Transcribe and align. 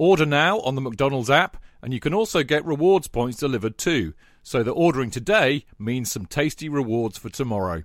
Order 0.00 0.26
now 0.26 0.60
on 0.60 0.76
the 0.76 0.80
McDonald's 0.80 1.28
app, 1.28 1.56
and 1.82 1.92
you 1.92 1.98
can 1.98 2.14
also 2.14 2.44
get 2.44 2.64
rewards 2.64 3.08
points 3.08 3.38
delivered 3.38 3.76
too, 3.76 4.14
so 4.44 4.62
that 4.62 4.70
ordering 4.70 5.10
today 5.10 5.66
means 5.76 6.12
some 6.12 6.24
tasty 6.24 6.68
rewards 6.68 7.18
for 7.18 7.30
tomorrow. 7.30 7.82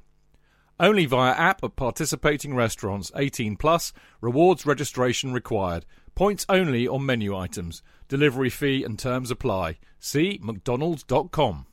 Only 0.80 1.08
via 1.08 1.31
app 1.31 1.64
at 1.64 1.75
participating 1.75 2.53
restaurants. 2.53 3.11
18 3.16 3.58
plus. 3.58 3.94
Rewards 4.22 4.64
registration 4.64 5.34
required. 5.34 5.88
Points 6.14 6.45
only 6.50 6.88
on 6.88 7.03
menu 7.03 7.36
items. 7.36 7.81
Delivery 8.09 8.52
fee 8.52 8.84
and 8.84 9.00
terms 9.00 9.31
apply. 9.31 9.80
See 10.00 10.39
mcdonalds.com. 10.44 11.66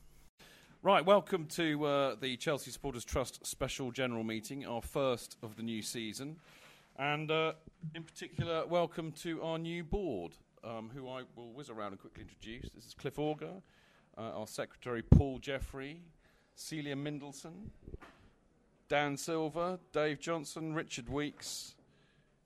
Right, 0.81 1.05
welcome 1.05 1.45
to 1.49 1.85
uh, 1.85 2.15
the 2.19 2.35
Chelsea 2.37 2.71
Supporters 2.71 3.05
Trust 3.05 3.45
special 3.45 3.91
general 3.91 4.23
meeting, 4.23 4.65
our 4.65 4.81
first 4.81 5.37
of 5.43 5.55
the 5.55 5.61
new 5.61 5.83
season. 5.83 6.37
And 6.97 7.29
uh, 7.29 7.53
in 7.95 8.03
particular, 8.03 8.65
welcome 8.65 9.11
to 9.11 9.41
our 9.41 9.57
new 9.57 9.83
board, 9.83 10.33
um, 10.63 10.89
who 10.93 11.09
I 11.09 11.23
will 11.35 11.51
whiz 11.53 11.69
around 11.69 11.91
and 11.91 11.99
quickly 11.99 12.23
introduce. 12.23 12.69
This 12.73 12.85
is 12.85 12.93
Cliff 12.93 13.19
Auger, 13.19 13.61
uh, 14.17 14.21
our 14.21 14.47
secretary 14.47 15.01
Paul 15.01 15.39
Jeffrey, 15.39 16.01
Celia 16.55 16.95
Mindelson, 16.95 17.69
Dan 18.87 19.17
Silver, 19.17 19.79
Dave 19.93 20.19
Johnson, 20.19 20.73
Richard 20.73 21.09
Weeks. 21.09 21.75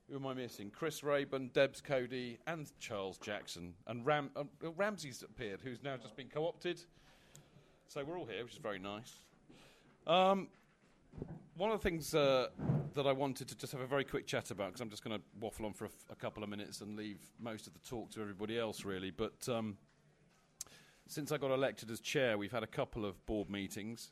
Who 0.08 0.16
am 0.16 0.26
I 0.26 0.34
missing? 0.34 0.70
Chris 0.70 1.02
Rayburn, 1.02 1.50
Debs 1.52 1.80
Cody, 1.80 2.38
and 2.46 2.70
Charles 2.78 3.18
Jackson. 3.18 3.74
And 3.88 4.06
Ram- 4.06 4.30
uh, 4.36 4.44
Ramsey's 4.76 5.22
appeared, 5.22 5.60
who's 5.62 5.82
now 5.82 5.96
just 5.96 6.16
been 6.16 6.28
co 6.28 6.46
opted. 6.46 6.80
So 7.88 8.04
we're 8.04 8.18
all 8.18 8.26
here, 8.26 8.44
which 8.44 8.52
is 8.52 8.58
very 8.58 8.78
nice. 8.78 9.18
Um, 10.06 10.48
one 11.56 11.70
of 11.70 11.80
the 11.80 11.88
things 11.88 12.14
uh, 12.14 12.48
that 12.94 13.06
I 13.06 13.12
wanted 13.12 13.48
to 13.48 13.56
just 13.56 13.72
have 13.72 13.80
a 13.80 13.86
very 13.86 14.04
quick 14.04 14.26
chat 14.26 14.50
about, 14.50 14.68
because 14.68 14.80
I'm 14.80 14.90
just 14.90 15.02
going 15.02 15.16
to 15.18 15.22
waffle 15.40 15.66
on 15.66 15.72
for 15.72 15.84
a, 15.84 15.88
f- 15.88 16.04
a 16.10 16.14
couple 16.14 16.42
of 16.42 16.48
minutes 16.48 16.80
and 16.80 16.96
leave 16.96 17.18
most 17.40 17.66
of 17.66 17.72
the 17.72 17.78
talk 17.80 18.10
to 18.12 18.20
everybody 18.20 18.58
else, 18.58 18.84
really. 18.84 19.10
But 19.10 19.48
um, 19.48 19.76
since 21.06 21.32
I 21.32 21.38
got 21.38 21.50
elected 21.50 21.90
as 21.90 22.00
chair, 22.00 22.36
we've 22.36 22.52
had 22.52 22.62
a 22.62 22.68
couple 22.68 23.04
of 23.04 23.24
board 23.26 23.48
meetings. 23.48 24.10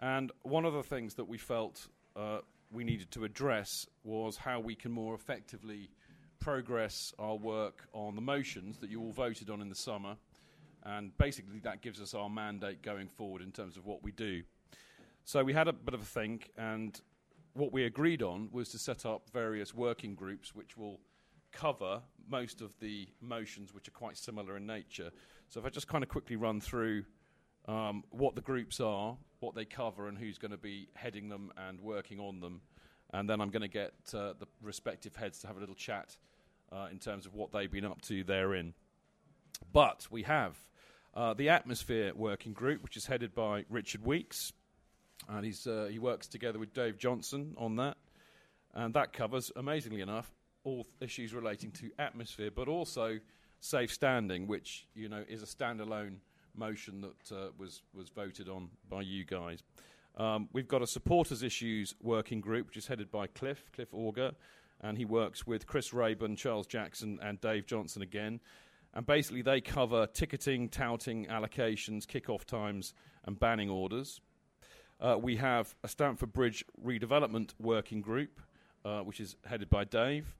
And 0.00 0.32
one 0.42 0.64
of 0.64 0.72
the 0.72 0.82
things 0.82 1.14
that 1.14 1.28
we 1.28 1.38
felt 1.38 1.86
uh, 2.16 2.38
we 2.72 2.84
needed 2.84 3.10
to 3.12 3.24
address 3.24 3.86
was 4.04 4.36
how 4.36 4.60
we 4.60 4.74
can 4.74 4.92
more 4.92 5.14
effectively 5.14 5.90
progress 6.38 7.12
our 7.18 7.36
work 7.36 7.86
on 7.92 8.14
the 8.14 8.22
motions 8.22 8.78
that 8.78 8.90
you 8.90 9.00
all 9.00 9.12
voted 9.12 9.50
on 9.50 9.60
in 9.60 9.68
the 9.68 9.74
summer. 9.74 10.16
And 10.82 11.16
basically, 11.18 11.58
that 11.60 11.82
gives 11.82 12.00
us 12.00 12.14
our 12.14 12.30
mandate 12.30 12.80
going 12.82 13.08
forward 13.08 13.42
in 13.42 13.52
terms 13.52 13.76
of 13.76 13.84
what 13.84 14.02
we 14.02 14.12
do. 14.12 14.42
So 15.24 15.44
we 15.44 15.52
had 15.52 15.68
a 15.68 15.72
bit 15.72 15.94
of 15.94 16.02
a 16.02 16.04
think, 16.04 16.50
and 16.56 17.00
what 17.54 17.72
we 17.72 17.84
agreed 17.84 18.22
on 18.22 18.48
was 18.52 18.68
to 18.70 18.78
set 18.78 19.04
up 19.04 19.28
various 19.32 19.74
working 19.74 20.14
groups 20.14 20.54
which 20.54 20.76
will 20.76 21.00
cover 21.52 22.00
most 22.28 22.60
of 22.60 22.78
the 22.78 23.08
motions 23.20 23.74
which 23.74 23.88
are 23.88 23.92
quite 23.92 24.16
similar 24.16 24.56
in 24.56 24.66
nature. 24.66 25.10
So 25.48 25.60
if 25.60 25.66
I 25.66 25.68
just 25.68 25.88
kind 25.88 26.04
of 26.04 26.08
quickly 26.08 26.36
run 26.36 26.60
through 26.60 27.04
um, 27.66 28.04
what 28.10 28.34
the 28.34 28.40
groups 28.40 28.80
are, 28.80 29.16
what 29.40 29.54
they 29.54 29.64
cover, 29.64 30.08
and 30.08 30.16
who's 30.16 30.38
going 30.38 30.52
to 30.52 30.56
be 30.56 30.88
heading 30.94 31.28
them 31.28 31.52
and 31.56 31.80
working 31.80 32.20
on 32.20 32.40
them, 32.40 32.60
and 33.12 33.28
then 33.28 33.40
I'm 33.40 33.50
going 33.50 33.62
to 33.62 33.68
get 33.68 33.94
uh, 34.14 34.34
the 34.38 34.46
respective 34.62 35.16
heads 35.16 35.40
to 35.40 35.46
have 35.48 35.56
a 35.56 35.60
little 35.60 35.74
chat 35.74 36.16
uh, 36.72 36.86
in 36.90 36.98
terms 36.98 37.26
of 37.26 37.34
what 37.34 37.52
they've 37.52 37.70
been 37.70 37.84
up 37.84 38.00
to 38.02 38.22
therein. 38.22 38.74
But 39.72 40.06
we 40.10 40.22
have 40.22 40.56
uh, 41.14 41.34
the 41.34 41.48
Atmosphere 41.48 42.12
Working 42.14 42.52
Group, 42.52 42.82
which 42.82 42.96
is 42.96 43.06
headed 43.06 43.34
by 43.34 43.64
Richard 43.68 44.04
Weeks, 44.04 44.52
and 45.28 45.44
he's, 45.44 45.66
uh, 45.66 45.88
he 45.90 45.98
works 45.98 46.26
together 46.26 46.58
with 46.58 46.72
Dave 46.74 46.98
Johnson 46.98 47.54
on 47.56 47.76
that. 47.76 47.96
And 48.74 48.94
that 48.94 49.12
covers, 49.12 49.50
amazingly 49.56 50.00
enough, 50.00 50.32
all 50.64 50.86
issues 51.00 51.34
relating 51.34 51.70
to 51.72 51.90
atmosphere, 51.98 52.50
but 52.54 52.68
also 52.68 53.18
safe 53.60 53.92
standing, 53.92 54.46
which 54.46 54.86
you 54.94 55.08
know 55.08 55.24
is 55.28 55.42
a 55.42 55.46
standalone 55.46 56.16
motion 56.56 57.00
that 57.02 57.36
uh, 57.36 57.48
was 57.58 57.82
was 57.94 58.08
voted 58.08 58.48
on 58.48 58.70
by 58.88 59.02
you 59.02 59.24
guys. 59.24 59.62
Um, 60.16 60.48
we've 60.52 60.68
got 60.68 60.82
a 60.82 60.86
supporters 60.86 61.42
issues 61.42 61.94
working 62.02 62.40
group, 62.40 62.66
which 62.66 62.76
is 62.76 62.86
headed 62.86 63.10
by 63.10 63.26
Cliff 63.26 63.70
Cliff 63.72 63.92
Auger, 63.92 64.32
and 64.80 64.98
he 64.98 65.04
works 65.04 65.46
with 65.46 65.66
Chris 65.66 65.92
Rayburn, 65.92 66.36
Charles 66.36 66.66
Jackson, 66.66 67.18
and 67.22 67.40
Dave 67.40 67.66
Johnson 67.66 68.02
again. 68.02 68.40
And 68.92 69.06
basically, 69.06 69.42
they 69.42 69.60
cover 69.60 70.08
ticketing, 70.08 70.68
touting, 70.68 71.26
allocations, 71.26 72.08
kick-off 72.08 72.44
times, 72.44 72.92
and 73.24 73.38
banning 73.38 73.70
orders. 73.70 74.20
Uh, 75.00 75.16
we 75.18 75.36
have 75.36 75.74
a 75.82 75.88
Stamford 75.88 76.32
Bridge 76.32 76.62
redevelopment 76.84 77.54
working 77.58 78.02
group, 78.02 78.40
uh, 78.84 79.00
which 79.00 79.18
is 79.18 79.34
headed 79.46 79.70
by 79.70 79.82
Dave, 79.84 80.34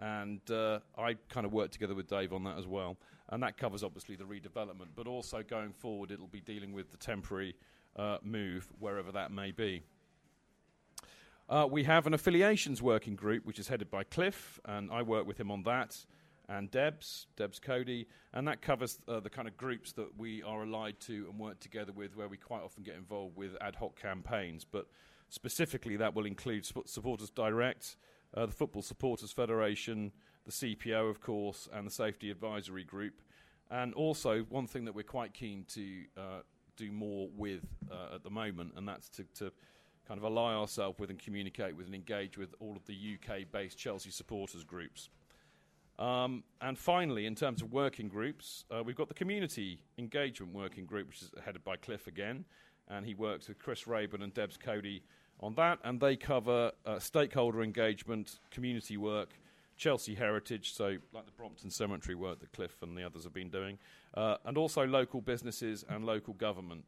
and 0.00 0.40
uh, 0.50 0.80
I 0.98 1.14
kind 1.28 1.46
of 1.46 1.52
work 1.52 1.70
together 1.70 1.94
with 1.94 2.08
Dave 2.08 2.32
on 2.32 2.42
that 2.44 2.58
as 2.58 2.66
well. 2.66 2.96
And 3.28 3.40
that 3.44 3.56
covers 3.56 3.84
obviously 3.84 4.16
the 4.16 4.24
redevelopment, 4.24 4.88
but 4.96 5.06
also 5.06 5.44
going 5.44 5.72
forward, 5.72 6.10
it'll 6.10 6.26
be 6.26 6.40
dealing 6.40 6.72
with 6.72 6.90
the 6.90 6.96
temporary 6.96 7.54
uh, 7.94 8.18
move 8.24 8.68
wherever 8.80 9.12
that 9.12 9.30
may 9.30 9.52
be. 9.52 9.82
Uh, 11.48 11.68
we 11.70 11.84
have 11.84 12.06
an 12.08 12.14
affiliations 12.14 12.82
working 12.82 13.14
group, 13.14 13.46
which 13.46 13.60
is 13.60 13.68
headed 13.68 13.88
by 13.88 14.02
Cliff, 14.02 14.58
and 14.64 14.90
I 14.90 15.02
work 15.02 15.28
with 15.28 15.38
him 15.38 15.50
on 15.52 15.62
that, 15.62 16.04
and 16.48 16.70
Debs, 16.70 17.26
Debs 17.36 17.58
Cody, 17.58 18.06
and 18.32 18.46
that 18.48 18.62
covers 18.62 18.98
uh, 19.08 19.20
the 19.20 19.30
kind 19.30 19.48
of 19.48 19.56
groups 19.56 19.92
that 19.92 20.18
we 20.18 20.42
are 20.42 20.62
allied 20.62 20.98
to 21.00 21.26
and 21.30 21.38
work 21.38 21.60
together 21.60 21.92
with, 21.92 22.16
where 22.16 22.28
we 22.28 22.36
quite 22.36 22.62
often 22.62 22.82
get 22.82 22.94
involved 22.94 23.36
with 23.36 23.56
ad 23.60 23.76
hoc 23.76 24.00
campaigns. 24.00 24.64
But 24.64 24.86
specifically, 25.28 25.96
that 25.96 26.14
will 26.14 26.26
include 26.26 26.66
Supporters 26.86 27.30
Direct, 27.30 27.96
uh, 28.34 28.46
the 28.46 28.52
Football 28.52 28.82
Supporters 28.82 29.32
Federation, 29.32 30.12
the 30.44 30.52
CPO, 30.52 31.08
of 31.08 31.20
course, 31.20 31.68
and 31.72 31.86
the 31.86 31.90
Safety 31.90 32.30
Advisory 32.30 32.84
Group. 32.84 33.22
And 33.70 33.94
also, 33.94 34.42
one 34.50 34.66
thing 34.66 34.84
that 34.84 34.94
we're 34.94 35.02
quite 35.02 35.32
keen 35.32 35.64
to 35.68 36.02
uh, 36.16 36.40
do 36.76 36.92
more 36.92 37.28
with 37.36 37.64
uh, 37.90 38.14
at 38.14 38.22
the 38.22 38.30
moment, 38.30 38.72
and 38.76 38.86
that's 38.86 39.08
to, 39.10 39.24
to 39.36 39.52
kind 40.06 40.18
of 40.18 40.24
ally 40.24 40.54
ourselves 40.54 40.98
with 40.98 41.10
and 41.10 41.18
communicate 41.18 41.76
with 41.76 41.86
and 41.86 41.94
engage 41.94 42.36
with 42.36 42.54
all 42.60 42.76
of 42.76 42.84
the 42.86 42.94
UK 43.14 43.50
based 43.50 43.78
Chelsea 43.78 44.10
supporters 44.10 44.64
groups. 44.64 45.08
Um, 45.98 46.42
and 46.60 46.78
finally, 46.78 47.26
in 47.26 47.34
terms 47.34 47.62
of 47.62 47.72
working 47.72 48.08
groups, 48.08 48.64
uh, 48.70 48.82
we've 48.82 48.96
got 48.96 49.08
the 49.08 49.14
Community 49.14 49.80
Engagement 49.98 50.52
Working 50.52 50.86
Group, 50.86 51.08
which 51.08 51.22
is 51.22 51.30
headed 51.44 51.64
by 51.64 51.76
Cliff 51.76 52.06
again, 52.06 52.44
and 52.88 53.06
he 53.06 53.14
works 53.14 53.48
with 53.48 53.58
Chris 53.58 53.86
Rayburn 53.86 54.22
and 54.22 54.32
Debs 54.34 54.56
Cody 54.56 55.02
on 55.40 55.54
that, 55.56 55.78
and 55.84 56.00
they 56.00 56.16
cover 56.16 56.72
uh, 56.86 56.98
stakeholder 56.98 57.62
engagement, 57.62 58.38
community 58.50 58.96
work, 58.96 59.30
Chelsea 59.76 60.14
heritage, 60.14 60.72
so 60.72 60.96
like 61.12 61.26
the 61.26 61.32
Brompton 61.32 61.70
Cemetery 61.70 62.14
work 62.14 62.40
that 62.40 62.52
Cliff 62.52 62.82
and 62.82 62.96
the 62.96 63.04
others 63.04 63.24
have 63.24 63.34
been 63.34 63.50
doing, 63.50 63.78
uh, 64.14 64.36
and 64.44 64.56
also 64.56 64.86
local 64.86 65.20
businesses 65.20 65.84
and 65.88 66.04
local 66.04 66.34
government. 66.34 66.84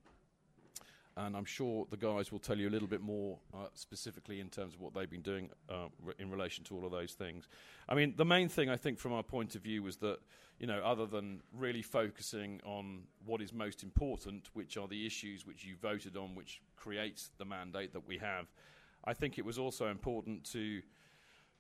And 1.17 1.37
I'm 1.37 1.45
sure 1.45 1.87
the 1.91 1.97
guys 1.97 2.33
will 2.33 2.39
tell 2.39 2.59
you 2.59 2.69
a 2.69 2.71
little 2.71 2.89
bit 2.89 3.01
more 3.01 3.39
uh, 3.53 3.67
specifically 3.75 4.41
in 4.41 4.49
terms 4.49 4.75
of 4.75 4.81
what 4.81 4.95
they've 4.95 5.11
been 5.11 5.23
doing 5.23 5.51
uh, 5.69 5.89
in 6.19 6.31
relation 6.31 6.65
to 6.65 6.75
all 6.75 6.85
of 6.85 6.91
those 6.91 7.13
things. 7.13 7.49
I 7.89 7.95
mean, 7.95 8.15
the 8.17 8.25
main 8.25 8.49
thing 8.49 8.69
I 8.69 8.77
think 8.77 8.99
from 8.99 9.13
our 9.13 9.23
point 9.23 9.55
of 9.55 9.63
view 9.63 9.83
was 9.83 9.97
that, 9.99 10.19
you 10.59 10.67
know, 10.67 10.81
other 10.83 11.07
than 11.07 11.41
really 11.57 11.83
focusing 11.83 12.61
on 12.65 13.03
what 13.25 13.41
is 13.41 13.53
most 13.53 13.83
important, 13.83 14.51
which 14.55 14.77
are 14.77 14.89
the 14.89 15.07
issues 15.07 15.47
which 15.47 15.65
you 15.65 15.77
voted 15.81 16.17
on, 16.17 16.35
which 16.35 16.61
creates 16.77 17.31
the 17.39 17.45
mandate 17.45 17.93
that 17.93 18.07
we 18.07 18.19
have, 18.19 18.47
I 19.05 19.15
think 19.15 19.39
it 19.39 19.45
was 19.45 19.59
also 19.59 19.89
important 19.89 20.45
to 20.53 20.83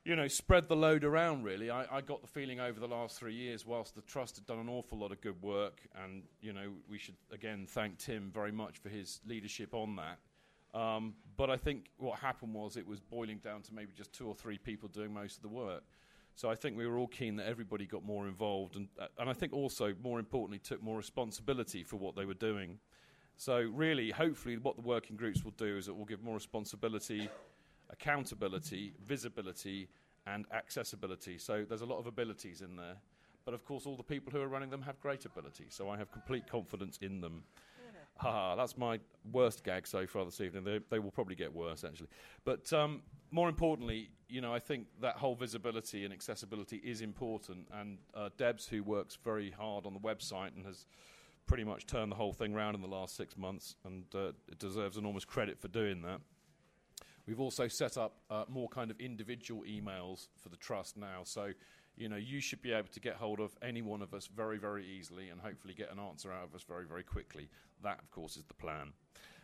you 0.04 0.16
know, 0.16 0.28
spread 0.28 0.68
the 0.68 0.76
load 0.76 1.02
around. 1.02 1.44
Really, 1.44 1.70
I, 1.70 1.86
I, 1.90 2.00
got 2.00 2.20
the 2.20 2.28
feeling 2.28 2.60
over 2.60 2.78
the 2.78 2.86
last 2.86 3.18
three 3.18 3.34
years, 3.34 3.64
whilst 3.64 3.94
the 3.94 4.02
trust 4.02 4.36
had 4.36 4.46
done 4.46 4.58
an 4.58 4.68
awful 4.68 4.98
lot 4.98 5.12
of 5.12 5.20
good 5.20 5.40
work, 5.42 5.80
and 6.04 6.22
you 6.40 6.52
know, 6.52 6.72
we 6.88 6.98
should 6.98 7.16
again 7.32 7.66
thank 7.68 7.98
Tim 7.98 8.30
very 8.32 8.52
much 8.52 8.78
for 8.78 8.88
his 8.88 9.20
leadership 9.26 9.72
on 9.72 9.96
that. 9.96 10.18
Um, 10.78 11.14
but 11.36 11.50
I 11.50 11.56
think 11.56 11.86
what 11.98 12.18
happened 12.18 12.52
was 12.52 12.76
it 12.76 12.86
was 12.86 13.00
boiling 13.00 13.38
down 13.38 13.62
to 13.62 13.74
maybe 13.74 13.92
just 13.96 14.12
two 14.12 14.26
or 14.26 14.34
three 14.34 14.58
people 14.58 14.88
doing 14.88 15.12
most 15.12 15.36
of 15.36 15.42
the 15.42 15.48
work. 15.48 15.84
So 16.34 16.50
I 16.50 16.56
think 16.56 16.76
we 16.76 16.86
were 16.86 16.98
all 16.98 17.06
keen 17.06 17.36
that 17.36 17.46
everybody 17.46 17.86
got 17.86 18.04
more 18.04 18.26
involved, 18.26 18.76
and 18.76 18.88
uh, 19.00 19.06
and 19.18 19.30
I 19.30 19.32
think 19.32 19.52
also 19.52 19.94
more 20.02 20.18
importantly 20.18 20.58
took 20.58 20.82
more 20.82 20.98
responsibility 20.98 21.82
for 21.82 21.96
what 21.96 22.14
they 22.14 22.26
were 22.26 22.34
doing. 22.34 22.78
So 23.36 23.58
really, 23.72 24.10
hopefully, 24.10 24.56
what 24.58 24.76
the 24.76 24.82
working 24.82 25.16
groups 25.16 25.44
will 25.44 25.52
do 25.52 25.76
is 25.78 25.88
it 25.88 25.96
will 25.96 26.04
give 26.04 26.22
more 26.22 26.34
responsibility 26.34 27.28
accountability, 27.90 28.94
visibility, 29.04 29.88
and 30.26 30.46
accessibility. 30.52 31.38
So 31.38 31.64
there's 31.68 31.82
a 31.82 31.86
lot 31.86 31.98
of 31.98 32.06
abilities 32.06 32.60
in 32.60 32.76
there. 32.76 32.96
But 33.44 33.54
of 33.54 33.64
course, 33.64 33.84
all 33.84 33.96
the 33.96 34.02
people 34.02 34.32
who 34.32 34.40
are 34.40 34.48
running 34.48 34.70
them 34.70 34.82
have 34.82 34.98
great 35.00 35.24
ability. 35.26 35.66
So 35.68 35.90
I 35.90 35.98
have 35.98 36.10
complete 36.10 36.46
confidence 36.46 36.98
in 37.00 37.20
them. 37.20 37.44
Ha 38.18 38.54
that's 38.54 38.78
my 38.78 39.00
worst 39.32 39.64
gag 39.64 39.88
so 39.88 40.06
far 40.06 40.24
this 40.24 40.40
evening. 40.40 40.62
They, 40.62 40.78
they 40.88 41.00
will 41.00 41.10
probably 41.10 41.34
get 41.34 41.52
worse, 41.52 41.82
actually. 41.82 42.10
But 42.44 42.72
um, 42.72 43.02
more 43.32 43.48
importantly, 43.48 44.10
you 44.28 44.40
know, 44.40 44.54
I 44.54 44.60
think 44.60 44.86
that 45.00 45.16
whole 45.16 45.34
visibility 45.34 46.04
and 46.04 46.14
accessibility 46.14 46.76
is 46.76 47.00
important. 47.00 47.66
And 47.72 47.98
uh, 48.14 48.28
Debs, 48.38 48.68
who 48.68 48.84
works 48.84 49.18
very 49.24 49.50
hard 49.50 49.84
on 49.84 49.94
the 49.94 49.98
website 49.98 50.54
and 50.54 50.64
has 50.64 50.86
pretty 51.48 51.64
much 51.64 51.86
turned 51.86 52.12
the 52.12 52.16
whole 52.16 52.32
thing 52.32 52.54
around 52.54 52.76
in 52.76 52.82
the 52.82 52.86
last 52.86 53.16
six 53.16 53.36
months, 53.36 53.74
and 53.84 54.04
uh, 54.14 54.30
deserves 54.60 54.96
enormous 54.96 55.24
credit 55.24 55.60
for 55.60 55.66
doing 55.66 56.02
that. 56.02 56.20
We've 57.26 57.40
also 57.40 57.68
set 57.68 57.96
up 57.96 58.16
uh, 58.30 58.44
more 58.48 58.68
kind 58.68 58.90
of 58.90 59.00
individual 59.00 59.62
emails 59.62 60.28
for 60.42 60.50
the 60.50 60.56
trust 60.56 60.96
now. 60.96 61.22
So, 61.24 61.52
you 61.96 62.08
know, 62.08 62.16
you 62.16 62.40
should 62.40 62.60
be 62.60 62.72
able 62.72 62.88
to 62.88 63.00
get 63.00 63.14
hold 63.16 63.40
of 63.40 63.56
any 63.62 63.80
one 63.80 64.02
of 64.02 64.12
us 64.12 64.26
very, 64.26 64.58
very 64.58 64.86
easily 64.86 65.30
and 65.30 65.40
hopefully 65.40 65.74
get 65.74 65.90
an 65.90 65.98
answer 65.98 66.32
out 66.32 66.44
of 66.44 66.54
us 66.54 66.62
very, 66.62 66.84
very 66.86 67.02
quickly. 67.02 67.48
That, 67.82 67.98
of 68.00 68.10
course, 68.10 68.36
is 68.36 68.44
the 68.44 68.54
plan. 68.54 68.92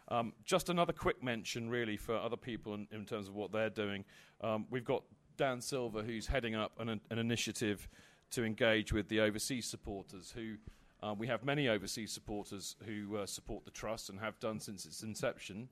Um, 0.08 0.32
just 0.44 0.68
another 0.68 0.92
quick 0.92 1.22
mention, 1.22 1.70
really, 1.70 1.96
for 1.96 2.16
other 2.16 2.36
people 2.36 2.74
in, 2.74 2.86
in 2.90 3.06
terms 3.06 3.28
of 3.28 3.34
what 3.34 3.52
they're 3.52 3.70
doing. 3.70 4.04
Um, 4.42 4.66
we've 4.68 4.84
got 4.84 5.04
Dan 5.36 5.60
Silver, 5.60 6.02
who's 6.02 6.26
heading 6.26 6.54
up 6.54 6.72
an, 6.78 7.00
an 7.10 7.18
initiative 7.18 7.88
to 8.32 8.44
engage 8.44 8.92
with 8.92 9.08
the 9.08 9.20
overseas 9.20 9.66
supporters 9.66 10.32
who. 10.34 10.56
Uh, 11.02 11.14
we 11.16 11.26
have 11.26 11.42
many 11.42 11.66
overseas 11.66 12.12
supporters 12.12 12.76
who 12.84 13.16
uh, 13.16 13.24
support 13.24 13.64
the 13.64 13.70
trust 13.70 14.10
and 14.10 14.20
have 14.20 14.38
done 14.38 14.60
since 14.60 14.84
its 14.84 15.02
inception 15.02 15.66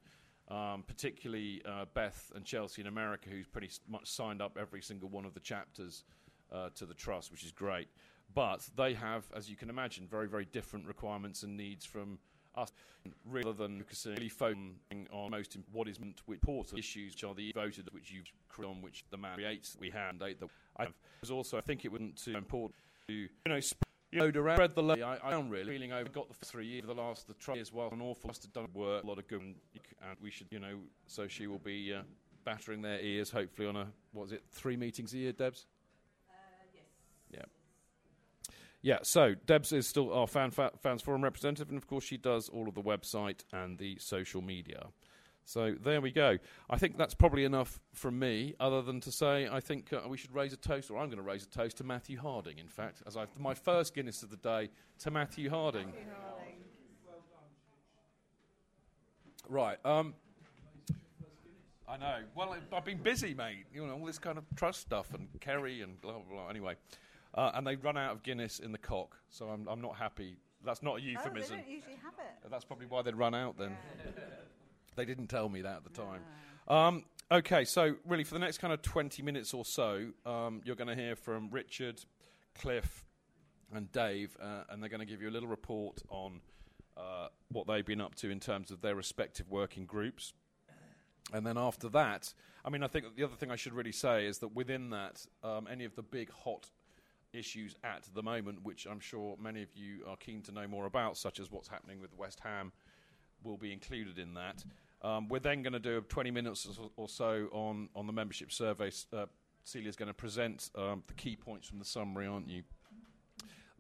um, 0.51 0.83
particularly 0.87 1.63
uh, 1.67 1.85
Beth 1.95 2.33
and 2.35 2.45
Chelsea 2.45 2.81
in 2.81 2.87
America, 2.87 3.29
who's 3.31 3.47
pretty 3.47 3.71
much 3.89 4.09
signed 4.09 4.41
up 4.41 4.57
every 4.59 4.83
single 4.83 5.09
one 5.09 5.25
of 5.25 5.35
the 5.35 5.41
chapters 5.41 6.05
uh, 6.53 6.71
to 6.75 6.87
the 6.87 6.95
trust, 6.95 7.31
which 7.31 7.45
is 7.45 7.53
great. 7.53 7.89
But 8.35 8.69
they 8.77 8.95
have, 8.95 9.25
as 9.35 9.49
you 9.49 9.57
can 9.57 9.71
imagine, 9.71 10.07
very, 10.07 10.29
very 10.29 10.45
different 10.45 10.87
requirements 10.87 11.43
and 11.43 11.57
needs 11.57 11.85
from 11.85 12.19
us, 12.55 12.73
rather 13.25 13.53
than 13.53 13.85
really 14.05 14.29
focusing 14.29 15.07
on 15.13 15.31
most 15.31 15.57
what 15.73 15.89
is 15.89 15.99
important 16.29 16.79
issues, 16.79 17.15
which 17.15 17.25
are 17.25 17.35
the 17.35 17.53
voted, 17.53 17.89
which 17.93 18.11
you've 18.11 18.31
on 18.65 18.83
which 18.83 19.05
the 19.11 19.17
man 19.17 19.37
creates. 19.37 19.77
We 19.79 19.91
have 19.91 20.19
that 20.19 20.37
I 20.77 20.85
have. 20.85 20.95
Also, 21.31 21.57
I 21.57 21.61
think 21.61 21.85
it 21.85 21.93
wouldn't 21.93 22.17
too 22.17 22.37
important 22.37 22.75
to 23.09 23.15
you 23.15 23.29
know. 23.47 23.61
Sp- 23.63 23.88
you 24.11 24.21
know, 24.21 24.41
around, 24.41 24.57
spread 24.57 24.75
the 24.75 24.83
load. 24.83 25.03
I, 25.03 25.19
I 25.23 25.35
am 25.35 25.49
really 25.49 25.71
feeling 25.73 25.93
over. 25.93 26.09
Got 26.09 26.29
the 26.29 26.45
three 26.45 26.67
years, 26.67 26.85
the 26.87 26.95
last 26.95 27.27
the 27.27 27.35
try 27.35 27.59
as 27.59 27.73
well. 27.73 27.91
An 27.93 28.01
awful 28.01 28.29
lot 28.29 28.39
of 28.43 28.53
done 28.53 28.69
work, 28.75 29.05
a 29.05 29.07
lot 29.07 29.19
of 29.19 29.27
good, 29.29 29.41
and, 29.41 29.55
we 30.23 30.31
should, 30.31 30.47
you 30.51 30.59
know, 30.59 30.79
so 31.07 31.29
she 31.29 31.47
will 31.47 31.59
be 31.59 31.93
uh, 31.93 32.03
battering 32.45 32.83
their 32.83 33.01
ears. 33.01 33.31
Hopefully, 33.31 33.69
on 33.69 33.77
a 33.77 33.89
what 34.13 34.27
is 34.27 34.33
it, 34.33 34.43
three 34.51 34.77
meetings 34.77 35.13
a 35.15 35.19
year, 35.19 35.33
Debs? 35.33 35.67
Uh, 36.29 36.35
yes. 36.75 36.85
Yeah. 37.31 37.45
Yeah, 38.81 38.99
so 39.03 39.35
Debs 39.35 39.73
is 39.73 39.89
still 39.89 40.13
our 40.13 40.29
fan, 40.29 40.53
fans 40.53 41.03
forum 41.03 41.23
representative, 41.25 41.69
and 41.69 41.77
of 41.77 41.87
course 41.87 42.05
she 42.05 42.17
does 42.17 42.49
all 42.49 42.69
of 42.69 42.75
the 42.75 42.83
website 42.83 43.41
and 43.53 43.77
the 43.77 43.99
social 43.99 44.41
media. 44.41 44.87
So 45.49 45.75
there 45.83 46.03
we 46.03 46.11
go. 46.11 46.37
I 46.69 46.77
think 46.77 46.99
that's 46.99 47.15
probably 47.15 47.45
enough 47.45 47.81
from 47.95 48.19
me, 48.19 48.55
other 48.61 48.83
than 48.83 49.01
to 49.01 49.11
say 49.11 49.49
I 49.51 49.61
think 49.61 49.91
uh, 49.95 50.07
we 50.07 50.19
should 50.19 50.35
raise 50.35 50.53
a 50.53 50.59
toast, 50.59 50.91
or 50.91 50.99
I'm 50.99 51.07
going 51.07 51.17
to 51.17 51.23
raise 51.23 51.43
a 51.43 51.49
toast 51.49 51.79
to 51.79 51.85
Matthew 51.85 52.19
Harding, 52.19 52.59
in 52.59 52.69
fact, 52.69 53.03
as 53.07 53.17
I've, 53.17 53.29
my 53.39 53.55
first 53.55 53.95
Guinness 53.95 54.23
of 54.23 54.29
the 54.29 54.37
day 54.37 54.69
to 54.99 55.11
Matthew 55.11 55.49
Harding. 55.49 55.87
Matthew 55.87 56.05
Harding. 56.23 56.55
Right. 59.49 59.79
Um, 59.87 60.13
I 61.89 61.97
know. 61.97 62.19
Well, 62.35 62.55
I've 62.71 62.85
been 62.85 62.99
busy, 62.99 63.33
mate. 63.33 63.65
You 63.73 63.87
know, 63.87 63.95
all 63.95 64.05
this 64.05 64.19
kind 64.19 64.37
of 64.37 64.45
trust 64.55 64.83
stuff 64.83 65.15
and 65.15 65.29
Kerry 65.41 65.81
and 65.81 65.99
blah, 66.03 66.13
blah, 66.13 66.23
blah. 66.31 66.49
Anyway. 66.51 66.75
Uh, 67.33 67.53
and 67.55 67.67
they 67.67 67.77
run 67.77 67.97
out 67.97 68.13
of 68.13 68.23
Guinness 68.23 68.59
in 68.59 68.73
the 68.73 68.79
cock, 68.79 69.17
so 69.31 69.47
I'm, 69.49 69.67
I'm 69.67 69.81
not 69.81 69.97
happy. 69.97 70.37
That's 70.63 70.83
not 70.83 70.99
a 70.99 71.01
euphemism. 71.01 71.55
Oh, 71.55 71.57
they 71.57 71.63
don't 71.63 71.71
usually 71.71 71.99
have 72.05 72.15
it. 72.19 72.51
That's 72.51 72.67
probably 72.67 72.87
why 72.87 73.01
they'd 73.01 73.15
run 73.15 73.35
out 73.35 73.57
then. 73.57 73.75
Yeah. 74.05 74.13
They 74.99 75.05
didn't 75.05 75.29
tell 75.29 75.49
me 75.49 75.63
that 75.63 75.77
at 75.77 75.85
the 75.85 75.91
time. 75.91 76.23
Um, 76.67 77.05
okay, 77.31 77.65
so 77.65 77.95
really 78.05 78.25
for 78.25 78.35
the 78.35 78.41
next 78.41 78.59
kind 78.59 78.73
of 78.73 78.83
20 78.83 79.23
minutes 79.23 79.55
or 79.55 79.65
so, 79.65 80.09
um, 80.27 80.61
you're 80.65 80.75
going 80.75 80.89
to 80.89 80.97
hear 80.97 81.15
from 81.15 81.51
Richard, 81.53 82.05
Cliff, 82.59 83.05
and 83.73 83.93
Dave, 83.93 84.37
uh, 84.43 84.65
and 84.69 84.83
they're 84.83 84.91
going 84.91 84.99
to 84.99 85.07
give 85.07 85.23
you 85.23 85.29
a 85.29 85.31
little 85.31 85.49
report 85.49 86.03
on 86.09 86.41
uh, 86.97 87.29
what 87.53 87.69
they've 87.69 87.87
been 87.87 88.01
up 88.01 88.17
to 88.17 88.29
in 88.29 88.41
terms 88.41 88.73
of 88.73 88.81
their 88.81 88.97
respective 88.97 89.49
working 89.49 89.87
groups. 89.87 90.33
And 91.33 91.47
then 91.47 91.57
after 91.57 91.89
that, 91.91 92.35
I 92.65 92.71
mean, 92.71 92.83
I 92.83 92.89
think 92.89 93.15
the 93.15 93.23
other 93.23 93.37
thing 93.37 93.53
I 93.53 93.57
should 93.57 93.75
really 93.75 93.93
say 93.93 94.27
is 94.27 94.39
that 94.39 94.49
within 94.49 94.91
that, 94.91 95.25
um, 95.45 95.69
any 95.71 95.85
of 95.85 95.95
the 95.95 96.03
big 96.03 96.29
hot 96.33 96.67
issues 97.33 97.77
at 97.85 98.09
the 98.15 98.23
moment, 98.25 98.65
which 98.65 98.85
I'm 98.91 98.99
sure 98.99 99.37
many 99.41 99.63
of 99.63 99.69
you 99.77 100.01
are 100.09 100.17
keen 100.17 100.43
to 100.43 100.53
know 100.53 100.67
more 100.67 100.87
about, 100.87 101.17
such 101.17 101.39
as 101.39 101.53
what's 101.53 101.69
happening 101.69 102.01
with 102.01 102.17
West 102.17 102.41
Ham, 102.41 102.73
will 103.43 103.57
be 103.57 103.73
included 103.73 104.19
in 104.19 104.35
that. 104.35 104.65
Um, 105.03 105.29
we're 105.29 105.39
then 105.39 105.63
going 105.63 105.75
to 105.75 105.79
do 105.79 106.01
20 106.01 106.31
minutes 106.31 106.69
or 106.97 107.09
so 107.09 107.49
on, 107.53 107.89
on 107.95 108.07
the 108.07 108.13
membership 108.13 108.51
survey. 108.51 108.91
Uh, 109.13 109.27
Celia's 109.65 109.97
going 109.97 110.09
to 110.09 110.15
present 110.15 110.71
um, 110.75 111.03
the 111.07 111.15
key 111.15 111.37
points 111.37 111.69
from 111.69 111.79
the 111.79 111.85
summary, 111.85 112.27
aren't 112.27 112.49
you? 112.49 112.63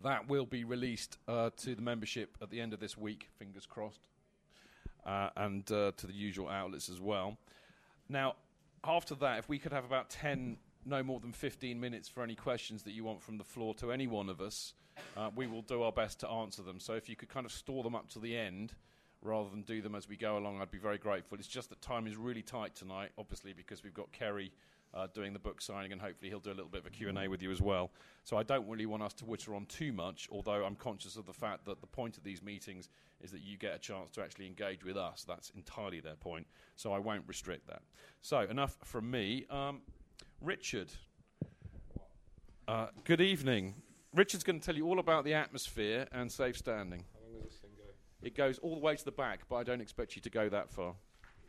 That 0.05 0.29
will 0.29 0.47
be 0.47 0.63
released 0.63 1.19
uh, 1.27 1.51
to 1.57 1.75
the 1.75 1.83
membership 1.83 2.37
at 2.41 2.51
the 2.51 2.61
end 2.61 2.73
of 2.73 2.79
this 2.79 2.97
week, 2.97 3.29
fingers 3.37 3.67
crossed, 3.67 4.07
uh, 5.05 5.31
and 5.37 5.71
uh, 5.73 5.93
to 5.97 6.07
the 6.07 6.13
usual 6.13 6.49
outlets 6.49 6.89
as 6.89 7.01
well. 7.01 7.37
Now, 8.09 8.37
after 8.85 9.17
that, 9.17 9.39
if 9.39 9.49
we 9.49 9.59
could 9.59 9.73
have 9.73 9.85
about 9.85 10.09
10, 10.11 10.57
no 10.87 11.03
more 11.03 11.19
than 11.19 11.33
15 11.33 11.81
minutes 11.81 12.09
for 12.09 12.23
any 12.23 12.37
questions 12.37 12.85
that 12.85 12.93
you 12.93 13.03
want 13.03 13.21
from 13.21 13.39
the 13.39 13.45
floor 13.45 13.75
to 13.75 13.91
any 13.91 14.07
one 14.07 14.29
of 14.29 14.41
us, 14.41 14.75
uh, 15.17 15.31
we 15.35 15.49
will 15.49 15.63
do 15.63 15.83
our 15.83 15.93
best 15.93 16.21
to 16.21 16.29
answer 16.29 16.63
them. 16.63 16.79
So 16.79 16.95
if 16.95 17.09
you 17.09 17.17
could 17.17 17.29
kind 17.29 17.45
of 17.45 17.51
store 17.51 17.83
them 17.83 17.97
up 17.97 18.09
to 18.11 18.21
the 18.21 18.37
end 18.37 18.75
rather 19.23 19.51
than 19.51 19.63
do 19.63 19.83
them 19.83 19.95
as 19.95 20.09
we 20.09 20.17
go 20.17 20.39
along, 20.39 20.61
I'd 20.61 20.71
be 20.71 20.79
very 20.79 20.99
grateful. 20.99 21.39
It's 21.39 21.49
just 21.49 21.71
that 21.71 21.81
time 21.81 22.07
is 22.07 22.17
really 22.17 22.43
tight 22.43 22.75
tonight, 22.75 23.11
obviously, 23.19 23.53
because 23.53 23.83
we've 23.83 23.95
got 23.95 24.13
Kerry 24.13 24.53
uh, 24.95 25.07
doing 25.13 25.33
the 25.33 25.39
book 25.39 25.61
signing, 25.61 25.93
and 25.93 26.01
hopefully 26.01 26.31
he'll 26.31 26.41
do 26.41 26.51
a 26.51 26.55
little 26.55 26.71
bit 26.71 26.81
of 26.81 26.87
a 26.87 26.91
Q&A 26.91 27.29
with 27.29 27.43
you 27.43 27.51
as 27.51 27.61
well. 27.61 27.91
So 28.25 28.37
I 28.37 28.43
don't 28.43 28.67
really 28.69 28.87
want 28.87 29.03
us 29.03 29.13
to 29.15 29.25
witter 29.25 29.55
on 29.55 29.67
too 29.67 29.93
much, 29.93 30.29
although 30.31 30.65
I'm 30.65 30.77
conscious 30.77 31.17
of 31.17 31.27
the 31.27 31.33
fact 31.33 31.65
that 31.67 31.81
the 31.81 31.87
point 31.87 32.17
of 32.17 32.25
these 32.25 32.43
meetings 32.43 32.89
is 33.21 33.31
that 33.33 33.43
you 33.43 33.59
get 33.59 33.75
a 33.75 33.79
chance 33.79 34.11
to 34.13 34.23
actually 34.23 34.47
engage 34.47 34.85
with 34.85 34.97
us. 34.97 35.25
That's 35.27 35.51
entirely 35.51 36.01
their 36.01 36.17
point, 36.17 36.47
so 36.77 36.93
I 36.93 36.99
won't 36.99 37.25
restrict 37.27 37.67
that. 37.67 37.83
So 38.23 38.41
enough 38.41 38.77
from 38.85 39.11
me. 39.11 39.47
Um, 39.51 39.81
Richard, 40.41 40.91
uh, 42.67 42.89
good 43.05 43.21
evening. 43.21 43.75
Richard's 44.15 44.45
going 44.45 44.61
to 44.61 44.65
tell 44.65 44.77
you 44.77 44.87
all 44.87 45.01
about 45.01 45.25
the 45.25 45.35
atmosphere 45.35 46.07
and 46.13 46.31
safe 46.31 46.57
standing. 46.57 47.05
It 48.23 48.37
goes 48.37 48.59
all 48.59 48.75
the 48.75 48.81
way 48.81 48.97
to 48.97 49.05
the 49.05 49.13
back, 49.13 49.41
but 49.49 49.57
I 49.57 49.63
don't 49.63 49.81
expect 49.81 50.17
you 50.17 50.23
to 50.23 50.31
go 50.31 50.49
that 50.49 50.71
far. 50.71 50.95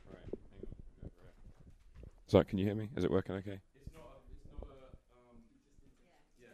Right. 0.07 0.39
So, 2.27 2.43
can 2.43 2.59
you 2.59 2.65
hear 2.65 2.75
me? 2.75 2.89
Is 2.95 3.03
it 3.03 3.11
working 3.11 3.35
okay? 3.35 3.59
It's 3.83 3.93
not. 3.95 4.05
A, 4.05 4.17
it's 4.29 4.45
not 4.53 4.67
a. 4.69 4.85
Um, 5.31 5.38
yeah. 6.39 6.47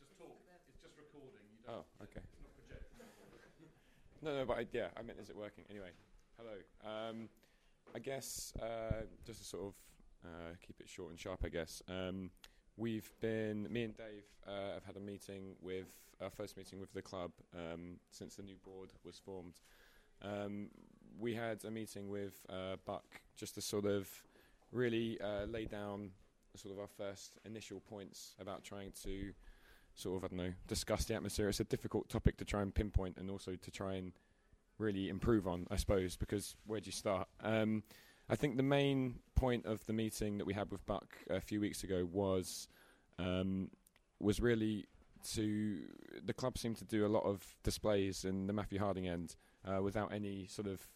Just 0.00 0.16
talk. 0.16 0.38
It's 0.70 0.80
just 0.80 0.94
recording. 0.96 1.44
oh, 1.68 1.84
okay. 2.02 2.24
no, 4.22 4.38
no, 4.38 4.46
but 4.46 4.58
I, 4.58 4.66
yeah, 4.72 4.88
I 4.96 5.02
meant, 5.02 5.18
is 5.20 5.28
it 5.28 5.36
working? 5.36 5.64
Anyway, 5.68 5.90
hello. 6.38 6.56
Um, 6.82 7.28
I 7.94 7.98
guess 7.98 8.54
uh, 8.62 9.02
just 9.26 9.40
to 9.40 9.44
sort 9.44 9.66
of 9.66 9.74
uh, 10.24 10.54
keep 10.66 10.80
it 10.80 10.88
short 10.88 11.10
and 11.10 11.20
sharp, 11.20 11.40
I 11.44 11.48
guess. 11.48 11.82
Um, 11.88 12.30
we've 12.78 13.12
been, 13.20 13.70
me 13.70 13.82
and 13.84 13.96
Dave 13.96 14.24
uh, 14.46 14.74
have 14.74 14.84
had 14.84 14.96
a 14.96 15.00
meeting 15.00 15.56
with 15.60 15.88
our 16.22 16.30
first 16.30 16.56
meeting 16.56 16.80
with 16.80 16.92
the 16.92 17.02
club 17.02 17.32
um, 17.54 17.96
since 18.10 18.36
the 18.36 18.42
new 18.42 18.56
board 18.64 18.90
was 19.04 19.18
formed. 19.18 19.60
Um, 20.22 20.68
we 21.18 21.34
had 21.34 21.64
a 21.64 21.70
meeting 21.70 22.08
with 22.08 22.46
uh, 22.48 22.76
Buck 22.86 23.04
just 23.36 23.54
to 23.56 23.60
sort 23.60 23.84
of 23.84 24.08
really 24.72 25.20
uh, 25.20 25.44
lay 25.46 25.64
down 25.64 26.10
sort 26.56 26.74
of 26.74 26.80
our 26.80 26.88
first 26.88 27.38
initial 27.44 27.80
points 27.80 28.34
about 28.40 28.64
trying 28.64 28.92
to 29.04 29.32
sort 29.94 30.18
of 30.18 30.24
I 30.24 30.28
don't 30.28 30.46
know 30.46 30.52
discuss 30.66 31.04
the 31.04 31.14
atmosphere. 31.14 31.48
It's 31.48 31.60
a 31.60 31.64
difficult 31.64 32.08
topic 32.08 32.36
to 32.38 32.44
try 32.44 32.62
and 32.62 32.74
pinpoint 32.74 33.16
and 33.18 33.30
also 33.30 33.54
to 33.54 33.70
try 33.70 33.94
and 33.94 34.12
really 34.78 35.08
improve 35.08 35.46
on, 35.48 35.66
I 35.70 35.76
suppose, 35.76 36.16
because 36.16 36.56
where 36.66 36.80
do 36.80 36.86
you 36.86 36.92
start? 36.92 37.28
Um, 37.42 37.82
I 38.30 38.36
think 38.36 38.56
the 38.56 38.62
main 38.62 39.20
point 39.34 39.66
of 39.66 39.84
the 39.86 39.92
meeting 39.92 40.38
that 40.38 40.46
we 40.46 40.54
had 40.54 40.70
with 40.70 40.84
Buck 40.84 41.16
a 41.30 41.40
few 41.40 41.60
weeks 41.60 41.82
ago 41.82 42.06
was 42.10 42.68
um, 43.18 43.70
was 44.20 44.40
really 44.40 44.86
to 45.34 45.78
the 46.24 46.32
club 46.32 46.58
seemed 46.58 46.76
to 46.76 46.84
do 46.84 47.06
a 47.06 47.08
lot 47.08 47.24
of 47.24 47.42
displays 47.62 48.24
in 48.24 48.46
the 48.46 48.52
Matthew 48.52 48.78
Harding 48.78 49.08
end 49.08 49.34
uh, 49.64 49.82
without 49.82 50.12
any 50.12 50.46
sort 50.46 50.68
of 50.68 50.86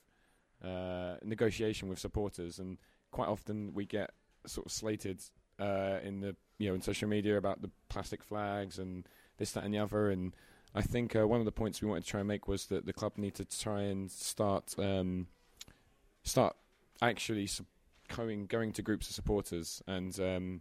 uh, 0.63 1.17
negotiation 1.25 1.89
with 1.89 1.99
supporters, 1.99 2.59
and 2.59 2.79
quite 3.11 3.29
often 3.29 3.73
we 3.75 3.87
get 3.87 4.11
sort 4.47 4.67
of 4.67 4.73
slated 4.73 5.23
uh, 5.59 5.99
in 6.03 6.21
the 6.21 6.37
you 6.59 6.69
know 6.69 6.75
in 6.75 6.83
social 6.83 7.09
media 7.09 7.37
about 7.37 7.63
the 7.63 7.71
plastic 7.89 8.23
flags 8.23 8.79
and 8.79 9.09
this, 9.39 9.53
that, 9.53 9.65
and 9.65 9.73
the 9.73 9.79
other. 9.79 10.11
And 10.11 10.35
I 10.75 10.83
think 10.83 11.17
uh, 11.17 11.27
one 11.27 11.41
of 11.41 11.47
the 11.47 11.53
points 11.53 11.81
we 11.81 11.89
wanted 11.89 12.05
to 12.05 12.11
try 12.11 12.21
and 12.21 12.29
make 12.29 12.47
was 12.47 12.67
that 12.67 12.87
the 12.87 12.93
club 12.93 13.17
need 13.17 13.35
to 13.37 13.45
try 13.45 13.83
and 13.83 14.11
start 14.11 14.75
um, 14.79 15.29
start 16.23 16.57
actually 17.01 17.47
su- 17.47 17.67
going 18.15 18.47
going 18.47 18.73
to 18.73 18.83
groups 18.83 19.09
of 19.09 19.15
supporters 19.15 19.83
and 19.87 20.19
um, 20.21 20.61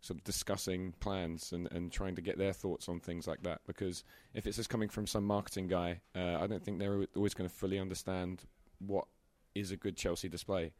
sort 0.00 0.18
of 0.18 0.24
discussing 0.24 0.94
plans 1.00 1.52
and, 1.52 1.70
and 1.72 1.92
trying 1.92 2.14
to 2.14 2.22
get 2.22 2.38
their 2.38 2.52
thoughts 2.52 2.88
on 2.88 3.00
things 3.00 3.26
like 3.26 3.42
that. 3.42 3.60
Because 3.66 4.04
if 4.34 4.46
it's 4.46 4.56
just 4.56 4.70
coming 4.70 4.88
from 4.88 5.06
some 5.06 5.24
marketing 5.24 5.68
guy, 5.68 6.00
uh, 6.16 6.38
I 6.40 6.46
don't 6.46 6.64
think 6.64 6.78
they're 6.78 7.04
always 7.16 7.34
going 7.34 7.48
to 7.48 7.54
fully 7.54 7.78
understand 7.78 8.42
what 8.78 9.06
is 9.54 9.70
a 9.70 9.76
good 9.76 9.96
Chelsea 9.96 10.28
display. 10.28 10.72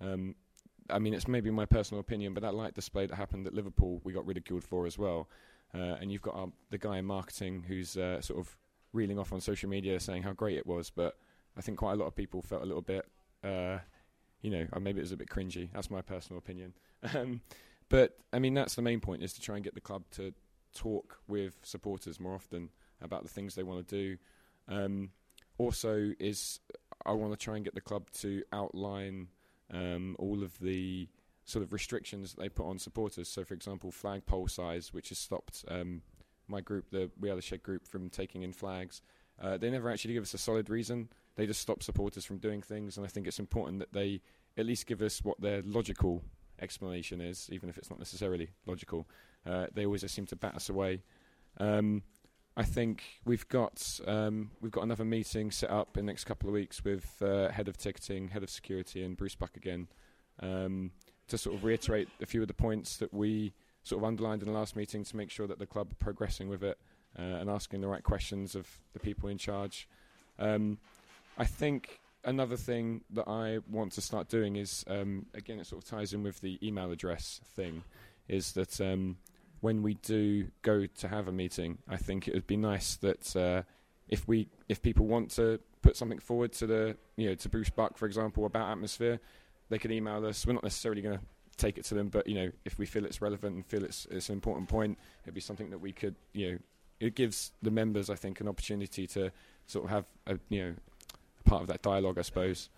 Um, 0.00 0.34
I 0.90 0.98
mean, 0.98 1.14
it's 1.14 1.28
maybe 1.28 1.50
my 1.50 1.66
personal 1.66 2.00
opinion, 2.00 2.34
but 2.34 2.42
that 2.42 2.54
light 2.54 2.74
display 2.74 3.06
that 3.06 3.14
happened 3.14 3.46
at 3.46 3.54
Liverpool, 3.54 4.00
we 4.04 4.12
got 4.12 4.26
ridiculed 4.26 4.64
for 4.64 4.86
as 4.86 4.98
well. 4.98 5.28
Uh, 5.74 5.96
and 6.00 6.10
you've 6.10 6.22
got 6.22 6.36
um, 6.36 6.52
the 6.70 6.78
guy 6.78 6.98
in 6.98 7.04
marketing 7.04 7.64
who's 7.66 7.96
uh, 7.96 8.20
sort 8.20 8.40
of 8.40 8.56
reeling 8.92 9.18
off 9.18 9.32
on 9.32 9.40
social 9.40 9.68
media 9.68 9.98
saying 9.98 10.22
how 10.22 10.32
great 10.32 10.56
it 10.56 10.66
was, 10.66 10.90
but 10.90 11.16
I 11.56 11.60
think 11.60 11.78
quite 11.78 11.92
a 11.92 11.96
lot 11.96 12.06
of 12.06 12.16
people 12.16 12.42
felt 12.42 12.62
a 12.62 12.66
little 12.66 12.82
bit, 12.82 13.06
uh, 13.42 13.78
you 14.42 14.50
know, 14.50 14.66
or 14.72 14.80
maybe 14.80 14.98
it 14.98 15.02
was 15.02 15.12
a 15.12 15.16
bit 15.16 15.28
cringy. 15.28 15.70
That's 15.72 15.90
my 15.90 16.02
personal 16.02 16.38
opinion. 16.38 16.74
Um, 17.16 17.40
but 17.88 18.16
I 18.32 18.38
mean, 18.38 18.54
that's 18.54 18.76
the 18.76 18.82
main 18.82 19.00
point: 19.00 19.24
is 19.24 19.32
to 19.32 19.40
try 19.40 19.56
and 19.56 19.64
get 19.64 19.74
the 19.74 19.80
club 19.80 20.04
to 20.12 20.32
talk 20.72 21.18
with 21.26 21.54
supporters 21.64 22.20
more 22.20 22.34
often 22.34 22.70
about 23.00 23.24
the 23.24 23.28
things 23.28 23.54
they 23.54 23.64
want 23.64 23.86
to 23.88 23.96
do. 23.96 24.18
Um, 24.68 25.10
also, 25.58 26.12
is 26.20 26.60
I 27.04 27.12
want 27.12 27.32
to 27.32 27.36
try 27.36 27.56
and 27.56 27.64
get 27.64 27.74
the 27.74 27.80
club 27.80 28.08
to 28.20 28.44
outline 28.52 29.28
um, 29.72 30.16
all 30.18 30.42
of 30.42 30.58
the 30.60 31.08
sort 31.44 31.64
of 31.64 31.72
restrictions 31.72 32.34
that 32.34 32.40
they 32.40 32.48
put 32.48 32.66
on 32.66 32.78
supporters. 32.78 33.28
So, 33.28 33.44
for 33.44 33.54
example, 33.54 33.90
flagpole 33.90 34.48
size, 34.48 34.92
which 34.92 35.08
has 35.08 35.18
stopped 35.18 35.64
um, 35.68 36.02
my 36.48 36.60
group, 36.60 36.90
the 36.90 37.10
We 37.18 37.30
Are 37.30 37.36
the 37.36 37.42
Shed 37.42 37.62
group, 37.62 37.86
from 37.86 38.10
taking 38.10 38.42
in 38.42 38.52
flags. 38.52 39.02
Uh, 39.40 39.56
they 39.56 39.70
never 39.70 39.90
actually 39.90 40.14
give 40.14 40.22
us 40.22 40.34
a 40.34 40.38
solid 40.38 40.70
reason. 40.70 41.08
They 41.36 41.46
just 41.46 41.60
stop 41.60 41.82
supporters 41.82 42.24
from 42.24 42.38
doing 42.38 42.62
things, 42.62 42.96
and 42.96 43.06
I 43.06 43.08
think 43.08 43.26
it's 43.26 43.38
important 43.38 43.78
that 43.78 43.92
they 43.92 44.20
at 44.56 44.66
least 44.66 44.86
give 44.86 45.00
us 45.00 45.22
what 45.22 45.40
their 45.40 45.62
logical 45.64 46.22
explanation 46.60 47.20
is, 47.20 47.48
even 47.50 47.68
if 47.68 47.78
it's 47.78 47.90
not 47.90 47.98
necessarily 47.98 48.50
logical. 48.66 49.08
Uh, 49.46 49.66
they 49.74 49.86
always 49.86 50.08
seem 50.10 50.26
to 50.26 50.36
bat 50.36 50.54
us 50.54 50.68
away. 50.68 51.02
Um, 51.58 52.02
I 52.56 52.64
think 52.64 53.02
we've 53.24 53.48
got 53.48 54.00
um, 54.06 54.50
we've 54.60 54.72
got 54.72 54.84
another 54.84 55.04
meeting 55.04 55.50
set 55.50 55.70
up 55.70 55.96
in 55.96 56.04
the 56.04 56.12
next 56.12 56.24
couple 56.24 56.48
of 56.48 56.52
weeks 56.52 56.84
with 56.84 57.22
uh, 57.22 57.48
head 57.48 57.66
of 57.66 57.78
ticketing, 57.78 58.28
head 58.28 58.42
of 58.42 58.50
security, 58.50 59.02
and 59.02 59.16
Bruce 59.16 59.34
Buck 59.34 59.56
again 59.56 59.88
um, 60.40 60.90
to 61.28 61.38
sort 61.38 61.56
of 61.56 61.64
reiterate 61.64 62.08
a 62.20 62.26
few 62.26 62.42
of 62.42 62.48
the 62.48 62.54
points 62.54 62.98
that 62.98 63.12
we 63.12 63.54
sort 63.84 64.02
of 64.02 64.06
underlined 64.06 64.42
in 64.42 64.48
the 64.48 64.54
last 64.54 64.76
meeting 64.76 65.02
to 65.02 65.16
make 65.16 65.30
sure 65.30 65.46
that 65.46 65.58
the 65.58 65.66
club 65.66 65.92
are 65.92 65.96
progressing 65.96 66.48
with 66.48 66.62
it 66.62 66.78
uh, 67.18 67.22
and 67.22 67.48
asking 67.50 67.80
the 67.80 67.88
right 67.88 68.02
questions 68.02 68.54
of 68.54 68.68
the 68.92 69.00
people 69.00 69.28
in 69.28 69.38
charge. 69.38 69.88
Um, 70.38 70.78
I 71.38 71.44
think 71.44 72.00
another 72.24 72.56
thing 72.56 73.02
that 73.10 73.28
I 73.28 73.58
want 73.70 73.92
to 73.92 74.00
start 74.00 74.28
doing 74.28 74.56
is 74.56 74.84
um, 74.88 75.26
again 75.34 75.58
it 75.58 75.66
sort 75.66 75.82
of 75.82 75.88
ties 75.88 76.12
in 76.12 76.22
with 76.22 76.40
the 76.40 76.58
email 76.66 76.90
address 76.90 77.40
thing, 77.54 77.82
is 78.28 78.52
that 78.52 78.80
um, 78.80 79.16
when 79.60 79.82
we 79.82 79.94
do 79.94 80.48
go 80.62 80.86
to 80.86 81.08
have 81.08 81.28
a 81.28 81.32
meeting, 81.32 81.78
I 81.88 81.96
think 81.96 82.28
it 82.28 82.34
would 82.34 82.46
be 82.46 82.56
nice 82.56 82.96
that 82.96 83.36
uh, 83.36 83.62
if 84.08 84.26
we 84.28 84.48
if 84.68 84.82
people 84.82 85.06
want 85.06 85.30
to 85.32 85.60
put 85.80 85.96
something 85.96 86.18
forward 86.18 86.52
to 86.52 86.66
the 86.66 86.96
you 87.16 87.28
know 87.28 87.34
to 87.36 87.48
Bruce 87.48 87.70
Buck, 87.70 87.96
for 87.96 88.06
example, 88.06 88.44
about 88.44 88.70
atmosphere, 88.70 89.20
they 89.68 89.78
can 89.78 89.90
email 89.90 90.24
us. 90.26 90.46
We're 90.46 90.52
not 90.54 90.64
necessarily 90.64 91.02
going 91.02 91.18
to 91.18 91.24
take 91.56 91.78
it 91.78 91.84
to 91.86 91.94
them, 91.94 92.08
but 92.08 92.26
you 92.26 92.34
know 92.34 92.50
if 92.64 92.78
we 92.78 92.86
feel 92.86 93.04
it's 93.04 93.22
relevant 93.22 93.54
and 93.54 93.66
feel 93.66 93.84
it's 93.84 94.06
it's 94.10 94.28
an 94.28 94.34
important 94.34 94.68
point, 94.68 94.98
it'd 95.24 95.34
be 95.34 95.40
something 95.40 95.70
that 95.70 95.78
we 95.78 95.92
could 95.92 96.14
you 96.32 96.52
know 96.52 96.58
it 97.00 97.14
gives 97.16 97.52
the 97.62 97.70
members 97.70 98.10
I 98.10 98.14
think 98.14 98.40
an 98.40 98.48
opportunity 98.48 99.06
to 99.08 99.32
sort 99.66 99.86
of 99.86 99.90
have 99.90 100.04
a 100.26 100.38
you 100.48 100.64
know 100.64 100.74
part 101.42 101.62
of 101.62 101.68
that 101.68 101.82
dialogue, 101.82 102.18
I 102.18 102.22
suppose. 102.22 102.68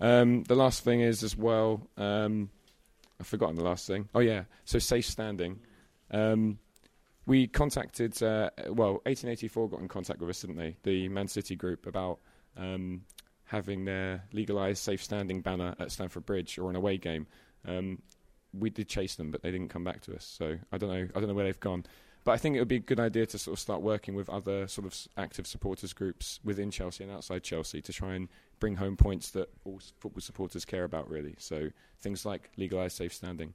Um, 0.00 0.44
the 0.44 0.54
last 0.54 0.84
thing 0.84 1.00
is 1.00 1.22
as 1.22 1.36
well. 1.36 1.88
Um, 1.96 2.50
I've 3.20 3.26
forgotten 3.26 3.56
the 3.56 3.64
last 3.64 3.86
thing. 3.86 4.08
Oh 4.14 4.20
yeah, 4.20 4.44
so 4.64 4.78
safe 4.78 5.06
standing. 5.06 5.60
Um, 6.10 6.58
we 7.26 7.46
contacted, 7.46 8.22
uh, 8.22 8.50
well, 8.68 8.94
1884 9.04 9.68
got 9.68 9.80
in 9.80 9.88
contact 9.88 10.20
with 10.20 10.30
us, 10.30 10.40
didn't 10.40 10.56
they? 10.56 10.76
The 10.82 11.08
Man 11.08 11.28
City 11.28 11.56
group 11.56 11.86
about 11.86 12.20
um, 12.56 13.02
having 13.44 13.84
their 13.84 14.24
legalised 14.32 14.82
safe 14.82 15.02
standing 15.02 15.42
banner 15.42 15.74
at 15.78 15.92
Stamford 15.92 16.24
Bridge 16.24 16.58
or 16.58 16.70
an 16.70 16.76
away 16.76 16.96
game. 16.96 17.26
Um, 17.66 18.00
we 18.54 18.70
did 18.70 18.88
chase 18.88 19.16
them, 19.16 19.30
but 19.30 19.42
they 19.42 19.50
didn't 19.50 19.68
come 19.68 19.84
back 19.84 20.00
to 20.02 20.14
us. 20.14 20.24
So 20.24 20.56
I 20.72 20.78
don't 20.78 20.88
know. 20.88 21.08
I 21.14 21.18
don't 21.18 21.28
know 21.28 21.34
where 21.34 21.44
they've 21.44 21.60
gone. 21.60 21.84
But 22.24 22.32
I 22.32 22.36
think 22.36 22.56
it 22.56 22.58
would 22.58 22.68
be 22.68 22.76
a 22.76 22.80
good 22.80 23.00
idea 23.00 23.26
to 23.26 23.38
sort 23.38 23.54
of 23.54 23.60
start 23.60 23.80
working 23.80 24.14
with 24.14 24.28
other 24.28 24.68
sort 24.68 24.86
of 24.86 24.96
active 25.16 25.46
supporters 25.46 25.92
groups 25.92 26.40
within 26.44 26.70
Chelsea 26.70 27.04
and 27.04 27.12
outside 27.12 27.42
Chelsea 27.42 27.80
to 27.82 27.92
try 27.92 28.14
and 28.14 28.28
bring 28.60 28.76
home 28.76 28.96
points 28.96 29.30
that 29.30 29.48
all 29.64 29.80
football 29.98 30.20
supporters 30.20 30.64
care 30.64 30.84
about, 30.84 31.08
really. 31.08 31.36
So 31.38 31.70
things 32.00 32.26
like 32.26 32.50
legalised 32.56 32.96
safe 32.96 33.14
standing. 33.14 33.54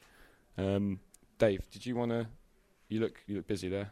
Um, 0.57 0.99
Dave, 1.37 1.69
did 1.69 1.85
you 1.85 1.95
want 1.95 2.11
to 2.11 2.27
you 2.89 2.99
look 2.99 3.23
you 3.27 3.35
look 3.35 3.47
busy 3.47 3.69
there. 3.69 3.91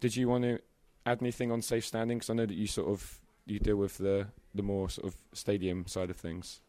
Did 0.00 0.16
you 0.16 0.28
want 0.28 0.44
to 0.44 0.60
add 1.06 1.18
anything 1.20 1.50
on 1.50 1.62
safe 1.62 1.86
standing? 1.86 2.18
Because 2.18 2.30
I 2.30 2.34
know 2.34 2.46
that 2.46 2.54
you 2.54 2.66
sort 2.66 2.88
of 2.88 3.20
you 3.46 3.58
deal 3.58 3.76
with 3.76 3.98
the 3.98 4.26
the 4.54 4.62
more 4.62 4.90
sort 4.90 5.06
of 5.06 5.16
stadium 5.32 5.86
side 5.86 6.10
of 6.10 6.16
things. 6.16 6.60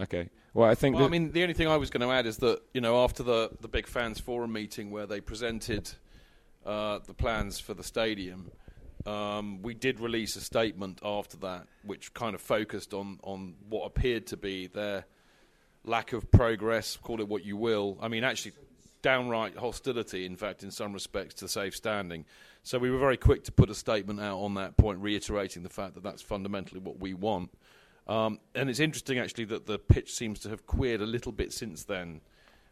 Okay. 0.00 0.30
Well, 0.54 0.68
I 0.68 0.74
think. 0.74 0.96
Well, 0.96 1.04
I 1.04 1.08
mean, 1.08 1.32
the 1.32 1.42
only 1.42 1.54
thing 1.54 1.68
I 1.68 1.76
was 1.76 1.90
going 1.90 2.06
to 2.08 2.12
add 2.12 2.26
is 2.26 2.38
that 2.38 2.60
you 2.74 2.80
know 2.80 3.04
after 3.04 3.22
the 3.22 3.50
the 3.60 3.68
big 3.68 3.86
fans 3.86 4.18
forum 4.18 4.52
meeting 4.52 4.90
where 4.90 5.06
they 5.06 5.20
presented 5.20 5.90
uh, 6.64 6.98
the 7.06 7.14
plans 7.14 7.60
for 7.60 7.74
the 7.74 7.84
stadium, 7.84 8.50
um, 9.06 9.62
we 9.62 9.74
did 9.74 10.00
release 10.00 10.36
a 10.36 10.40
statement 10.40 11.00
after 11.04 11.36
that, 11.38 11.66
which 11.84 12.14
kind 12.14 12.34
of 12.34 12.40
focused 12.40 12.94
on 12.94 13.20
on 13.22 13.54
what 13.68 13.84
appeared 13.84 14.26
to 14.28 14.36
be 14.36 14.66
their 14.66 15.04
lack 15.84 16.12
of 16.12 16.30
progress. 16.30 16.96
Call 16.96 17.20
it 17.20 17.28
what 17.28 17.44
you 17.44 17.56
will. 17.56 17.98
I 18.00 18.08
mean, 18.08 18.24
actually, 18.24 18.52
downright 19.02 19.56
hostility, 19.56 20.26
in 20.26 20.36
fact, 20.36 20.62
in 20.62 20.70
some 20.70 20.92
respects, 20.92 21.34
to 21.34 21.48
safe 21.48 21.76
standing. 21.76 22.24
So 22.62 22.78
we 22.78 22.90
were 22.90 22.98
very 22.98 23.16
quick 23.16 23.44
to 23.44 23.52
put 23.52 23.70
a 23.70 23.74
statement 23.74 24.20
out 24.20 24.38
on 24.38 24.54
that 24.54 24.76
point, 24.76 25.00
reiterating 25.00 25.62
the 25.62 25.70
fact 25.70 25.94
that 25.94 26.02
that's 26.02 26.20
fundamentally 26.20 26.80
what 26.80 27.00
we 27.00 27.14
want. 27.14 27.50
Um, 28.10 28.40
and 28.56 28.68
it's 28.68 28.80
interesting, 28.80 29.20
actually, 29.20 29.44
that 29.46 29.66
the 29.66 29.78
pitch 29.78 30.12
seems 30.12 30.40
to 30.40 30.50
have 30.50 30.66
queered 30.66 31.00
a 31.00 31.06
little 31.06 31.30
bit 31.30 31.52
since 31.52 31.84
then, 31.84 32.20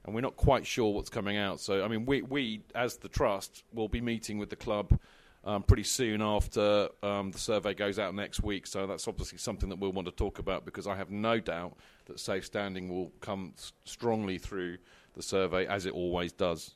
and 0.05 0.13
we're 0.13 0.21
not 0.21 0.37
quite 0.37 0.67
sure 0.67 0.93
what's 0.93 1.11
coming 1.11 1.37
out. 1.37 1.61
So, 1.61 1.85
I 1.85 1.89
mean, 1.89 2.05
we, 2.07 2.23
we 2.23 2.63
as 2.75 2.97
the 2.97 3.09
trust, 3.09 3.63
will 3.73 3.89
be 3.89 4.01
meeting 4.01 4.39
with 4.39 4.51
the 4.51 4.57
club 4.57 4.99
um, 5.45 5.63
pretty 5.63 5.85
soon 5.85 6.21
after 6.21 6.89
um, 7.05 7.31
the 7.31 7.39
survey 7.39 7.73
goes 7.73 8.01
out 8.01 8.17
next 8.17 8.43
week. 8.43 8.67
So 8.67 8.89
that's 8.89 9.07
obviously 9.07 9.39
something 9.39 9.69
that 9.69 9.79
we'll 9.79 9.93
want 9.93 10.07
to 10.07 10.13
talk 10.13 10.41
about 10.41 10.65
because 10.65 10.89
I 10.89 10.97
have 10.97 11.11
no 11.11 11.39
doubt 11.39 11.77
that 12.07 12.19
safe 12.19 12.45
standing 12.45 12.89
will 12.89 13.13
come 13.21 13.53
s- 13.57 13.73
strongly 13.85 14.39
through 14.39 14.79
the 15.15 15.23
survey, 15.23 15.67
as 15.69 15.87
it 15.87 15.93
always 15.93 16.33
does. 16.33 16.75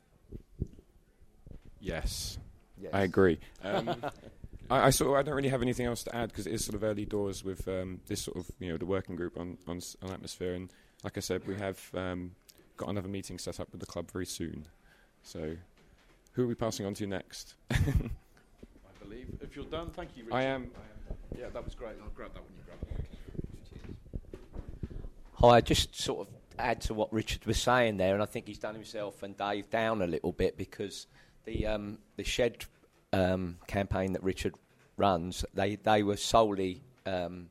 Yes, 1.80 2.38
I 2.92 3.02
agree. 3.02 3.40
Um, 3.64 3.96
I, 4.70 4.86
I 4.86 4.90
sort 4.90 5.10
of 5.10 5.16
I 5.16 5.22
don't 5.22 5.34
really 5.34 5.48
have 5.48 5.62
anything 5.62 5.86
else 5.86 6.02
to 6.04 6.14
add 6.14 6.30
because 6.30 6.46
it 6.46 6.52
is 6.52 6.64
sort 6.64 6.74
of 6.74 6.84
early 6.84 7.04
doors 7.04 7.44
with 7.44 7.66
um, 7.68 8.00
this 8.06 8.22
sort 8.22 8.36
of 8.36 8.50
you 8.58 8.70
know 8.70 8.76
the 8.76 8.86
working 8.86 9.16
group 9.16 9.38
on, 9.38 9.58
on 9.66 9.80
on 10.02 10.10
atmosphere 10.10 10.54
and 10.54 10.72
like 11.04 11.16
I 11.16 11.20
said 11.20 11.46
we 11.46 11.56
have 11.56 11.80
um, 11.94 12.32
got 12.76 12.88
another 12.88 13.08
meeting 13.08 13.38
set 13.38 13.60
up 13.60 13.68
with 13.72 13.80
the 13.80 13.86
club 13.86 14.10
very 14.10 14.26
soon. 14.26 14.66
So 15.22 15.56
who 16.32 16.44
are 16.44 16.46
we 16.46 16.54
passing 16.54 16.86
on 16.86 16.94
to 16.94 17.06
next? 17.06 17.54
I 17.70 17.76
believe. 19.02 19.26
If 19.40 19.54
you're 19.54 19.64
done, 19.66 19.90
thank 19.90 20.16
you. 20.16 20.24
Richard. 20.24 20.36
I 20.36 20.42
am. 20.44 20.70
Yeah, 21.38 21.48
that 21.52 21.64
was 21.64 21.74
great. 21.74 21.96
I'll 22.02 22.10
grab 22.10 22.32
that 22.34 22.42
one. 22.42 22.52
You 22.56 22.64
grab 22.64 22.78
it. 22.98 23.06
Hi, 25.34 25.60
just 25.60 26.00
sort 26.00 26.28
of 26.28 26.34
add 26.58 26.80
to 26.82 26.94
what 26.94 27.12
Richard 27.12 27.44
was 27.46 27.60
saying 27.60 27.96
there, 27.96 28.14
and 28.14 28.22
I 28.22 28.26
think 28.26 28.46
he's 28.46 28.58
done 28.58 28.74
himself 28.74 29.22
and 29.22 29.36
Dave 29.36 29.68
down 29.70 30.02
a 30.02 30.06
little 30.06 30.32
bit 30.32 30.56
because 30.56 31.06
the 31.44 31.66
um, 31.66 31.98
the 32.16 32.24
shed 32.24 32.64
um, 33.12 33.58
campaign 33.66 34.12
that 34.12 34.22
Richard 34.22 34.54
runs, 34.96 35.44
they 35.54 35.76
they 35.76 36.02
were 36.02 36.16
solely 36.16 36.82
um, 37.06 37.48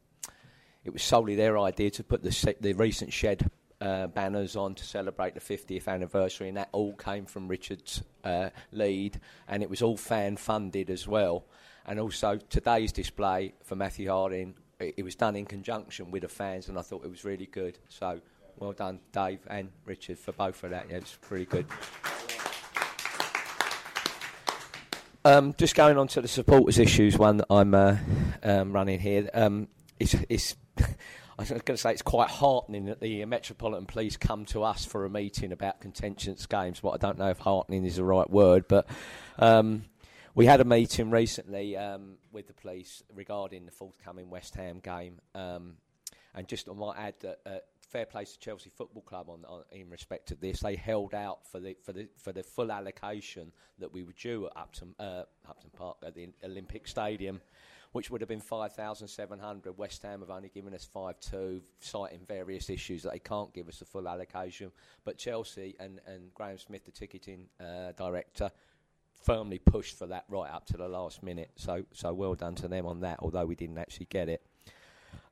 it 0.84 0.92
was 0.92 1.04
solely 1.04 1.36
their 1.36 1.58
idea 1.60 1.92
to 1.92 2.04
put 2.04 2.24
the 2.24 2.56
the 2.60 2.74
recent 2.74 3.14
shed 3.14 3.50
uh, 3.82 4.08
banners 4.08 4.56
on 4.56 4.76
to 4.76 4.84
celebrate 4.84 5.34
the 5.34 5.40
50th 5.40 5.88
anniversary, 5.88 6.48
and 6.48 6.58
that 6.58 6.70
all 6.72 6.94
came 6.94 7.26
from 7.26 7.48
Richard's 7.48 8.04
uh, 8.24 8.50
lead, 8.72 9.20
and 9.48 9.64
it 9.64 9.70
was 9.70 9.82
all 9.82 9.98
fan 9.98 10.38
funded 10.38 10.90
as 10.90 11.08
well. 11.08 11.46
And 11.86 12.00
also 12.00 12.38
today's 12.50 12.92
display 12.92 13.54
for 13.64 13.76
Matthew 13.76 14.10
Harding, 14.10 14.54
it, 14.80 14.96
it 14.98 15.04
was 15.04 15.16
done 15.16 15.36
in 15.36 15.46
conjunction 15.46 16.12
with 16.12 16.22
the 16.22 16.28
fans, 16.28 16.70
and 16.70 16.78
I 16.78 16.82
thought 16.84 17.04
it 17.04 17.10
was 17.10 17.26
really 17.26 17.48
good. 17.48 17.80
So 17.90 18.22
well 18.58 18.74
done, 18.74 19.00
Dave 19.12 19.40
and 19.48 19.70
Richard, 19.86 20.20
for 20.20 20.32
both 20.32 20.64
of 20.64 20.70
that. 20.70 20.86
Yeah, 20.90 20.98
it's 20.98 21.18
really 21.30 21.46
good. 21.46 21.66
Um, 25.24 25.54
just 25.56 25.76
going 25.76 25.98
on 25.98 26.08
to 26.10 26.22
the 26.22 26.28
supporters 26.28 26.80
issues 26.80 27.16
one 27.16 27.38
that 27.38 27.48
I'm 27.52 27.76
uh, 27.76 27.98
um, 28.42 28.74
running 28.74 29.00
here. 29.00 29.30
Um, 29.34 29.68
it's, 30.00 30.16
it's 30.30 30.56
I 30.80 30.86
was 31.38 31.50
going 31.50 31.62
to 31.66 31.78
say 31.78 31.92
it's 31.92 32.02
quite 32.02 32.30
heartening 32.30 32.86
that 32.86 33.00
the 33.00 33.24
Metropolitan 33.26 33.86
Police 33.86 34.18
come 34.18 34.46
to 34.46 34.64
us 34.64 34.84
for 34.84 35.06
a 35.06 35.10
meeting 35.10 35.52
about 35.52 35.80
contentious 35.80 36.48
games. 36.48 36.80
But 36.80 36.92
I 36.92 36.98
don't 36.98 37.20
know 37.20 37.30
if 37.30 37.38
heartening 37.38 37.86
is 37.86 37.98
the 37.98 38.04
right 38.04 38.30
word, 38.30 38.68
but 38.68 38.88
um, 39.38 39.84
we 40.34 40.48
had 40.48 40.60
a 40.60 40.66
meeting 40.66 41.12
recently 41.12 41.78
um, 41.78 42.18
with 42.32 42.48
the 42.48 42.54
police 42.54 43.04
regarding 43.14 43.66
the 43.66 43.72
forthcoming 43.72 44.32
West 44.32 44.56
Ham 44.56 44.80
game. 44.80 45.20
Um, 45.36 45.78
and 46.34 46.48
just 46.48 46.68
I 46.68 46.74
might 46.74 46.98
add 46.98 47.16
that 47.22 47.40
uh, 47.46 47.58
fair 47.92 48.06
play 48.06 48.24
to 48.24 48.40
Chelsea 48.40 48.70
Football 48.70 49.04
Club 49.04 49.30
on, 49.30 49.44
on, 49.46 49.64
in 49.72 49.90
respect 49.90 50.32
of 50.32 50.40
this. 50.40 50.62
They 50.62 50.76
held 50.76 51.14
out 51.14 51.46
for 51.46 51.60
the 51.60 51.76
for 51.84 51.92
the 51.94 52.08
for 52.18 52.32
the 52.32 52.44
full 52.44 52.72
allocation 52.72 53.52
that 53.80 53.92
we 53.92 54.04
were 54.04 54.14
due 54.14 54.48
at 54.48 54.54
Upton 54.56 54.96
uh, 55.00 55.24
Upton 55.48 55.70
Park 55.74 55.98
at 56.06 56.16
the 56.16 56.30
Olympic 56.44 56.88
Stadium, 56.88 57.42
which 57.92 58.10
would 58.10 58.22
have 58.22 58.30
been 58.30 58.40
five 58.40 58.74
thousand 58.74 59.08
seven 59.08 59.40
hundred. 59.40 59.78
West 59.78 60.02
Ham 60.04 60.22
have 60.22 60.30
only 60.30 60.50
given 60.50 60.74
us 60.74 60.86
five 60.86 61.20
two, 61.20 61.62
citing 61.80 62.22
various 62.28 62.70
issues 62.70 63.04
that 63.04 63.12
they 63.12 63.20
can't 63.20 63.54
give 63.54 63.68
us 63.68 63.80
the 63.80 63.86
full 63.86 64.08
allocation. 64.08 64.72
But 65.04 65.18
Chelsea 65.18 65.76
and 65.80 66.00
and 66.08 66.34
Graham 66.34 66.58
Smith, 66.58 66.86
the 66.86 66.92
ticketing 66.92 67.48
uh, 67.60 67.92
director. 67.98 68.52
Firmly 69.24 69.60
pushed 69.60 70.00
for 70.00 70.08
that 70.08 70.26
right 70.30 70.50
up 70.50 70.66
to 70.68 70.78
the 70.78 70.88
last 70.88 71.22
minute, 71.22 71.52
so 71.56 71.84
so 71.94 72.12
well 72.12 72.34
done 72.34 72.56
to 72.56 72.68
them 72.68 72.88
on 72.88 73.02
that. 73.02 73.18
Although 73.20 73.46
we 73.46 73.56
didn't 73.56 73.78
actually 73.78 74.08
get 74.10 74.30
it. 74.30 74.42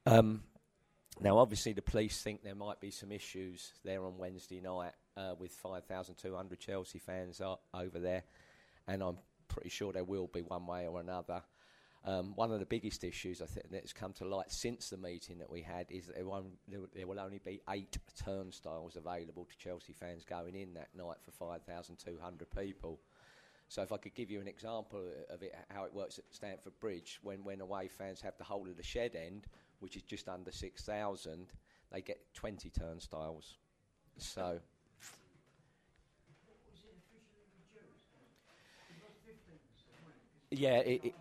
Um, 0.06 0.44
now, 1.22 1.38
obviously, 1.38 1.74
the 1.74 1.82
police 1.82 2.22
think 2.22 2.44
there 2.44 2.56
might 2.56 2.80
be 2.80 2.92
some 2.92 3.12
issues 3.12 3.74
there 3.84 4.06
on 4.06 4.18
Wednesday 4.18 4.62
night 4.62 4.94
uh, 5.18 5.34
with 5.38 5.52
5,200 5.52 6.60
Chelsea 6.60 7.00
fans 7.00 7.42
over 7.74 8.00
there, 8.00 8.24
and 8.88 9.04
I'm 9.04 9.18
pretty 9.50 9.70
sure 9.70 9.92
there 9.92 10.06
will 10.06 10.28
be 10.28 10.42
one 10.42 10.66
way 10.66 10.88
or 10.88 11.02
another. 11.02 11.42
Um, 12.06 12.34
one 12.36 12.52
of 12.52 12.60
the 12.60 12.66
biggest 12.66 13.04
issues 13.04 13.42
I 13.42 13.46
think 13.46 13.70
that's 13.70 13.92
come 13.92 14.14
to 14.14 14.26
light 14.26 14.52
since 14.52 14.90
the 14.90 14.98
meeting 14.98 15.40
that 15.40 15.50
we 15.50 15.62
had 15.62 15.88
is 15.90 16.08
that 16.08 16.16
there, 16.16 16.80
there 16.96 17.08
will 17.08 17.20
only 17.20 17.42
be 17.44 17.60
eight 17.70 17.98
turnstiles 18.24 18.96
available 18.96 19.46
to 19.46 19.58
Chelsea 19.58 19.92
fans 19.92 20.24
going 20.24 20.56
in 20.56 20.74
that 20.76 20.90
night 20.96 21.18
for 21.22 21.32
5,200 21.32 22.50
people. 22.52 23.02
So 23.68 23.82
if 23.82 23.92
I 23.92 23.98
could 23.98 24.16
give 24.16 24.32
you 24.32 24.40
an 24.40 24.48
example 24.48 25.04
of 25.30 25.44
it, 25.44 25.54
how 25.68 25.84
it 25.84 25.94
works 25.94 26.18
at 26.18 26.24
Stamford 26.32 26.80
Bridge, 26.80 27.20
when, 27.22 27.44
when 27.44 27.60
away 27.60 27.90
fans 27.90 28.22
have 28.22 28.38
the 28.38 28.46
whole 28.46 28.68
of 28.70 28.78
the 28.78 28.84
shed 28.84 29.16
end, 29.16 29.46
which 29.80 29.96
is 29.96 30.04
just 30.04 30.28
under 30.30 30.52
6,000, 30.52 31.48
they 31.92 32.02
get 32.02 32.20
20 32.34 32.70
turnstiles. 32.70 33.58
So. 34.18 34.60
Yeah, 40.52 40.78
it, 40.78 41.06
it, 41.06 41.16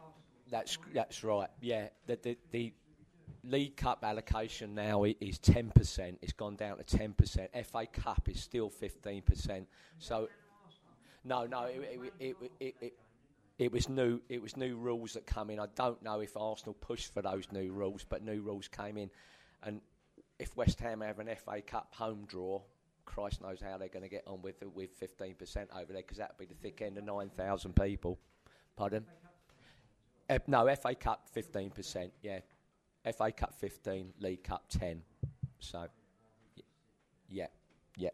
that's 0.51 0.79
that's 0.95 1.23
right. 1.23 1.51
Yeah, 1.61 1.89
the, 2.07 2.19
the 2.23 2.39
the 2.51 2.73
League 3.45 3.77
Cup 3.77 4.05
allocation 4.05 4.75
now 4.75 5.05
is 5.05 5.39
ten 5.39 5.71
percent. 5.71 6.19
It's 6.23 6.33
gone 6.33 6.57
down 6.57 6.79
to 6.79 6.85
ten 6.85 7.13
percent. 7.13 7.51
FA 7.67 7.87
Cup 7.87 8.29
is 8.29 8.41
still 8.41 8.71
fifteen 8.71 9.23
percent. 9.23 9.69
So, 9.99 10.29
no, 11.25 11.47
no, 11.47 11.65
it, 11.65 12.13
it, 12.19 12.37
it, 12.81 12.95
it 13.59 13.73
was 13.73 13.89
new. 13.89 14.21
It 14.29 14.41
was 14.41 14.57
new 14.57 14.77
rules 14.77 15.15
that 15.15 15.27
come 15.27 15.51
in. 15.51 15.59
I 15.59 15.67
don't 15.75 16.01
know 16.03 16.21
if 16.21 16.37
Arsenal 16.37 16.75
pushed 16.75 17.13
for 17.13 17.23
those 17.23 17.45
new 17.53 17.73
rules, 17.73 18.05
but 18.09 18.25
new 18.25 18.41
rules 18.41 18.69
came 18.69 18.97
in, 18.97 19.11
and 19.63 19.81
if 20.39 20.57
West 20.57 20.79
Ham 20.81 21.01
have 21.01 21.19
an 21.19 21.29
FA 21.45 21.61
Cup 21.61 21.93
home 21.95 22.25
draw, 22.27 22.61
Christ 23.05 23.43
knows 23.43 23.61
how 23.61 23.77
they're 23.77 23.89
going 23.89 24.05
to 24.05 24.09
get 24.09 24.23
on 24.27 24.43
with 24.43 24.63
with 24.75 24.91
fifteen 24.93 25.35
percent 25.35 25.71
over 25.75 25.93
there 25.93 26.03
because 26.03 26.19
that'd 26.19 26.39
be 26.39 26.47
the 26.47 26.55
thick 26.55 26.83
end 26.83 26.99
of 26.99 27.05
nine 27.05 27.31
thousand 27.31 27.75
people. 27.75 28.19
Pardon? 28.77 29.05
No, 30.47 30.73
FA 30.77 30.95
Cup 30.95 31.29
fifteen 31.33 31.71
percent. 31.71 32.13
Yeah, 32.23 32.41
FA 33.17 33.33
Cup 33.33 33.55
fifteen, 33.55 34.13
League 34.21 34.45
Cup 34.45 34.65
ten. 34.69 35.03
So, 35.59 35.87
yeah, 37.29 37.47
yeah. 37.97 38.11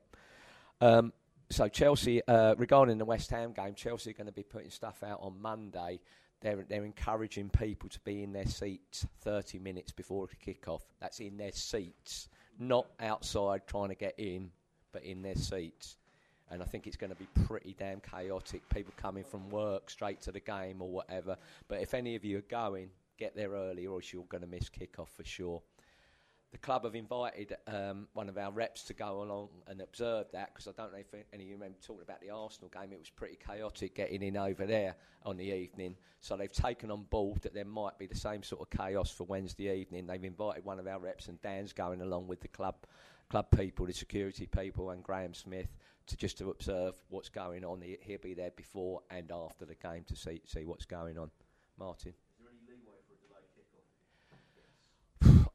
Um, 0.80 1.12
so 1.50 1.68
Chelsea, 1.68 2.26
uh, 2.26 2.54
regarding 2.56 2.98
the 2.98 3.04
West 3.04 3.30
Ham 3.30 3.52
game, 3.52 3.74
Chelsea 3.74 4.10
are 4.10 4.14
going 4.14 4.26
to 4.26 4.32
be 4.32 4.42
putting 4.42 4.70
stuff 4.70 5.02
out 5.02 5.18
on 5.20 5.40
Monday. 5.40 6.00
They're 6.40 6.64
they're 6.68 6.84
encouraging 6.84 7.50
people 7.50 7.88
to 7.88 8.00
be 8.00 8.22
in 8.22 8.32
their 8.32 8.46
seats 8.46 9.06
30 9.22 9.58
minutes 9.58 9.92
before 9.92 10.26
the 10.26 10.36
kick-off. 10.36 10.82
That's 11.00 11.20
in 11.20 11.36
their 11.36 11.52
seats, 11.52 12.28
not 12.58 12.86
outside 13.00 13.62
trying 13.66 13.88
to 13.88 13.94
get 13.94 14.14
in, 14.18 14.50
but 14.92 15.04
in 15.04 15.22
their 15.22 15.36
seats. 15.36 15.96
And 16.50 16.62
I 16.62 16.66
think 16.66 16.86
it's 16.86 16.96
going 16.96 17.12
to 17.12 17.16
be 17.16 17.28
pretty 17.46 17.74
damn 17.78 18.00
chaotic. 18.00 18.68
People 18.68 18.92
coming 18.96 19.24
from 19.24 19.48
work 19.48 19.88
straight 19.88 20.20
to 20.22 20.32
the 20.32 20.40
game 20.40 20.82
or 20.82 20.90
whatever. 20.90 21.36
But 21.68 21.80
if 21.80 21.94
any 21.94 22.16
of 22.16 22.24
you 22.24 22.38
are 22.38 22.42
going, 22.42 22.90
get 23.18 23.34
there 23.34 23.50
early, 23.50 23.86
or 23.86 23.96
else 23.96 24.12
you're 24.12 24.24
going 24.24 24.42
to 24.42 24.46
miss 24.46 24.68
kick-off 24.68 25.10
for 25.16 25.24
sure 25.24 25.62
the 26.54 26.58
club 26.58 26.84
have 26.84 26.94
invited 26.94 27.56
um, 27.66 28.06
one 28.12 28.28
of 28.28 28.38
our 28.38 28.52
reps 28.52 28.84
to 28.84 28.94
go 28.94 29.24
along 29.24 29.48
and 29.66 29.80
observe 29.80 30.26
that 30.32 30.54
because 30.54 30.68
I 30.68 30.70
don't 30.80 30.92
know 30.92 31.00
if 31.00 31.12
any 31.32 31.42
of 31.42 31.48
you 31.48 31.56
remember 31.56 31.78
talking 31.84 32.04
about 32.04 32.20
the 32.20 32.30
Arsenal 32.30 32.70
game. 32.72 32.92
It 32.92 33.00
was 33.00 33.10
pretty 33.10 33.36
chaotic 33.44 33.96
getting 33.96 34.22
in 34.22 34.36
over 34.36 34.64
there 34.64 34.94
on 35.24 35.36
the 35.36 35.46
evening. 35.46 35.96
So 36.20 36.36
they've 36.36 36.52
taken 36.52 36.92
on 36.92 37.06
board 37.10 37.42
that 37.42 37.54
there 37.54 37.64
might 37.64 37.98
be 37.98 38.06
the 38.06 38.14
same 38.14 38.44
sort 38.44 38.62
of 38.62 38.70
chaos 38.70 39.10
for 39.10 39.24
Wednesday 39.24 39.76
evening. 39.76 40.06
They've 40.06 40.22
invited 40.22 40.64
one 40.64 40.78
of 40.78 40.86
our 40.86 41.00
reps, 41.00 41.26
and 41.26 41.42
Dan's 41.42 41.72
going 41.72 42.00
along 42.00 42.28
with 42.28 42.40
the 42.40 42.48
club 42.48 42.76
club 43.28 43.46
people, 43.50 43.86
the 43.86 43.92
security 43.92 44.46
people, 44.46 44.90
and 44.90 45.02
Graham 45.02 45.34
Smith 45.34 45.74
to 46.06 46.16
just 46.16 46.38
to 46.38 46.50
observe 46.50 46.94
what's 47.08 47.30
going 47.30 47.64
on. 47.64 47.82
He'll 48.00 48.18
be 48.18 48.34
there 48.34 48.52
before 48.54 49.00
and 49.10 49.32
after 49.32 49.64
the 49.64 49.74
game 49.74 50.04
to 50.06 50.14
see 50.14 50.40
see 50.46 50.64
what's 50.64 50.86
going 50.86 51.18
on. 51.18 51.32
Martin. 51.76 52.14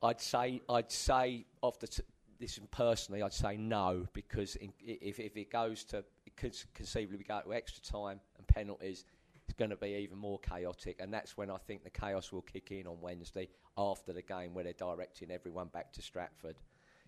I'd 0.02 0.22
say 0.22 0.62
I'd 0.70 0.92
say 0.92 1.46
off 1.62 1.80
the 1.80 1.88
t- 1.88 2.04
this 2.40 2.60
personally 2.72 3.22
I'd 3.22 3.34
say 3.34 3.58
no 3.58 4.08
because 4.14 4.56
in, 4.56 4.72
if 4.80 5.20
if 5.20 5.36
it 5.36 5.52
goes 5.52 5.84
to 5.86 6.04
it 6.26 6.36
could 6.38 6.56
conceivably 6.74 7.18
we 7.18 7.24
go 7.24 7.42
to 7.42 7.54
extra 7.54 7.84
time 7.84 8.20
and 8.38 8.48
penalties 8.48 9.06
it's 9.48 9.58
going 9.58 9.72
to 9.72 9.76
be 9.76 9.96
even 9.96 10.20
more 10.20 10.38
chaotic. 10.38 10.98
And 11.00 11.12
that's 11.12 11.36
when 11.36 11.50
I 11.50 11.58
think 11.58 11.84
the 11.84 11.90
chaos 11.90 12.32
will 12.32 12.44
kick 12.44 12.70
in 12.70 12.86
on 12.86 13.02
Wednesday 13.02 13.50
after 13.80 14.14
the 14.14 14.22
game 14.22 14.54
where 14.54 14.64
they're 14.64 14.74
directing 14.74 15.32
everyone 15.32 15.70
back 15.70 15.92
to 15.94 16.04
Stratford 16.04 16.56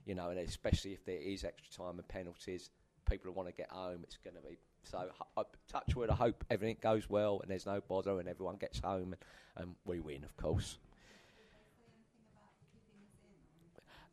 you 0.06 0.16
know 0.16 0.30
and 0.30 0.40
especially 0.40 0.94
if 0.94 1.06
there 1.06 1.22
is 1.22 1.44
extra 1.44 1.86
time 1.86 1.98
and 1.98 2.08
penalties 2.08 2.70
people 3.10 3.32
want 3.32 3.48
to 3.48 3.54
get 3.54 3.70
home 3.70 4.00
it's 4.04 4.18
going 4.18 4.36
to 4.36 4.42
be 4.42 4.58
so 4.84 5.10
I, 5.38 5.44
touch 5.70 5.96
wood 5.96 6.10
I 6.10 6.16
hope 6.16 6.44
everything 6.50 6.78
goes 6.82 7.10
well 7.10 7.40
and 7.42 7.52
there's 7.52 7.66
no 7.66 7.82
bother 7.88 8.20
and 8.20 8.28
everyone 8.28 8.56
gets 8.56 8.80
home 8.80 9.14
and, 9.14 9.18
and 9.58 9.76
we 9.86 10.00
win 10.00 10.24
of 10.24 10.36
course 10.38 10.78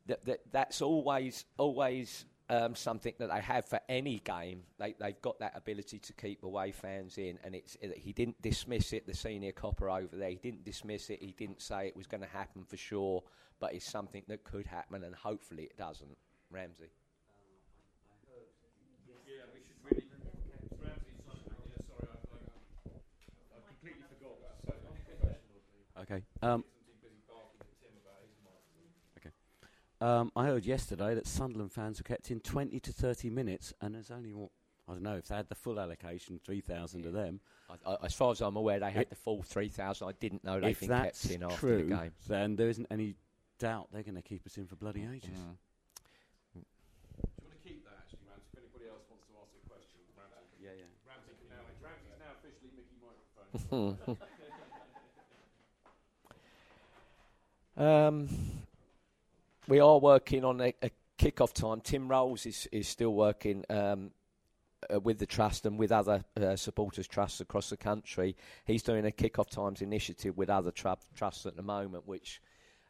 that, 0.09 0.25
that 0.25 0.39
that's 0.51 0.81
always 0.81 1.45
always 1.57 2.25
um, 2.49 2.75
something 2.75 3.13
that 3.19 3.29
they 3.29 3.41
have 3.41 3.65
for 3.65 3.79
any 3.87 4.19
game. 4.19 4.63
They, 4.79 4.95
they've 4.99 5.21
got 5.21 5.39
that 5.39 5.53
ability 5.55 5.99
to 5.99 6.13
keep 6.13 6.43
away 6.43 6.71
fans 6.71 7.17
in, 7.17 7.37
and 7.43 7.55
it's 7.55 7.77
he 7.95 8.11
didn't 8.11 8.41
dismiss 8.41 8.91
it. 8.91 9.05
The 9.07 9.13
senior 9.13 9.51
copper 9.51 9.89
over 9.89 10.15
there, 10.15 10.29
he 10.29 10.35
didn't 10.35 10.65
dismiss 10.65 11.09
it. 11.09 11.21
He 11.21 11.33
didn't 11.37 11.61
say 11.61 11.87
it 11.87 11.95
was 11.95 12.07
going 12.07 12.21
to 12.21 12.29
happen 12.29 12.65
for 12.65 12.77
sure, 12.77 13.23
but 13.59 13.73
it's 13.73 13.89
something 13.89 14.23
that 14.27 14.43
could 14.43 14.65
happen, 14.65 15.03
and 15.03 15.15
hopefully 15.15 15.63
it 15.63 15.77
doesn't. 15.77 16.17
Ramsey. 16.51 16.89
Okay. 26.01 26.23
Um, 26.41 26.63
Um, 30.01 30.31
I 30.35 30.45
heard 30.45 30.65
yesterday 30.65 31.13
that 31.15 31.27
Sunderland 31.27 31.73
fans 31.73 31.99
were 31.99 32.03
kept 32.03 32.31
in 32.31 32.39
20 32.39 32.79
to 32.79 32.93
30 32.93 33.29
minutes, 33.29 33.73
and 33.81 33.93
there's 33.93 34.11
only 34.11 34.33
what 34.33 34.49
I 34.87 34.93
don't 34.93 35.03
know 35.03 35.17
if 35.17 35.27
they 35.27 35.35
had 35.35 35.49
the 35.49 35.55
full 35.55 35.79
allocation, 35.79 36.39
3,000 36.43 37.05
of 37.05 37.13
them. 37.13 37.41
I, 37.69 37.91
I, 37.91 37.97
as 38.05 38.13
far 38.13 38.31
as 38.31 38.41
I'm 38.41 38.55
aware, 38.55 38.79
they 38.79 38.89
had 38.89 39.03
it, 39.03 39.09
the 39.09 39.15
full 39.15 39.43
3,000. 39.43 40.07
I 40.07 40.13
didn't 40.19 40.43
know 40.43 40.59
they'd 40.59 40.79
been 40.79 40.89
kept 40.89 41.25
in 41.25 41.43
after 41.43 41.57
true, 41.57 41.83
the 41.83 41.95
game. 41.95 42.11
Then 42.27 42.55
there 42.55 42.69
isn't 42.69 42.87
any 42.89 43.15
doubt 43.59 43.89
they're 43.91 44.01
going 44.03 44.15
to 44.15 44.23
keep 44.23 44.47
us 44.47 44.57
in 44.57 44.65
for 44.65 44.75
bloody 44.77 45.01
ages. 45.03 45.29
Mm. 45.29 45.57
Do 46.55 46.57
you 46.57 46.63
want 47.43 47.61
to 47.61 47.69
keep 47.69 47.83
that, 47.85 48.01
actually, 48.01 48.25
Ramsey? 48.25 48.49
If 48.53 48.59
anybody 48.63 48.89
else 48.89 49.05
wants 49.11 49.27
to 49.27 49.33
ask 49.37 49.51
a 49.53 49.69
question, 49.69 49.99
Ramsey. 50.17 50.57
Yeah, 50.57 50.73
yeah. 50.79 50.89
Ramsey 51.05 51.37
can 51.37 51.53
now. 51.53 51.61
Ramsey's 51.83 52.17
now 52.17 52.33
officially 52.39 52.71
Mickey 52.73 52.97
Microphone. 53.77 54.17
um. 57.77 58.58
We 59.69 59.79
are 59.79 59.99
working 59.99 60.43
on 60.43 60.59
a, 60.59 60.73
a 60.81 60.89
kick-off 61.17 61.53
time. 61.53 61.79
Tim 61.81 62.07
Rolls 62.07 62.45
is, 62.45 62.67
is 62.71 62.87
still 62.87 63.13
working 63.13 63.63
um, 63.69 64.11
uh, 64.91 64.99
with 64.99 65.19
the 65.19 65.27
trust 65.27 65.65
and 65.65 65.77
with 65.77 65.91
other 65.91 66.25
uh, 66.41 66.55
supporters 66.55 67.07
trusts 67.07 67.39
across 67.39 67.69
the 67.69 67.77
country. 67.77 68.35
He's 68.65 68.81
doing 68.81 69.05
a 69.05 69.11
kick-off 69.11 69.49
times 69.49 69.81
initiative 69.81 70.37
with 70.37 70.49
other 70.49 70.71
tru- 70.71 70.95
trusts 71.15 71.45
at 71.45 71.55
the 71.55 71.61
moment, 71.61 72.07
which, 72.07 72.41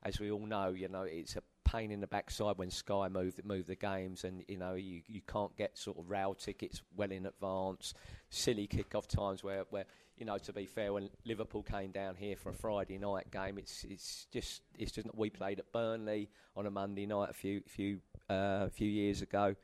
as 0.03 0.19
we 0.19 0.31
all 0.31 0.45
know, 0.45 0.69
you 0.69 0.87
know, 0.87 1.03
it's 1.03 1.35
a 1.35 1.43
pain 1.65 1.91
in 1.91 1.99
the 1.99 2.07
backside 2.07 2.57
when 2.57 2.71
Sky 2.71 3.09
move 3.09 3.39
move 3.43 3.67
the 3.67 3.75
games, 3.75 4.23
and 4.23 4.43
you 4.47 4.57
know 4.57 4.73
you, 4.73 5.01
you 5.07 5.21
can't 5.21 5.55
get 5.55 5.77
sort 5.77 5.99
of 5.99 6.09
rail 6.09 6.33
tickets 6.33 6.81
well 6.95 7.11
in 7.11 7.25
advance. 7.25 7.93
Silly 8.29 8.67
kick-off 8.67 9.07
times 9.07 9.43
where 9.43 9.65
where 9.69 9.85
you 10.19 10.25
know, 10.25 10.37
to 10.37 10.53
be 10.53 10.65
fair, 10.65 10.91
when 10.91 11.09
Liverpool 11.25 11.63
came 11.63 11.91
down 11.91 12.15
here 12.15 12.35
for 12.35 12.49
a 12.49 12.53
Friday 12.53 12.97
night 12.97 13.31
game, 13.31 13.57
it's 13.57 13.85
it's 13.85 14.27
just 14.31 14.61
it's 14.77 14.91
just. 14.91 15.07
We 15.15 15.29
played 15.29 15.59
at 15.59 15.71
Burnley 15.71 16.29
on 16.57 16.65
a 16.65 16.71
Monday 16.71 17.05
night 17.05 17.29
a 17.29 17.33
few 17.33 17.61
few 17.67 18.01
uh, 18.29 18.67
few 18.67 18.89
years 18.89 19.21
ago, 19.21 19.55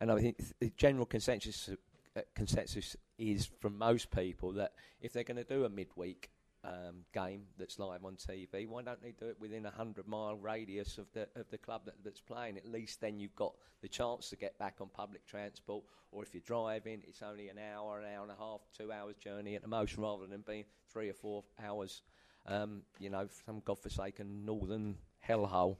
and 0.00 0.10
I 0.10 0.20
think 0.20 0.38
the 0.58 0.72
general 0.76 1.06
consensus 1.06 1.70
uh, 2.16 2.20
consensus 2.34 2.96
is 3.18 3.48
from 3.60 3.78
most 3.78 4.10
people 4.10 4.52
that 4.54 4.72
if 5.00 5.12
they're 5.12 5.22
going 5.22 5.36
to 5.36 5.44
do 5.44 5.64
a 5.64 5.68
midweek 5.68 6.30
um, 6.64 7.04
game 7.12 7.42
that's 7.58 7.78
live 7.78 8.04
on 8.04 8.16
TV, 8.16 8.66
why 8.66 8.82
don't 8.82 9.02
they 9.02 9.12
do 9.12 9.26
it 9.26 9.36
within 9.38 9.66
a 9.66 9.70
hundred 9.70 10.08
mile 10.08 10.36
radius 10.36 10.98
of 10.98 11.06
the 11.12 11.28
of 11.36 11.48
the 11.50 11.58
club 11.58 11.82
that, 11.84 11.94
that's 12.02 12.20
playing? 12.20 12.56
At 12.56 12.66
least 12.66 13.00
then 13.00 13.20
you've 13.20 13.36
got 13.36 13.54
the 13.82 13.88
chance 13.88 14.30
to 14.30 14.36
get 14.36 14.58
back 14.58 14.76
on 14.80 14.88
public 14.88 15.26
transport, 15.26 15.84
or 16.10 16.22
if 16.22 16.32
you're 16.32 16.42
driving, 16.46 17.02
it's 17.06 17.22
only 17.22 17.48
an 17.48 17.58
hour, 17.58 18.00
an 18.00 18.06
hour 18.14 18.22
and 18.22 18.32
a 18.32 18.36
half, 18.36 18.60
two 18.76 18.90
hours 18.90 19.16
journey 19.16 19.54
at 19.54 19.62
the 19.62 19.68
most, 19.68 19.96
rather 19.98 20.26
than 20.26 20.42
being 20.46 20.64
three 20.90 21.10
or 21.10 21.14
four 21.14 21.44
hours. 21.62 22.02
Um, 22.46 22.82
you 22.98 23.08
know, 23.08 23.28
some 23.46 23.62
godforsaken 23.64 24.44
northern 24.44 24.96
hellhole. 25.26 25.76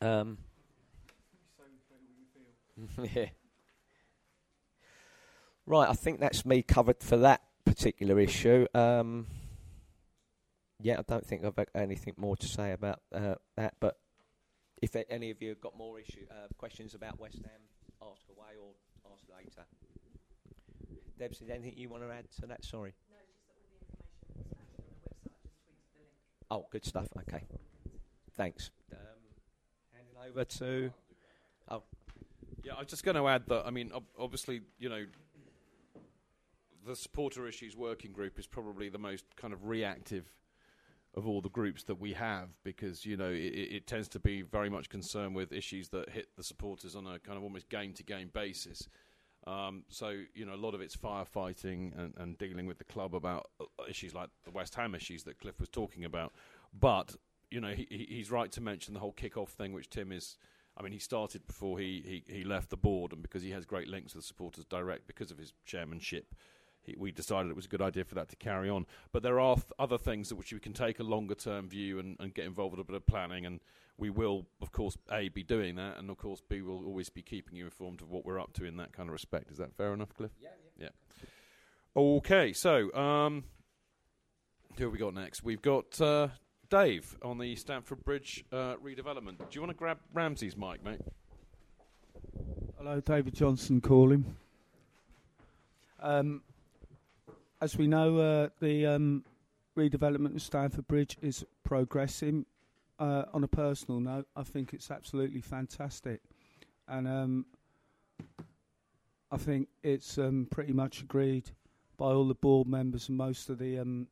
Um, 0.00 0.38
yeah. 3.14 3.26
Right, 5.66 5.88
I 5.88 5.94
think 5.94 6.20
that's 6.20 6.44
me 6.44 6.62
covered 6.62 7.02
for 7.02 7.16
that 7.18 7.42
particular 7.64 8.18
issue. 8.20 8.66
Um, 8.74 9.26
yeah, 10.80 10.98
I 10.98 11.02
don't 11.02 11.26
think 11.26 11.44
I've 11.44 11.56
got 11.56 11.68
anything 11.74 12.14
more 12.16 12.36
to 12.36 12.46
say 12.46 12.72
about 12.72 13.00
uh, 13.14 13.36
that. 13.56 13.74
But 13.80 13.96
if 14.82 14.94
any 15.08 15.30
of 15.30 15.40
you 15.40 15.50
have 15.50 15.60
got 15.60 15.76
more 15.76 15.98
issue 15.98 16.26
uh, 16.30 16.48
questions 16.58 16.94
about 16.94 17.18
West 17.18 17.36
Ham, 17.36 17.60
ask 18.02 18.22
away 18.28 18.54
or 18.60 18.72
ask 19.12 19.24
later. 19.34 19.66
Debs, 21.18 21.40
is 21.40 21.48
anything 21.48 21.74
you 21.76 21.88
want 21.88 22.02
to 22.02 22.10
add 22.12 22.26
to 22.40 22.46
that? 22.48 22.64
Sorry. 22.64 22.92
Oh, 26.50 26.66
good 26.70 26.84
stuff. 26.84 27.08
Okay, 27.16 27.44
thanks. 28.36 28.70
Um, 28.92 28.98
handing 29.92 30.30
over 30.30 30.44
to. 30.44 30.92
Oh, 31.70 31.82
Yeah, 32.62 32.74
I 32.74 32.80
was 32.80 32.88
just 32.88 33.04
going 33.04 33.16
to 33.16 33.26
add 33.26 33.44
that. 33.48 33.64
I 33.66 33.70
mean, 33.70 33.90
ob- 33.92 34.04
obviously, 34.18 34.60
you 34.78 34.88
know, 34.88 35.04
the 36.86 36.96
supporter 36.96 37.46
issues 37.46 37.76
working 37.76 38.12
group 38.12 38.38
is 38.38 38.46
probably 38.46 38.88
the 38.88 38.98
most 38.98 39.24
kind 39.36 39.52
of 39.52 39.66
reactive 39.66 40.32
of 41.16 41.26
all 41.28 41.40
the 41.40 41.48
groups 41.48 41.84
that 41.84 41.94
we 42.00 42.12
have 42.12 42.48
because 42.64 43.06
you 43.06 43.16
know 43.16 43.30
it, 43.30 43.54
it 43.54 43.86
tends 43.86 44.08
to 44.08 44.18
be 44.18 44.42
very 44.42 44.68
much 44.68 44.88
concerned 44.88 45.34
with 45.34 45.52
issues 45.52 45.88
that 45.90 46.08
hit 46.10 46.26
the 46.36 46.42
supporters 46.42 46.96
on 46.96 47.06
a 47.06 47.18
kind 47.20 47.38
of 47.38 47.44
almost 47.44 47.68
game 47.68 47.92
to 47.92 48.02
game 48.02 48.30
basis. 48.32 48.88
Um, 49.46 49.84
so 49.88 50.22
you 50.34 50.44
know 50.44 50.54
a 50.54 50.56
lot 50.56 50.74
of 50.74 50.80
it's 50.80 50.96
firefighting 50.96 51.96
and, 51.98 52.14
and 52.16 52.38
dealing 52.38 52.66
with 52.66 52.78
the 52.78 52.84
club 52.84 53.14
about 53.14 53.50
uh, 53.60 53.64
issues 53.88 54.14
like 54.14 54.30
the 54.44 54.50
West 54.50 54.74
Ham 54.74 54.94
issues 54.94 55.22
that 55.24 55.38
Cliff 55.38 55.60
was 55.60 55.68
talking 55.68 56.04
about. 56.04 56.32
But 56.78 57.14
you 57.50 57.60
know 57.60 57.70
he, 57.72 57.86
he- 57.90 58.06
he's 58.08 58.30
right 58.30 58.50
to 58.52 58.60
mention 58.60 58.94
the 58.94 59.00
whole 59.00 59.12
kick-off 59.12 59.50
thing, 59.50 59.72
which 59.72 59.90
Tim 59.90 60.12
is. 60.12 60.36
I 60.76 60.82
mean, 60.82 60.90
he 60.92 60.98
started 60.98 61.46
before 61.46 61.78
he, 61.78 62.22
he, 62.26 62.34
he 62.38 62.42
left 62.42 62.70
the 62.70 62.76
board, 62.76 63.12
and 63.12 63.22
because 63.22 63.42
he 63.44 63.50
has 63.52 63.64
great 63.64 63.86
links 63.86 64.12
with 64.16 64.24
supporters 64.24 64.64
direct 64.64 65.06
because 65.06 65.30
of 65.30 65.38
his 65.38 65.52
chairmanship, 65.64 66.34
we 66.96 67.12
decided 67.12 67.50
it 67.50 67.56
was 67.56 67.66
a 67.66 67.68
good 67.68 67.82
idea 67.82 68.04
for 68.04 68.14
that 68.14 68.28
to 68.28 68.36
carry 68.36 68.68
on. 68.68 68.86
But 69.12 69.22
there 69.22 69.40
are 69.40 69.56
th- 69.56 69.66
other 69.78 69.98
things 69.98 70.28
that 70.28 70.36
which 70.36 70.52
we 70.52 70.60
can 70.60 70.72
take 70.72 70.98
a 70.98 71.02
longer 71.02 71.34
term 71.34 71.68
view 71.68 71.98
and, 71.98 72.16
and 72.20 72.34
get 72.34 72.44
involved 72.44 72.76
with 72.76 72.80
a 72.80 72.84
bit 72.84 72.96
of 72.96 73.06
planning, 73.06 73.46
and 73.46 73.60
we 73.96 74.10
will, 74.10 74.46
of 74.60 74.72
course, 74.72 74.96
a 75.10 75.28
be 75.28 75.42
doing 75.42 75.76
that, 75.76 75.98
and 75.98 76.10
of 76.10 76.18
course, 76.18 76.40
b 76.48 76.62
will 76.62 76.84
always 76.84 77.08
be 77.08 77.22
keeping 77.22 77.56
you 77.56 77.64
informed 77.64 78.00
of 78.00 78.10
what 78.10 78.24
we're 78.24 78.40
up 78.40 78.52
to 78.54 78.64
in 78.64 78.76
that 78.76 78.92
kind 78.92 79.08
of 79.08 79.12
respect. 79.12 79.50
Is 79.50 79.58
that 79.58 79.74
fair 79.74 79.94
enough, 79.94 80.14
Cliff? 80.14 80.32
Yeah. 80.40 80.48
Yeah. 80.78 80.88
Okay, 81.96 82.52
so 82.52 82.92
um, 82.94 83.44
who 84.76 84.84
have 84.84 84.92
we 84.92 84.98
got 84.98 85.14
next? 85.14 85.44
We've 85.44 85.62
got 85.62 86.00
uh, 86.00 86.28
Dave 86.68 87.16
on 87.22 87.38
the 87.38 87.54
Stamford 87.54 88.04
Bridge 88.04 88.44
uh, 88.50 88.74
redevelopment. 88.84 89.38
Do 89.38 89.46
you 89.52 89.60
want 89.60 89.70
to 89.70 89.78
grab 89.78 89.98
Ramsey's 90.12 90.56
mic, 90.56 90.84
mate? 90.84 91.00
Hello, 92.76 93.00
David 93.00 93.34
Johnson 93.34 93.80
calling. 93.80 94.36
Um, 96.00 96.42
as 97.64 97.78
we 97.78 97.86
know, 97.86 98.18
uh, 98.18 98.48
the 98.60 98.84
um, 98.84 99.24
redevelopment 99.74 100.34
of 100.34 100.42
Stamford 100.42 100.86
Bridge 100.86 101.16
is 101.22 101.46
progressing. 101.64 102.44
Uh, 102.98 103.24
on 103.32 103.42
a 103.42 103.48
personal 103.48 104.00
note, 104.00 104.26
I 104.36 104.42
think 104.42 104.74
it's 104.74 104.90
absolutely 104.90 105.40
fantastic, 105.40 106.20
and 106.86 107.08
um, 107.08 107.46
I 109.32 109.38
think 109.38 109.68
it's 109.82 110.18
um, 110.18 110.46
pretty 110.50 110.74
much 110.74 111.00
agreed 111.00 111.50
by 111.96 112.04
all 112.04 112.28
the 112.28 112.34
board 112.34 112.68
members 112.68 113.08
and 113.08 113.16
most 113.16 113.48
of 113.48 113.58
the 113.58 113.78
um, 113.78 114.08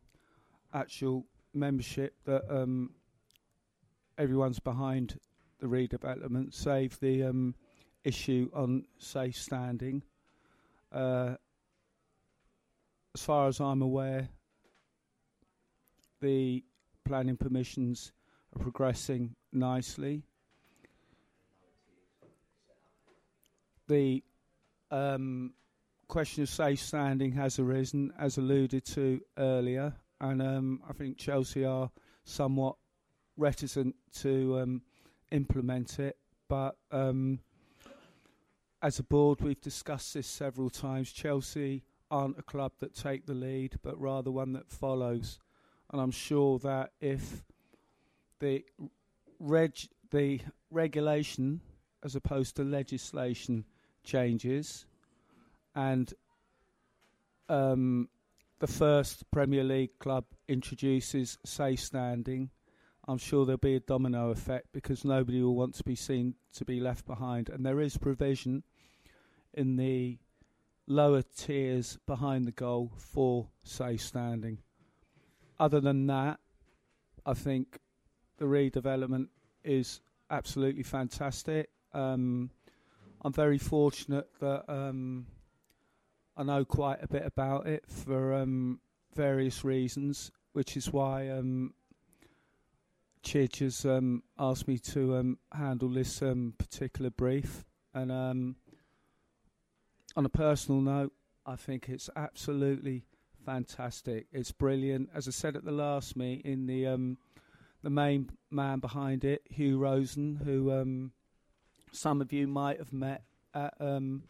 actual 0.73 1.27
membership 1.53 2.15
that 2.25 2.43
um, 2.49 2.91
everyone's 4.17 4.61
behind 4.61 5.21
the 5.61 5.67
redevelopment, 5.67 6.55
save 6.55 6.99
the 7.01 7.25
um, 7.25 7.55
issue 8.03 8.51
on 8.55 8.87
safe 8.97 9.37
standing. 9.37 10.03
Uh, 10.91 11.35
as 13.15 13.23
far 13.23 13.49
as 13.49 13.61
I'm 13.61 13.83
aware, 13.83 14.29
the 16.21 16.65
planning 17.05 17.37
permissions 17.37 18.13
are 18.55 18.63
progressing 18.63 19.35
nicely. 19.53 20.23
The 23.89 24.23
um, 24.91 25.53
question 26.09 26.45
of 26.45 26.49
safe 26.49 26.81
standing 26.81 27.33
has 27.33 27.59
arisen, 27.59 28.13
as 28.19 28.39
alluded 28.39 28.85
to 28.87 29.21
earlier, 29.37 29.95
and 30.21 30.41
um, 30.41 30.81
I 30.89 30.93
think 30.93 31.19
Chelsea 31.19 31.65
are 31.65 31.91
somewhat 32.25 32.77
reticent 33.37 33.95
to 34.21 34.61
um, 34.61 34.83
implement 35.31 35.99
it. 35.99 36.17
But 36.49 36.77
um, 36.91 37.41
as 38.81 38.99
a 38.99 39.03
board, 39.03 39.41
we've 39.41 39.61
discussed 39.61 40.15
this 40.15 40.27
several 40.27 40.71
times. 40.71 41.13
Chelsea 41.13 41.83
aren't 42.13 42.39
a 42.39 42.43
club 42.43 42.73
that 42.79 42.95
take 42.95 43.27
the 43.27 43.35
lead, 43.35 43.75
but 43.83 43.99
rather 43.99 44.31
one 44.31 44.53
that 44.53 44.71
follows. 44.71 45.41
And 45.91 46.01
I'm 46.01 46.11
sure 46.11 46.59
that 46.61 46.93
if 47.01 47.43
the 48.39 48.65
reg 49.41 49.77
the 50.11 50.41
regulation 50.71 51.61
as 52.05 52.15
opposed 52.15 52.57
to 52.57 52.65
legislation 52.65 53.65
changes 54.05 54.85
and 55.75 56.13
um, 57.49 58.09
the 58.59 58.67
first 58.67 59.29
Premier 59.31 59.65
League 59.65 59.99
club 59.99 60.25
introduces 60.49 61.39
safe 61.45 61.81
standing, 61.81 62.51
I'm 63.09 63.19
sure 63.19 63.47
there'll 63.47 63.59
be 63.59 63.77
a 63.77 63.81
domino 63.81 64.31
effect 64.31 64.69
because 64.73 65.05
nobody 65.05 65.43
will 65.43 65.57
want 65.57 65.75
to 65.77 65.85
be 65.85 65.97
seen 65.97 66.35
to 66.55 66.65
be 66.65 66.79
left 66.79 67.07
behind. 67.07 67.49
And 67.49 67.65
there 67.65 67.81
is 67.81 67.97
provision 67.97 68.63
in 69.55 69.77
the 69.77 70.19
lower 70.87 71.23
tiers 71.23 71.99
behind 72.07 72.47
the 72.47 72.53
goal 72.53 72.93
for 72.97 73.49
safe 73.63 74.01
standing. 74.01 74.59
Other 75.59 75.81
than 75.81 76.07
that, 76.09 76.41
I 77.25 77.35
think 77.35 77.79
the 78.39 78.47
redevelopment 78.47 79.29
is 79.65 80.01
absolutely 80.31 80.83
fantastic. 80.83 81.71
Um, 81.93 82.51
I'm 83.25 83.33
very 83.33 83.59
fortunate 83.59 84.29
that 84.41 84.65
um, 84.69 85.27
I 86.37 86.43
know 86.43 86.65
quite 86.65 87.03
a 87.03 87.07
bit 87.07 87.25
about 87.25 87.67
it 87.67 87.85
for 87.87 88.35
um, 88.35 88.81
various 89.15 89.65
reasons, 89.65 90.33
which 90.53 90.77
is 90.77 90.93
why 90.93 91.29
um, 91.29 91.75
Chidge 93.23 93.61
has 93.61 93.85
um, 93.85 94.25
asked 94.39 94.67
me 94.67 94.79
to 94.79 95.17
um, 95.17 95.39
handle 95.53 95.89
this 95.89 96.23
um, 96.23 96.55
particular 96.59 97.11
brief. 97.11 97.65
And 97.95 98.57
on 100.17 100.25
a 100.25 100.31
personal 100.31 100.81
note, 100.81 101.13
I 101.47 101.57
think 101.57 101.89
it's 101.89 102.09
absolutely 102.15 103.05
fantastic. 103.45 104.27
It's 104.33 104.53
brilliant. 104.53 105.11
As 105.15 105.27
I 105.29 105.31
said 105.31 105.57
at 105.57 105.65
the 105.65 105.73
last 105.73 106.17
meeting, 106.17 106.67
the 106.67 106.87
um, 106.87 107.19
the 107.83 107.91
main 107.91 108.31
man 108.51 108.79
behind 108.79 109.25
it, 109.25 109.43
Hugh 109.51 109.79
Rosen, 109.79 110.37
who 110.45 110.73
um, 110.73 111.13
some 111.91 112.21
of 112.21 112.33
you 112.33 112.47
might 112.47 112.79
have 112.79 112.93
met 112.93 113.23
at 113.55 113.75
um, 113.81 114.23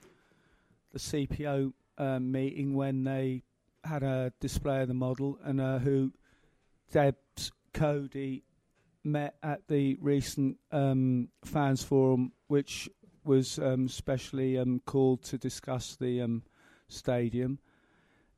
the 0.92 0.98
CPO 0.98 1.72
um, 1.98 2.32
meeting 2.32 2.74
when 2.74 3.04
they 3.04 3.42
had 3.84 4.02
a 4.02 4.32
display 4.40 4.82
of 4.82 4.88
the 4.88 4.94
model, 4.94 5.38
and 5.44 5.60
uh, 5.60 5.78
who 5.78 6.12
Debs, 6.92 7.52
Cody, 7.74 8.44
met 9.04 9.34
at 9.42 9.66
the 9.68 9.98
recent 10.00 10.58
um, 10.70 11.28
fans 11.44 11.82
forum, 11.82 12.32
which 12.46 12.88
was 13.24 13.58
um, 13.58 13.88
specially 13.88 14.58
um, 14.58 14.80
called 14.84 15.22
to 15.24 15.38
discuss 15.38 15.96
the 15.96 16.20
um, 16.20 16.42
stadium, 16.88 17.58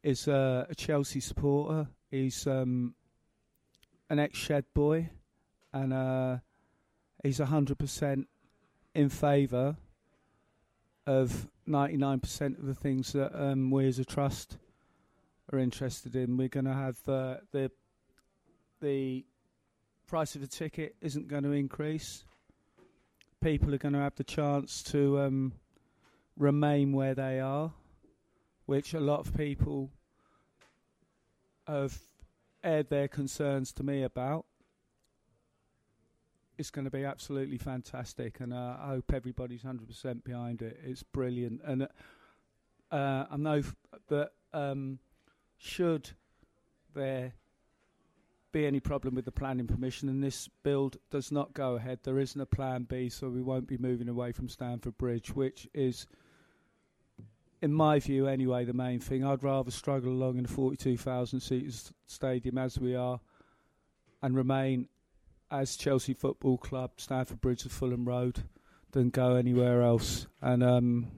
is 0.03 0.29
uh, 0.29 0.67
a 0.69 0.75
Chelsea 0.75 1.21
supporter. 1.21 1.89
He's 2.11 2.47
um, 2.47 2.95
an 4.11 4.19
ex-shed 4.19 4.65
boy, 4.75 5.11
and 5.73 5.93
uh, 5.93 6.39
he's 7.23 7.39
hundred 7.39 7.79
percent 7.79 8.29
in 8.95 9.09
favour 9.09 9.77
of 11.07 11.49
ninety 11.67 11.97
nine 11.97 12.21
percent 12.21 12.59
of 12.59 12.67
the 12.67 12.75
things 12.75 13.13
that 13.13 13.35
um, 13.35 13.71
we 13.71 13.87
as 13.87 13.99
a 13.99 14.05
trust 14.05 14.59
are 15.53 15.59
interested 15.59 16.15
in. 16.15 16.37
We're 16.37 16.49
going 16.49 16.67
to 16.67 16.75
have 16.75 16.97
uh, 17.09 17.37
the 17.53 17.71
the 18.81 19.25
price 20.07 20.37
of 20.37 20.43
a 20.43 20.47
ticket 20.47 20.95
isn't 21.01 21.29
going 21.29 21.45
to 21.45 21.53
increase. 21.53 22.25
People 23.45 23.75
are 23.75 23.79
going 23.79 23.93
to 23.93 23.99
have 23.99 24.15
the 24.15 24.25
chance 24.25 24.83
to 24.85 25.21
um, 25.21 25.53
remain 26.35 26.93
where 26.93 27.15
they 27.15 27.41
are, 27.41 27.75
which 28.65 28.95
a 28.95 29.01
lot 29.01 29.21
of 29.21 29.37
people 29.37 29.91
have 31.67 31.95
aired 32.63 32.89
their 32.89 33.07
concerns 33.07 33.71
to 33.75 33.83
me 33.83 34.03
about. 34.03 34.47
It's 36.57 36.71
going 36.71 36.87
to 36.87 36.91
be 36.91 37.05
absolutely 37.05 37.59
fantastic, 37.59 38.41
and 38.41 38.55
uh, 38.55 38.77
I 38.81 38.87
hope 38.87 39.13
everybody's 39.13 39.63
100% 39.63 40.25
behind 40.25 40.63
it. 40.63 40.81
It's 40.83 41.03
brilliant, 41.03 41.61
and 41.67 41.83
uh, 41.83 41.89
uh, 42.91 43.27
I 43.31 43.37
know 43.37 43.63
that 44.09 44.31
um, 44.55 45.01
should 45.59 46.13
there 46.95 47.35
be 48.55 48.67
any 48.67 48.79
problem 48.81 49.17
with 49.17 49.25
the 49.25 49.33
planning 49.33 49.67
permission 49.67 50.09
and 50.09 50.23
this 50.23 50.49
build 50.63 50.97
does 51.11 51.33
not 51.33 51.53
go 51.53 51.75
ahead, 51.75 51.99
there 52.05 52.21
isn't 52.21 52.41
a 52.41 52.47
plan 52.47 52.85
B, 52.85 53.09
so 53.09 53.29
we 53.29 53.43
won't 53.43 53.67
be 53.67 53.77
moving 53.77 54.09
away 54.09 54.31
from 54.31 54.49
Stamford 54.49 54.97
Bridge, 54.97 55.35
which 55.35 55.69
is, 55.75 56.07
in 57.61 57.73
my 57.73 57.99
view 57.99 58.29
anyway, 58.29 58.65
the 58.65 58.73
main 58.73 59.01
thing. 59.01 59.25
I'd 59.25 59.43
rather 59.43 59.73
struggle 59.73 60.13
along 60.13 60.39
in 60.39 60.45
a 60.45 60.49
42,000 60.49 61.41
seat 61.41 61.91
stadium 62.07 62.57
as 62.57 62.79
we 62.79 62.95
are 62.95 63.19
and 64.23 64.37
remain 64.37 64.89
as 65.51 65.77
Chelsea 65.77 66.15
Football 66.15 66.59
Club, 66.59 66.93
Stamford 66.97 67.41
Bridge 67.41 67.65
to 67.65 67.69
Fulham 67.69 68.05
Road, 68.05 68.45
than 68.93 69.11
go 69.11 69.35
anywhere 69.35 69.83
else. 69.83 70.29
And 70.41 70.63
um, 70.63 71.09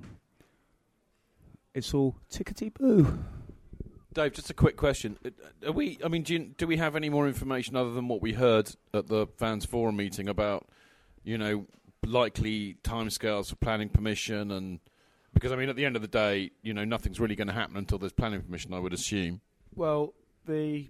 it's 1.74 1.92
all 1.92 2.16
tickety 2.30 2.72
boo. 2.72 3.18
Dave, 4.16 4.32
just 4.32 4.48
a 4.48 4.54
quick 4.54 4.78
question: 4.78 5.18
Uh, 5.26 5.68
Are 5.68 5.72
we? 5.72 5.98
I 6.02 6.08
mean, 6.08 6.22
do, 6.22 6.32
you, 6.32 6.38
do 6.56 6.66
we 6.66 6.78
have 6.78 6.96
any 6.96 7.10
more 7.10 7.28
information 7.28 7.76
other 7.76 7.92
than 7.92 8.08
what 8.08 8.22
we 8.22 8.32
heard 8.32 8.74
at 8.94 9.08
the 9.08 9.26
fans 9.36 9.66
forum 9.66 9.96
meeting 9.96 10.26
about, 10.26 10.66
you 11.22 11.36
know, 11.36 11.66
likely 12.02 12.78
timescales 12.82 13.50
for 13.50 13.56
planning 13.56 13.90
permission 13.90 14.50
and? 14.50 14.80
Because 15.34 15.52
I 15.52 15.56
mean, 15.56 15.68
at 15.68 15.76
the 15.76 15.84
end 15.84 15.96
of 15.96 16.02
the 16.02 16.08
day, 16.08 16.50
you 16.62 16.72
know, 16.72 16.86
nothing's 16.86 17.20
really 17.20 17.36
going 17.36 17.48
to 17.48 17.52
happen 17.52 17.76
until 17.76 17.98
there's 17.98 18.14
planning 18.14 18.40
permission. 18.40 18.72
I 18.72 18.78
would 18.78 18.94
assume. 18.94 19.42
Well, 19.74 20.14
the 20.46 20.88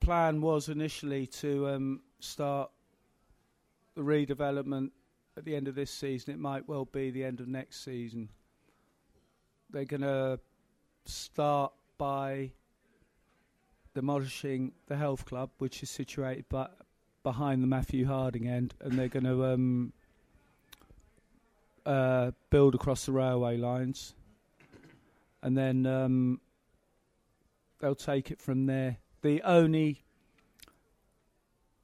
plan 0.00 0.42
was 0.42 0.68
initially 0.68 1.28
to 1.28 1.68
um, 1.68 2.00
start 2.18 2.70
the 3.94 4.02
redevelopment 4.02 4.90
at 5.38 5.46
the 5.46 5.56
end 5.56 5.66
of 5.66 5.74
this 5.74 5.90
season. 5.90 6.34
It 6.34 6.38
might 6.38 6.68
well 6.68 6.84
be 6.84 7.10
the 7.10 7.24
end 7.24 7.40
of 7.40 7.48
next 7.48 7.82
season. 7.82 8.28
They're 9.70 9.86
going 9.86 10.02
to 10.02 10.40
start 11.04 11.72
by 11.98 12.52
demolishing 13.94 14.72
the 14.86 14.96
health 14.96 15.24
club, 15.26 15.50
which 15.58 15.82
is 15.82 15.90
situated 15.90 16.44
but 16.48 16.76
behind 17.22 17.62
the 17.62 17.66
Matthew 17.66 18.06
Harding 18.06 18.48
end, 18.48 18.74
and 18.80 18.98
they're 18.98 19.08
going 19.08 19.24
to 19.24 19.44
um, 19.44 19.92
uh, 21.84 22.30
build 22.50 22.74
across 22.74 23.06
the 23.06 23.12
railway 23.12 23.56
lines, 23.56 24.14
and 25.42 25.56
then 25.56 25.86
um, 25.86 26.40
they'll 27.80 27.94
take 27.94 28.30
it 28.30 28.40
from 28.40 28.66
there. 28.66 28.98
The 29.22 29.42
only, 29.42 30.02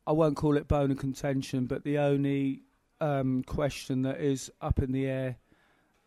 I 0.07 0.12
won't 0.12 0.37
call 0.37 0.57
it 0.57 0.68
bone 0.68 0.90
of 0.90 0.98
contention, 0.98 1.66
but 1.66 1.85
the 1.85 1.98
only 1.98 2.62
um, 3.00 3.42
question 3.42 4.02
that 4.02 4.20
is 4.20 4.50
up 4.61 4.79
in 4.79 4.92
the 4.92 5.07
air 5.07 5.37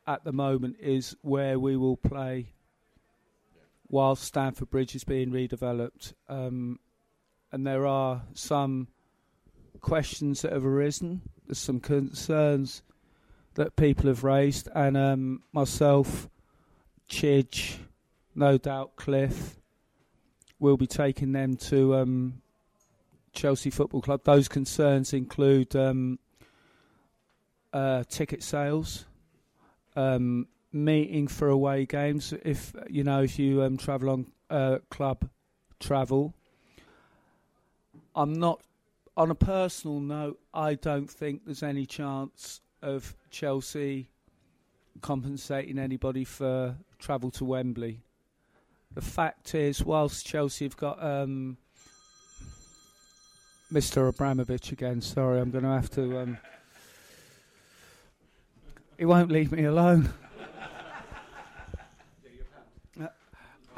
at 0.08 0.24
the 0.24 0.34
moment 0.34 0.78
is 0.80 1.16
where 1.22 1.60
we 1.60 1.78
will 1.78 1.98
play 1.98 2.48
while 3.90 4.16
Stamford 4.16 4.70
Bridge 4.70 4.96
is 4.96 5.04
being 5.04 5.32
redeveloped. 5.32 6.14
Um, 6.30 6.80
and 7.52 7.66
there 7.66 7.86
are 7.88 8.22
some 8.34 8.88
questions 9.82 10.44
that 10.44 10.54
have 10.54 10.66
arisen. 10.66 11.22
There's 11.48 11.58
some 11.58 11.80
concerns 11.80 12.84
that 13.56 13.76
people 13.76 14.08
have 14.08 14.24
raised, 14.24 14.70
and 14.76 14.96
um, 14.96 15.42
myself, 15.52 16.30
Chidge, 17.10 17.78
no 18.36 18.58
doubt 18.58 18.96
Cliff, 18.96 19.56
will 20.60 20.78
be 20.78 20.88
taking 20.88 21.32
them 21.32 21.56
to 21.56 21.96
um, 21.96 22.42
Chelsea 23.34 23.72
Football 23.72 24.02
Club. 24.02 24.22
Those 24.24 24.48
concerns 24.48 25.14
include 25.14 25.76
um, 25.76 26.20
uh, 27.74 28.04
ticket 28.08 28.44
sales, 28.44 29.06
um, 29.96 30.48
meeting 30.72 31.28
for 31.28 31.50
away 31.50 31.86
games. 31.86 32.34
If 32.44 32.74
you 32.90 33.04
know, 33.04 33.24
if 33.24 33.40
you 33.40 33.64
um, 33.64 33.78
travel 33.78 34.10
on 34.10 34.32
uh, 34.50 34.80
club 34.90 35.30
travel, 35.80 36.34
I'm 38.16 38.34
not. 38.34 38.62
On 39.18 39.30
a 39.30 39.36
personal 39.36 40.00
note, 40.00 40.40
I 40.54 40.76
don't 40.76 41.10
think 41.10 41.44
there's 41.44 41.62
any 41.62 41.86
chance 41.86 42.62
of 42.82 43.18
Chelsea 43.30 44.10
compensating 45.02 45.78
anybody 45.78 46.24
for 46.24 46.78
travel 47.00 47.30
to 47.32 47.44
Wembley. 47.44 48.02
The 48.94 49.02
fact 49.02 49.54
is, 49.56 49.84
whilst 49.84 50.26
Chelsea 50.26 50.66
have 50.66 50.78
got 50.78 51.04
um, 51.04 51.58
Mr. 53.72 54.08
Abramovich 54.08 54.72
again, 54.72 55.02
sorry, 55.02 55.40
I'm 55.40 55.52
going 55.52 55.64
to 55.64 55.70
have 55.70 55.90
to. 55.92 56.20
Um, 56.20 56.38
he 58.98 59.06
won't 59.06 59.32
leave 59.32 59.52
me 59.52 59.66
alone. 59.66 60.10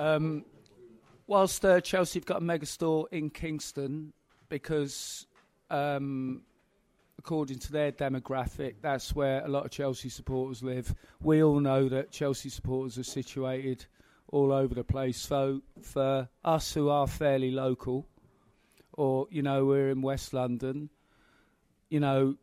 Um, 0.01 0.45
whilst 1.27 1.63
uh, 1.63 1.79
Chelsea 1.79 2.19
have 2.19 2.25
got 2.25 2.37
a 2.37 2.43
mega 2.43 2.65
store 2.65 3.07
in 3.11 3.29
Kingston, 3.29 4.13
because 4.49 5.27
um, 5.69 6.41
according 7.19 7.59
to 7.59 7.71
their 7.71 7.91
demographic, 7.91 8.75
that's 8.81 9.15
where 9.15 9.45
a 9.45 9.47
lot 9.47 9.63
of 9.63 9.69
Chelsea 9.71 10.09
supporters 10.09 10.63
live. 10.63 10.95
We 11.21 11.43
all 11.43 11.59
know 11.59 11.87
that 11.89 12.09
Chelsea 12.09 12.49
supporters 12.49 12.97
are 12.97 13.03
situated 13.03 13.85
all 14.29 14.51
over 14.51 14.73
the 14.73 14.83
place. 14.83 15.19
So 15.19 15.61
for 15.81 16.27
us 16.43 16.73
who 16.73 16.89
are 16.89 17.05
fairly 17.05 17.51
local, 17.51 18.07
or 18.93 19.27
you 19.29 19.43
know 19.43 19.65
we're 19.65 19.91
in 19.91 20.01
West 20.01 20.33
London, 20.33 20.89
you 21.89 21.99
know 21.99 22.37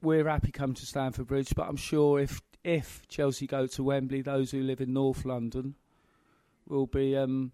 we're 0.00 0.26
happy 0.26 0.52
come 0.52 0.72
to 0.72 0.86
Stamford 0.86 1.26
Bridge. 1.26 1.52
But 1.54 1.68
I'm 1.68 1.76
sure 1.76 2.18
if 2.18 2.40
if 2.64 3.06
Chelsea 3.08 3.46
go 3.46 3.66
to 3.66 3.82
Wembley, 3.82 4.22
those 4.22 4.50
who 4.52 4.62
live 4.62 4.80
in 4.80 4.94
North 4.94 5.26
London 5.26 5.74
will 6.68 6.86
be 6.86 7.16
um, 7.16 7.52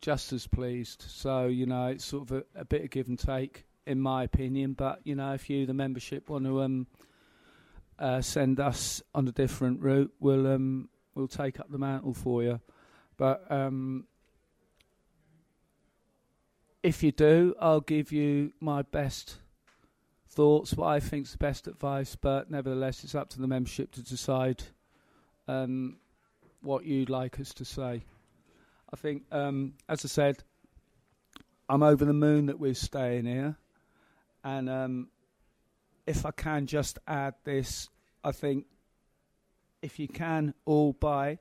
just 0.00 0.32
as 0.32 0.46
pleased. 0.46 1.04
So 1.08 1.46
you 1.46 1.66
know 1.66 1.86
it's 1.88 2.04
sort 2.04 2.30
of 2.30 2.38
a, 2.38 2.60
a 2.60 2.64
bit 2.64 2.82
of 2.82 2.90
give 2.90 3.08
and 3.08 3.18
take 3.18 3.64
in 3.86 4.00
my 4.00 4.24
opinion. 4.24 4.74
But 4.74 5.00
you 5.04 5.14
know, 5.14 5.32
if 5.32 5.48
you, 5.50 5.66
the 5.66 5.74
membership, 5.74 6.28
want 6.28 6.44
to 6.44 6.62
um, 6.62 6.86
uh, 7.98 8.20
send 8.20 8.60
us 8.60 9.02
on 9.14 9.28
a 9.28 9.32
different 9.32 9.80
route, 9.80 10.12
we'll 10.20 10.46
um, 10.46 10.88
we'll 11.14 11.28
take 11.28 11.60
up 11.60 11.70
the 11.70 11.78
mantle 11.78 12.14
for 12.14 12.42
you. 12.42 12.60
But 13.16 13.44
um, 13.50 14.06
if 16.82 17.02
you 17.02 17.12
do, 17.12 17.54
I'll 17.60 17.80
give 17.80 18.12
you 18.12 18.52
my 18.60 18.82
best 18.82 19.36
thoughts, 20.28 20.74
what 20.74 20.86
I 20.88 21.00
think's 21.00 21.32
the 21.32 21.38
best 21.38 21.66
advice. 21.66 22.16
But 22.16 22.50
nevertheless, 22.50 23.04
it's 23.04 23.14
up 23.14 23.28
to 23.30 23.40
the 23.40 23.46
membership 23.46 23.92
to 23.92 24.02
decide 24.02 24.62
um, 25.46 25.96
what 26.62 26.84
you'd 26.84 27.10
like 27.10 27.38
us 27.38 27.52
to 27.54 27.64
say. 27.64 28.04
I 28.92 28.96
think, 28.96 29.22
um, 29.32 29.74
as 29.88 30.04
I 30.04 30.08
said, 30.08 30.42
I'm 31.68 31.82
over 31.82 32.04
the 32.04 32.12
moon 32.12 32.46
that 32.46 32.60
we're 32.60 32.74
staying 32.74 33.24
here. 33.24 33.56
And 34.44 34.68
um, 34.68 35.08
if 36.06 36.26
I 36.26 36.30
can 36.30 36.66
just 36.66 36.98
add 37.06 37.34
this, 37.44 37.88
I 38.22 38.32
think 38.32 38.66
if 39.80 39.98
you 39.98 40.08
can 40.08 40.54
all 40.64 40.92
buy 40.92 41.38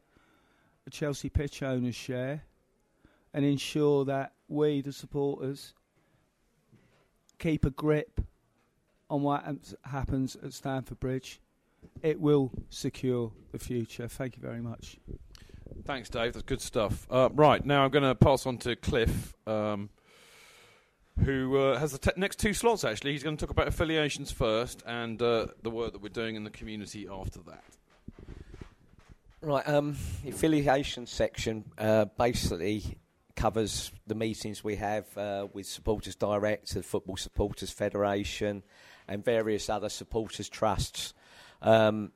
a 0.87 0.89
Chelsea 0.89 1.29
pitch 1.29 1.61
owner's 1.61 1.95
share 1.95 2.43
and 3.33 3.43
ensure 3.43 4.05
that 4.05 4.33
we, 4.47 4.81
the 4.81 4.93
supporters, 4.93 5.73
keep 7.37 7.65
a 7.65 7.69
grip 7.69 8.21
on 9.09 9.23
what 9.23 9.43
happens- 9.43 9.75
happens 9.83 10.37
at 10.41 10.53
Stamford 10.53 10.99
Bridge, 10.99 11.41
it 12.01 12.19
will 12.19 12.51
secure 12.69 13.31
the 13.51 13.59
future. 13.59 14.07
Thank 14.07 14.37
you 14.37 14.41
very 14.41 14.61
much. 14.61 14.97
Thanks, 15.85 16.09
Dave. 16.09 16.33
That's 16.33 16.43
good 16.43 16.61
stuff. 16.61 17.07
Uh, 17.09 17.29
right 17.33 17.65
now, 17.65 17.83
I'm 17.83 17.91
going 17.91 18.03
to 18.03 18.15
pass 18.15 18.45
on 18.45 18.57
to 18.59 18.75
Cliff. 18.75 19.33
Um, 19.47 19.89
who 21.25 21.57
uh, 21.57 21.77
has 21.77 21.91
the 21.91 21.97
te- 21.97 22.19
next 22.19 22.39
two 22.39 22.53
slots. 22.53 22.83
Actually, 22.83 23.11
he's 23.11 23.23
going 23.23 23.37
to 23.37 23.45
talk 23.45 23.51
about 23.51 23.67
affiliations 23.67 24.31
first 24.31 24.81
and 24.85 25.21
uh, 25.21 25.47
the 25.61 25.69
work 25.69 25.93
that 25.93 26.01
we're 26.01 26.09
doing 26.09 26.35
in 26.35 26.43
the 26.43 26.49
community 26.49 27.07
after 27.11 27.39
that. 27.41 27.63
Right, 29.41 29.67
um, 29.67 29.97
the 30.23 30.29
affiliation 30.29 31.07
section 31.07 31.65
uh, 31.77 32.05
basically 32.17 32.97
covers 33.35 33.91
the 34.05 34.13
meetings 34.13 34.63
we 34.63 34.75
have 34.75 35.05
uh, 35.17 35.47
with 35.51 35.65
Supporters 35.65 36.15
Direct, 36.15 36.73
the 36.73 36.83
Football 36.83 37.17
Supporters 37.17 37.71
Federation, 37.71 38.63
and 39.07 39.25
various 39.25 39.69
other 39.69 39.89
supporters 39.89 40.47
trusts. 40.47 41.13
Um, 41.61 42.11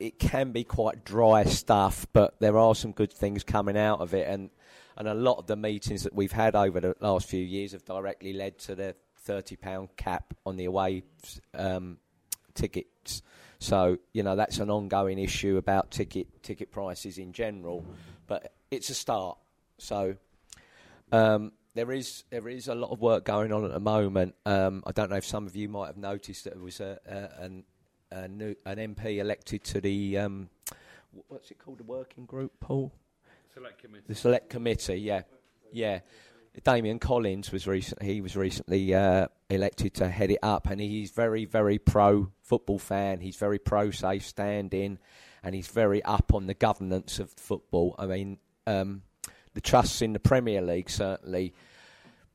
it 0.00 0.18
can 0.18 0.50
be 0.50 0.64
quite 0.64 1.04
dry 1.04 1.44
stuff, 1.44 2.06
but 2.12 2.40
there 2.40 2.58
are 2.58 2.74
some 2.74 2.92
good 2.92 3.12
things 3.12 3.44
coming 3.44 3.76
out 3.76 4.00
of 4.00 4.14
it, 4.14 4.26
and 4.26 4.50
and 4.96 5.06
a 5.06 5.14
lot 5.14 5.38
of 5.38 5.46
the 5.46 5.56
meetings 5.56 6.02
that 6.02 6.14
we've 6.14 6.32
had 6.32 6.56
over 6.56 6.80
the 6.80 6.96
last 7.00 7.28
few 7.28 7.42
years 7.42 7.72
have 7.72 7.84
directly 7.84 8.32
led 8.32 8.58
to 8.60 8.74
the 8.74 8.96
thirty 9.18 9.56
pound 9.56 9.90
cap 9.96 10.34
on 10.46 10.56
the 10.56 10.64
away 10.64 11.02
um, 11.54 11.98
tickets. 12.54 13.22
So 13.58 13.98
you 14.14 14.22
know 14.22 14.36
that's 14.36 14.58
an 14.58 14.70
ongoing 14.70 15.18
issue 15.18 15.58
about 15.58 15.90
ticket 15.90 16.42
ticket 16.42 16.72
prices 16.72 17.18
in 17.18 17.32
general, 17.32 17.84
but 18.26 18.52
it's 18.70 18.88
a 18.88 18.94
start. 18.94 19.36
So 19.76 20.16
um, 21.12 21.52
there 21.74 21.92
is 21.92 22.24
there 22.30 22.48
is 22.48 22.68
a 22.68 22.74
lot 22.74 22.90
of 22.90 23.00
work 23.00 23.26
going 23.26 23.52
on 23.52 23.66
at 23.66 23.70
the 23.70 23.80
moment. 23.80 24.34
Um, 24.46 24.82
I 24.86 24.92
don't 24.92 25.10
know 25.10 25.16
if 25.16 25.26
some 25.26 25.46
of 25.46 25.54
you 25.54 25.68
might 25.68 25.88
have 25.88 25.98
noticed 25.98 26.44
that 26.44 26.54
there 26.54 26.62
was 26.62 26.80
a, 26.80 26.98
a 27.06 27.44
an 27.44 27.64
a 28.12 28.28
new, 28.28 28.54
an 28.66 28.76
MP 28.76 29.18
elected 29.18 29.64
to 29.64 29.80
the 29.80 30.18
um, 30.18 30.48
what's 31.28 31.50
it 31.50 31.58
called 31.58 31.78
the 31.78 31.84
working 31.84 32.26
group, 32.26 32.52
Paul? 32.60 32.92
Select 33.54 33.82
committee. 33.82 34.04
The 34.06 34.14
select 34.14 34.50
committee, 34.50 35.00
yeah, 35.00 35.22
yeah. 35.72 36.00
Damian 36.64 36.98
Collins 36.98 37.52
was 37.52 37.66
recent. 37.66 38.02
He 38.02 38.20
was 38.20 38.36
recently 38.36 38.94
uh, 38.94 39.28
elected 39.48 39.94
to 39.94 40.08
head 40.08 40.30
it 40.30 40.40
up, 40.42 40.68
and 40.68 40.80
he's 40.80 41.10
very, 41.10 41.44
very 41.44 41.78
pro 41.78 42.32
football 42.42 42.78
fan. 42.78 43.20
He's 43.20 43.36
very 43.36 43.58
pro 43.58 43.90
safe 43.90 44.26
standing, 44.26 44.98
and 45.42 45.54
he's 45.54 45.68
very 45.68 46.02
up 46.04 46.34
on 46.34 46.46
the 46.46 46.54
governance 46.54 47.18
of 47.18 47.30
football. 47.30 47.94
I 47.98 48.06
mean, 48.06 48.38
um, 48.66 49.02
the 49.54 49.60
trusts 49.60 50.02
in 50.02 50.12
the 50.12 50.20
Premier 50.20 50.60
League 50.60 50.90
certainly 50.90 51.54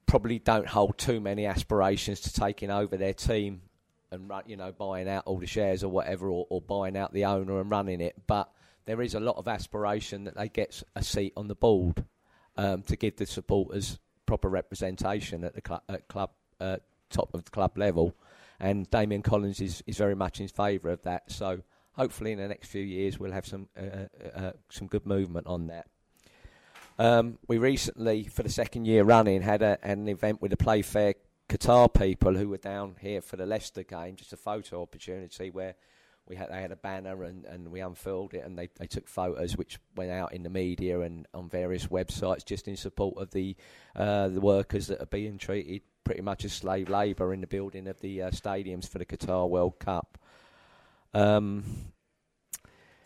probably 0.06 0.40
don't 0.40 0.68
hold 0.68 0.98
too 0.98 1.20
many 1.20 1.46
aspirations 1.46 2.22
to 2.22 2.34
taking 2.34 2.72
over 2.72 2.96
their 2.98 3.14
team 3.14 3.62
and 4.12 4.30
run, 4.30 4.44
you 4.46 4.58
know 4.58 4.72
buying 4.72 5.10
out 5.10 5.24
all 5.26 5.38
the 5.38 5.48
shares 5.48 5.84
or 5.84 5.90
whatever, 5.90 6.30
or, 6.30 6.46
or 6.50 6.62
buying 6.62 6.98
out 6.98 7.14
the 7.14 7.26
owner 7.26 7.60
and 7.60 7.70
running 7.70 8.02
it. 8.02 8.16
But 8.28 8.50
there 8.86 9.02
is 9.02 9.14
a 9.14 9.20
lot 9.20 9.38
of 9.38 9.48
aspiration 9.48 10.26
that 10.26 10.36
they 10.36 10.50
get 10.50 10.84
a 10.96 11.04
seat 11.04 11.34
on 11.36 11.48
the 11.48 11.56
board 11.56 12.06
um, 12.58 12.84
to 12.84 12.96
give 12.96 13.18
the 13.18 13.26
supporters 13.26 14.00
proper 14.26 14.50
representation 14.50 15.44
at 15.44 15.54
the 15.54 15.62
cl- 15.66 15.84
at 15.90 16.08
club 16.08 16.32
uh, 16.60 16.78
top 17.10 17.34
of 17.34 17.44
the 17.44 17.52
club 17.52 17.78
level. 17.78 18.16
And 18.60 18.90
Damian 18.90 19.22
Collins 19.22 19.60
is, 19.60 19.84
is 19.86 19.98
very 19.98 20.16
much 20.16 20.40
in 20.40 20.48
favour 20.48 20.90
of 20.90 21.02
that. 21.04 21.32
So 21.32 21.62
hopefully 21.94 22.32
in 22.32 22.38
the 22.38 22.48
next 22.48 22.68
few 22.70 22.84
years 22.84 23.20
we'll 23.20 23.32
have 23.32 23.46
some 23.46 23.68
uh, 23.78 24.08
uh, 24.34 24.52
some 24.70 24.88
good 24.88 25.06
movement 25.06 25.48
on 25.48 25.68
that. 25.68 25.88
Um, 26.98 27.38
we 27.48 27.58
recently, 27.58 28.24
for 28.24 28.44
the 28.44 28.50
second 28.50 28.86
year 28.86 29.04
running, 29.04 29.42
had 29.42 29.62
a, 29.62 29.78
an 29.84 30.08
event 30.08 30.42
with 30.42 30.52
the 30.52 30.58
Playfair 30.58 31.16
Qatar 31.50 31.94
people 31.94 32.36
who 32.36 32.50
were 32.50 32.58
down 32.58 32.96
here 33.00 33.22
for 33.22 33.38
the 33.38 33.46
Leicester 33.46 33.84
game, 33.84 34.16
just 34.16 34.34
a 34.34 34.38
photo 34.38 34.82
opportunity 34.82 35.52
where 35.52 35.76
we 36.28 36.36
had 36.36 36.50
they 36.50 36.62
had 36.62 36.72
a 36.72 36.76
banner 36.76 37.24
and, 37.24 37.46
and 37.46 37.72
we 37.72 37.82
unfurled 37.82 38.34
it 38.34 38.44
and 38.44 38.58
they, 38.58 38.70
they 38.80 38.88
took 38.88 39.08
photos 39.08 39.56
which 39.58 39.80
went 39.96 40.12
out 40.12 40.34
in 40.34 40.44
the 40.44 40.50
media 40.50 41.02
and 41.02 41.28
on 41.34 41.50
various 41.50 41.88
websites 41.88 42.44
just 42.44 42.68
in 42.68 42.76
support 42.76 43.16
of 43.18 43.30
the 43.32 43.56
uh, 43.96 44.28
the 44.30 44.42
workers 44.42 44.88
that 44.88 45.02
are 45.02 45.08
being 45.08 45.38
treated 45.38 45.82
pretty 46.04 46.22
much 46.22 46.46
as 46.46 46.54
slave 46.54 46.90
labour 46.90 47.34
in 47.34 47.42
the 47.42 47.48
building 47.48 47.88
of 47.88 48.00
the 48.00 48.24
uh, 48.24 48.32
stadiums 48.32 48.88
for 48.88 48.98
the 48.98 49.06
Qatar 49.06 49.50
World 49.50 49.80
Cup. 49.80 50.18
Um, 51.14 51.64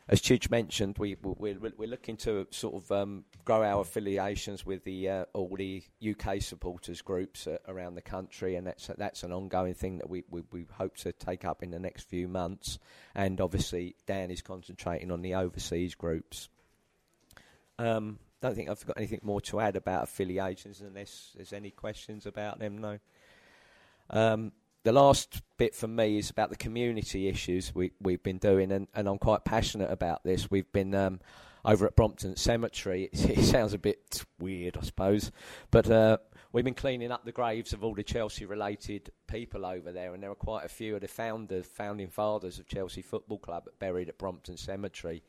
as 0.10 0.22
Chidge 0.22 0.50
mentioned, 0.50 0.98
we, 0.98 1.15
we, 1.22 1.54
we're, 1.54 1.72
we're 1.78 1.88
looking 1.88 2.17
to 2.17 2.48
sort 2.50 2.84
of 2.84 2.91
um, 2.91 3.26
grow 3.45 3.63
our 3.63 3.82
affiliations 3.82 4.65
with 4.65 4.84
the 4.84 5.08
uh, 5.08 5.26
all 5.34 5.56
the 5.56 5.84
UK 6.04 6.41
supporters 6.41 7.04
groups 7.04 7.45
uh, 7.45 7.58
around 7.67 7.93
the 7.93 8.02
country, 8.02 8.56
and 8.56 8.65
that's 8.65 8.89
that's 8.98 9.22
an 9.22 9.32
ongoing 9.32 9.76
thing 9.76 10.00
that 10.00 10.10
we, 10.10 10.24
we, 10.32 10.41
we 10.52 10.65
hope 10.72 10.98
to 10.98 11.12
take 11.12 11.45
up 11.45 11.62
in 11.62 11.69
the 11.69 11.78
next 11.78 12.10
few 12.10 12.28
months. 12.28 12.80
And 13.13 13.39
obviously, 13.39 13.95
Dan 14.08 14.32
is 14.32 14.41
concentrating 14.41 15.12
on 15.12 15.22
the 15.22 15.36
overseas 15.36 15.93
groups. 15.93 16.50
Um, 17.78 18.17
don't 18.41 18.56
think 18.56 18.67
I've 18.67 18.84
got 18.88 18.98
anything 18.98 19.22
more 19.22 19.41
to 19.41 19.60
add 19.60 19.76
about 19.76 20.06
affiliations, 20.06 20.82
unless 20.82 21.34
there's 21.36 21.54
any 21.54 21.69
questions 21.69 22.26
about 22.26 22.58
them. 22.58 22.80
No. 22.80 22.98
Um, 24.10 24.54
the 24.83 24.91
last 24.91 25.41
bit 25.57 25.75
for 25.75 25.87
me 25.87 26.17
is 26.17 26.29
about 26.29 26.49
the 26.49 26.55
community 26.55 27.27
issues 27.27 27.73
we, 27.75 27.91
we've 28.01 28.23
been 28.23 28.37
doing, 28.37 28.71
and, 28.71 28.87
and 28.93 29.07
I'm 29.07 29.17
quite 29.17 29.43
passionate 29.43 29.91
about 29.91 30.23
this. 30.23 30.49
We've 30.49 30.71
been 30.71 30.95
um, 30.95 31.19
over 31.65 31.85
at 31.85 31.95
Brompton 31.95 32.35
Cemetery. 32.35 33.09
It, 33.11 33.37
it, 33.37 33.43
sounds 33.43 33.73
a 33.73 33.77
bit 33.77 34.23
weird, 34.39 34.77
I 34.77 34.81
suppose, 34.81 35.31
but 35.71 35.89
uh, 35.89 36.17
we've 36.51 36.65
been 36.65 36.73
cleaning 36.73 37.11
up 37.11 37.25
the 37.25 37.31
graves 37.31 37.73
of 37.73 37.83
all 37.83 37.93
the 37.93 38.03
Chelsea-related 38.03 39.11
people 39.27 39.65
over 39.65 39.91
there, 39.91 40.13
and 40.13 40.23
there 40.23 40.31
are 40.31 40.35
quite 40.35 40.65
a 40.65 40.69
few 40.69 40.95
of 40.95 41.01
the 41.01 41.07
founders, 41.07 41.65
founding 41.65 42.09
fathers 42.09 42.59
of 42.59 42.67
Chelsea 42.67 43.01
Football 43.01 43.39
Club 43.39 43.65
buried 43.79 44.09
at 44.09 44.17
Brompton 44.17 44.57
Cemetery 44.57 45.23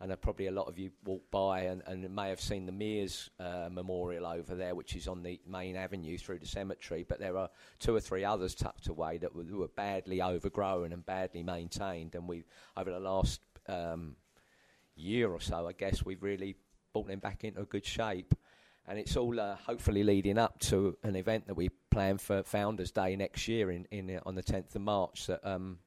and 0.00 0.20
probably 0.20 0.46
a 0.46 0.52
lot 0.52 0.68
of 0.68 0.78
you 0.78 0.90
walked 1.04 1.30
by 1.30 1.60
and, 1.60 1.82
and 1.86 2.14
may 2.14 2.28
have 2.28 2.40
seen 2.40 2.66
the 2.66 2.72
Mears 2.72 3.30
uh, 3.40 3.68
Memorial 3.70 4.26
over 4.26 4.54
there, 4.54 4.74
which 4.74 4.94
is 4.94 5.08
on 5.08 5.22
the 5.22 5.40
main 5.46 5.74
avenue 5.74 6.18
through 6.18 6.38
the 6.38 6.46
cemetery. 6.46 7.04
But 7.08 7.18
there 7.18 7.38
are 7.38 7.48
two 7.78 7.94
or 7.94 8.00
three 8.00 8.22
others 8.22 8.54
tucked 8.54 8.88
away 8.88 9.16
that 9.18 9.34
were, 9.34 9.44
were 9.44 9.68
badly 9.68 10.20
overgrown 10.20 10.92
and 10.92 11.04
badly 11.04 11.42
maintained. 11.42 12.14
And 12.14 12.28
we, 12.28 12.44
over 12.76 12.90
the 12.90 13.00
last 13.00 13.40
um, 13.68 14.16
year 14.96 15.30
or 15.30 15.40
so, 15.40 15.66
I 15.66 15.72
guess 15.72 16.04
we've 16.04 16.22
really 16.22 16.56
brought 16.92 17.08
them 17.08 17.20
back 17.20 17.44
into 17.44 17.64
good 17.64 17.86
shape. 17.86 18.34
And 18.86 18.98
it's 18.98 19.16
all 19.16 19.40
uh, 19.40 19.56
hopefully 19.56 20.04
leading 20.04 20.36
up 20.36 20.60
to 20.60 20.96
an 21.02 21.16
event 21.16 21.46
that 21.46 21.56
we 21.56 21.70
plan 21.90 22.18
for 22.18 22.42
Founders 22.42 22.90
Day 22.90 23.16
next 23.16 23.48
year 23.48 23.70
in, 23.70 23.86
in 23.90 24.20
on 24.26 24.34
the 24.34 24.42
10th 24.42 24.74
of 24.76 24.82
March. 24.82 25.26
That 25.26 25.40
um, 25.42 25.78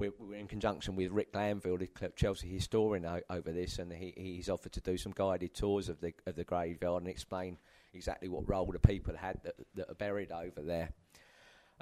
we're, 0.00 0.12
we're, 0.18 0.34
in 0.34 0.48
conjunction 0.48 0.96
with 0.96 1.12
Rick 1.12 1.32
the 1.32 1.88
Chelsea 2.16 2.48
historian, 2.48 3.04
o- 3.04 3.20
over 3.30 3.52
this, 3.52 3.78
and 3.78 3.92
he, 3.92 4.14
he's 4.16 4.48
offered 4.48 4.72
to 4.72 4.80
do 4.80 4.96
some 4.96 5.12
guided 5.14 5.54
tours 5.54 5.88
of 5.88 6.00
the 6.00 6.12
of 6.26 6.34
the 6.34 6.44
graveyard 6.44 7.02
and 7.02 7.10
explain 7.10 7.58
exactly 7.92 8.28
what 8.28 8.48
role 8.48 8.66
the 8.72 8.78
people 8.78 9.14
had 9.16 9.38
that, 9.44 9.54
that 9.74 9.90
are 9.90 9.94
buried 9.94 10.32
over 10.32 10.62
there. 10.62 10.90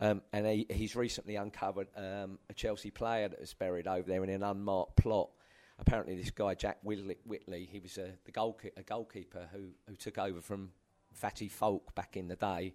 Um, 0.00 0.22
and 0.32 0.46
he, 0.46 0.66
he's 0.70 0.94
recently 0.94 1.36
uncovered 1.36 1.88
um, 1.96 2.38
a 2.50 2.54
Chelsea 2.54 2.90
player 2.90 3.28
that 3.28 3.40
was 3.40 3.54
buried 3.54 3.86
over 3.86 4.08
there 4.08 4.22
in 4.22 4.30
an 4.30 4.42
unmarked 4.42 4.96
plot. 4.96 5.30
Apparently, 5.78 6.16
this 6.16 6.30
guy 6.30 6.54
Jack 6.54 6.78
Whitley, 6.82 7.16
Whitley 7.24 7.68
he 7.70 7.78
was 7.78 7.98
a, 7.98 8.10
the 8.24 8.32
a 8.76 8.82
goalkeeper 8.82 9.48
who, 9.52 9.68
who 9.88 9.94
took 9.96 10.18
over 10.18 10.40
from 10.40 10.70
Fatty 11.12 11.48
Foulke 11.48 11.94
back 11.94 12.16
in 12.16 12.28
the 12.28 12.36
day 12.36 12.74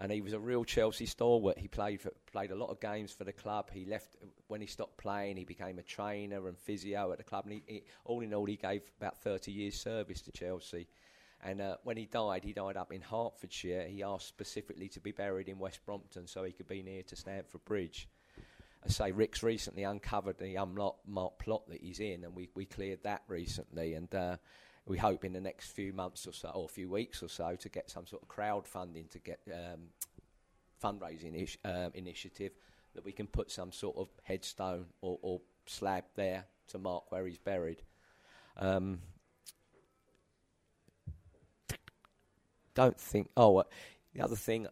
and 0.00 0.10
he 0.10 0.20
was 0.20 0.32
a 0.32 0.38
real 0.38 0.64
Chelsea 0.64 1.06
stalwart. 1.06 1.58
He 1.58 1.68
played 1.68 2.00
for, 2.00 2.10
played 2.32 2.50
a 2.50 2.56
lot 2.56 2.70
of 2.70 2.80
games 2.80 3.12
for 3.12 3.24
the 3.24 3.32
club. 3.32 3.70
He 3.72 3.84
left 3.84 4.16
when 4.48 4.60
he 4.60 4.66
stopped 4.66 4.96
playing. 4.96 5.36
He 5.36 5.44
became 5.44 5.78
a 5.78 5.82
trainer 5.82 6.48
and 6.48 6.58
physio 6.58 7.12
at 7.12 7.18
the 7.18 7.24
club. 7.24 7.44
And 7.44 7.54
he, 7.54 7.62
he, 7.66 7.82
all 8.04 8.20
in 8.20 8.34
all, 8.34 8.44
he 8.44 8.56
gave 8.56 8.82
about 9.00 9.18
30 9.18 9.52
years' 9.52 9.80
service 9.80 10.20
to 10.22 10.32
Chelsea. 10.32 10.88
And 11.44 11.60
uh, 11.60 11.76
when 11.84 11.96
he 11.96 12.06
died, 12.06 12.42
he 12.42 12.52
died 12.52 12.76
up 12.76 12.92
in 12.92 13.02
Hertfordshire. 13.02 13.86
He 13.86 14.02
asked 14.02 14.26
specifically 14.26 14.88
to 14.88 15.00
be 15.00 15.12
buried 15.12 15.48
in 15.48 15.58
West 15.58 15.84
Brompton 15.86 16.26
so 16.26 16.42
he 16.42 16.52
could 16.52 16.68
be 16.68 16.82
near 16.82 17.02
to 17.04 17.16
Stamford 17.16 17.64
Bridge. 17.64 18.08
I 18.84 18.88
say 18.88 19.12
Rick's 19.12 19.42
recently 19.42 19.84
uncovered 19.84 20.38
the 20.38 20.56
unmarked 20.56 21.38
plot 21.38 21.68
that 21.68 21.80
he's 21.80 22.00
in, 22.00 22.24
and 22.24 22.34
we, 22.34 22.50
we 22.54 22.66
cleared 22.66 23.02
that 23.04 23.22
recently. 23.28 23.94
And 23.94 24.12
uh, 24.14 24.36
we 24.86 24.98
hope 24.98 25.24
in 25.24 25.32
the 25.32 25.40
next 25.40 25.72
few 25.72 25.92
months 25.92 26.26
or 26.26 26.32
so, 26.32 26.48
or 26.48 26.64
a 26.66 26.68
few 26.68 26.88
weeks 26.88 27.22
or 27.22 27.28
so, 27.28 27.56
to 27.56 27.68
get 27.68 27.90
some 27.90 28.06
sort 28.06 28.22
of 28.22 28.28
crowdfunding 28.28 29.10
to 29.10 29.18
get 29.18 29.40
um, 29.52 29.88
fundraising 30.82 31.40
ish, 31.42 31.58
um, 31.64 31.90
initiative 31.94 32.52
that 32.94 33.04
we 33.04 33.12
can 33.12 33.26
put 33.26 33.50
some 33.50 33.72
sort 33.72 33.96
of 33.96 34.08
headstone 34.22 34.86
or, 35.00 35.18
or, 35.22 35.40
slab 35.66 36.04
there 36.14 36.44
to 36.68 36.78
mark 36.78 37.10
where 37.10 37.26
he's 37.26 37.38
buried. 37.38 37.80
Um, 38.58 39.00
don't 42.74 43.00
think. 43.00 43.30
Oh, 43.34 43.56
uh, 43.56 43.62
the 44.12 44.20
other 44.20 44.36
thing, 44.36 44.66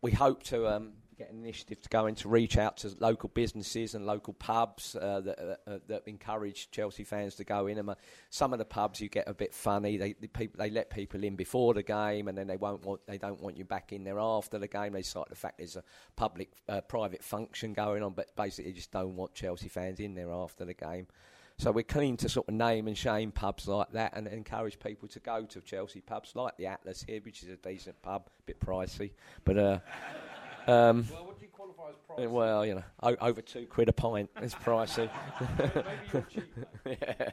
we 0.00 0.12
hope 0.12 0.42
to 0.44 0.66
um, 0.66 0.92
get 1.14 1.30
an 1.30 1.38
initiative 1.38 1.80
to 1.82 1.88
go 1.88 2.06
in 2.06 2.14
to 2.16 2.28
reach 2.28 2.58
out 2.58 2.76
to 2.78 2.94
local 2.98 3.30
businesses 3.34 3.94
and 3.94 4.06
local 4.06 4.32
pubs 4.34 4.96
uh, 4.96 5.20
that, 5.20 5.38
uh, 5.38 5.70
uh, 5.70 5.78
that 5.86 6.02
encourage 6.06 6.70
Chelsea 6.70 7.04
fans 7.04 7.34
to 7.36 7.44
go 7.44 7.66
in. 7.66 7.78
And 7.78 7.90
uh, 7.90 7.94
some 8.30 8.52
of 8.52 8.58
the 8.58 8.64
pubs 8.64 9.00
you 9.00 9.08
get 9.08 9.28
a 9.28 9.34
bit 9.34 9.54
funny. 9.54 9.96
They 9.96 10.14
the 10.14 10.28
people 10.28 10.58
they 10.58 10.70
let 10.70 10.90
people 10.90 11.24
in 11.24 11.36
before 11.36 11.74
the 11.74 11.82
game, 11.82 12.28
and 12.28 12.36
then 12.36 12.46
they 12.46 12.56
won't 12.56 12.84
want 12.84 13.00
they 13.06 13.18
don't 13.18 13.40
want 13.40 13.56
you 13.56 13.64
back 13.64 13.92
in 13.92 14.04
there 14.04 14.18
after 14.18 14.58
the 14.58 14.68
game. 14.68 14.92
They 14.92 15.02
cite 15.02 15.28
the 15.28 15.36
fact 15.36 15.58
there's 15.58 15.76
a 15.76 15.84
public 16.16 16.50
uh, 16.68 16.80
private 16.82 17.22
function 17.22 17.72
going 17.72 18.02
on, 18.02 18.12
but 18.12 18.34
basically 18.36 18.72
just 18.72 18.90
don't 18.90 19.16
want 19.16 19.34
Chelsea 19.34 19.68
fans 19.68 20.00
in 20.00 20.14
there 20.14 20.32
after 20.32 20.64
the 20.64 20.74
game. 20.74 21.06
So 21.56 21.70
we're 21.70 21.84
keen 21.84 22.16
to 22.16 22.28
sort 22.28 22.48
of 22.48 22.54
name 22.54 22.88
and 22.88 22.98
shame 22.98 23.30
pubs 23.30 23.68
like 23.68 23.92
that 23.92 24.16
and 24.16 24.26
encourage 24.26 24.76
people 24.80 25.06
to 25.08 25.20
go 25.20 25.44
to 25.44 25.60
Chelsea 25.60 26.00
pubs 26.00 26.34
like 26.34 26.56
the 26.56 26.66
Atlas 26.66 27.04
here, 27.06 27.20
which 27.22 27.44
is 27.44 27.48
a 27.48 27.56
decent 27.56 28.00
pub, 28.02 28.26
a 28.26 28.42
bit 28.46 28.60
pricey, 28.60 29.12
but. 29.44 29.58
Uh, 29.58 29.78
um, 30.66 31.06
well, 31.12 31.26
what 31.26 31.38
do 31.38 31.44
you 31.44 31.50
qualify 31.52 31.88
as 31.90 31.96
pricey? 32.08 32.30
well, 32.30 32.66
you 32.66 32.74
know, 32.76 32.84
o- 33.02 33.16
over 33.20 33.42
two 33.42 33.66
quid 33.66 33.88
a 33.88 33.92
pint 33.92 34.30
is 34.42 34.54
pricey. 34.64 35.10
Maybe 35.58 35.86
you're 36.12 36.22
cheap. 36.22 36.54
yeah. 36.86 37.30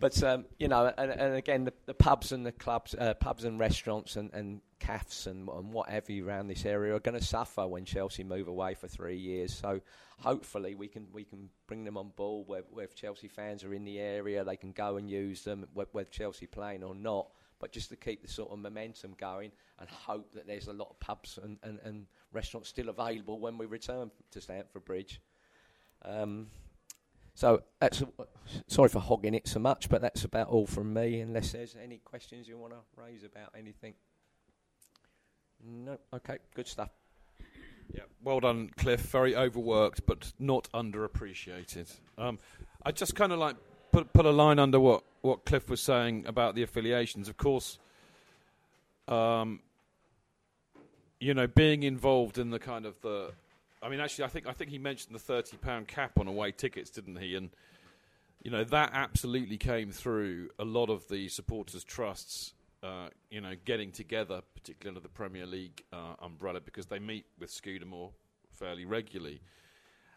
But 0.00 0.20
um, 0.24 0.44
you 0.58 0.68
know, 0.68 0.92
and, 0.98 1.10
and 1.10 1.34
again, 1.34 1.64
the, 1.64 1.72
the 1.86 1.94
pubs 1.94 2.32
and 2.32 2.44
the 2.44 2.52
clubs, 2.52 2.94
uh, 2.98 3.14
pubs 3.14 3.44
and 3.44 3.60
restaurants 3.60 4.16
and, 4.16 4.32
and 4.34 4.60
cafes 4.80 5.26
and, 5.26 5.48
and 5.48 5.72
whatever 5.72 6.12
around 6.22 6.48
this 6.48 6.66
area 6.66 6.94
are 6.94 7.00
going 7.00 7.18
to 7.18 7.24
suffer 7.24 7.66
when 7.66 7.84
Chelsea 7.84 8.24
move 8.24 8.48
away 8.48 8.74
for 8.74 8.88
three 8.88 9.16
years. 9.16 9.54
So 9.54 9.80
hopefully 10.18 10.74
we 10.74 10.88
can 10.88 11.06
we 11.12 11.24
can 11.24 11.48
bring 11.68 11.84
them 11.84 11.96
on 11.96 12.10
board. 12.16 12.48
Where, 12.48 12.62
where 12.70 12.84
if 12.84 12.94
Chelsea 12.94 13.28
fans 13.28 13.62
are 13.62 13.72
in 13.72 13.84
the 13.84 14.00
area, 14.00 14.44
they 14.44 14.56
can 14.56 14.72
go 14.72 14.96
and 14.96 15.08
use 15.08 15.44
them, 15.44 15.66
whether 15.74 16.08
Chelsea 16.10 16.46
playing 16.46 16.82
or 16.82 16.94
not. 16.94 17.28
But 17.60 17.72
just 17.72 17.88
to 17.90 17.96
keep 17.96 18.22
the 18.22 18.28
sort 18.28 18.50
of 18.50 18.58
momentum 18.58 19.14
going 19.18 19.52
and 19.78 19.88
hope 19.88 20.32
that 20.34 20.46
there's 20.46 20.68
a 20.68 20.72
lot 20.72 20.88
of 20.90 21.00
pubs 21.00 21.38
and, 21.42 21.58
and, 21.62 21.78
and 21.84 22.06
restaurants 22.32 22.68
still 22.68 22.88
available 22.88 23.38
when 23.38 23.56
we 23.58 23.66
return 23.66 24.10
to 24.32 24.40
Stamford 24.40 24.84
Bridge. 24.84 25.20
Um, 26.04 26.48
so 27.34 27.62
that's 27.80 28.02
sorry 28.68 28.88
for 28.88 29.00
hogging 29.00 29.34
it 29.34 29.48
so 29.48 29.58
much, 29.58 29.88
but 29.88 30.02
that's 30.02 30.24
about 30.24 30.48
all 30.48 30.66
from 30.66 30.92
me. 30.92 31.20
Unless 31.20 31.52
there's 31.52 31.76
any 31.82 31.98
questions 31.98 32.46
you 32.46 32.58
want 32.58 32.72
to 32.72 32.78
raise 32.96 33.24
about 33.24 33.50
anything. 33.56 33.94
No. 35.64 35.98
Okay. 36.12 36.38
Good 36.54 36.68
stuff. 36.68 36.90
Yeah, 37.92 38.02
well 38.22 38.40
done, 38.40 38.70
Cliff. 38.76 39.00
Very 39.00 39.36
overworked, 39.36 40.06
but 40.06 40.32
not 40.38 40.68
underappreciated. 40.72 41.92
Um, 42.18 42.38
I 42.84 42.92
just 42.92 43.14
kind 43.14 43.32
of 43.32 43.38
like 43.38 43.56
put 43.92 44.12
put 44.12 44.26
a 44.26 44.30
line 44.30 44.58
under 44.58 44.80
what, 44.80 45.04
what 45.24 45.46
Cliff 45.46 45.70
was 45.70 45.80
saying 45.80 46.26
about 46.26 46.54
the 46.54 46.62
affiliations. 46.62 47.28
Of 47.28 47.38
course, 47.38 47.78
um, 49.08 49.60
you 51.18 51.32
know, 51.32 51.46
being 51.46 51.82
involved 51.82 52.38
in 52.38 52.50
the 52.50 52.58
kind 52.58 52.84
of 52.84 53.00
the. 53.00 53.32
I 53.82 53.88
mean, 53.88 54.00
actually, 54.00 54.24
I 54.24 54.28
think 54.28 54.46
I 54.46 54.52
think 54.52 54.70
he 54.70 54.78
mentioned 54.78 55.14
the 55.14 55.20
thirty 55.20 55.56
pound 55.56 55.88
cap 55.88 56.18
on 56.18 56.28
away 56.28 56.52
tickets, 56.52 56.90
didn't 56.90 57.16
he? 57.16 57.36
And 57.36 57.50
you 58.42 58.50
know 58.50 58.64
that 58.64 58.90
absolutely 58.92 59.56
came 59.56 59.90
through 59.90 60.50
a 60.58 60.64
lot 60.64 60.90
of 60.90 61.08
the 61.08 61.28
supporters 61.28 61.84
trusts. 61.84 62.52
Uh, 62.82 63.08
you 63.30 63.40
know, 63.40 63.54
getting 63.64 63.90
together, 63.90 64.42
particularly 64.54 64.94
under 64.94 65.00
the 65.00 65.08
Premier 65.08 65.46
League 65.46 65.82
uh, 65.90 66.16
umbrella, 66.20 66.60
because 66.60 66.84
they 66.84 66.98
meet 66.98 67.24
with 67.38 67.50
Scudamore 67.50 68.10
fairly 68.50 68.84
regularly. 68.84 69.40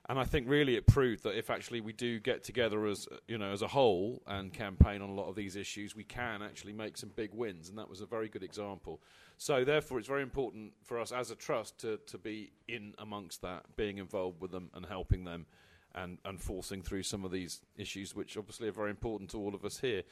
And 0.10 0.18
I 0.18 0.24
think 0.24 0.47
really 0.47 0.76
it 0.76 0.88
proved 0.88 1.24
that 1.24 1.38
if 1.38 1.49
actually 1.49 1.82
we 1.82 1.91
do 1.91 2.20
get 2.20 2.43
together 2.43 2.86
as 2.88 3.10
you 3.28 3.38
know 3.38 3.51
as 3.51 3.62
a 3.62 3.68
whole 3.68 4.22
and 4.26 4.53
campaign 4.53 5.01
on 5.01 5.10
a 5.10 5.14
lot 5.14 5.28
of 5.28 5.36
these 5.36 5.58
issues, 5.58 5.95
we 5.95 6.05
can 6.05 6.41
actually 6.41 6.72
make 6.72 6.95
some 6.97 7.12
big 7.16 7.34
wins, 7.34 7.68
and 7.68 7.78
that 7.78 7.89
was 7.89 7.99
a 7.99 8.05
very 8.05 8.30
good 8.30 8.43
example. 8.43 9.01
So 9.38 9.66
therefore, 9.66 9.99
it's 9.99 10.08
very 10.08 10.24
important 10.24 10.72
for 10.84 10.97
us 10.97 11.12
as 11.12 11.30
a 11.30 11.36
trust 11.36 11.80
to 11.80 11.97
to 12.08 12.18
be 12.18 12.51
in 12.70 12.93
amongst 12.99 13.41
that, 13.41 13.66
being 13.76 13.97
involved 13.97 14.39
with 14.39 14.51
them 14.51 14.70
and 14.74 14.86
helping 14.86 15.26
them, 15.26 15.45
and 15.93 16.20
and 16.24 16.39
forcing 16.39 16.82
through 16.82 17.03
some 17.03 17.26
of 17.26 17.32
these 17.32 17.60
issues, 17.78 18.16
which 18.16 18.38
obviously 18.38 18.70
are 18.70 18.74
very 18.74 18.91
important 18.91 19.30
to 19.32 19.38
all 19.38 19.53
of 19.53 19.66
us 19.66 19.78
here. 19.80 20.03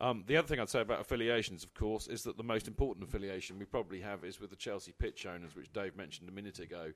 Um, 0.00 0.24
the 0.26 0.38
other 0.38 0.48
thing 0.48 0.60
I'd 0.60 0.70
say 0.70 0.80
about 0.80 1.02
affiliations, 1.02 1.62
of 1.62 1.74
course, 1.74 2.08
is 2.08 2.22
that 2.22 2.38
the 2.38 2.42
most 2.42 2.66
important 2.66 3.06
affiliation 3.06 3.58
we 3.58 3.66
probably 3.66 4.00
have 4.00 4.24
is 4.24 4.40
with 4.40 4.48
the 4.48 4.56
Chelsea 4.56 4.92
pitch 4.98 5.26
owners, 5.26 5.54
which 5.54 5.70
Dave 5.74 5.94
mentioned 5.94 6.30
a 6.30 6.32
minute 6.32 6.58
ago 6.58 6.92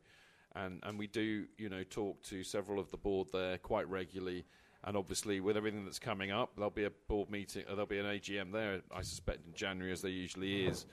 and 0.54 0.80
and 0.84 0.98
we 0.98 1.06
do 1.06 1.46
you 1.58 1.68
know 1.68 1.82
talk 1.84 2.22
to 2.24 2.42
several 2.42 2.78
of 2.78 2.90
the 2.90 2.96
board 2.96 3.28
there 3.32 3.58
quite 3.58 3.88
regularly. 3.88 4.46
And 4.84 4.96
obviously, 4.96 5.40
with 5.40 5.56
everything 5.56 5.84
that's 5.84 5.98
coming 5.98 6.30
up, 6.30 6.52
there'll 6.54 6.70
be 6.70 6.84
a 6.84 6.92
board 7.08 7.28
meeting. 7.28 7.64
Uh, 7.66 7.70
there'll 7.70 7.86
be 7.86 7.98
an 7.98 8.06
AGM 8.06 8.52
there, 8.52 8.82
I 8.94 9.02
suspect, 9.02 9.44
in 9.44 9.52
January, 9.52 9.92
as 9.92 10.00
there 10.00 10.12
usually 10.12 10.66
is. 10.66 10.86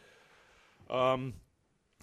Um, 0.89 1.35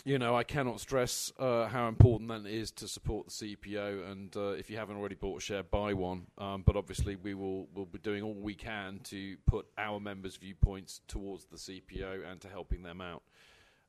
you 0.04 0.18
know, 0.18 0.36
I 0.36 0.44
cannot 0.44 0.80
stress 0.80 1.32
uh, 1.38 1.66
how 1.66 1.88
important 1.88 2.30
that 2.30 2.48
is 2.48 2.70
to 2.72 2.88
support 2.88 3.26
the 3.26 3.56
CPO. 3.56 4.10
And 4.10 4.34
uh, 4.36 4.50
if 4.50 4.70
you 4.70 4.76
haven't 4.76 4.96
already 4.96 5.14
bought 5.14 5.38
a 5.38 5.40
share, 5.44 5.62
buy 5.62 5.92
one. 5.92 6.26
Um, 6.38 6.62
but 6.64 6.76
obviously, 6.76 7.16
we 7.16 7.34
will 7.34 7.66
will 7.74 7.86
be 7.86 7.98
doing 7.98 8.22
all 8.22 8.34
we 8.34 8.54
can 8.54 9.00
to 9.04 9.36
put 9.46 9.66
our 9.76 10.00
members' 10.00 10.36
viewpoints 10.36 11.00
towards 11.08 11.46
the 11.46 11.56
CPO 11.56 12.30
and 12.30 12.40
to 12.40 12.48
helping 12.48 12.82
them 12.82 13.00
out. 13.00 13.22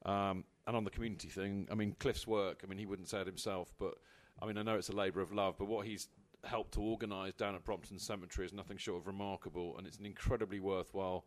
Um, 0.06 0.46
and 0.68 0.76
on 0.76 0.84
the 0.84 0.90
community 0.90 1.28
thing, 1.28 1.68
I 1.72 1.76
mean, 1.76 1.96
Cliff's 2.00 2.28
work, 2.28 2.62
I 2.64 2.68
mean, 2.68 2.80
he 2.80 2.86
wouldn't 2.86 3.10
say 3.10 3.22
it 3.22 3.28
himself, 3.28 3.74
but 3.80 3.96
I 4.42 4.46
mean, 4.46 4.58
I 4.58 4.64
know 4.64 4.76
it's 4.76 4.90
a 4.90 4.96
labour 4.96 5.22
of 5.22 5.32
love, 5.32 5.56
but 5.58 5.68
what 5.68 5.86
he's 5.86 6.08
helped 6.44 6.74
to 6.74 6.82
organise 6.82 7.34
down 7.34 7.56
at 7.56 7.64
Brompton 7.64 8.00
Cemetery 8.00 8.46
is 8.46 8.54
nothing 8.54 8.78
short 8.78 9.02
of 9.02 9.08
remarkable, 9.08 9.78
and 9.78 9.86
it's 9.86 9.98
an 9.98 10.06
incredibly 10.06 10.60
worthwhile 10.60 11.26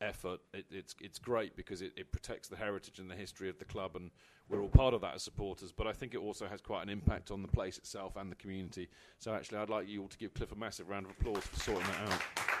effort. 0.00 0.40
It, 0.52 0.66
it's 0.70 0.94
it's 1.00 1.18
great 1.18 1.56
because 1.56 1.82
it, 1.82 1.92
it 1.96 2.12
protects 2.12 2.48
the 2.48 2.56
heritage 2.56 2.98
and 2.98 3.10
the 3.10 3.14
history 3.14 3.48
of 3.48 3.58
the 3.58 3.64
club, 3.64 3.96
and 3.96 4.10
we're 4.48 4.60
all 4.60 4.68
part 4.68 4.94
of 4.94 5.00
that 5.02 5.14
as 5.14 5.22
supporters. 5.22 5.72
But 5.72 5.86
I 5.86 5.92
think 5.92 6.14
it 6.14 6.18
also 6.18 6.46
has 6.46 6.60
quite 6.60 6.82
an 6.82 6.88
impact 6.88 7.30
on 7.30 7.42
the 7.42 7.48
place 7.48 7.78
itself 7.78 8.16
and 8.16 8.30
the 8.30 8.36
community. 8.36 8.88
So 9.18 9.34
actually, 9.34 9.58
I'd 9.58 9.70
like 9.70 9.88
you 9.88 10.02
all 10.02 10.08
to 10.08 10.18
give 10.18 10.34
Cliff 10.34 10.52
a 10.52 10.56
massive 10.56 10.88
round 10.88 11.06
of 11.06 11.12
applause 11.12 11.44
for 11.44 11.60
sorting 11.60 11.86
that 11.86 12.12
out. 12.12 12.53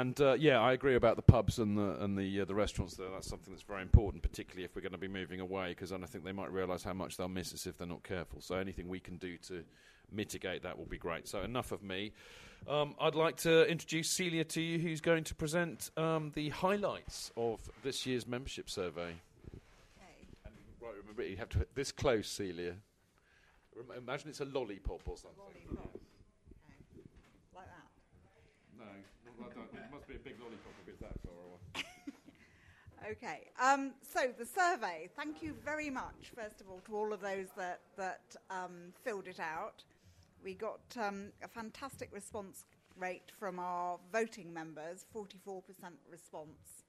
And 0.00 0.20
uh, 0.20 0.34
yeah, 0.38 0.60
I 0.60 0.72
agree 0.72 0.96
about 0.96 1.14
the 1.14 1.22
pubs 1.22 1.60
and 1.60 1.78
the 1.78 2.02
and 2.02 2.18
the 2.18 2.40
uh, 2.40 2.44
the 2.44 2.54
restaurants. 2.54 2.96
There, 2.96 3.06
that's 3.12 3.28
something 3.28 3.52
that's 3.52 3.62
very 3.62 3.82
important, 3.82 4.24
particularly 4.24 4.64
if 4.64 4.74
we're 4.74 4.82
going 4.82 4.92
to 4.92 4.98
be 4.98 5.06
moving 5.06 5.40
away, 5.40 5.68
because 5.68 5.92
I 5.92 5.98
think 5.98 6.24
they 6.24 6.32
might 6.32 6.50
realise 6.50 6.82
how 6.82 6.94
much 6.94 7.16
they'll 7.16 7.28
miss 7.28 7.54
us 7.54 7.64
if 7.66 7.78
they're 7.78 7.86
not 7.86 8.02
careful. 8.02 8.40
So 8.40 8.56
anything 8.56 8.88
we 8.88 8.98
can 8.98 9.18
do 9.18 9.36
to 9.48 9.62
mitigate 10.10 10.64
that 10.64 10.76
will 10.76 10.86
be 10.86 10.98
great. 10.98 11.28
So 11.28 11.42
enough 11.42 11.70
of 11.70 11.82
me. 11.82 12.12
Um, 12.66 12.96
I'd 12.98 13.14
like 13.14 13.36
to 13.38 13.70
introduce 13.70 14.10
Celia 14.10 14.42
to 14.44 14.60
you, 14.60 14.78
who's 14.78 15.00
going 15.00 15.22
to 15.24 15.34
present 15.34 15.90
um, 15.96 16.32
the 16.34 16.48
highlights 16.48 17.30
of 17.36 17.60
this 17.82 18.04
year's 18.06 18.26
membership 18.26 18.70
survey. 18.70 19.10
And 20.44 20.54
right, 20.80 20.94
remember 21.02 21.22
you 21.22 21.36
have 21.36 21.50
to 21.50 21.66
this 21.74 21.92
close, 21.92 22.26
Celia. 22.26 22.74
Imagine 23.96 24.30
it's 24.30 24.40
a 24.40 24.46
lollipop 24.46 25.02
or 25.06 25.16
something. 25.18 25.40
Like 27.54 27.66
that. 27.66 27.86
No, 28.78 28.84
not 29.26 29.36
like 29.40 29.54
that. 29.72 29.84
It 29.84 29.92
must 29.92 30.08
be 30.08 30.14
a 30.14 30.18
big 30.18 30.40
lollipop 30.40 30.72
if 30.82 30.88
it's 30.88 31.00
that 31.00 31.20
far 31.22 31.34
away. 31.34 31.84
Okay. 33.10 33.50
Um, 33.62 33.92
so 34.02 34.32
the 34.38 34.46
survey. 34.46 35.10
Thank 35.14 35.42
you 35.42 35.54
very 35.62 35.90
much, 35.90 36.32
first 36.34 36.62
of 36.62 36.70
all, 36.70 36.80
to 36.86 36.96
all 36.96 37.12
of 37.12 37.20
those 37.20 37.48
that 37.56 37.80
that 37.98 38.34
um, 38.48 38.94
filled 39.02 39.28
it 39.28 39.40
out. 39.40 39.84
We 40.42 40.54
got 40.54 40.80
um, 40.98 41.32
a 41.42 41.48
fantastic 41.48 42.08
response 42.12 42.64
rate 42.96 43.30
from 43.38 43.58
our 43.58 43.98
voting 44.12 44.52
members, 44.52 45.04
44% 45.14 45.62
response, 46.10 46.84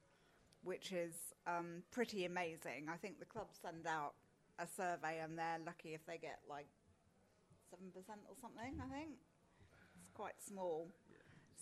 which 0.63 0.91
is 0.91 1.13
um, 1.47 1.83
pretty 1.91 2.25
amazing. 2.25 2.87
I 2.91 2.95
think 2.95 3.19
the 3.19 3.25
clubs 3.25 3.57
send 3.61 3.87
out 3.87 4.13
a 4.59 4.67
survey 4.67 5.19
and 5.21 5.37
they're 5.37 5.59
lucky 5.65 5.93
if 5.93 6.05
they 6.05 6.17
get 6.17 6.39
like 6.49 6.67
7% 7.73 7.77
or 7.95 8.35
something, 8.41 8.75
I 8.79 8.93
think. 8.93 9.11
It's 10.01 10.11
quite 10.13 10.35
small. 10.45 10.89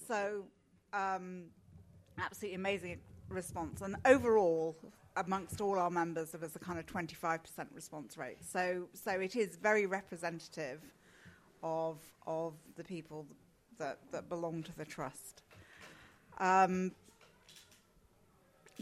So, 0.07 0.45
um, 0.93 1.45
absolutely 2.17 2.55
amazing 2.55 2.99
response. 3.29 3.81
And 3.81 3.95
overall, 4.05 4.75
amongst 5.15 5.61
all 5.61 5.77
our 5.79 5.89
members, 5.89 6.31
there 6.31 6.41
was 6.41 6.55
a 6.55 6.59
kind 6.59 6.79
of 6.79 6.85
25% 6.85 7.39
response 7.73 8.17
rate. 8.17 8.37
So, 8.41 8.87
so 8.93 9.11
it 9.11 9.35
is 9.35 9.55
very 9.55 9.85
representative 9.85 10.81
of, 11.61 11.97
of 12.27 12.53
the 12.75 12.83
people 12.83 13.25
that, 13.77 13.99
that 14.11 14.29
belong 14.29 14.63
to 14.63 14.77
the 14.77 14.85
trust. 14.85 15.41
Um, 16.39 16.91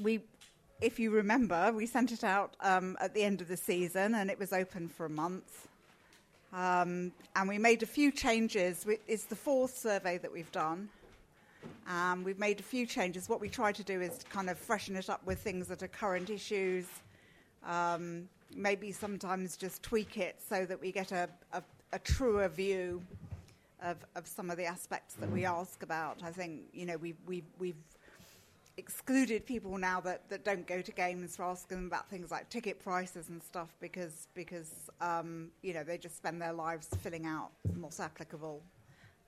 we, 0.01 0.21
if 0.79 0.99
you 0.99 1.11
remember, 1.11 1.71
we 1.73 1.85
sent 1.85 2.11
it 2.11 2.23
out 2.23 2.55
um, 2.61 2.97
at 2.99 3.13
the 3.13 3.23
end 3.23 3.41
of 3.41 3.47
the 3.47 3.57
season 3.57 4.15
and 4.15 4.29
it 4.29 4.39
was 4.39 4.53
open 4.53 4.87
for 4.87 5.05
a 5.05 5.09
month. 5.09 5.67
Um, 6.53 7.11
and 7.35 7.47
we 7.47 7.57
made 7.57 7.83
a 7.83 7.85
few 7.85 8.11
changes. 8.11 8.85
It's 9.07 9.25
the 9.25 9.35
fourth 9.35 9.77
survey 9.77 10.17
that 10.17 10.31
we've 10.31 10.51
done. 10.51 10.89
Um, 11.87 12.23
we've 12.23 12.39
made 12.39 12.59
a 12.59 12.63
few 12.63 12.85
changes. 12.85 13.27
What 13.27 13.41
we 13.41 13.49
try 13.49 13.71
to 13.71 13.83
do 13.83 14.01
is 14.01 14.19
to 14.19 14.25
kind 14.27 14.49
of 14.49 14.57
freshen 14.57 14.95
it 14.95 15.09
up 15.09 15.25
with 15.25 15.39
things 15.39 15.67
that 15.67 15.83
are 15.83 15.87
current 15.87 16.29
issues. 16.29 16.85
Um, 17.65 18.29
maybe 18.55 18.91
sometimes 18.91 19.57
just 19.57 19.83
tweak 19.83 20.17
it 20.17 20.39
so 20.47 20.65
that 20.65 20.79
we 20.79 20.91
get 20.91 21.11
a, 21.11 21.29
a, 21.53 21.61
a 21.93 21.99
truer 21.99 22.47
view 22.47 23.01
of, 23.81 23.97
of 24.15 24.27
some 24.27 24.49
of 24.49 24.57
the 24.57 24.65
aspects 24.65 25.15
that 25.15 25.29
we 25.29 25.45
ask 25.45 25.83
about. 25.83 26.21
I 26.23 26.31
think 26.31 26.61
you 26.73 26.85
know 26.85 26.97
we've 26.97 27.17
we've, 27.25 27.45
we've 27.59 27.75
excluded 28.77 29.45
people 29.45 29.77
now 29.77 29.99
that, 30.01 30.27
that 30.29 30.45
don't 30.45 30.65
go 30.65 30.81
to 30.81 30.91
games 30.91 31.35
for 31.35 31.43
asking 31.43 31.77
them 31.77 31.87
about 31.87 32.09
things 32.09 32.31
like 32.31 32.49
ticket 32.49 32.79
prices 32.83 33.29
and 33.29 33.41
stuff 33.43 33.69
because 33.79 34.27
because 34.33 34.89
um, 35.01 35.49
you 35.61 35.73
know 35.73 35.83
they 35.83 35.97
just 35.97 36.17
spend 36.17 36.41
their 36.41 36.53
lives 36.53 36.87
filling 37.01 37.25
out 37.25 37.49
what's 37.79 37.99
applicable 37.99 38.61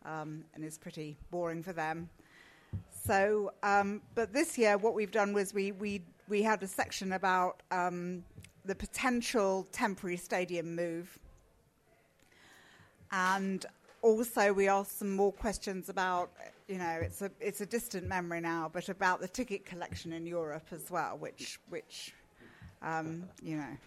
um, 0.06 0.44
and 0.54 0.64
it's 0.64 0.78
pretty 0.78 1.18
boring 1.32 1.64
for 1.64 1.74
them. 1.74 2.10
So, 3.06 3.52
um, 3.64 4.02
but 4.16 4.34
this 4.34 4.58
year, 4.58 4.78
what 4.78 4.94
we've 4.94 5.12
done 5.12 5.34
was 5.34 5.54
we 5.54 5.72
we 5.74 6.02
we 6.30 6.42
had 6.44 6.64
a 6.64 6.68
section 6.68 7.14
about 7.14 7.62
um, 7.72 8.24
the 8.66 8.76
potential 8.76 9.68
temporary 9.72 10.18
stadium 10.18 10.76
move, 10.76 11.20
And 13.12 13.66
also, 14.02 14.52
we 14.54 14.68
asked 14.68 15.00
some 15.00 15.16
more 15.16 15.32
questions 15.32 15.90
about, 15.90 16.32
you 16.68 16.78
know, 16.78 17.00
it's 17.02 17.22
a 17.22 17.32
it's 17.40 17.62
a 17.62 17.66
distant 17.66 18.08
memory 18.08 18.42
now, 18.42 18.70
but 18.74 18.90
about 18.90 19.22
the 19.22 19.28
ticket 19.28 19.66
collection 19.66 20.14
in 20.14 20.26
Europe 20.26 20.68
as 20.72 20.90
well, 20.92 21.18
which 21.18 21.60
which, 21.70 22.14
um, 22.82 23.26
you 23.44 23.58
know, 23.58 23.78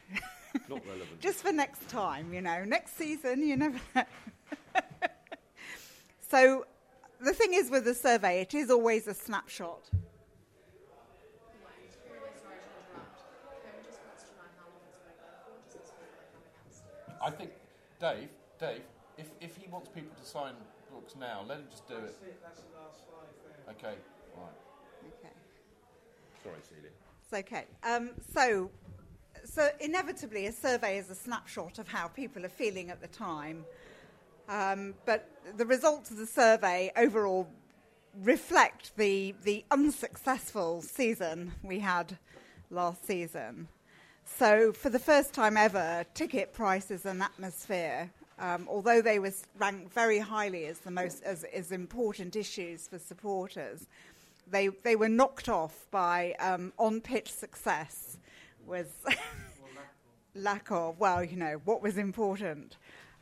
Not 0.68 0.86
relevant. 0.86 1.20
just 1.20 1.42
for 1.42 1.52
next 1.52 1.88
time, 1.88 2.32
you 2.32 2.40
know, 2.40 2.64
next 2.64 2.96
season, 2.96 3.42
you 3.46 3.56
never. 3.56 3.80
know. 3.94 4.04
so, 6.30 6.66
the 7.20 7.32
thing 7.32 7.54
is 7.54 7.70
with 7.70 7.84
the 7.84 7.94
survey, 7.94 8.40
it 8.40 8.54
is 8.54 8.70
always 8.70 9.06
a 9.06 9.14
snapshot. 9.14 9.90
I 17.22 17.30
think, 17.30 17.50
Dave, 17.98 18.28
Dave, 18.60 18.82
if, 19.18 19.26
if 19.40 19.56
he 19.56 19.68
wants 19.68 19.88
people 19.88 20.14
to 20.16 20.24
sign 20.28 20.54
books 20.92 21.14
now, 21.18 21.44
let 21.48 21.58
him 21.58 21.66
just 21.70 21.88
do 21.88 21.96
it. 21.96 22.14
Okay, 23.70 23.94
right. 24.36 24.50
Okay. 25.18 25.34
Sorry, 26.42 26.56
Celia. 26.68 26.90
It's 27.24 27.32
okay. 27.32 27.64
Um, 27.82 28.10
so, 28.32 28.70
so 29.44 29.70
inevitably, 29.80 30.46
a 30.46 30.52
survey 30.52 30.98
is 30.98 31.10
a 31.10 31.14
snapshot 31.14 31.78
of 31.80 31.88
how 31.88 32.06
people 32.06 32.44
are 32.44 32.50
feeling 32.50 32.90
at 32.90 33.00
the 33.00 33.08
time. 33.08 33.64
Um, 34.48 34.94
but 35.04 35.28
the 35.56 35.66
results 35.66 36.10
of 36.10 36.16
the 36.16 36.26
survey 36.26 36.92
overall 36.96 37.48
reflect 38.22 38.96
the 38.96 39.34
the 39.44 39.64
unsuccessful 39.70 40.80
season 40.82 41.52
we 41.62 41.80
had 41.80 42.18
last 42.70 43.06
season. 43.06 43.68
So, 44.24 44.72
for 44.72 44.90
the 44.90 44.98
first 44.98 45.32
time 45.32 45.56
ever, 45.56 46.04
ticket 46.14 46.52
prices 46.52 47.06
and 47.06 47.22
atmosphere, 47.22 48.10
um, 48.38 48.66
although 48.68 49.00
they 49.00 49.18
were 49.18 49.32
ranked 49.58 49.92
very 49.92 50.18
highly 50.18 50.66
as 50.66 50.80
the 50.80 50.90
most 50.90 51.22
as, 51.22 51.44
as 51.44 51.72
important 51.72 52.36
issues 52.36 52.88
for 52.88 52.98
supporters, 52.98 53.86
they 54.50 54.68
they 54.68 54.96
were 54.96 55.08
knocked 55.08 55.48
off 55.48 55.86
by 55.90 56.34
um, 56.40 56.72
on 56.78 57.00
pitch 57.00 57.32
success 57.32 58.18
was 58.66 58.86
lack 60.34 60.70
of 60.70 60.98
well, 60.98 61.22
you 61.22 61.36
know 61.36 61.60
what 61.64 61.82
was 61.82 61.96
important. 61.96 62.76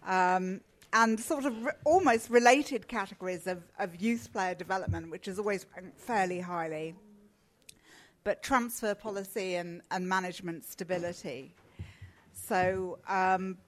Um, 0.07 0.61
and 0.95 1.19
sort 1.19 1.45
of 1.45 1.65
re- 1.65 1.73
almost 1.85 2.31
related 2.31 2.87
categories 2.87 3.47
of, 3.49 3.63
of 3.79 4.01
youth 4.01 4.33
player 4.33 4.55
development, 4.55 5.11
which 5.11 5.27
is 5.27 5.39
always 5.39 5.67
ranked 5.75 6.01
fairly 6.01 6.41
highly, 6.41 6.95
but 8.23 8.43
transfer 8.43 8.95
policy 8.95 9.57
and, 9.57 9.83
and 9.91 10.09
management 10.09 10.65
stability. 10.65 11.53
So, 12.33 12.99
um, 13.09 13.59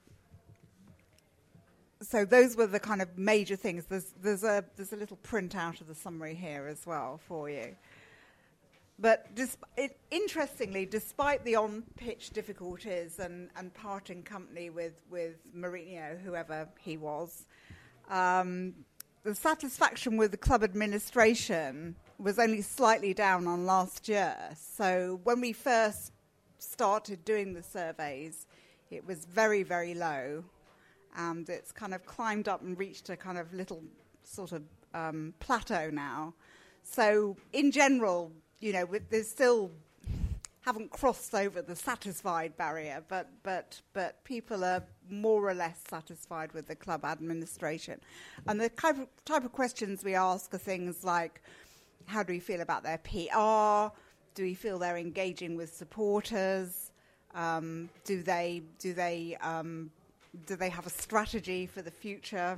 so 2.01 2.23
those 2.23 2.55
were 2.55 2.67
the 2.67 2.79
kind 2.79 3.01
of 3.01 3.17
major 3.17 3.57
things. 3.57 3.85
There's, 3.85 4.13
there's, 4.21 4.43
a, 4.43 4.63
there's 4.77 4.93
a 4.93 4.97
little 4.97 5.17
printout 5.17 5.81
of 5.81 5.87
the 5.87 5.95
summary 5.95 6.33
here 6.33 6.67
as 6.67 6.87
well 6.87 7.19
for 7.27 7.49
you. 7.49 7.75
But 8.99 9.27
it, 9.75 9.99
interestingly, 10.09 10.87
despite 10.87 11.45
the 11.45 11.55
on-pitch 11.55 12.31
difficulties 12.31 13.19
and, 13.19 13.49
and 13.55 13.71
parting 13.73 14.23
company 14.23 14.71
with, 14.71 15.01
with 15.11 15.35
Mourinho, 15.55 16.19
whoever 16.19 16.67
he 16.79 16.97
was, 16.97 17.45
um, 18.09 18.73
the 19.23 19.35
satisfaction 19.35 20.17
with 20.17 20.31
the 20.31 20.37
club 20.37 20.63
administration 20.63 21.95
was 22.17 22.39
only 22.39 22.63
slightly 22.63 23.13
down 23.13 23.45
on 23.45 23.67
last 23.67 24.07
year. 24.07 24.35
So 24.55 25.19
when 25.23 25.41
we 25.41 25.53
first 25.53 26.11
started 26.57 27.23
doing 27.23 27.53
the 27.53 27.61
surveys, 27.61 28.47
it 28.89 29.05
was 29.05 29.25
very, 29.25 29.61
very 29.61 29.93
low, 29.93 30.43
and 31.15 31.47
it's 31.49 31.71
kind 31.71 31.93
of 31.93 32.03
climbed 32.05 32.47
up 32.47 32.61
and 32.61 32.79
reached 32.79 33.09
a 33.09 33.17
kind 33.17 33.37
of 33.37 33.53
little 33.53 33.83
sort 34.23 34.53
of 34.53 34.63
um, 34.95 35.35
plateau 35.39 35.91
now. 35.91 36.33
So 36.83 37.37
in 37.53 37.71
general, 37.71 38.31
you 38.59 38.73
know, 38.73 38.87
there's 39.09 39.29
still 39.29 39.71
haven't 40.61 40.91
crossed 40.91 41.33
over 41.33 41.61
the 41.61 41.75
satisfied 41.75 42.57
barrier, 42.57 43.01
but 43.07 43.29
but 43.43 43.81
but 43.93 44.21
people 44.25 44.65
are 44.65 44.83
more 45.09 45.49
or 45.49 45.53
less 45.53 45.79
satisfied 45.89 46.51
with 46.51 46.67
the 46.67 46.75
club 46.75 47.05
administration, 47.05 48.01
and 48.47 48.59
the 48.59 48.69
type 48.69 48.97
of, 48.97 49.07
type 49.23 49.45
of 49.45 49.53
questions 49.53 50.03
we 50.03 50.13
ask 50.13 50.53
are 50.53 50.57
things 50.57 51.05
like, 51.05 51.41
how 52.05 52.21
do 52.21 52.33
we 52.33 52.39
feel 52.39 52.59
about 52.59 52.83
their 52.83 52.97
PR? 52.97 53.95
Do 54.35 54.43
we 54.43 54.53
feel 54.53 54.77
they're 54.77 54.97
engaging 54.97 55.55
with 55.55 55.73
supporters? 55.73 56.91
Um, 57.33 57.89
do 58.03 58.21
they 58.21 58.63
do 58.77 58.93
they 58.93 59.37
um, 59.39 59.89
do 60.45 60.57
they 60.57 60.69
have 60.69 60.85
a 60.85 60.89
strategy 60.89 61.65
for 61.65 61.81
the 61.81 61.91
future? 61.91 62.57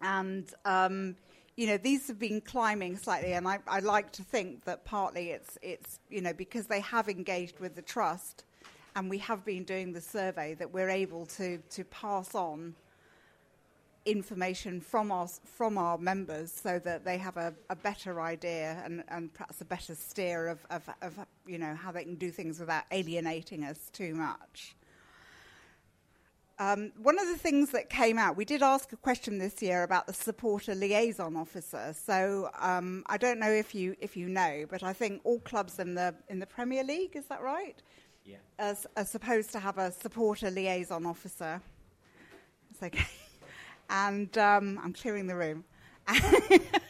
And 0.00 0.50
um, 0.64 1.16
you 1.58 1.66
know, 1.66 1.76
these 1.76 2.06
have 2.06 2.20
been 2.20 2.40
climbing 2.40 2.96
slightly, 2.96 3.32
and 3.32 3.48
I, 3.48 3.58
I, 3.66 3.80
like 3.80 4.12
to 4.12 4.22
think 4.22 4.64
that 4.64 4.84
partly 4.84 5.30
it's, 5.30 5.58
it's, 5.60 5.98
you 6.08 6.20
know, 6.20 6.32
because 6.32 6.68
they 6.68 6.78
have 6.78 7.08
engaged 7.08 7.58
with 7.58 7.74
the 7.74 7.82
trust 7.82 8.44
and 8.94 9.10
we 9.10 9.18
have 9.18 9.44
been 9.44 9.64
doing 9.64 9.92
the 9.92 10.00
survey 10.00 10.54
that 10.54 10.72
we're 10.72 10.88
able 10.88 11.26
to, 11.26 11.58
to 11.58 11.82
pass 11.82 12.36
on 12.36 12.76
information 14.06 14.80
from 14.80 15.10
our, 15.10 15.26
from 15.26 15.78
our 15.78 15.98
members 15.98 16.52
so 16.52 16.78
that 16.78 17.04
they 17.04 17.18
have 17.18 17.36
a, 17.36 17.52
a 17.70 17.74
better 17.74 18.20
idea 18.20 18.80
and, 18.84 19.02
and 19.08 19.34
perhaps 19.34 19.60
a 19.60 19.64
better 19.64 19.96
steer 19.96 20.46
of, 20.46 20.64
of, 20.70 20.88
of, 21.02 21.18
you 21.44 21.58
know, 21.58 21.74
how 21.74 21.90
they 21.90 22.04
can 22.04 22.14
do 22.14 22.30
things 22.30 22.60
without 22.60 22.84
alienating 22.92 23.64
us 23.64 23.90
too 23.92 24.14
much. 24.14 24.76
Um, 26.60 26.92
one 27.00 27.18
of 27.18 27.28
the 27.28 27.36
things 27.36 27.70
that 27.70 27.88
came 27.88 28.18
out, 28.18 28.36
we 28.36 28.44
did 28.44 28.62
ask 28.62 28.92
a 28.92 28.96
question 28.96 29.38
this 29.38 29.62
year 29.62 29.84
about 29.84 30.06
the 30.08 30.12
supporter 30.12 30.74
liaison 30.74 31.36
officer. 31.36 31.94
So 31.94 32.50
um, 32.58 33.04
I 33.06 33.16
don't 33.16 33.38
know 33.38 33.50
if 33.50 33.74
you 33.74 33.94
if 34.00 34.16
you 34.16 34.28
know, 34.28 34.64
but 34.68 34.82
I 34.82 34.92
think 34.92 35.20
all 35.24 35.38
clubs 35.40 35.78
in 35.78 35.94
the 35.94 36.14
in 36.28 36.40
the 36.40 36.46
Premier 36.46 36.82
League 36.82 37.14
is 37.14 37.26
that 37.26 37.42
right? 37.42 37.80
Yeah. 38.24 38.38
Are, 38.58 38.76
are 38.96 39.04
supposed 39.04 39.52
to 39.52 39.60
have 39.60 39.78
a 39.78 39.92
supporter 39.92 40.50
liaison 40.50 41.06
officer. 41.06 41.60
It's 42.70 42.82
okay. 42.82 43.06
And 43.90 44.36
um, 44.36 44.78
I'm 44.84 44.92
clearing 44.92 45.26
the 45.26 45.34
room. 45.34 45.64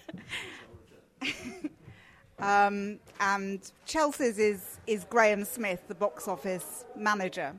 Um, 2.41 3.01
and 3.21 3.61
Chelsea's 3.85 4.39
is, 4.39 4.79
is 4.87 5.05
Graham 5.05 5.45
Smith, 5.45 5.83
the 5.89 5.95
box 5.95 6.29
office 6.29 6.85
manager. 6.97 7.55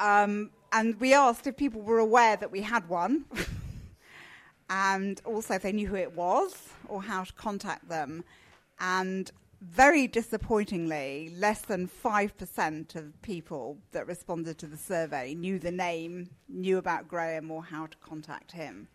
Um, 0.00 0.50
and 0.72 0.98
we 1.00 1.14
asked 1.14 1.46
if 1.46 1.56
people 1.56 1.80
were 1.80 1.98
aware 1.98 2.36
that 2.36 2.50
we 2.50 2.62
had 2.62 2.88
one, 2.88 3.24
and 4.70 5.20
also 5.24 5.54
if 5.54 5.62
they 5.62 5.72
knew 5.72 5.86
who 5.86 5.96
it 5.96 6.14
was 6.14 6.68
or 6.88 7.02
how 7.02 7.24
to 7.24 7.32
contact 7.32 7.88
them. 7.88 8.24
And 8.80 9.30
very 9.60 10.06
disappointingly, 10.06 11.32
less 11.36 11.62
than 11.62 11.88
5% 11.88 12.94
of 12.94 13.22
people 13.22 13.78
that 13.92 14.06
responded 14.06 14.58
to 14.58 14.66
the 14.66 14.76
survey 14.76 15.34
knew 15.34 15.58
the 15.58 15.72
name, 15.72 16.30
knew 16.48 16.78
about 16.78 17.08
Graham, 17.08 17.50
or 17.50 17.64
how 17.64 17.86
to 17.86 17.96
contact 17.98 18.52
him. 18.52 18.88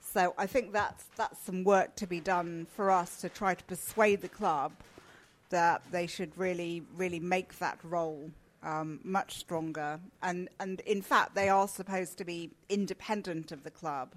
So 0.00 0.34
I 0.38 0.46
think 0.46 0.72
that's, 0.72 1.04
that's 1.16 1.40
some 1.40 1.64
work 1.64 1.96
to 1.96 2.06
be 2.06 2.20
done 2.20 2.66
for 2.76 2.90
us 2.90 3.20
to 3.22 3.28
try 3.28 3.54
to 3.54 3.64
persuade 3.64 4.20
the 4.20 4.28
club 4.28 4.72
that 5.48 5.82
they 5.90 6.06
should 6.06 6.36
really, 6.38 6.82
really 6.96 7.20
make 7.20 7.58
that 7.58 7.78
role 7.82 8.30
um, 8.64 9.00
much 9.04 9.38
stronger. 9.38 10.00
And, 10.22 10.48
and 10.58 10.80
in 10.80 11.02
fact, 11.02 11.34
they 11.34 11.48
are 11.48 11.68
supposed 11.68 12.18
to 12.18 12.24
be 12.24 12.50
independent 12.68 13.52
of 13.52 13.62
the 13.62 13.70
club. 13.70 14.14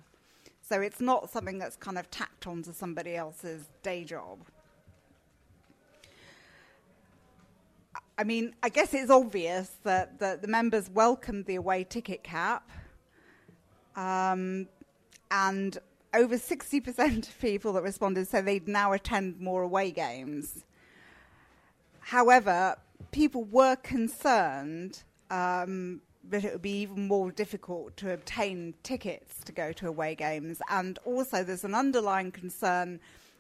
So 0.62 0.82
it's 0.82 1.00
not 1.00 1.30
something 1.30 1.60
that's 1.60 1.76
kind 1.76 1.98
of 1.98 2.10
tacked 2.10 2.48
onto 2.48 2.74
somebody 2.74 3.16
else's 3.16 3.68
day 3.84 4.04
job. 4.04 4.40
I 8.18 8.24
mean, 8.24 8.56
I 8.64 8.70
guess 8.70 8.94
it's 8.94 9.12
obvious 9.12 9.72
that, 9.84 10.20
that 10.20 10.42
the 10.42 10.48
members 10.48 10.90
welcomed 10.90 11.46
the 11.46 11.56
away 11.56 11.84
ticket 11.84 12.24
cap. 12.24 12.70
Um, 13.96 14.68
and 15.30 15.78
over 16.14 16.36
60% 16.36 17.30
of 17.30 17.40
people 17.40 17.74
that 17.74 17.84
responded 17.84 18.28
said 18.28 18.46
they'd 18.46 18.68
now 18.68 18.94
attend 18.94 19.40
more 19.40 19.62
away 19.62 19.92
games. 19.92 20.66
However, 22.00 22.78
people 23.18 23.46
were 23.46 23.76
concerned 23.78 25.02
um, 25.32 26.00
that 26.30 26.44
it 26.46 26.52
would 26.52 26.62
be 26.62 26.82
even 26.82 27.08
more 27.08 27.32
difficult 27.32 27.98
to 27.98 28.14
obtain 28.14 28.76
tickets 28.84 29.44
to 29.44 29.52
go 29.52 29.72
to 29.72 29.88
away 29.88 30.14
games. 30.14 30.62
And 30.70 31.00
also, 31.04 31.44
there's 31.44 31.64
an 31.64 31.74
underlying 31.74 32.32
concern. 32.32 33.00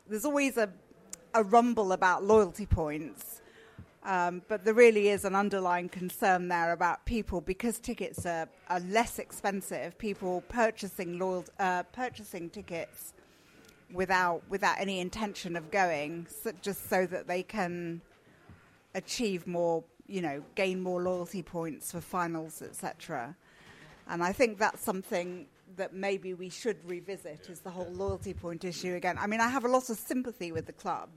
There's 0.09 0.25
always 0.25 0.57
a, 0.57 0.71
a 1.35 1.43
rumble 1.43 1.91
about 1.91 2.23
loyalty 2.23 2.65
points. 2.65 3.43
Um, 4.03 4.41
but 4.47 4.65
there 4.65 4.73
really 4.73 5.09
is 5.09 5.25
an 5.25 5.35
underlying 5.35 5.89
concern 5.89 6.47
there 6.47 6.71
about 6.71 7.05
people 7.05 7.39
because 7.39 7.77
tickets 7.77 8.25
are, 8.25 8.49
are 8.69 8.79
less 8.79 9.19
expensive. 9.19 9.95
People 9.99 10.41
purchasing 10.49 11.19
loyal, 11.19 11.45
uh, 11.59 11.83
purchasing 11.83 12.49
tickets 12.49 13.13
without 13.93 14.41
without 14.49 14.79
any 14.79 14.99
intention 14.99 15.55
of 15.55 15.69
going, 15.69 16.25
so 16.41 16.51
just 16.63 16.89
so 16.89 17.05
that 17.05 17.27
they 17.27 17.43
can 17.43 18.01
achieve 18.97 19.47
more, 19.47 19.83
you 20.07 20.21
know, 20.21 20.43
gain 20.55 20.81
more 20.81 21.01
loyalty 21.01 21.43
points 21.43 21.91
for 21.91 22.01
finals, 22.01 22.61
etc. 22.61 23.35
And 24.09 24.23
I 24.23 24.33
think 24.33 24.57
that's 24.57 24.81
something 24.81 25.47
that 25.75 25.93
maybe 25.93 26.33
we 26.33 26.49
should 26.49 26.77
revisit 26.89 27.47
is 27.49 27.59
the 27.59 27.69
whole 27.69 27.91
loyalty 27.91 28.33
point 28.33 28.65
issue 28.65 28.95
again. 28.95 29.17
I 29.19 29.27
mean, 29.27 29.39
I 29.39 29.49
have 29.49 29.65
a 29.65 29.67
lot 29.67 29.89
of 29.89 29.97
sympathy 29.97 30.51
with 30.51 30.65
the 30.65 30.73
club 30.73 31.09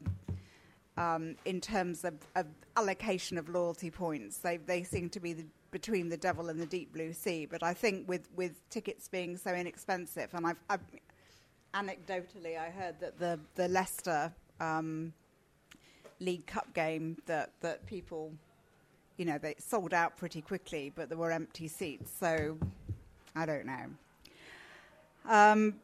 um, 0.96 1.36
in 1.44 1.60
terms 1.60 2.04
of, 2.04 2.14
of, 2.36 2.46
allocation 2.76 3.36
of 3.38 3.48
loyalty 3.48 3.90
points. 3.90 4.38
They, 4.38 4.56
they 4.56 4.82
seem 4.82 5.08
to 5.10 5.20
be 5.20 5.32
the, 5.32 5.46
between 5.70 6.08
the 6.08 6.16
devil 6.16 6.48
and 6.48 6.60
the 6.60 6.66
deep 6.66 6.92
blue 6.92 7.12
sea. 7.12 7.46
But 7.46 7.62
I 7.62 7.74
think 7.74 8.08
with, 8.08 8.28
with 8.36 8.68
tickets 8.70 9.08
being 9.08 9.36
so 9.36 9.52
inexpensive, 9.52 10.30
and 10.34 10.46
I've, 10.46 10.60
I've 10.68 10.80
anecdotally 11.74 12.58
I 12.58 12.70
heard 12.70 12.98
that 13.00 13.18
the 13.18 13.38
the 13.54 13.68
Leicester 13.68 14.32
um, 14.60 15.12
League 16.20 16.46
Cup 16.46 16.72
game 16.74 17.16
that 17.26 17.50
that 17.60 17.86
people, 17.86 18.32
you 19.16 19.24
know, 19.24 19.38
they 19.38 19.54
sold 19.58 19.92
out 19.92 20.16
pretty 20.16 20.40
quickly, 20.40 20.92
but 20.94 21.08
there 21.08 21.18
were 21.18 21.32
empty 21.32 21.68
seats. 21.68 22.12
So 22.18 22.58
I 23.34 23.46
don't 23.46 23.66
know. 23.66 23.86
Um, 25.28 25.74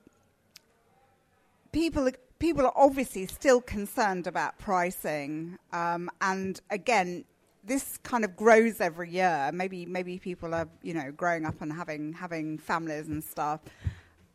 people 1.73 2.11
people 2.39 2.67
are 2.67 2.73
obviously 2.77 3.27
still 3.27 3.61
concerned 3.61 4.27
about 4.27 4.59
pricing, 4.59 5.59
um, 5.73 6.11
and 6.21 6.61
again, 6.71 7.25
this 7.65 7.99
kind 7.99 8.25
of 8.25 8.37
grows 8.37 8.81
every 8.81 9.11
year. 9.11 9.51
Maybe 9.53 9.87
maybe 9.87 10.19
people 10.19 10.55
are 10.55 10.69
you 10.83 10.95
know 10.95 11.13
growing 11.13 11.45
up 11.45 11.61
and 11.61 11.73
having 11.73 12.13
having 12.13 12.59
families 12.59 13.09
and 13.09 13.23
stuff. 13.23 13.61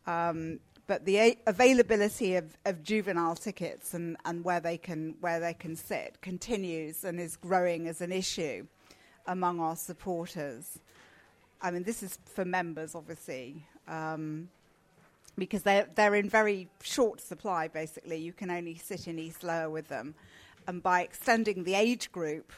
Um, 0.08 0.60
but 0.92 1.06
the 1.06 1.18
a- 1.20 1.38
availability 1.48 2.36
of, 2.36 2.58
of 2.66 2.84
juvenile 2.84 3.34
tickets 3.34 3.94
and, 3.94 4.18
and 4.26 4.44
where 4.44 4.60
they 4.60 4.78
can 4.78 5.16
where 5.22 5.40
they 5.40 5.54
can 5.54 5.74
sit 5.74 6.20
continues 6.20 7.06
and 7.06 7.18
is 7.18 7.38
growing 7.38 7.88
as 7.88 8.02
an 8.02 8.12
issue 8.12 8.68
among 9.26 9.62
our 9.62 9.78
supporters. 9.78 10.80
I 11.62 11.72
mean, 11.72 11.84
this 11.84 12.04
is 12.04 12.20
for 12.26 12.44
members, 12.44 12.94
obviously. 12.94 13.66
Um, 13.88 14.50
because 15.38 15.64
they're, 15.64 15.88
they're 15.96 16.16
in 16.16 16.30
very 16.30 16.68
short 16.84 17.22
supply, 17.22 17.70
basically. 17.70 18.18
You 18.18 18.34
can 18.34 18.52
only 18.52 18.76
sit 18.76 19.08
in 19.08 19.18
East 19.18 19.46
Lower 19.46 19.70
with 19.70 19.88
them. 19.88 20.14
And 20.68 20.84
by 20.84 21.04
extending 21.04 21.64
the 21.64 21.76
age 21.76 22.12
group, 22.12 22.52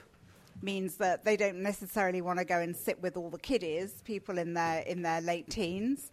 means 0.63 0.95
that 0.95 1.23
they 1.23 1.37
don't 1.37 1.61
necessarily 1.61 2.21
want 2.21 2.39
to 2.39 2.45
go 2.45 2.59
and 2.59 2.75
sit 2.75 2.99
with 2.99 3.15
all 3.15 3.29
the 3.29 3.37
kiddies, 3.37 4.01
people 4.03 4.39
in 4.39 4.55
their, 4.55 4.79
in 4.79 5.03
their 5.03 5.21
late 5.21 5.51
teens. 5.51 6.09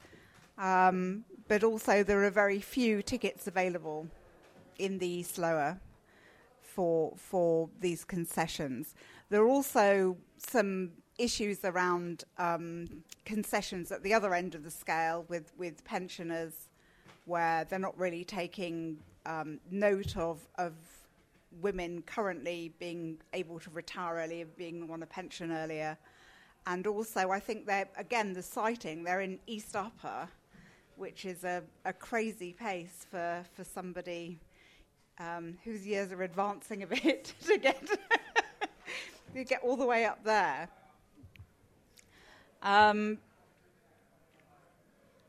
Um, 0.59 1.25
but 1.51 1.65
also, 1.65 2.05
there 2.05 2.23
are 2.23 2.31
very 2.31 2.61
few 2.61 3.03
tickets 3.03 3.49
available 3.49 4.07
in 4.79 4.99
the 4.99 5.09
East 5.09 5.37
Lower 5.37 5.81
for, 6.63 7.13
for 7.17 7.69
these 7.81 8.05
concessions. 8.05 8.95
There 9.31 9.43
are 9.43 9.49
also 9.49 10.17
some 10.39 10.93
issues 11.19 11.65
around 11.65 12.23
um, 12.39 13.03
concessions 13.25 13.91
at 13.91 14.05
the 14.05 14.15
other 14.15 14.33
end 14.33 14.55
of 14.55 14.63
the 14.63 14.71
scale 14.71 15.25
with, 15.27 15.51
with 15.59 15.83
pensioners 15.83 16.69
where 17.25 17.65
they're 17.65 17.81
not 17.81 17.99
really 17.99 18.23
taking 18.23 18.99
um, 19.27 19.59
note 19.73 20.17
of, 20.17 20.47
of 20.57 20.75
women 21.61 22.03
currently 22.03 22.73
being 22.79 23.19
able 23.33 23.59
to 23.59 23.71
retire 23.71 24.23
earlier, 24.25 24.45
being 24.57 24.89
on 24.89 25.03
a 25.03 25.07
pension 25.07 25.51
earlier. 25.51 25.99
And 26.69 26.87
also, 26.87 27.31
I 27.31 27.41
think 27.41 27.67
they're, 27.67 27.89
again, 27.97 28.35
the 28.35 28.43
sighting, 28.43 29.03
they're 29.03 29.23
in 29.23 29.41
East 29.49 29.75
Upper, 29.75 30.29
which 31.01 31.25
is 31.25 31.45
a, 31.45 31.63
a 31.87 31.93
crazy 31.95 32.53
pace 32.53 33.07
for, 33.11 33.43
for 33.55 33.65
somebody 33.65 34.39
um, 35.19 35.57
whose 35.65 35.87
years 35.87 36.13
are 36.13 36.23
advancing 36.23 36.83
a 36.83 36.87
bit 36.87 37.33
to 37.47 37.59
get, 37.59 37.83
to 39.35 39.45
get 39.45 39.63
all 39.63 39.77
the 39.77 39.87
way 39.87 40.05
up 40.05 40.23
there. 40.25 40.69
Um, 42.63 43.17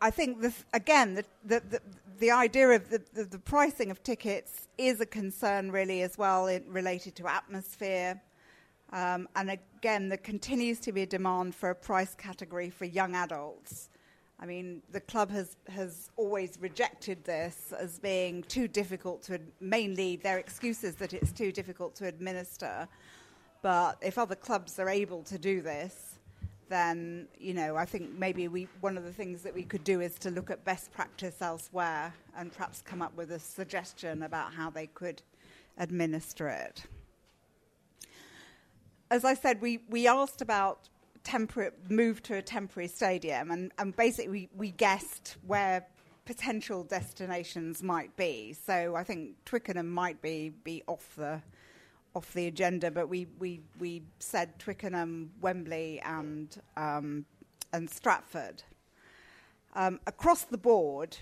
I 0.02 0.12
think 0.12 0.42
this, 0.42 0.66
again, 0.74 1.14
the, 1.14 1.24
the, 1.46 1.62
the, 1.70 1.82
the 2.20 2.32
idea 2.32 2.68
of 2.70 2.90
the, 2.90 3.02
the, 3.14 3.24
the, 3.24 3.40
pricing 3.40 3.92
of 3.92 4.04
tickets 4.04 4.68
is 4.78 5.00
a 5.00 5.06
concern, 5.06 5.72
really, 5.72 6.02
as 6.02 6.18
well, 6.18 6.48
in, 6.48 6.66
related 6.68 7.16
to 7.16 7.28
atmosphere. 7.28 8.22
Um, 8.92 9.30
and 9.38 9.52
again, 9.52 10.10
there 10.10 10.18
continues 10.18 10.80
to 10.82 10.92
be 10.92 11.04
a 11.04 11.06
demand 11.06 11.56
for 11.56 11.70
a 11.70 11.76
price 11.76 12.14
category 12.14 12.70
for 12.70 12.84
young 12.84 13.16
adults. 13.16 13.90
I 14.42 14.46
mean, 14.48 14.82
the 14.92 15.02
club 15.02 15.30
has, 15.32 15.56
has 15.70 16.10
always 16.18 16.58
rejected 16.60 17.24
this 17.24 17.74
as 17.78 18.00
being 18.00 18.42
too 18.44 18.68
difficult 18.68 19.22
to, 19.24 19.40
mainly 19.60 20.16
their 20.16 20.40
excuses 20.40 20.96
that 20.96 21.14
it's 21.14 21.32
too 21.32 21.52
difficult 21.52 21.96
to 21.98 22.08
administer. 22.08 22.88
But 23.62 24.00
if 24.02 24.18
other 24.18 24.36
clubs 24.36 24.80
are 24.80 24.90
able 24.90 25.22
to 25.24 25.38
do 25.38 25.62
this, 25.62 26.16
then 26.70 27.28
you 27.38 27.54
know 27.54 27.76
I 27.76 27.84
think 27.84 28.18
maybe 28.18 28.48
we 28.48 28.66
one 28.80 28.98
of 28.98 29.04
the 29.04 29.12
things 29.12 29.44
that 29.44 29.54
we 29.54 29.64
could 29.64 29.84
do 29.84 30.00
is 30.00 30.18
to 30.20 30.32
look 30.32 30.50
at 30.50 30.64
best 30.64 30.90
practice 30.94 31.42
elsewhere 31.42 32.14
and 32.38 32.50
perhaps 32.50 32.82
come 32.82 33.02
up 33.02 33.14
with 33.18 33.32
a 33.32 33.40
suggestion 33.40 34.24
about 34.24 34.54
how 34.54 34.70
they 34.70 34.88
could 34.88 35.22
administer 35.78 36.48
it. 36.48 36.84
As 39.10 39.26
I 39.26 39.34
said, 39.34 39.62
we, 39.62 39.82
we 39.90 40.08
asked 40.08 40.42
about 40.42 40.88
temporary 41.24 41.72
move 41.90 42.22
to 42.24 42.36
a 42.36 42.42
temporary 42.42 42.88
stadium, 42.88 43.52
and, 43.52 43.72
and 43.78 43.96
basically 43.96 44.30
we, 44.30 44.50
we 44.56 44.72
guessed 44.72 45.38
where 45.46 45.86
potential 46.26 46.84
destinations 46.84 47.82
might 47.82 48.16
be. 48.16 48.54
So 48.54 48.96
I 48.96 49.04
think 49.04 49.44
Twickenham 49.46 49.90
might 49.90 50.22
be 50.22 50.54
be 50.64 50.84
off 50.88 51.16
the 51.16 51.42
off 52.14 52.34
the 52.34 52.48
agenda, 52.48 52.92
but 52.92 53.08
we, 53.08 53.28
we, 53.40 53.62
we 53.80 54.04
said 54.20 54.58
Twickenham, 54.60 55.32
Wembley, 55.40 56.02
and, 56.02 56.62
um, 56.76 57.26
and 57.72 57.90
Stratford. 57.90 58.64
Um, 59.74 60.00
across 60.06 60.44
the 60.44 60.58
board, 60.58 61.18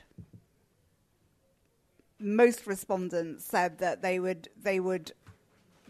most 2.20 2.66
respondents 2.66 3.46
said 3.46 3.78
that 3.80 4.02
they 4.02 4.20
would, 4.20 4.50
they 4.62 4.80
would 4.80 5.12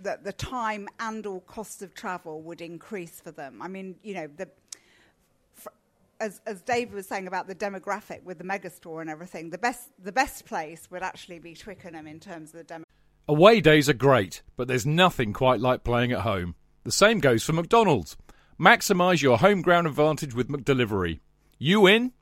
that 0.04 0.24
the 0.24 0.34
time 0.34 0.88
and 1.00 1.26
or 1.26 1.42
cost 1.42 1.82
of 1.82 1.94
travel 1.94 2.42
would 2.42 2.62
increase 2.62 3.20
for 3.20 3.32
them. 3.32 3.62
I 3.62 3.68
mean, 3.68 3.96
you 4.04 4.14
know, 4.14 4.28
the, 4.28 4.48
as, 6.20 6.42
as 6.46 6.62
Dave 6.62 6.94
was 6.94 7.08
saying 7.08 7.28
about 7.28 7.48
the 7.48 7.56
demographic 7.56 8.24
with 8.24 8.38
the 8.38 8.44
megastore 8.44 9.02
and 9.02 9.10
everything, 9.10 9.50
the 9.50 9.58
best, 9.58 9.90
the 10.02 10.12
best 10.12 10.46
place 10.46 10.90
would 10.92 11.04
actually 11.04 11.40
be 11.40 11.54
Twickenham 11.54 12.08
in 12.08 12.20
terms 12.20 12.54
of 12.54 12.68
the 12.68 12.74
demographic. 12.74 12.84
Away 13.28 13.62
days 13.62 13.88
are 13.88 13.94
great, 13.94 14.42
but 14.56 14.68
there's 14.68 14.86
nothing 14.86 15.34
quite 15.34 15.60
like 15.60 15.84
playing 15.84 16.12
at 16.12 16.22
home. 16.22 16.56
The 16.84 16.92
same 16.92 17.20
goes 17.20 17.44
for 17.44 17.54
McDonald's. 17.54 18.18
Maximise 18.60 19.22
your 19.22 19.38
home 19.38 19.62
ground 19.62 19.88
advantage 19.88 20.34
with 20.34 20.50
McDelivery. 20.50 21.20
You 21.58 21.86
in? 21.86 22.14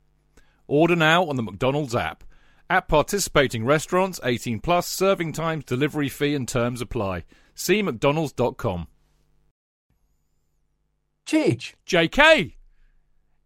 Order 0.67 0.95
now 0.95 1.25
on 1.25 1.36
the 1.36 1.43
McDonald's 1.43 1.95
app. 1.95 2.23
At 2.69 2.89
participating 2.89 3.63
restaurants, 3.63 4.19
18 4.23 4.59
plus, 4.59 4.88
serving 4.88 5.32
times, 5.32 5.63
delivery 5.63 6.09
fee 6.09 6.36
and 6.36 6.45
terms 6.45 6.82
apply. 6.82 7.23
See 7.60 7.82
mcdonalds.com. 7.82 8.86
Cheech. 11.26 11.74
JK! 11.88 12.53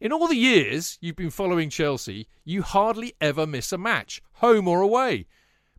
In 0.02 0.12
all 0.12 0.28
the 0.28 0.36
years 0.36 0.98
you've 1.00 1.16
been 1.16 1.30
following 1.30 1.70
Chelsea, 1.70 2.28
you 2.44 2.62
hardly 2.62 3.14
ever 3.22 3.48
miss 3.48 3.72
a 3.72 3.78
match, 3.78 4.22
home 4.34 4.68
or 4.68 4.82
away. 4.82 5.28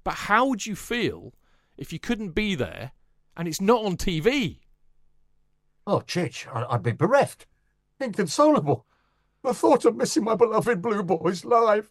But 0.02 0.14
how 0.14 0.46
would 0.46 0.64
you 0.64 0.74
feel 0.74 1.34
if 1.76 1.92
you 1.92 1.98
couldn't 1.98 2.30
be 2.30 2.54
there 2.54 2.92
and 3.36 3.46
it's 3.46 3.60
not 3.60 3.84
on 3.84 3.98
TV? 3.98 4.60
Oh, 5.86 6.00
Chich, 6.00 6.46
I'd 6.70 6.82
be 6.82 6.92
bereft, 6.92 7.46
inconsolable. 8.00 8.86
The 9.44 9.52
thought 9.52 9.84
of 9.84 9.94
missing 9.94 10.24
my 10.24 10.36
beloved 10.36 10.80
Blue 10.80 11.02
Boys 11.02 11.44
live. 11.44 11.90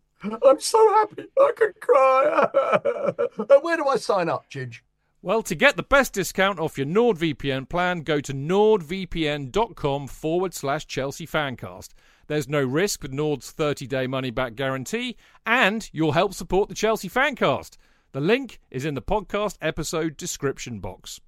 I'm 0.23 0.59
so 0.59 0.93
happy 0.95 1.25
I 1.39 1.51
could 1.55 1.79
cry. 1.79 3.13
Where 3.61 3.77
do 3.77 3.87
I 3.87 3.97
sign 3.97 4.29
up, 4.29 4.49
Chidge? 4.49 4.79
Well, 5.23 5.43
to 5.43 5.53
get 5.53 5.77
the 5.77 5.83
best 5.83 6.13
discount 6.13 6.59
off 6.59 6.79
your 6.79 6.87
NordVPN 6.87 7.69
plan, 7.69 8.01
go 8.01 8.19
to 8.21 8.33
nordvpn.com 8.33 10.07
forward 10.07 10.53
slash 10.53 10.87
Chelsea 10.87 11.27
Fancast. 11.27 11.89
There's 12.25 12.49
no 12.49 12.63
risk 12.63 13.03
with 13.03 13.13
Nord's 13.13 13.51
30 13.51 13.85
day 13.85 14.07
money 14.07 14.31
back 14.31 14.55
guarantee, 14.55 15.17
and 15.45 15.87
you'll 15.93 16.13
help 16.13 16.33
support 16.33 16.69
the 16.69 16.75
Chelsea 16.75 17.07
Fancast. 17.09 17.77
The 18.13 18.21
link 18.21 18.59
is 18.71 18.83
in 18.83 18.95
the 18.95 19.01
podcast 19.01 19.57
episode 19.61 20.17
description 20.17 20.79
box. 20.79 21.21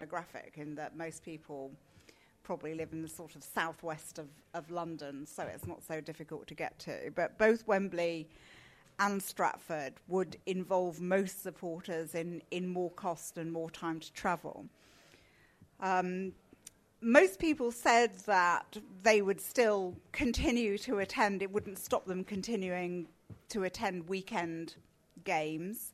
A 0.00 0.06
graphic 0.06 0.54
in 0.56 0.76
that 0.76 0.96
most 0.96 1.24
people 1.24 1.72
probably 2.48 2.74
live 2.74 2.94
in 2.94 3.02
the 3.02 3.08
sort 3.08 3.36
of 3.36 3.44
southwest 3.44 4.18
of, 4.18 4.26
of 4.54 4.70
London, 4.70 5.26
so 5.26 5.42
it's 5.42 5.66
not 5.66 5.82
so 5.86 6.00
difficult 6.00 6.46
to 6.46 6.54
get 6.54 6.78
to. 6.78 7.10
But 7.14 7.36
both 7.36 7.66
Wembley 7.66 8.26
and 8.98 9.22
Stratford 9.22 9.92
would 10.08 10.38
involve 10.46 10.98
most 10.98 11.42
supporters 11.42 12.14
in, 12.14 12.40
in 12.50 12.66
more 12.66 12.90
cost 12.92 13.36
and 13.36 13.52
more 13.52 13.68
time 13.68 14.00
to 14.00 14.10
travel. 14.14 14.64
Um, 15.80 16.32
most 17.02 17.38
people 17.38 17.70
said 17.70 18.12
that 18.24 18.78
they 19.02 19.20
would 19.20 19.42
still 19.42 19.94
continue 20.12 20.78
to 20.78 21.00
attend, 21.00 21.42
it 21.42 21.52
wouldn't 21.52 21.78
stop 21.78 22.06
them 22.06 22.24
continuing 22.24 23.08
to 23.50 23.64
attend 23.64 24.08
weekend 24.08 24.76
games. 25.24 25.92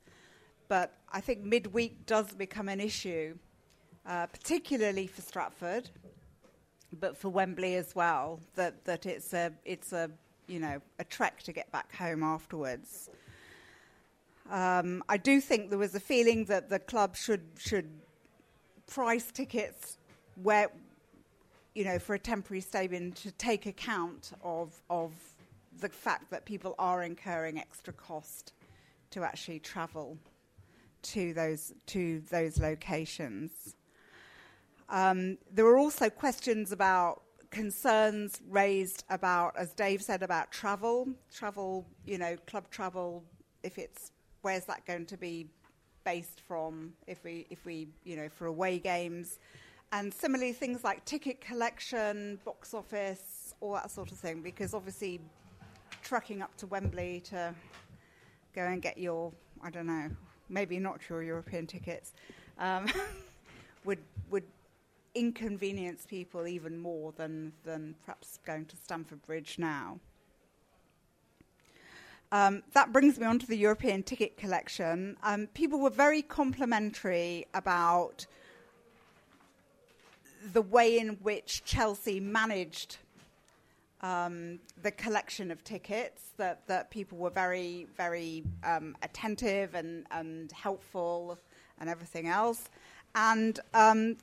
But 0.68 0.92
I 1.10 1.20
think 1.20 1.42
midweek 1.42 2.06
does 2.06 2.32
become 2.32 2.68
an 2.68 2.78
issue, 2.78 3.38
uh, 4.06 4.26
particularly 4.26 5.08
for 5.08 5.20
Stratford, 5.20 5.90
but 6.94 7.16
for 7.16 7.28
Wembley 7.28 7.76
as 7.76 7.94
well. 7.94 8.40
That 8.54 8.84
that 8.84 9.06
it's 9.06 9.32
a 9.32 9.52
it's 9.64 9.92
a 9.92 10.10
you 10.46 10.60
know 10.60 10.80
a 10.98 11.04
trek 11.04 11.42
to 11.44 11.52
get 11.52 11.70
back 11.72 11.94
home 11.94 12.22
afterwards. 12.22 13.10
Um, 14.50 15.02
I 15.08 15.16
do 15.16 15.40
think 15.40 15.70
there 15.70 15.78
was 15.78 15.94
a 15.94 16.00
feeling 16.00 16.44
that 16.46 16.68
the 16.68 16.78
club 16.78 17.16
should 17.16 17.44
should 17.58 17.88
price 18.86 19.30
tickets 19.32 19.98
where 20.42 20.70
you 21.74 21.84
know 21.84 21.98
for 21.98 22.14
a 22.14 22.18
temporary 22.18 22.60
stadium 22.60 23.12
to 23.12 23.30
take 23.32 23.66
account 23.66 24.32
of 24.42 24.82
of 24.90 25.12
the 25.80 25.88
fact 25.88 26.30
that 26.30 26.44
people 26.44 26.74
are 26.78 27.02
incurring 27.02 27.58
extra 27.58 27.92
cost 27.92 28.52
to 29.10 29.22
actually 29.22 29.58
travel 29.58 30.18
to 31.02 31.32
those 31.34 31.72
to 31.86 32.20
those 32.30 32.58
locations. 32.58 33.74
Um, 34.88 35.38
there 35.50 35.64
were 35.64 35.78
also 35.78 36.10
questions 36.10 36.72
about 36.72 37.22
concerns 37.50 38.40
raised 38.48 39.04
about, 39.08 39.54
as 39.56 39.72
Dave 39.72 40.02
said, 40.02 40.22
about 40.22 40.50
travel. 40.50 41.08
Travel, 41.32 41.86
you 42.04 42.18
know, 42.18 42.36
club 42.46 42.68
travel. 42.70 43.24
If 43.62 43.78
it's 43.78 44.12
where's 44.42 44.64
that 44.66 44.84
going 44.84 45.06
to 45.06 45.16
be 45.16 45.48
based 46.04 46.40
from? 46.46 46.92
If 47.06 47.24
we, 47.24 47.46
if 47.50 47.64
we, 47.64 47.88
you 48.04 48.16
know, 48.16 48.28
for 48.28 48.46
away 48.46 48.78
games, 48.78 49.38
and 49.92 50.12
similarly 50.12 50.52
things 50.52 50.82
like 50.82 51.04
ticket 51.04 51.40
collection, 51.40 52.38
box 52.44 52.74
office, 52.74 53.54
all 53.60 53.74
that 53.74 53.90
sort 53.90 54.10
of 54.10 54.18
thing. 54.18 54.42
Because 54.42 54.74
obviously, 54.74 55.20
trucking 56.02 56.42
up 56.42 56.54
to 56.56 56.66
Wembley 56.66 57.22
to 57.26 57.54
go 58.54 58.62
and 58.62 58.82
get 58.82 58.98
your, 58.98 59.32
I 59.62 59.70
don't 59.70 59.86
know, 59.86 60.10
maybe 60.48 60.78
not 60.78 61.00
your 61.08 61.22
European 61.22 61.66
tickets, 61.66 62.12
um, 62.58 62.86
would 63.84 64.00
would 64.30 64.44
inconvenience 65.14 66.06
people 66.06 66.46
even 66.46 66.78
more 66.78 67.12
than 67.12 67.52
than 67.64 67.94
perhaps 68.04 68.38
going 68.46 68.66
to 68.66 68.76
Stamford 68.76 69.22
Bridge 69.26 69.56
now. 69.58 69.98
Um, 72.32 72.62
that 72.72 72.92
brings 72.92 73.18
me 73.18 73.26
on 73.26 73.38
to 73.38 73.46
the 73.46 73.56
European 73.56 74.02
ticket 74.02 74.36
collection. 74.36 75.16
Um, 75.22 75.46
people 75.54 75.78
were 75.78 75.90
very 75.90 76.20
complimentary 76.20 77.46
about 77.54 78.26
the 80.52 80.62
way 80.62 80.98
in 80.98 81.10
which 81.22 81.62
Chelsea 81.64 82.18
managed 82.18 82.98
um, 84.00 84.58
the 84.82 84.90
collection 84.90 85.50
of 85.50 85.64
tickets, 85.64 86.32
that, 86.36 86.66
that 86.66 86.90
people 86.90 87.16
were 87.16 87.30
very, 87.30 87.86
very 87.96 88.44
um, 88.62 88.96
attentive 89.02 89.74
and, 89.74 90.04
and 90.10 90.52
helpful 90.52 91.38
and 91.80 91.88
everything 91.88 92.28
else. 92.28 92.68
And 93.14 93.58
um, 93.72 94.16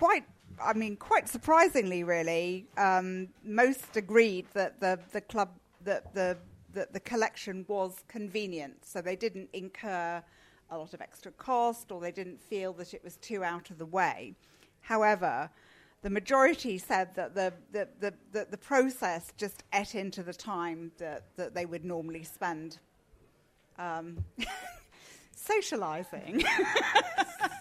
quite, 0.00 0.24
I 0.62 0.72
mean, 0.72 0.96
quite 0.96 1.28
surprisingly, 1.28 2.04
really, 2.04 2.66
um, 2.78 3.28
most 3.44 3.96
agreed 3.96 4.46
that 4.54 4.80
the, 4.80 4.98
the 5.12 5.20
club, 5.20 5.50
that 5.84 6.14
the, 6.14 6.38
that 6.72 6.94
the 6.94 7.00
collection 7.00 7.66
was 7.68 8.02
convenient. 8.08 8.82
So 8.82 9.02
they 9.02 9.14
didn't 9.14 9.50
incur 9.52 10.22
a 10.70 10.78
lot 10.78 10.94
of 10.94 11.02
extra 11.02 11.32
cost 11.32 11.92
or 11.92 12.00
they 12.00 12.12
didn't 12.12 12.40
feel 12.40 12.72
that 12.74 12.94
it 12.94 13.04
was 13.04 13.16
too 13.18 13.44
out 13.44 13.68
of 13.70 13.76
the 13.76 13.84
way. 13.84 14.34
However, 14.80 15.50
the 16.00 16.08
majority 16.08 16.78
said 16.78 17.14
that 17.16 17.34
the, 17.34 17.52
the, 17.72 17.86
the, 18.00 18.14
the, 18.32 18.46
the 18.50 18.56
process 18.56 19.32
just 19.36 19.64
ate 19.74 19.94
into 19.94 20.22
the 20.22 20.32
time 20.32 20.92
that, 20.96 21.24
that 21.36 21.54
they 21.54 21.66
would 21.66 21.84
normally 21.84 22.22
spend 22.22 22.78
um, 23.78 24.24
socializing. 25.36 26.42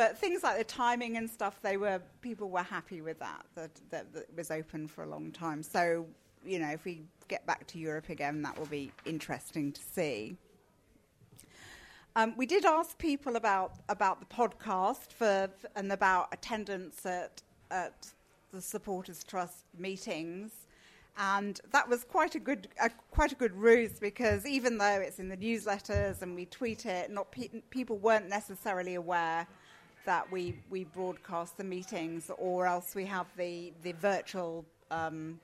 but 0.00 0.16
things 0.16 0.42
like 0.42 0.56
the 0.56 0.64
timing 0.64 1.18
and 1.18 1.28
stuff, 1.28 1.60
they 1.60 1.76
were 1.76 2.00
people 2.22 2.48
were 2.48 2.62
happy 2.62 3.02
with 3.02 3.18
that, 3.18 3.44
that, 3.54 3.70
that, 3.90 4.10
that 4.14 4.34
was 4.34 4.50
open 4.50 4.88
for 4.88 5.04
a 5.04 5.06
long 5.06 5.30
time. 5.30 5.62
So, 5.62 6.06
you 6.42 6.58
know, 6.58 6.70
if 6.70 6.86
we 6.86 7.02
get 7.28 7.44
back 7.44 7.66
to 7.66 7.78
Europe 7.78 8.08
again, 8.08 8.40
that 8.40 8.58
will 8.58 8.64
be 8.64 8.90
interesting 9.04 9.72
to 9.72 9.80
see. 9.82 10.38
Um, 12.16 12.32
we 12.38 12.46
did 12.46 12.64
ask 12.64 12.96
people 12.96 13.36
about 13.36 13.74
about 13.90 14.20
the 14.20 14.26
podcast 14.34 15.12
for 15.12 15.50
and 15.76 15.92
about 15.92 16.28
attendance 16.32 17.04
at 17.04 17.42
at 17.70 18.06
the 18.54 18.62
Supporters 18.62 19.22
Trust 19.22 19.66
meetings, 19.76 20.50
and 21.18 21.60
that 21.72 21.86
was 21.86 22.04
quite 22.04 22.36
a 22.36 22.40
good 22.40 22.68
quite 23.10 23.32
a 23.32 23.36
good 23.36 23.54
ruse 23.54 24.00
because 24.00 24.46
even 24.46 24.78
though 24.78 25.00
it's 25.06 25.18
in 25.18 25.28
the 25.28 25.36
newsletters 25.36 26.22
and 26.22 26.34
we 26.34 26.46
tweet 26.46 26.86
it, 26.86 27.10
not 27.10 27.30
pe- 27.30 27.60
people 27.68 27.98
weren't 27.98 28.30
necessarily 28.30 28.94
aware 28.94 29.46
that 30.06 30.30
we 30.30 30.58
we 30.70 30.84
broadcast 30.84 31.56
the 31.56 31.64
meetings, 31.64 32.30
or 32.38 32.66
else 32.66 32.94
we 32.94 33.06
have 33.06 33.26
the 33.36 33.72
the 33.82 33.92
virtual. 33.92 34.64
Um, 34.90 35.40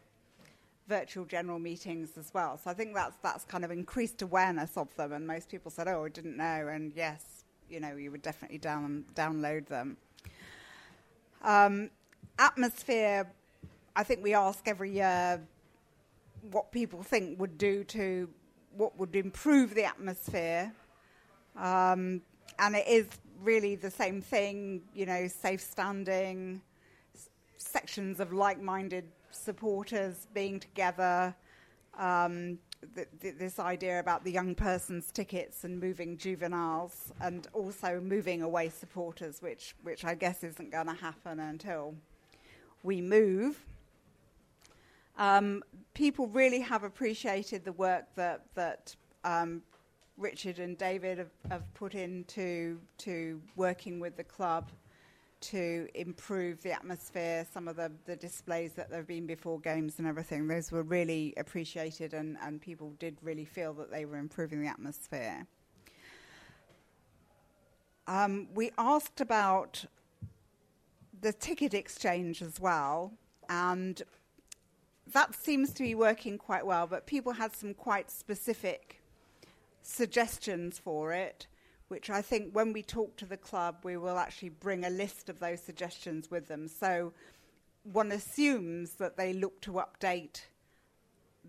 virtual 0.89 1.25
general 1.25 1.59
meetings 1.59 2.11
as 2.17 2.33
well. 2.33 2.59
So 2.63 2.71
I 2.71 2.75
think 2.75 2.95
that's 2.95 3.17
that's 3.23 3.45
kind 3.45 3.65
of 3.65 3.71
increased 3.71 4.23
awareness 4.23 4.77
of 4.77 4.95
them, 4.97 5.13
and 5.13 5.27
most 5.27 5.49
people 5.49 5.71
said, 5.71 5.89
"Oh, 5.89 6.05
I 6.05 6.09
didn't 6.09 6.37
know," 6.37 6.69
and 6.69 6.93
yes, 6.95 7.45
you 7.69 7.81
know, 7.81 7.97
you 7.97 8.11
would 8.11 8.23
definitely 8.23 8.59
down 8.59 9.05
download 9.15 9.67
them. 9.67 9.97
Um, 11.43 11.91
atmosphere, 12.39 13.27
I 13.95 14.03
think 14.03 14.23
we 14.23 14.35
ask 14.35 14.67
every 14.67 14.91
year 14.91 15.41
what 16.51 16.71
people 16.71 17.03
think 17.03 17.41
would 17.41 17.59
do 17.59 17.85
to 17.85 18.29
what 18.77 18.97
would 18.99 19.17
improve 19.17 19.75
the 19.75 19.85
atmosphere, 19.85 20.73
um, 21.57 22.23
and 22.59 22.77
it 22.77 22.87
is 22.87 23.07
really 23.43 23.75
the 23.77 23.91
same 23.91 24.21
thing. 24.21 24.83
You 24.95 25.07
know, 25.07 25.29
safe 25.29 25.61
standing, 25.61 26.61
s- 27.15 27.29
sections 27.57 28.21
of 28.21 28.33
like-minded 28.33 29.05
supporters 29.31 30.27
being 30.35 30.61
together, 30.61 31.35
um, 31.99 32.59
th- 32.95 33.09
th- 33.21 33.35
this 33.39 33.59
idea 33.59 34.01
about 34.01 34.25
the 34.25 34.31
young 34.33 34.55
person's 34.55 35.11
tickets 35.13 35.65
and 35.65 35.79
moving 35.81 36.17
juveniles, 36.17 37.13
and 37.21 37.47
also 37.53 38.01
moving 38.01 38.43
away 38.43 38.69
supporters, 38.69 39.43
which 39.43 39.75
which 39.83 40.05
I 40.05 40.15
guess 40.15 40.43
isn't 40.45 40.71
going 40.71 40.87
to 40.87 40.95
happen 40.95 41.41
until 41.41 41.95
we 42.83 43.01
move. 43.01 43.65
Um, 45.19 45.63
people 45.95 46.27
really 46.29 46.61
have 46.61 46.85
appreciated 46.85 47.65
the 47.65 47.73
work 47.73 48.05
that 48.17 48.43
that 48.55 48.95
um, 49.25 49.63
Richard 50.17 50.59
and 50.59 50.79
David 50.79 51.19
have, 51.19 51.31
have 51.51 51.75
put 51.75 51.95
into 51.95 52.81
to 52.99 53.41
working 53.55 54.01
with 54.01 54.17
the 54.17 54.25
club 54.25 54.71
to 55.39 55.87
improve 55.95 56.63
the 56.63 56.73
atmosphere, 56.73 57.47
some 57.53 57.69
of 57.69 57.77
the, 57.77 57.93
the 58.07 58.17
displays 58.17 58.73
that 58.73 58.89
there 58.89 59.01
have 59.01 59.07
been 59.07 59.27
before 59.27 59.61
games 59.61 59.99
and 59.99 60.09
everything. 60.09 60.49
Those 60.49 60.73
were 60.73 60.83
really 60.83 61.35
appreciated, 61.37 62.15
and, 62.15 62.39
and 62.43 62.61
people 62.61 62.95
did 62.99 63.19
really 63.23 63.45
feel 63.45 63.75
that 63.75 63.91
they 63.91 64.07
were 64.07 64.17
improving 64.17 64.63
the 64.63 64.69
atmosphere. 64.69 65.47
Um, 68.07 68.49
we 68.55 68.71
asked 68.79 69.21
about 69.21 69.85
the 71.21 71.33
ticket 71.33 71.75
exchange 71.75 72.41
as 72.41 72.59
well, 72.59 73.13
and 73.51 74.03
that 75.13 75.35
seems 75.35 75.73
to 75.75 75.83
be 75.83 75.95
working 75.95 76.39
quite 76.39 76.65
well, 76.65 76.87
but 76.87 77.07
people 77.07 77.33
had 77.33 77.55
some 77.55 77.75
quite 77.75 78.11
specific 78.11 79.03
suggestions 79.87 80.79
for 80.79 81.13
it 81.13 81.47
which 81.89 82.11
I 82.11 82.21
think 82.21 82.53
when 82.53 82.73
we 82.73 82.83
talk 82.83 83.17
to 83.19 83.27
the 83.27 83.37
club, 83.37 83.77
we 83.85 83.97
will 83.97 84.19
actually 84.19 84.49
bring 84.49 84.85
a 84.85 84.91
list 84.91 85.29
of 85.29 85.39
those 85.39 85.61
suggestions 85.61 86.31
with 86.31 86.49
them. 86.49 86.67
So 86.67 87.13
one 87.85 88.11
assumes 88.11 88.93
that 88.95 89.17
they 89.17 89.33
look 89.33 89.61
to 89.63 89.73
update 89.73 90.43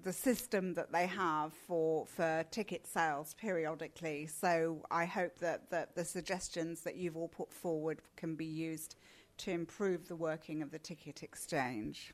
the 0.04 0.14
system 0.14 0.76
that 0.76 0.92
they 0.92 1.08
have 1.08 1.54
for 1.54 2.06
for 2.06 2.46
ticket 2.52 2.86
sales 2.86 3.34
periodically. 3.34 4.28
So 4.28 4.86
I 4.92 5.06
hope 5.06 5.40
that, 5.40 5.72
that 5.72 5.96
the 5.96 6.06
suggestions 6.06 6.82
that 6.82 6.98
you've 6.98 7.18
all 7.18 7.30
put 7.30 7.52
forward 7.52 8.00
can 8.16 8.36
be 8.36 8.46
used 8.46 8.96
to 9.38 9.52
improve 9.52 10.08
the 10.08 10.16
working 10.16 10.62
of 10.62 10.70
the 10.70 10.80
ticket 10.80 11.24
exchange. 11.24 12.14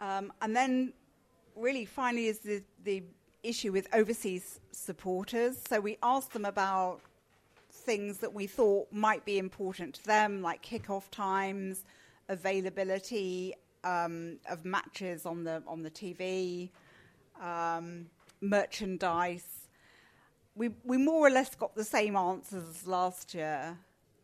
Um, 0.00 0.32
and 0.40 0.56
then, 0.56 0.94
really, 1.56 1.84
finally, 1.84 2.28
is 2.28 2.38
the, 2.38 2.62
the 2.84 3.02
issue 3.42 3.72
with 3.72 3.86
overseas 3.92 4.60
supporters. 4.72 5.58
So 5.68 5.80
we 5.80 5.98
asked 6.02 6.32
them 6.32 6.44
about 6.44 7.00
things 7.70 8.18
that 8.18 8.32
we 8.32 8.46
thought 8.46 8.86
might 8.92 9.24
be 9.24 9.38
important 9.38 9.94
to 9.94 10.04
them, 10.04 10.42
like 10.42 10.62
kick-off 10.62 11.10
times, 11.10 11.84
availability 12.28 13.54
um, 13.84 14.38
of 14.50 14.64
matches 14.64 15.24
on 15.24 15.44
the 15.44 15.62
on 15.66 15.82
the 15.82 15.90
TV, 15.90 16.70
um, 17.40 18.06
merchandise. 18.40 19.66
We 20.54 20.70
we 20.84 20.96
more 20.98 21.26
or 21.26 21.30
less 21.30 21.54
got 21.54 21.74
the 21.74 21.84
same 21.84 22.16
answers 22.16 22.64
as 22.68 22.86
last 22.86 23.34
year. 23.34 23.76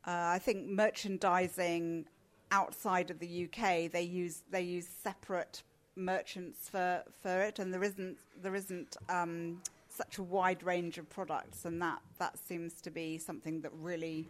Uh, 0.06 0.10
I 0.10 0.38
think 0.38 0.66
merchandising 0.66 2.06
outside 2.50 3.10
of 3.10 3.18
the 3.18 3.48
UK 3.48 3.90
they 3.90 4.02
use 4.02 4.42
they 4.50 4.60
use 4.62 4.86
separate 5.02 5.62
merchants 5.96 6.68
for, 6.68 7.02
for 7.22 7.40
it, 7.42 7.58
and 7.58 7.72
there 7.72 7.82
isn't 7.82 8.16
there 8.42 8.54
isn't 8.54 8.96
um, 9.08 9.60
such 9.88 10.18
a 10.18 10.22
wide 10.22 10.62
range 10.62 10.98
of 10.98 11.08
products, 11.08 11.64
and 11.64 11.80
that 11.80 12.00
that 12.18 12.38
seems 12.38 12.80
to 12.82 12.90
be 12.90 13.18
something 13.18 13.60
that 13.60 13.72
really 13.80 14.28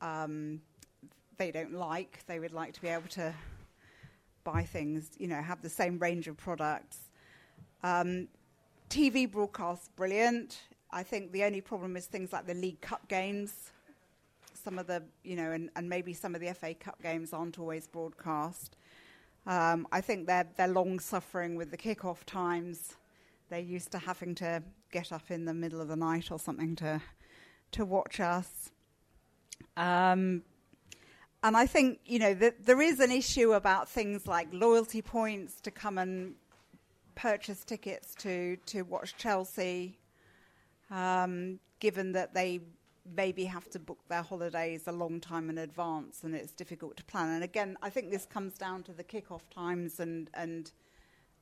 um, 0.00 0.60
they 1.36 1.50
don't 1.50 1.74
like. 1.74 2.24
They 2.26 2.38
would 2.38 2.52
like 2.52 2.72
to 2.74 2.80
be 2.80 2.88
able 2.88 3.08
to 3.10 3.34
buy 4.44 4.64
things, 4.64 5.10
you 5.18 5.28
know, 5.28 5.40
have 5.40 5.62
the 5.62 5.68
same 5.68 5.98
range 5.98 6.28
of 6.28 6.36
products. 6.36 6.98
Um, 7.82 8.28
TV 8.90 9.30
broadcast 9.30 9.94
brilliant. 9.96 10.58
I 10.90 11.02
think 11.02 11.32
the 11.32 11.44
only 11.44 11.60
problem 11.60 11.96
is 11.96 12.06
things 12.06 12.32
like 12.32 12.46
the 12.46 12.54
League 12.54 12.80
Cup 12.80 13.08
games. 13.08 13.70
Some 14.62 14.78
of 14.78 14.86
the, 14.86 15.02
you 15.24 15.36
know, 15.36 15.52
and, 15.52 15.70
and 15.74 15.88
maybe 15.88 16.12
some 16.12 16.34
of 16.34 16.40
the 16.40 16.52
FA 16.54 16.74
Cup 16.74 17.00
games 17.02 17.32
aren't 17.32 17.58
always 17.58 17.86
broadcast. 17.86 18.76
Um, 19.46 19.86
I 19.90 20.00
think 20.00 20.26
they're 20.26 20.48
they're 20.56 20.68
long 20.68 21.00
suffering 21.00 21.56
with 21.56 21.70
the 21.70 21.76
kick-off 21.76 22.24
times. 22.24 22.96
They're 23.50 23.58
used 23.58 23.90
to 23.92 23.98
having 23.98 24.34
to 24.36 24.62
get 24.92 25.12
up 25.12 25.30
in 25.30 25.44
the 25.44 25.54
middle 25.54 25.80
of 25.80 25.88
the 25.88 25.96
night 25.96 26.30
or 26.30 26.38
something 26.38 26.76
to 26.76 27.00
to 27.72 27.84
watch 27.84 28.20
us. 28.20 28.70
Um, 29.76 30.42
and 31.42 31.56
I 31.56 31.66
think 31.66 31.98
you 32.04 32.18
know 32.18 32.34
there 32.34 32.80
is 32.80 33.00
an 33.00 33.10
issue 33.10 33.52
about 33.52 33.88
things 33.88 34.26
like 34.26 34.48
loyalty 34.52 35.02
points 35.02 35.60
to 35.62 35.70
come 35.70 35.98
and 35.98 36.34
purchase 37.14 37.64
tickets 37.64 38.14
to 38.16 38.56
to 38.66 38.82
watch 38.82 39.16
Chelsea, 39.16 39.98
um, 40.90 41.58
given 41.80 42.12
that 42.12 42.32
they 42.32 42.60
maybe 43.04 43.44
have 43.44 43.68
to 43.70 43.78
book 43.78 43.98
their 44.08 44.22
holidays 44.22 44.84
a 44.86 44.92
long 44.92 45.20
time 45.20 45.50
in 45.50 45.58
advance 45.58 46.22
and 46.22 46.34
it's 46.34 46.52
difficult 46.52 46.96
to 46.96 47.04
plan. 47.04 47.30
And 47.30 47.44
again, 47.44 47.76
I 47.82 47.90
think 47.90 48.10
this 48.10 48.26
comes 48.26 48.54
down 48.54 48.82
to 48.84 48.92
the 48.92 49.02
kick-off 49.02 49.48
times 49.50 50.00
and 50.00 50.30
and 50.34 50.70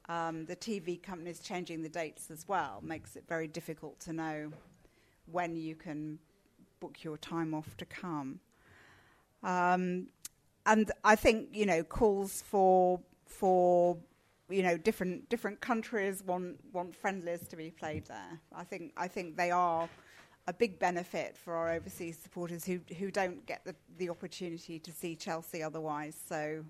um, 0.09 0.47
the 0.47 0.57
TV 0.57 1.01
companies 1.01 1.41
changing 1.41 1.83
the 1.83 1.89
dates 1.89 2.31
as 2.31 2.49
well 2.49 2.81
makes 2.83 3.15
it 3.15 3.25
very 3.29 3.47
difficult 3.47 4.01
to 4.01 4.13
know 4.13 4.53
when 5.31 5.57
you 5.57 5.77
can 5.77 6.19
book 6.81 7.05
your 7.05 7.17
time 7.17 7.55
off 7.55 7.77
to 7.77 7.85
come. 7.85 8.41
Um, 9.43 10.09
and 10.67 10.91
I 11.05 11.17
think 11.17 11.49
you 11.53 11.67
know 11.67 11.83
calls 11.83 12.43
for 12.43 13.01
for 13.27 13.97
you 14.49 14.63
know 14.63 14.77
different 14.77 15.29
different 15.29 15.61
countries 15.61 16.23
want 16.25 16.59
want 16.73 16.95
friendlies 16.95 17.47
to 17.49 17.57
be 17.57 17.71
played 17.71 18.07
there. 18.07 18.41
I 18.55 18.65
think 18.65 18.93
I 18.97 19.09
think 19.09 19.37
they 19.37 19.51
are 19.51 19.89
a 20.51 20.53
big 20.53 20.81
benefit 20.81 21.37
for 21.37 21.55
our 21.55 21.71
overseas 21.71 22.19
supporters 22.21 22.65
who 22.65 22.81
who 22.99 23.09
don't 23.13 23.47
get 23.47 23.65
the, 23.65 23.75
the 23.99 24.11
opportunity 24.11 24.81
to 24.81 24.91
see 24.91 25.15
Chelsea 25.15 25.63
otherwise. 25.63 26.17
So 26.29 26.65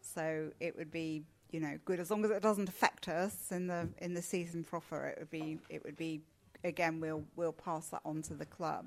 so 0.00 0.50
it 0.60 0.74
would 0.78 0.90
be 0.90 1.22
you 1.50 1.60
know 1.60 1.78
good 1.84 2.00
as 2.00 2.10
long 2.10 2.24
as 2.24 2.30
it 2.30 2.42
doesn't 2.42 2.70
affect 2.70 3.08
us 3.08 3.52
in 3.52 3.66
the 3.66 3.86
in 3.98 4.14
the 4.14 4.22
season 4.22 4.64
proper. 4.64 5.08
It 5.08 5.18
would 5.18 5.30
be 5.30 5.58
it 5.68 5.84
would 5.84 5.96
be 5.96 6.22
again 6.64 7.00
we'll 7.00 7.22
we'll 7.36 7.52
pass 7.52 7.88
that 7.88 8.00
on 8.06 8.22
to 8.22 8.34
the 8.34 8.46
club. 8.46 8.86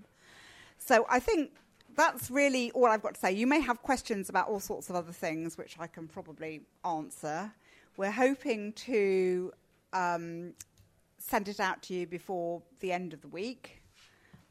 So 0.79 1.05
I 1.07 1.19
think 1.19 1.51
that's 1.95 2.31
really 2.31 2.71
all 2.71 2.87
I've 2.87 3.03
got 3.03 3.13
to 3.13 3.19
say. 3.19 3.31
You 3.31 3.45
may 3.45 3.61
have 3.61 3.83
questions 3.83 4.27
about 4.29 4.47
all 4.47 4.59
sorts 4.59 4.89
of 4.89 4.95
other 4.95 5.11
things, 5.11 5.55
which 5.55 5.77
I 5.79 5.85
can 5.85 6.07
probably 6.07 6.61
answer. 6.83 7.53
We're 7.95 8.11
hoping 8.11 8.73
to 8.73 9.53
um, 9.93 10.53
send 11.19 11.47
it 11.47 11.59
out 11.59 11.83
to 11.83 11.93
you 11.93 12.07
before 12.07 12.63
the 12.79 12.91
end 12.91 13.13
of 13.13 13.21
the 13.21 13.27
week, 13.27 13.83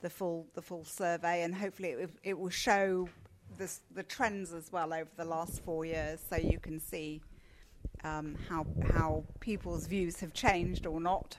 the 0.05 0.11
full 0.11 0.47
the 0.55 0.61
full 0.61 0.85
survey, 0.85 1.43
and 1.45 1.55
hopefully 1.55 1.89
it, 1.89 2.11
it 2.23 2.39
will 2.39 2.51
show 2.51 3.09
the 3.57 4.03
trends 4.03 4.53
as 4.53 4.71
well 4.71 4.93
over 4.93 5.09
the 5.17 5.25
last 5.25 5.65
four 5.65 5.87
years, 5.87 6.21
so 6.29 6.37
you 6.37 6.59
can 6.59 6.79
see 6.79 7.23
um, 8.05 8.37
how 8.49 8.67
how 8.93 9.25
people's 9.41 9.87
views 9.87 10.21
have 10.21 10.35
changed 10.35 10.87
or 10.87 11.01
not. 11.01 11.39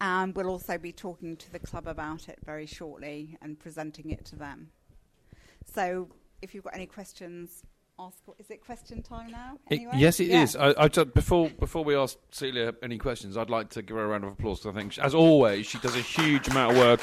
And 0.00 0.34
we'll 0.34 0.48
also 0.48 0.78
be 0.78 0.92
talking 0.92 1.36
to 1.36 1.52
the 1.52 1.58
club 1.58 1.86
about 1.86 2.28
it 2.28 2.38
very 2.44 2.66
shortly 2.66 3.36
and 3.42 3.58
presenting 3.58 4.10
it 4.10 4.24
to 4.26 4.36
them. 4.36 4.70
So 5.64 6.08
if 6.40 6.54
you've 6.54 6.64
got 6.64 6.74
any 6.74 6.86
questions, 6.86 7.64
ask. 7.98 8.18
Is 8.38 8.50
it 8.50 8.64
question 8.64 9.02
time 9.02 9.30
now? 9.30 9.58
Anyway? 9.70 9.92
It, 9.94 9.98
yes, 9.98 10.20
it 10.20 10.28
yeah. 10.28 10.42
is. 10.42 10.56
I, 10.56 10.74
I 10.76 10.88
just, 10.88 11.14
before 11.14 11.50
before 11.50 11.84
we 11.84 11.96
ask 11.96 12.16
Celia 12.30 12.74
any 12.82 12.98
questions, 12.98 13.36
I'd 13.36 13.50
like 13.50 13.70
to 13.70 13.82
give 13.82 13.96
her 13.96 14.04
a 14.04 14.08
round 14.08 14.24
of 14.24 14.32
applause. 14.32 14.66
I 14.66 14.72
think, 14.72 14.98
as 14.98 15.14
always, 15.14 15.66
she 15.66 15.78
does 15.78 15.96
a 15.96 16.00
huge 16.00 16.48
amount 16.48 16.76
of 16.76 16.78
work. 16.78 17.00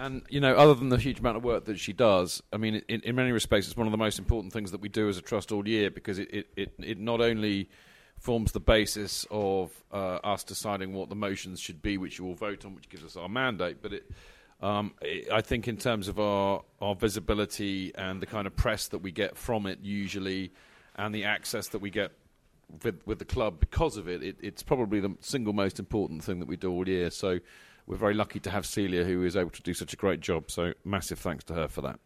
And 0.00 0.22
you 0.28 0.40
know, 0.40 0.54
other 0.54 0.74
than 0.74 0.90
the 0.90 0.96
huge 0.96 1.18
amount 1.18 1.36
of 1.36 1.44
work 1.44 1.64
that 1.64 1.78
she 1.78 1.92
does, 1.92 2.40
I 2.52 2.56
mean, 2.56 2.82
in, 2.88 3.00
in 3.00 3.16
many 3.16 3.32
respects, 3.32 3.66
it's 3.66 3.76
one 3.76 3.88
of 3.88 3.90
the 3.90 3.98
most 3.98 4.18
important 4.18 4.52
things 4.52 4.70
that 4.70 4.80
we 4.80 4.88
do 4.88 5.08
as 5.08 5.18
a 5.18 5.22
trust 5.22 5.50
all 5.50 5.66
year 5.66 5.90
because 5.90 6.20
it, 6.20 6.32
it, 6.32 6.46
it, 6.56 6.74
it 6.78 6.98
not 7.00 7.20
only 7.20 7.68
forms 8.16 8.52
the 8.52 8.60
basis 8.60 9.26
of 9.30 9.72
uh, 9.92 10.18
us 10.22 10.44
deciding 10.44 10.92
what 10.92 11.08
the 11.08 11.16
motions 11.16 11.58
should 11.58 11.82
be, 11.82 11.98
which 11.98 12.18
you 12.18 12.24
will 12.24 12.34
vote 12.34 12.64
on, 12.64 12.76
which 12.76 12.88
gives 12.88 13.04
us 13.04 13.16
our 13.16 13.28
mandate, 13.28 13.78
but 13.82 13.92
it, 13.92 14.10
um, 14.60 14.94
I 15.32 15.40
think 15.40 15.68
in 15.68 15.76
terms 15.76 16.08
of 16.08 16.18
our, 16.18 16.62
our 16.80 16.94
visibility 16.94 17.92
and 17.94 18.20
the 18.20 18.26
kind 18.26 18.46
of 18.46 18.56
press 18.56 18.88
that 18.88 18.98
we 18.98 19.12
get 19.12 19.36
from 19.36 19.66
it 19.66 19.78
usually, 19.82 20.52
and 20.96 21.14
the 21.14 21.24
access 21.24 21.68
that 21.68 21.78
we 21.78 21.90
get 21.90 22.12
with, 22.82 23.00
with 23.06 23.18
the 23.18 23.24
club 23.24 23.60
because 23.60 23.96
of 23.96 24.08
it, 24.08 24.22
it, 24.22 24.36
it's 24.42 24.62
probably 24.62 25.00
the 25.00 25.14
single 25.20 25.52
most 25.52 25.78
important 25.78 26.24
thing 26.24 26.40
that 26.40 26.48
we 26.48 26.56
do 26.56 26.70
all 26.70 26.88
year. 26.88 27.10
So 27.10 27.38
we're 27.86 27.96
very 27.96 28.14
lucky 28.14 28.40
to 28.40 28.50
have 28.50 28.66
Celia, 28.66 29.04
who 29.04 29.24
is 29.24 29.36
able 29.36 29.50
to 29.50 29.62
do 29.62 29.72
such 29.72 29.94
a 29.94 29.96
great 29.96 30.20
job. 30.20 30.50
So 30.50 30.74
massive 30.84 31.18
thanks 31.18 31.44
to 31.44 31.54
her 31.54 31.68
for 31.68 31.80
that. 31.82 31.98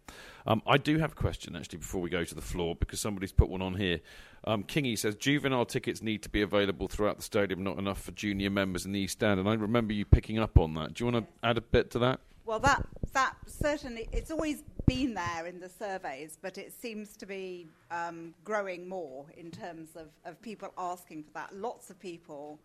Um, 0.47 0.63
I 0.67 0.77
do 0.77 0.99
have 0.99 1.13
a 1.13 1.15
question 1.15 1.57
actually 1.57 1.79
before 1.79 2.01
we 2.01 2.11
go 2.11 2.23
to 2.23 2.35
the 2.35 2.43
floor 2.43 2.77
because 2.77 3.01
somebody's 3.01 3.33
put 3.33 3.49
one 3.49 3.63
on 3.63 3.75
here. 3.75 4.01
Um, 4.45 4.63
Kingy 4.63 4.97
says 4.99 5.17
juvenile 5.17 5.65
tickets 5.65 6.03
need 6.03 6.23
to 6.23 6.29
be 6.29 6.43
available 6.43 6.87
throughout 6.87 7.17
the 7.17 7.23
stadium, 7.23 7.65
not 7.65 7.79
enough 7.79 8.01
for 8.01 8.13
junior 8.13 8.51
members 8.51 8.85
in 8.85 8.93
the 8.93 9.01
East 9.01 9.15
Stand. 9.15 9.41
And 9.41 9.49
I 9.49 9.55
remember 9.55 9.93
you 9.93 10.05
picking 10.05 10.39
up 10.39 10.59
on 10.59 10.75
that. 10.75 10.95
Do 10.95 11.05
you 11.05 11.11
want 11.11 11.27
to 11.27 11.49
add 11.49 11.59
a 11.59 11.63
bit 11.63 11.91
to 11.93 11.99
that? 12.01 12.21
Well, 12.53 12.61
that 12.61 12.87
that 13.15 13.35
certainly 13.47 14.11
it's 14.13 14.31
always 14.31 14.63
been 14.85 15.15
there 15.15 15.47
in 15.47 15.59
the 15.59 15.71
surveys, 15.71 16.37
but 16.43 16.59
it 16.59 16.71
seems 16.71 17.17
to 17.17 17.25
be 17.25 17.67
um, 17.91 18.35
growing 18.45 18.87
more 18.87 19.25
in 19.39 19.51
terms 19.51 19.97
of, 19.97 20.09
of 20.27 20.39
people 20.43 20.71
asking 20.77 21.23
for 21.23 21.31
that. 21.33 21.57
Lots 21.57 21.89
of 21.89 21.99
people 21.99 22.61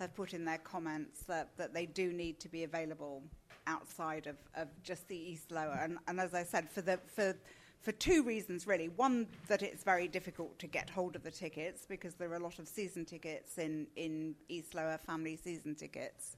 have 0.00 0.12
put 0.16 0.34
in 0.34 0.44
their 0.44 0.58
comments 0.58 1.22
that, 1.28 1.50
that 1.56 1.72
they 1.72 1.86
do 1.86 2.12
need 2.12 2.40
to 2.40 2.48
be 2.48 2.64
available 2.64 3.22
outside 3.68 4.26
of, 4.26 4.34
of 4.56 4.66
just 4.82 5.06
the 5.06 5.16
East 5.16 5.52
Lower. 5.52 5.78
And, 5.84 5.98
and 6.08 6.18
as 6.18 6.34
I 6.34 6.42
said, 6.42 6.68
for 6.68 6.82
the 6.82 6.98
for 7.06 7.36
for 7.80 7.92
two 7.92 8.24
reasons 8.24 8.66
really. 8.66 8.88
One, 8.88 9.28
that 9.46 9.62
it's 9.62 9.84
very 9.84 10.08
difficult 10.08 10.58
to 10.58 10.66
get 10.66 10.90
hold 10.90 11.14
of 11.14 11.22
the 11.22 11.30
tickets 11.30 11.86
because 11.88 12.14
there 12.14 12.28
are 12.32 12.38
a 12.38 12.42
lot 12.42 12.58
of 12.58 12.66
season 12.66 13.04
tickets 13.04 13.56
in, 13.58 13.86
in 13.94 14.34
East 14.48 14.74
Lower 14.74 14.98
family 14.98 15.36
season 15.36 15.76
tickets. 15.76 16.36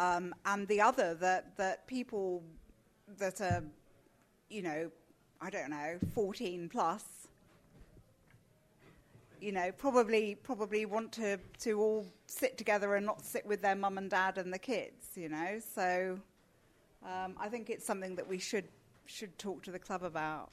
Um, 0.00 0.34
and 0.46 0.66
the 0.66 0.80
other 0.80 1.14
that 1.16 1.54
that 1.58 1.86
people 1.86 2.42
that 3.18 3.42
are, 3.42 3.62
you 4.48 4.62
know, 4.62 4.90
I 5.42 5.50
don't 5.50 5.68
know, 5.68 5.98
14 6.14 6.70
plus, 6.70 7.04
you 9.42 9.52
know, 9.52 9.70
probably 9.76 10.36
probably 10.36 10.86
want 10.86 11.12
to 11.12 11.38
to 11.58 11.78
all 11.78 12.06
sit 12.26 12.56
together 12.56 12.94
and 12.94 13.04
not 13.04 13.22
sit 13.26 13.44
with 13.44 13.60
their 13.60 13.76
mum 13.76 13.98
and 13.98 14.08
dad 14.08 14.38
and 14.38 14.50
the 14.50 14.58
kids, 14.58 15.08
you 15.16 15.28
know. 15.28 15.60
So 15.74 16.18
um, 17.04 17.34
I 17.38 17.50
think 17.50 17.68
it's 17.68 17.84
something 17.84 18.14
that 18.16 18.26
we 18.26 18.38
should 18.38 18.68
should 19.04 19.36
talk 19.38 19.62
to 19.64 19.70
the 19.70 19.78
club 19.78 20.02
about. 20.02 20.48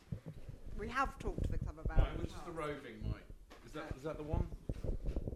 We 0.77 0.89
have 0.89 1.17
talked 1.19 1.43
to 1.43 1.49
the 1.49 1.57
club 1.57 1.77
about. 1.85 1.99
it. 1.99 2.19
Which 2.19 2.31
is 2.31 2.35
the 2.45 2.51
roving, 2.51 2.97
Mike? 3.05 3.23
Is 3.65 3.71
that 3.71 3.93
is 3.95 4.03
that 4.03 4.17
the 4.17 4.23
one? 4.23 4.45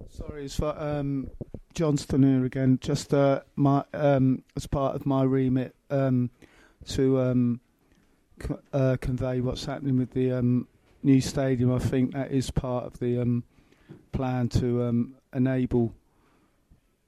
Sorry, 0.09 0.43
it's 0.43 0.55
for 0.57 0.77
um, 0.77 1.31
Johnston 1.73 2.23
here 2.23 2.45
again. 2.45 2.79
Just 2.81 3.13
uh, 3.13 3.41
my 3.55 3.83
um, 3.93 4.43
as 4.55 4.67
part 4.67 4.95
of 4.95 5.05
my 5.05 5.23
remit 5.23 5.75
um, 5.89 6.29
to 6.89 7.19
um, 7.19 7.61
uh, 8.73 8.97
convey 9.01 9.41
what's 9.41 9.65
happening 9.65 9.97
with 9.97 10.11
the 10.11 10.31
um, 10.31 10.67
new 11.03 11.21
stadium, 11.21 11.73
I 11.73 11.79
think 11.79 12.13
that 12.13 12.31
is 12.31 12.51
part 12.51 12.85
of 12.85 12.99
the 12.99 13.21
um, 13.21 13.43
plan 14.11 14.49
to 14.49 14.83
um, 14.83 15.15
enable 15.33 15.93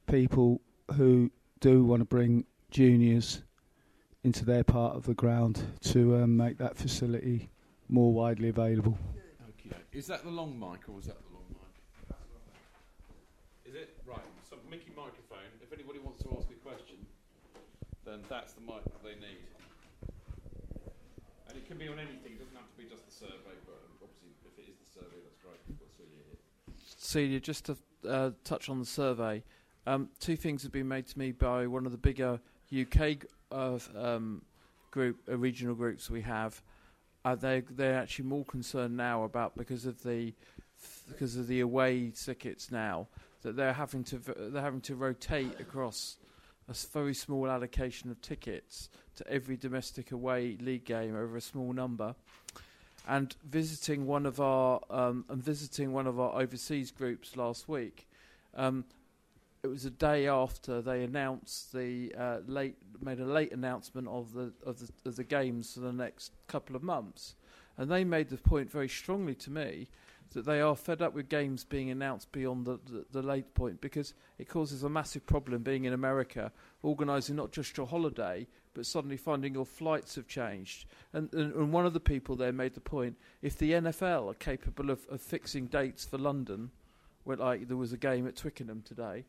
people 0.08 0.62
who 0.96 1.32
do 1.60 1.84
want 1.84 2.02
to 2.02 2.06
bring 2.06 2.46
juniors 2.72 3.42
into 4.24 4.46
their 4.46 4.64
part 4.64 4.96
of 4.96 5.06
the 5.06 5.14
ground 5.14 5.62
to 5.82 6.26
make 6.28 6.58
that 6.58 6.78
facility 6.78 7.50
more 7.90 8.12
widely 8.12 8.50
available. 8.50 8.98
Okay. 9.50 9.76
Is 9.92 10.08
that 10.08 10.24
the 10.24 10.30
long 10.30 10.60
mic 10.60 10.88
or 10.90 11.00
is 11.00 11.06
that 11.06 11.18
the 11.22 11.34
long 11.34 11.46
mic? 11.50 12.18
Is 13.66 13.76
it? 13.76 13.96
Right. 14.06 14.20
So, 14.50 14.58
Mickey 14.70 14.92
microphone. 14.96 15.50
If 15.62 15.72
anybody 15.72 16.00
wants 16.00 16.24
to 16.24 16.30
ask 16.38 16.48
a 16.50 16.60
question, 16.68 16.98
then 18.06 18.20
that's 18.30 18.54
the 18.54 18.62
mic 18.62 18.84
that 18.84 19.04
they 19.04 19.16
need. 19.16 19.44
And 21.48 21.58
it 21.58 21.68
can 21.68 21.78
be 21.78 21.88
on 21.88 22.00
anything. 22.00 22.34
It 22.34 22.40
doesn't 22.40 22.56
have 22.56 22.70
to 22.70 22.78
be 22.78 22.90
just 22.90 23.06
the 23.06 23.14
survey, 23.14 23.56
but 23.66 23.80
obviously, 24.02 24.36
if 24.46 24.58
it 24.58 24.70
is 24.70 24.78
the 24.84 25.00
survey, 25.00 25.18
that's 25.24 25.40
great. 25.42 25.60
We've 25.68 25.80
got 25.80 25.90
Celia 25.96 26.24
here. 26.28 26.40
Celia, 26.98 27.40
just 27.40 27.66
to 27.66 27.78
uh, 28.10 28.32
touch 28.44 28.70
on 28.70 28.80
the 28.80 28.86
survey, 28.86 29.44
um, 29.86 30.10
two 30.20 30.36
things 30.36 30.64
have 30.64 30.72
been 30.72 30.88
made 30.88 31.08
to 31.08 31.20
me 31.20 31.32
by 31.32 31.68
one 31.68 31.86
of 31.86 31.92
the 31.92 31.98
bigger 31.98 32.40
UK 32.74 33.26
of 33.52 33.90
um, 33.96 34.42
group 34.92 35.18
uh, 35.30 35.38
regional 35.38 35.76
groups 35.76 36.10
we 36.10 36.22
have. 36.22 36.62
Uh, 37.26 37.36
they 37.36 37.62
they're 37.72 37.98
actually 37.98 38.26
more 38.26 38.44
concerned 38.46 38.98
now 38.98 39.24
about 39.24 39.56
because 39.56 39.86
of 39.86 40.02
the 40.04 40.34
because 41.08 41.38
of 41.38 41.48
the 41.48 41.62
away 41.62 42.12
tickets 42.12 42.72
now 42.72 43.08
that 43.44 43.56
they're 43.56 43.74
having 43.74 44.04
to 44.04 44.18
they're 44.18 44.62
having 44.62 44.82
to 44.82 44.96
rotate 44.96 45.60
across 45.60 46.18
a 46.74 46.88
very 46.88 47.14
small 47.14 47.50
allocation 47.50 48.10
of 48.10 48.22
tickets 48.22 48.90
to 49.16 49.28
every 49.28 49.56
domestic 49.58 50.12
away 50.12 50.58
league 50.60 50.86
game 50.86 51.16
over 51.16 51.38
a 51.38 51.42
small 51.42 51.72
number 51.74 52.16
and 53.08 53.36
visiting 53.44 54.06
one 54.06 54.26
of 54.26 54.40
our 54.40 54.80
um, 54.90 55.26
and 55.30 55.44
visiting 55.44 55.94
one 55.94 56.08
of 56.08 56.20
our 56.20 56.40
overseas 56.42 56.92
groups 56.92 57.36
last 57.36 57.68
week. 57.68 58.08
Um, 58.56 58.86
it 59.64 59.68
was 59.68 59.86
a 59.86 59.90
day 59.90 60.28
after 60.28 60.82
they 60.82 61.04
announced 61.04 61.74
the 61.74 62.14
uh, 62.18 62.38
late 62.48 62.76
made 63.02 63.20
a 63.20 63.26
late 63.26 63.52
announcement 63.52 64.08
of 64.08 64.34
the 64.34 64.54
of 64.66 64.80
the 64.80 64.90
of 65.06 65.16
the 65.16 65.24
games 65.24 65.74
for 65.74 65.82
the 65.82 65.94
next 65.94 66.32
couple 66.48 66.76
of 66.76 66.84
months, 66.84 67.36
and 67.78 67.92
they 67.92 68.04
made 68.04 68.30
the 68.30 68.38
point 68.38 68.72
very 68.72 68.90
strongly 68.90 69.36
to 69.36 69.52
me 69.52 69.88
that 70.34 70.46
they 70.46 70.62
are 70.62 70.76
fed 70.76 71.02
up 71.02 71.14
with 71.14 71.30
games 71.30 71.64
being 71.64 71.90
announced 71.90 72.32
beyond 72.32 72.66
the, 72.66 72.80
the, 72.86 73.06
the 73.12 73.22
late 73.22 73.54
point 73.54 73.82
because 73.82 74.14
it 74.38 74.48
causes 74.48 74.84
a 74.84 74.90
massive 74.90 75.26
problem 75.26 75.64
being 75.64 75.86
in 75.86 75.94
America, 75.94 76.52
organising 76.82 77.36
not 77.36 77.52
just 77.52 77.78
your 77.78 77.88
holiday, 77.88 78.48
but 78.74 78.86
suddenly 78.86 79.18
finding 79.18 79.54
your 79.54 79.66
flights 79.66 80.16
have 80.16 80.28
changed. 80.28 80.86
And, 81.14 81.34
and, 81.34 81.54
and 81.54 81.72
one 81.72 81.86
of 81.86 81.94
the 81.94 82.00
people 82.00 82.36
there 82.36 82.52
made 82.52 82.74
the 82.74 82.82
point 82.82 83.18
if 83.42 83.58
the 83.58 83.72
NFL 83.72 84.30
are 84.30 84.36
capable 84.36 84.90
of, 84.90 85.06
of 85.10 85.22
fixing 85.22 85.68
dates 85.68 86.06
for 86.06 86.18
London, 86.18 86.72
where 87.24 87.38
like 87.38 87.68
there 87.68 87.78
was 87.78 87.94
a 87.94 87.98
game 87.98 88.28
at 88.28 88.36
Twickenham 88.36 88.82
today, 88.82 89.26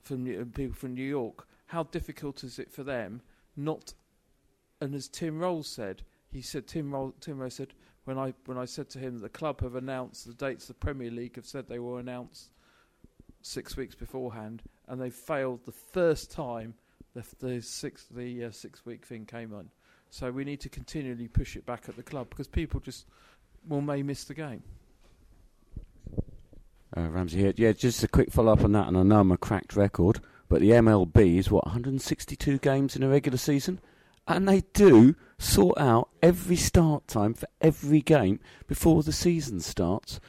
from 0.00 0.24
New- 0.24 0.40
uh, 0.40 0.44
people 0.56 0.74
from 0.74 0.94
New 0.94 1.02
York, 1.02 1.46
how 1.66 1.82
difficult 1.84 2.44
is 2.44 2.58
it 2.58 2.70
for 2.70 2.84
them 2.84 3.22
not? 3.56 3.94
And 4.80 4.94
as 4.94 5.08
Tim 5.08 5.38
Rolls 5.38 5.68
said, 5.68 6.02
he 6.30 6.42
said 6.42 6.66
Tim 6.66 6.92
Roll, 6.92 7.14
Tim 7.20 7.48
said 7.50 7.74
when 8.04 8.18
I 8.18 8.34
when 8.46 8.58
I 8.58 8.64
said 8.64 8.90
to 8.90 8.98
him 8.98 9.14
that 9.14 9.22
the 9.22 9.28
club 9.38 9.60
have 9.60 9.74
announced 9.74 10.26
the 10.26 10.34
dates 10.34 10.66
the 10.66 10.74
Premier 10.74 11.10
League 11.10 11.36
have 11.36 11.46
said 11.46 11.68
they 11.68 11.78
will 11.78 11.98
announce 11.98 12.50
six 13.42 13.76
weeks 13.76 13.94
beforehand, 13.94 14.62
and 14.88 15.00
they 15.00 15.10
failed 15.10 15.60
the 15.64 15.72
first 15.72 16.30
time 16.30 16.74
the 17.14 17.24
the 17.40 17.60
six 17.60 18.06
the 18.10 18.44
uh, 18.44 18.50
six 18.50 18.84
week 18.84 19.04
thing 19.04 19.24
came 19.24 19.54
on. 19.54 19.70
So 20.10 20.30
we 20.30 20.44
need 20.44 20.60
to 20.60 20.68
continually 20.68 21.28
push 21.28 21.56
it 21.56 21.66
back 21.66 21.88
at 21.88 21.96
the 21.96 22.02
club 22.02 22.30
because 22.30 22.46
people 22.46 22.80
just 22.80 23.06
well 23.68 23.80
may 23.80 24.02
miss 24.02 24.24
the 24.24 24.34
game. 24.34 24.62
Uh, 26.96 27.08
Ramsey 27.08 27.40
here. 27.40 27.52
Yeah, 27.56 27.72
just 27.72 28.04
a 28.04 28.08
quick 28.08 28.30
follow 28.30 28.52
up 28.52 28.62
on 28.62 28.72
that, 28.72 28.86
and 28.86 28.96
I 28.96 29.02
know 29.02 29.20
I'm 29.20 29.32
a 29.32 29.36
cracked 29.36 29.74
record, 29.74 30.20
but 30.48 30.60
the 30.60 30.70
MLB 30.70 31.38
is 31.38 31.50
what 31.50 31.64
162 31.66 32.58
games 32.58 32.94
in 32.94 33.02
a 33.02 33.08
regular 33.08 33.38
season, 33.38 33.80
and 34.26 34.48
they 34.48 34.62
do 34.72 35.14
sort 35.38 35.76
out 35.78 36.08
every 36.22 36.56
start 36.56 37.06
time 37.08 37.34
for 37.34 37.46
every 37.60 38.00
game 38.00 38.40
before 38.66 39.02
the 39.02 39.12
season 39.12 39.60
starts. 39.60 40.20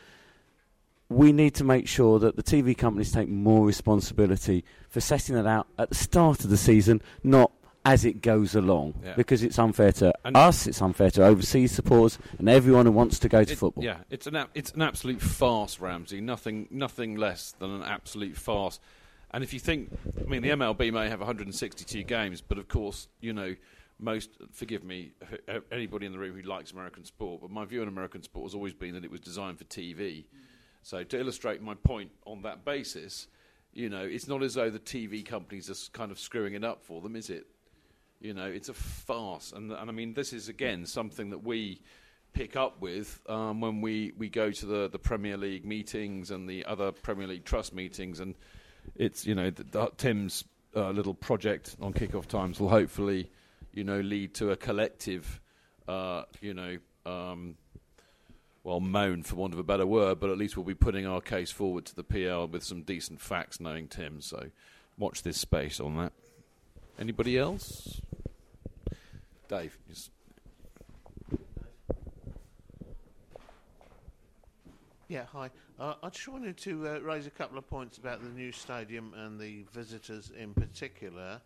We 1.08 1.32
need 1.32 1.54
to 1.56 1.64
make 1.64 1.88
sure 1.88 2.18
that 2.20 2.36
the 2.36 2.43
TV 2.43 2.76
companies 2.76 3.12
take 3.12 3.30
more 3.30 3.66
responsibility 3.66 4.66
for 4.89 5.00
setting 5.00 5.36
that 5.36 5.46
out 5.46 5.68
at 5.78 5.89
the 5.89 5.96
start 5.96 6.43
of 6.43 6.50
the 6.50 6.58
season, 6.58 7.02
not 7.24 7.52
as 7.86 8.04
it 8.04 8.24
goes 8.24 8.56
along, 8.56 8.96
Yeah. 9.04 9.14
because 9.16 9.43
it's 9.43 9.60
unfair 9.60 9.91
to 9.93 10.12
And- 10.26 10.36
us, 10.36 10.66
it's 10.66 10.82
unfair 10.82 11.12
to 11.12 11.24
overseas 11.24 11.72
supporters, 11.72 12.18
and 12.39 12.50
everyone 12.50 12.88
who 12.88 12.91
wants 12.91 13.20
to 13.20 13.30
go 13.30 13.43
to 13.43 13.54
It- 13.54 13.58
football. 13.60 13.84
Yeah, 13.84 14.00
it's 14.10 14.26
an 14.26 14.36
it's 14.56 14.72
an 14.72 14.82
absolute 14.82 15.22
farce, 15.22 15.80
Ramsey. 15.80 16.20
Nothing 16.20 16.68
nothing 16.72 17.16
less 17.16 17.52
than 17.60 17.70
an 17.70 17.84
absolute 17.84 18.36
farce. 18.36 18.80
And 19.30 19.43
if 19.43 19.54
you 19.54 19.60
think, 19.60 19.96
I 20.20 20.24
mean, 20.28 20.41
the 20.41 20.50
MLB 20.50 20.89
may 20.89 21.10
have 21.10 21.20
162 21.22 22.02
games, 22.04 22.41
but 22.41 22.58
of 22.58 22.68
course, 22.68 23.08
you 23.22 23.34
know, 23.34 23.56
most. 24.00 24.30
Forgive 24.52 24.84
me, 24.84 25.12
anybody 25.72 26.06
in 26.06 26.12
the 26.12 26.20
room 26.20 26.36
who 26.36 26.48
likes 26.48 26.72
American 26.72 27.06
sport, 27.06 27.41
but 27.41 27.52
my 27.52 27.66
view 27.66 27.82
on 27.82 27.88
American 27.88 28.24
sport 28.24 28.46
has 28.46 28.56
always 28.56 28.74
been 28.74 28.93
that 28.93 29.04
it 29.04 29.12
was 29.12 29.22
designed 29.22 29.58
for 29.58 29.66
TV. 29.66 30.26
So 30.84 31.04
to 31.04 31.20
illustrate 31.20 31.62
my 31.62 31.74
point 31.74 32.12
on 32.26 32.43
that 32.43 32.64
basis, 32.64 33.28
you 33.74 33.89
know, 33.89 34.04
it's 34.04 34.28
not 34.28 34.43
as 34.43 34.54
though 34.54 34.70
the 34.70 34.80
TV 34.80 35.26
companies 35.26 35.70
are 35.70 35.91
kind 35.98 36.12
of 36.12 36.20
screwing 36.20 36.54
it 36.54 36.64
up 36.64 36.84
for 36.84 37.02
them, 37.02 37.16
is 37.16 37.30
it? 37.30 37.48
You 38.22 38.34
know, 38.34 38.46
it's 38.46 38.70
a 38.70 38.74
farce, 38.74 39.52
and 39.52 39.72
and 39.72 39.89
I 39.89 39.93
mean, 39.93 40.14
this 40.14 40.34
is 40.34 40.50
again 40.50 40.86
something 40.86 41.32
that 41.32 41.43
we 41.43 41.82
pick 42.36 42.56
up 42.56 42.82
with 42.82 43.20
um, 43.28 43.62
when 43.62 43.82
we, 43.82 44.12
we 44.18 44.30
go 44.30 44.52
to 44.52 44.66
the, 44.66 44.89
the 44.89 45.00
Premier 45.00 45.38
League 45.38 45.66
meetings 45.66 46.32
and 46.32 46.48
the 46.48 46.66
other 46.66 46.91
Premier 46.91 47.28
League 47.28 47.46
Trust 47.46 47.74
meetings, 47.74 48.20
and 48.20 48.36
it's 48.96 49.26
you 49.26 49.34
know 49.34 49.50
the, 49.50 49.64
the, 49.64 49.88
Tim's 49.98 50.43
uh, 50.76 50.91
little 50.91 51.14
project 51.14 51.76
on 51.82 51.93
kickoff 51.93 52.28
times 52.28 52.60
will 52.60 52.70
hopefully 52.70 53.32
you 53.76 53.84
know 53.84 53.99
lead 53.99 54.34
to 54.34 54.49
a 54.49 54.55
collective 54.55 55.39
uh, 55.88 56.23
you 56.41 56.53
know 56.53 56.78
um, 57.05 57.55
well 58.63 58.80
moan 58.80 59.21
for 59.21 59.36
want 59.36 59.53
of 59.53 59.59
a 59.59 59.63
better 59.63 59.86
word, 59.86 60.19
but 60.19 60.32
at 60.32 60.38
least 60.38 60.57
we'll 60.57 60.65
be 60.65 60.73
putting 60.73 61.05
our 61.05 61.21
case 61.21 61.51
forward 61.51 61.86
to 61.86 61.95
the 61.95 62.03
PL 62.03 62.47
with 62.47 62.63
some 62.63 62.82
decent 62.82 63.21
facts, 63.21 63.59
knowing 63.59 63.88
Tim. 63.88 64.21
So 64.21 64.47
watch 64.97 65.21
this 65.21 65.38
space 65.38 65.80
on 65.80 65.97
that. 65.97 66.13
Anybody 66.97 67.38
else? 67.38 68.01
Dave. 69.47 69.78
Yes. 69.88 70.09
Yeah, 75.07 75.26
hi. 75.32 75.51
Uh, 75.80 75.93
I 76.01 76.09
just 76.09 76.28
wanted 76.28 76.57
to 76.57 76.88
uh, 76.88 76.99
raise 76.99 77.28
a 77.28 77.30
couple 77.30 77.59
of 77.59 77.69
points 77.69 77.99
about 77.99 78.23
the 78.23 78.30
new 78.30 78.51
stadium 78.51 79.13
and 79.15 79.39
the 79.39 79.63
visitors 79.71 80.32
in 80.36 80.53
particular, 80.53 81.41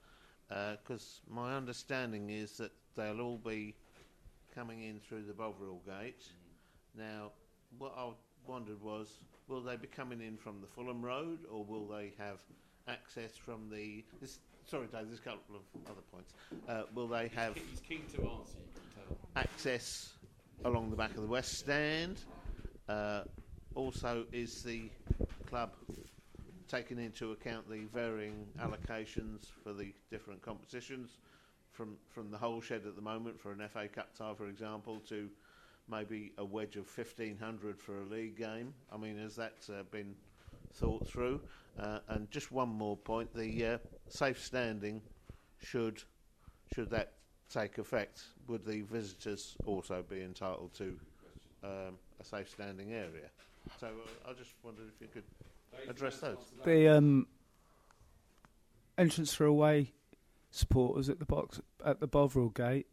because 0.49 1.21
my 1.29 1.55
understanding 1.55 2.29
is 2.29 2.57
that 2.57 2.71
they'll 2.95 3.21
all 3.21 3.37
be 3.37 3.75
coming 4.53 4.83
in 4.83 4.99
through 4.99 5.23
the 5.23 5.33
Bovril 5.33 5.81
gate. 5.85 6.25
Now, 6.97 7.31
what 7.77 7.93
I 7.97 8.09
wondered 8.47 8.81
was, 8.81 9.19
will 9.47 9.61
they 9.61 9.77
be 9.77 9.87
coming 9.87 10.21
in 10.21 10.37
from 10.37 10.59
the 10.61 10.67
Fulham 10.67 11.03
Road, 11.03 11.39
or 11.51 11.63
will 11.63 11.87
they 11.87 12.13
have 12.17 12.39
access 12.87 13.37
from 13.37 13.69
the? 13.69 14.03
This, 14.19 14.39
sorry, 14.65 14.87
Dave. 14.87 15.07
There's 15.07 15.19
a 15.19 15.21
couple 15.21 15.55
of 15.55 15.61
other 15.85 16.01
points. 16.11 16.33
Uh, 16.67 16.83
will 16.95 17.07
they 17.07 17.27
have? 17.29 17.55
He's 17.55 17.79
keen 17.87 18.03
to 18.15 18.21
answer. 18.21 18.57
You 18.57 18.81
can 18.81 19.05
tell. 19.07 19.17
access 19.35 20.13
along 20.65 20.89
the 20.89 20.95
back 20.95 21.11
of 21.11 21.21
the 21.21 21.27
west 21.27 21.59
stand. 21.59 22.21
Uh, 22.87 23.21
also, 23.75 24.25
is 24.33 24.63
the 24.63 24.89
club 25.47 25.71
taking 26.69 26.99
into 26.99 27.31
account 27.31 27.69
the 27.69 27.85
varying 27.93 28.47
allocations 28.61 29.47
for 29.63 29.73
the 29.73 29.91
different 30.11 30.41
competitions 30.41 31.17
from 31.71 31.97
from 32.09 32.31
the 32.31 32.37
whole 32.37 32.61
shed 32.61 32.83
at 32.85 32.95
the 32.95 33.01
moment 33.01 33.39
for 33.39 33.51
an 33.51 33.61
FA 33.73 33.87
Cup 33.87 34.15
tie, 34.15 34.33
for 34.33 34.47
example, 34.47 35.01
to 35.07 35.29
maybe 35.89 36.31
a 36.37 36.45
wedge 36.45 36.75
of 36.75 36.85
1500 36.85 37.79
for 37.79 38.01
a 38.01 38.05
league 38.05 38.37
game? 38.37 38.73
I 38.91 38.97
mean, 38.97 39.17
has 39.17 39.35
that 39.35 39.55
uh, 39.69 39.83
been 39.91 40.15
thought 40.73 41.07
through? 41.07 41.41
Uh, 41.79 41.99
and 42.09 42.29
just 42.31 42.51
one 42.51 42.69
more 42.69 42.97
point: 42.97 43.33
the 43.33 43.65
uh, 43.65 43.77
safe 44.07 44.43
standing 44.43 45.01
should 45.61 46.03
should 46.73 46.89
that 46.91 47.13
take 47.49 47.79
effect, 47.79 48.23
would 48.47 48.63
the 48.63 48.81
visitors 48.81 49.55
also 49.65 50.03
be 50.07 50.21
entitled 50.21 50.73
to 50.75 50.99
um, 51.63 51.97
a 52.19 52.23
safe 52.23 52.49
standing 52.49 52.93
area? 52.93 53.29
So 53.79 53.87
uh, 53.87 54.29
I 54.29 54.33
just 54.33 54.51
wondered 54.63 54.85
if 54.93 55.01
you 55.01 55.07
could 55.11 55.23
address 55.87 56.17
those. 56.17 56.37
The 56.63 56.87
um, 56.87 57.27
entrance 58.97 59.33
for 59.33 59.45
away 59.45 59.93
supporters 60.51 61.09
at 61.09 61.19
the 61.19 61.25
box 61.25 61.61
at 61.85 61.99
the 61.99 62.07
Bovril 62.07 62.49
gate 62.49 62.87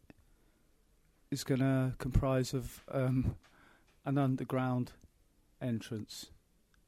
is 1.30 1.42
going 1.42 1.60
to 1.60 1.94
comprise 1.98 2.54
of 2.54 2.84
um, 2.90 3.36
an 4.04 4.18
underground 4.18 4.92
entrance. 5.60 6.26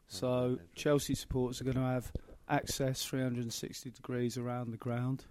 So 0.07 0.59
Chelsea 0.74 1.14
supporters 1.14 1.61
are 1.61 1.64
going 1.64 1.76
to 1.76 1.82
have 1.82 2.12
access 2.49 3.05
360 3.05 3.91
degrees 3.91 4.39
around 4.39 4.70
the 4.70 4.76
ground 4.76 5.24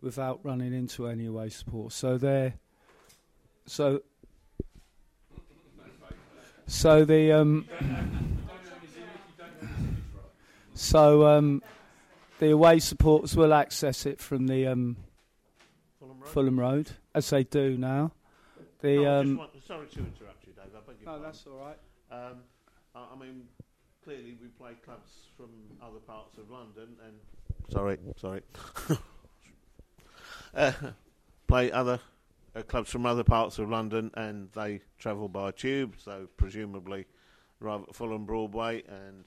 without 0.00 0.40
running 0.42 0.72
into 0.72 1.06
any 1.06 1.26
away 1.26 1.48
support. 1.48 1.92
So 1.92 2.18
they're 2.18 2.54
so 3.66 4.02
So 6.68 7.04
the 7.04 7.30
um, 7.30 7.68
so 10.76 11.26
um, 11.26 11.62
the 12.38 12.50
away 12.50 12.78
supporters 12.78 13.34
will 13.36 13.52
access 13.54 14.06
it 14.06 14.20
from 14.20 14.46
the 14.46 14.66
um, 14.66 14.96
Fulham, 16.24 16.58
Road. 16.60 16.90
as 17.14 17.30
they 17.30 17.44
do 17.44 17.76
now. 17.76 18.12
The 18.80 18.96
No, 18.96 19.20
um, 19.20 19.36
want- 19.38 19.50
sorry 19.66 19.86
to 19.88 19.98
interrupt 20.00 20.46
you, 20.46 20.52
Dave. 20.52 20.64
I 20.76 20.80
beg 20.86 20.96
your 21.00 21.06
No, 21.06 21.12
pardon. 21.12 21.22
that's 21.22 21.44
all 21.46 21.58
right. 21.58 21.78
Um, 22.10 22.36
I, 22.94 23.06
I 23.14 23.16
mean, 23.18 23.42
clearly 24.04 24.36
we 24.40 24.48
play 24.48 24.72
clubs 24.84 25.10
from 25.36 25.48
other 25.82 25.98
parts 25.98 26.36
of 26.38 26.50
London, 26.50 26.96
and 27.04 27.14
sorry, 27.72 27.98
sorry, 28.16 28.42
uh, 30.54 30.72
play 31.46 31.72
other 31.72 32.00
uh, 32.54 32.62
clubs 32.62 32.90
from 32.90 33.06
other 33.06 33.24
parts 33.24 33.58
of 33.58 33.68
London, 33.68 34.10
and 34.14 34.48
they 34.54 34.80
travel 34.98 35.28
by 35.28 35.50
tube, 35.50 35.94
so 35.98 36.28
presumably 36.36 37.06
rather 37.60 37.84
Fulham 37.92 38.24
Broadway. 38.26 38.82
And 38.88 39.24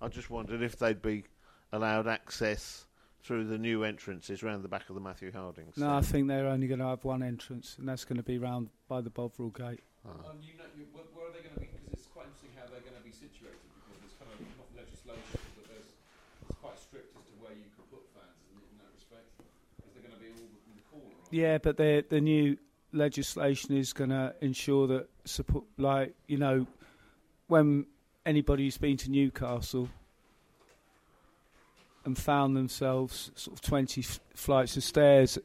I 0.00 0.08
just 0.08 0.30
wondered 0.30 0.62
if 0.62 0.78
they'd 0.78 1.02
be 1.02 1.24
allowed 1.72 2.06
access 2.06 2.86
through 3.22 3.44
the 3.44 3.58
new 3.58 3.84
entrances 3.84 4.42
round 4.42 4.64
the 4.64 4.68
back 4.68 4.88
of 4.88 4.94
the 4.94 5.00
Matthew 5.00 5.30
Hardings. 5.30 5.76
no, 5.76 5.94
I 5.94 6.00
think 6.00 6.26
they're 6.28 6.48
only 6.48 6.66
going 6.66 6.80
to 6.80 6.86
have 6.86 7.04
one 7.04 7.22
entrance, 7.22 7.76
and 7.78 7.86
that's 7.88 8.04
going 8.04 8.16
to 8.16 8.22
be 8.22 8.38
round 8.38 8.70
by 8.88 9.00
the 9.02 9.10
Bovril 9.10 9.50
Gate. 9.50 9.80
Um, 10.08 10.40
you 10.40 10.56
know, 10.56 10.64
you, 10.76 10.86
where, 10.92 11.04
where 11.12 11.28
are 11.28 11.32
they 11.32 11.44
going 11.44 11.52
to 11.54 11.60
be? 11.60 11.68
Because 11.68 11.92
it's 11.92 12.08
quite 12.08 12.24
interesting 12.32 12.56
how 12.56 12.64
they're 12.72 12.80
going 12.80 12.96
to 12.96 13.04
be 13.04 13.12
situated. 13.12 13.60
Because 13.76 14.00
there's 14.00 14.16
kind 14.16 14.32
of 14.32 14.40
not 14.56 14.68
legislation, 14.72 15.36
but 15.60 15.68
there's 15.68 15.92
it's 16.48 16.56
quite 16.64 16.78
strict 16.80 17.12
as 17.20 17.24
to 17.28 17.34
where 17.44 17.52
you 17.52 17.68
can 17.76 17.84
put 17.92 18.00
fans 18.16 18.40
in, 18.48 18.56
in 18.56 18.76
that 18.80 18.88
respect. 18.96 19.28
Because 19.76 19.92
they're 19.92 20.06
going 20.08 20.16
to 20.16 20.22
be 20.24 20.32
all 20.32 20.48
in 20.48 20.72
the 20.80 20.86
corner. 20.88 21.12
aren't 21.12 21.36
Yeah, 21.36 21.60
but 21.60 21.76
the 21.76 22.00
the 22.08 22.24
new 22.24 22.56
legislation 22.96 23.76
is 23.76 23.92
going 23.92 24.10
to 24.16 24.32
ensure 24.40 24.88
that 24.88 25.12
support, 25.28 25.68
like 25.76 26.16
you 26.24 26.40
know, 26.40 26.64
when 27.52 27.84
anybody 28.24 28.64
who's 28.64 28.78
been 28.78 28.96
to 28.98 29.10
Newcastle 29.10 29.88
and 32.04 32.16
found 32.16 32.56
themselves 32.56 33.30
sort 33.34 33.56
of 33.56 33.60
twenty 33.60 34.00
f- 34.02 34.20
flights 34.34 34.76
of 34.76 34.84
stairs 34.84 35.38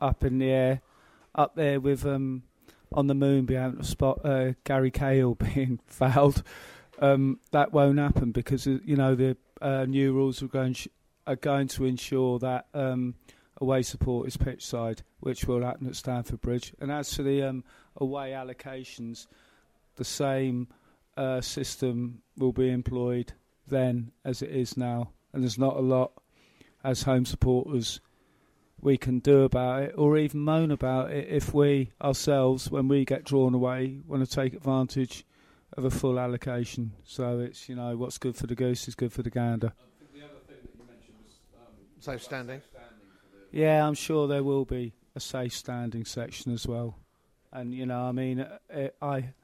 up 0.00 0.24
in 0.24 0.38
the 0.38 0.50
air, 0.50 0.82
up 1.34 1.54
there 1.54 1.80
with 1.80 2.04
um 2.06 2.42
on 2.92 3.06
the 3.06 3.14
moon 3.14 3.44
behind 3.44 3.76
the 3.78 3.84
spot 3.84 4.20
uh, 4.24 4.52
Gary 4.64 4.90
Cahill 4.90 5.34
being 5.54 5.80
fouled. 5.86 6.42
Um, 7.00 7.38
that 7.52 7.72
won't 7.72 7.98
happen 7.98 8.32
because 8.32 8.66
uh, 8.66 8.78
you 8.84 8.96
know 8.96 9.14
the 9.14 9.36
uh, 9.60 9.84
new 9.84 10.12
rules 10.12 10.42
are 10.42 10.48
going 10.48 10.72
sh- 10.72 10.88
are 11.26 11.36
going 11.36 11.68
to 11.68 11.84
ensure 11.84 12.38
that 12.38 12.66
um, 12.74 13.14
away 13.60 13.82
support 13.82 14.26
is 14.26 14.36
pitch 14.36 14.64
side, 14.64 15.02
which 15.20 15.44
will 15.44 15.62
happen 15.62 15.86
at 15.86 15.96
Stamford 15.96 16.40
Bridge. 16.40 16.72
And 16.80 16.90
as 16.90 17.14
for 17.14 17.22
the 17.22 17.42
um, 17.42 17.64
away 17.96 18.30
allocations, 18.30 19.26
the 19.96 20.04
same 20.04 20.68
uh, 21.18 21.40
system 21.40 22.22
will 22.36 22.52
be 22.52 22.70
employed 22.70 23.32
then 23.66 24.12
as 24.24 24.40
it 24.40 24.50
is 24.50 24.76
now, 24.76 25.10
and 25.32 25.42
there's 25.42 25.58
not 25.58 25.76
a 25.76 25.80
lot 25.80 26.12
as 26.82 27.02
home 27.02 27.26
supporters 27.26 28.00
we 28.80 28.96
can 28.96 29.18
do 29.18 29.42
about 29.42 29.82
it 29.82 29.94
or 29.98 30.16
even 30.16 30.40
moan 30.40 30.70
about 30.70 31.10
it 31.10 31.28
if 31.28 31.52
we 31.52 31.90
ourselves, 32.00 32.70
when 32.70 32.86
we 32.86 33.04
get 33.04 33.24
drawn 33.24 33.52
away, 33.52 33.98
want 34.06 34.24
to 34.24 34.30
take 34.30 34.54
advantage 34.54 35.26
of 35.76 35.84
a 35.84 35.90
full 35.90 36.18
allocation. 36.18 36.92
So 37.04 37.40
it's, 37.40 37.68
you 37.68 37.74
know, 37.74 37.96
what's 37.96 38.18
good 38.18 38.36
for 38.36 38.46
the 38.46 38.54
goose 38.54 38.86
is 38.86 38.94
good 38.94 39.12
for 39.12 39.22
the 39.22 39.30
gander. 39.30 39.72
The 40.14 40.22
other 40.22 40.34
thing 40.46 40.56
that 40.62 40.78
you 40.78 40.84
mentioned 40.86 41.16
was, 41.20 41.40
um, 41.56 41.74
safe 41.98 42.22
standing. 42.22 42.62
Yeah, 43.50 43.86
I'm 43.86 43.94
sure 43.94 44.28
there 44.28 44.44
will 44.44 44.64
be 44.64 44.92
a 45.16 45.20
safe 45.20 45.54
standing 45.54 46.04
section 46.04 46.52
as 46.52 46.66
well. 46.66 46.98
And, 47.52 47.74
you 47.74 47.86
know, 47.86 48.02
I 48.02 48.12
mean, 48.12 48.40
uh, 48.40 48.88
I. 49.02 49.34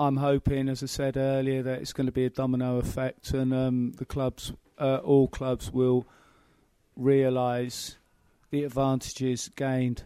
I'm 0.00 0.16
hoping, 0.16 0.70
as 0.70 0.82
I 0.82 0.86
said 0.86 1.18
earlier, 1.18 1.62
that 1.62 1.82
it's 1.82 1.92
going 1.92 2.06
to 2.06 2.12
be 2.12 2.24
a 2.24 2.30
domino 2.30 2.78
effect, 2.78 3.32
and 3.32 3.52
um, 3.52 3.92
the 3.98 4.06
clubs, 4.06 4.50
uh, 4.78 4.96
all 5.04 5.28
clubs, 5.28 5.70
will 5.70 6.06
realise 6.96 7.98
the 8.50 8.64
advantages 8.64 9.50
gained 9.54 10.04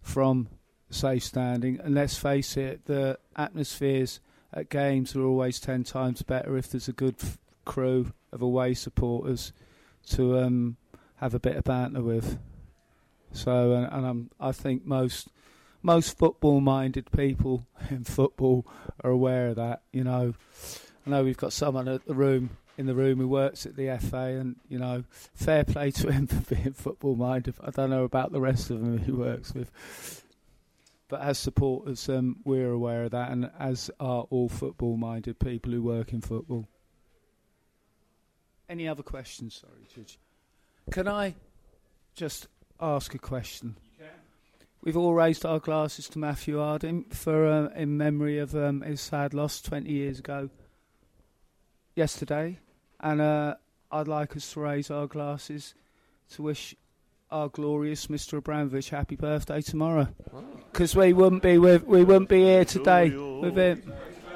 from 0.00 0.48
safe 0.88 1.22
standing. 1.22 1.78
And 1.80 1.94
let's 1.94 2.16
face 2.16 2.56
it, 2.56 2.86
the 2.86 3.18
atmospheres 3.36 4.20
at 4.54 4.70
games 4.70 5.14
are 5.14 5.22
always 5.22 5.60
ten 5.60 5.84
times 5.84 6.22
better 6.22 6.56
if 6.56 6.70
there's 6.70 6.88
a 6.88 6.92
good 6.92 7.16
f- 7.22 7.36
crew 7.66 8.14
of 8.32 8.40
away 8.40 8.72
supporters 8.72 9.52
to 10.12 10.38
um, 10.38 10.78
have 11.16 11.34
a 11.34 11.40
bit 11.40 11.56
of 11.56 11.64
banter 11.64 12.02
with. 12.02 12.38
So, 13.32 13.74
and, 13.74 13.86
and 13.92 14.06
I'm, 14.06 14.30
I 14.40 14.52
think 14.52 14.86
most 14.86 15.28
most 15.86 16.18
football-minded 16.18 17.12
people 17.12 17.64
in 17.90 18.02
football 18.02 18.66
are 19.02 19.10
aware 19.10 19.48
of 19.48 19.56
that. 19.56 19.82
You 19.92 20.02
know, 20.02 20.34
I 21.06 21.10
know 21.10 21.22
we've 21.24 21.36
got 21.36 21.52
someone 21.52 21.88
at 21.88 22.04
the 22.04 22.14
room 22.14 22.50
in 22.76 22.86
the 22.86 22.94
room 22.94 23.20
who 23.20 23.28
works 23.28 23.64
at 23.64 23.76
the 23.76 23.96
FA, 23.98 24.36
and 24.38 24.56
you 24.68 24.78
know, 24.78 25.04
fair 25.34 25.64
play 25.64 25.90
to 25.92 26.12
him 26.12 26.26
for 26.26 26.54
being 26.54 26.72
football-minded. 26.72 27.54
I 27.62 27.70
don't 27.70 27.88
know 27.88 28.04
about 28.04 28.32
the 28.32 28.40
rest 28.40 28.68
of 28.70 28.80
them 28.80 28.98
he 28.98 29.12
works 29.12 29.54
with, 29.54 30.24
but 31.08 31.22
as 31.22 31.38
supporters, 31.38 32.06
um, 32.08 32.40
we're 32.44 32.72
aware 32.72 33.04
of 33.04 33.12
that, 33.12 33.30
and 33.30 33.50
as 33.58 33.88
are 34.00 34.26
all 34.28 34.48
football-minded 34.48 35.38
people 35.38 35.72
who 35.72 35.82
work 35.82 36.12
in 36.12 36.20
football. 36.20 36.66
Any 38.68 38.88
other 38.88 39.04
questions? 39.04 39.54
Sorry, 39.54 39.86
Judge. 39.94 40.18
Can 40.90 41.06
I 41.06 41.36
just 42.14 42.48
ask 42.80 43.14
a 43.14 43.18
question? 43.18 43.76
We've 44.86 44.96
all 44.96 45.14
raised 45.14 45.44
our 45.44 45.58
glasses 45.58 46.08
to 46.10 46.20
Matthew 46.20 46.58
Harding 46.60 47.06
for 47.10 47.44
uh, 47.44 47.68
in 47.74 47.96
memory 47.96 48.38
of 48.38 48.54
um, 48.54 48.82
his 48.82 49.00
sad 49.00 49.34
loss 49.34 49.60
20 49.60 49.90
years 49.90 50.20
ago 50.20 50.48
yesterday, 51.96 52.60
and 53.00 53.20
uh, 53.20 53.56
I'd 53.90 54.06
like 54.06 54.36
us 54.36 54.52
to 54.52 54.60
raise 54.60 54.88
our 54.92 55.08
glasses 55.08 55.74
to 56.34 56.42
wish 56.42 56.76
our 57.32 57.48
glorious 57.48 58.06
Mr. 58.06 58.38
Abramovich 58.38 58.90
happy 58.90 59.16
birthday 59.16 59.60
tomorrow, 59.60 60.06
because 60.70 60.94
we 60.94 61.12
wouldn't 61.12 61.42
be 61.42 61.58
with 61.58 61.82
we 61.82 62.04
wouldn't 62.04 62.28
be 62.28 62.44
here 62.44 62.64
today 62.64 63.10
with 63.10 63.58
him, 63.58 63.92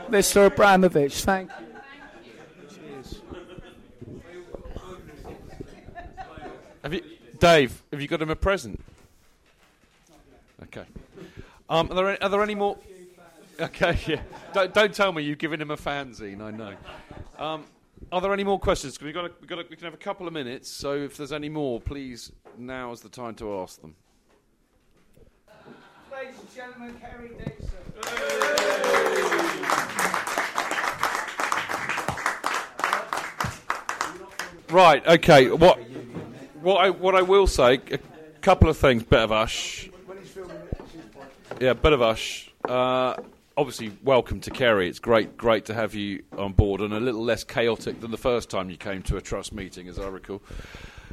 Mr. 0.08 0.46
Abramovich. 0.46 1.22
Thank 1.22 1.52
you. 1.60 1.66
Cheers. 2.74 3.22
Have 6.82 6.92
you, 6.92 7.02
Dave? 7.38 7.84
Have 7.92 8.00
you 8.00 8.08
got 8.08 8.20
him 8.20 8.30
a 8.30 8.36
present? 8.36 8.80
Okay. 10.64 10.84
Um, 11.68 11.90
are 11.90 11.94
there 11.94 12.08
any, 12.08 12.20
are 12.20 12.28
there 12.28 12.42
any 12.42 12.54
more? 12.54 12.78
Okay, 13.60 13.98
yeah. 14.06 14.22
Don't, 14.52 14.72
don't 14.74 14.94
tell 14.94 15.12
me 15.12 15.22
you've 15.22 15.38
given 15.38 15.60
him 15.60 15.70
a 15.70 15.76
fanzine. 15.76 16.40
I 16.40 16.50
know. 16.50 16.74
Um, 17.38 17.64
are 18.10 18.20
there 18.20 18.32
any 18.32 18.44
more 18.44 18.58
questions? 18.58 19.00
We've 19.00 19.14
got, 19.14 19.26
a, 19.26 19.30
we've 19.40 19.48
got 19.48 19.58
a, 19.58 19.64
we 19.68 19.76
can 19.76 19.84
have 19.84 19.94
a 19.94 19.98
couple 19.98 20.26
of 20.26 20.32
minutes. 20.32 20.70
So 20.70 20.94
if 20.94 21.16
there's 21.16 21.32
any 21.32 21.48
more, 21.48 21.80
please 21.80 22.32
now 22.58 22.92
is 22.92 23.00
the 23.00 23.08
time 23.08 23.34
to 23.36 23.60
ask 23.60 23.80
them. 23.80 23.94
Ladies 26.12 26.34
and 26.40 26.54
gentlemen, 26.54 27.00
Kerry 27.00 27.30
Dixon. 27.38 27.68
Right. 34.70 35.06
Okay. 35.06 35.50
What? 35.50 35.78
What 36.60 36.84
I 36.84 36.90
what 36.90 37.14
I 37.14 37.22
will 37.22 37.46
say, 37.46 37.80
a 37.90 37.98
couple 38.40 38.68
of 38.68 38.76
things. 38.76 39.02
Bit 39.02 39.20
of 39.20 39.32
ush. 39.32 39.90
Yeah, 41.58 41.74
ush. 41.82 42.50
Uh, 42.64 43.16
obviously, 43.56 43.92
welcome 44.02 44.40
to 44.40 44.50
Kerry. 44.50 44.88
It's 44.88 44.98
great, 44.98 45.36
great 45.36 45.66
to 45.66 45.74
have 45.74 45.94
you 45.94 46.22
on 46.36 46.52
board, 46.52 46.80
and 46.80 46.94
a 46.94 47.00
little 47.00 47.24
less 47.24 47.44
chaotic 47.44 48.00
than 48.00 48.10
the 48.10 48.18
first 48.18 48.50
time 48.50 48.70
you 48.70 48.76
came 48.76 49.02
to 49.04 49.16
a 49.16 49.20
trust 49.20 49.52
meeting, 49.52 49.88
as 49.88 49.98
I 49.98 50.08
recall. 50.08 50.42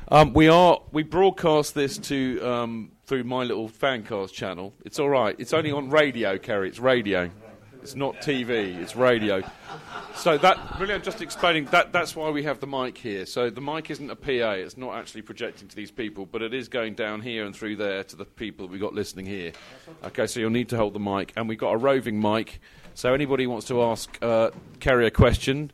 Um, 0.09 0.33
we 0.33 0.47
are 0.47 0.79
we 0.91 1.03
broadcast 1.03 1.75
this 1.75 1.97
to 1.97 2.39
um, 2.41 2.91
through 3.05 3.25
my 3.25 3.43
little 3.43 3.67
fancast 3.67 4.31
channel. 4.31 4.73
It's 4.85 4.99
all 4.99 5.09
right. 5.09 5.35
It's 5.37 5.53
only 5.53 5.71
on 5.71 5.89
radio, 5.89 6.37
Kerry. 6.37 6.69
It's 6.69 6.79
radio. 6.79 7.29
It's 7.87 7.95
not 7.95 8.15
TV. 8.15 8.75
It's 8.81 8.97
radio. 8.97 9.41
So 10.13 10.37
that 10.39 10.59
really, 10.77 10.93
I'm 10.93 11.01
just 11.01 11.21
explaining 11.21 11.67
that. 11.67 11.93
That's 11.93 12.17
why 12.17 12.29
we 12.31 12.43
have 12.43 12.59
the 12.59 12.67
mic 12.67 12.97
here. 12.97 13.25
So 13.25 13.49
the 13.49 13.61
mic 13.61 13.89
isn't 13.89 14.11
a 14.11 14.15
PA. 14.17 14.51
It's 14.51 14.75
not 14.75 14.95
actually 14.95 15.21
projecting 15.21 15.69
to 15.69 15.75
these 15.75 15.89
people, 15.89 16.25
but 16.25 16.41
it 16.41 16.53
is 16.53 16.67
going 16.67 16.95
down 16.95 17.21
here 17.21 17.45
and 17.45 17.55
through 17.55 17.77
there 17.77 18.03
to 18.03 18.17
the 18.17 18.25
people 18.25 18.67
that 18.67 18.73
we 18.73 18.77
got 18.77 18.93
listening 18.93 19.25
here. 19.25 19.53
Okay, 20.03 20.27
so 20.27 20.41
you'll 20.41 20.49
need 20.49 20.67
to 20.67 20.75
hold 20.75 20.95
the 20.95 20.99
mic, 20.99 21.31
and 21.37 21.47
we've 21.47 21.57
got 21.57 21.71
a 21.71 21.77
roving 21.77 22.19
mic. 22.19 22.59
So 22.93 23.13
anybody 23.13 23.47
wants 23.47 23.67
to 23.67 23.81
ask 23.81 24.17
uh, 24.21 24.51
Kerry 24.81 25.07
a 25.07 25.11
question, 25.11 25.71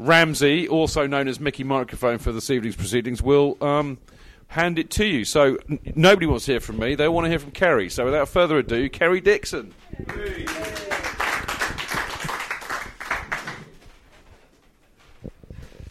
Ramsey, 0.00 0.66
also 0.66 1.06
known 1.06 1.28
as 1.28 1.38
Mickey 1.38 1.62
Microphone 1.62 2.18
for 2.18 2.32
this 2.32 2.50
evening's 2.50 2.74
proceedings, 2.74 3.22
will 3.22 3.56
um, 3.60 3.98
hand 4.48 4.80
it 4.80 4.90
to 4.90 5.04
you. 5.04 5.24
So 5.24 5.58
n- 5.70 5.78
nobody 5.94 6.26
wants 6.26 6.46
to 6.46 6.54
hear 6.54 6.60
from 6.60 6.80
me; 6.80 6.96
they 6.96 7.06
want 7.06 7.26
to 7.26 7.28
hear 7.28 7.38
from 7.38 7.52
Kerry. 7.52 7.88
So 7.88 8.04
without 8.04 8.28
further 8.28 8.58
ado, 8.58 8.90
Kerry 8.90 9.20
Dixon. 9.20 9.72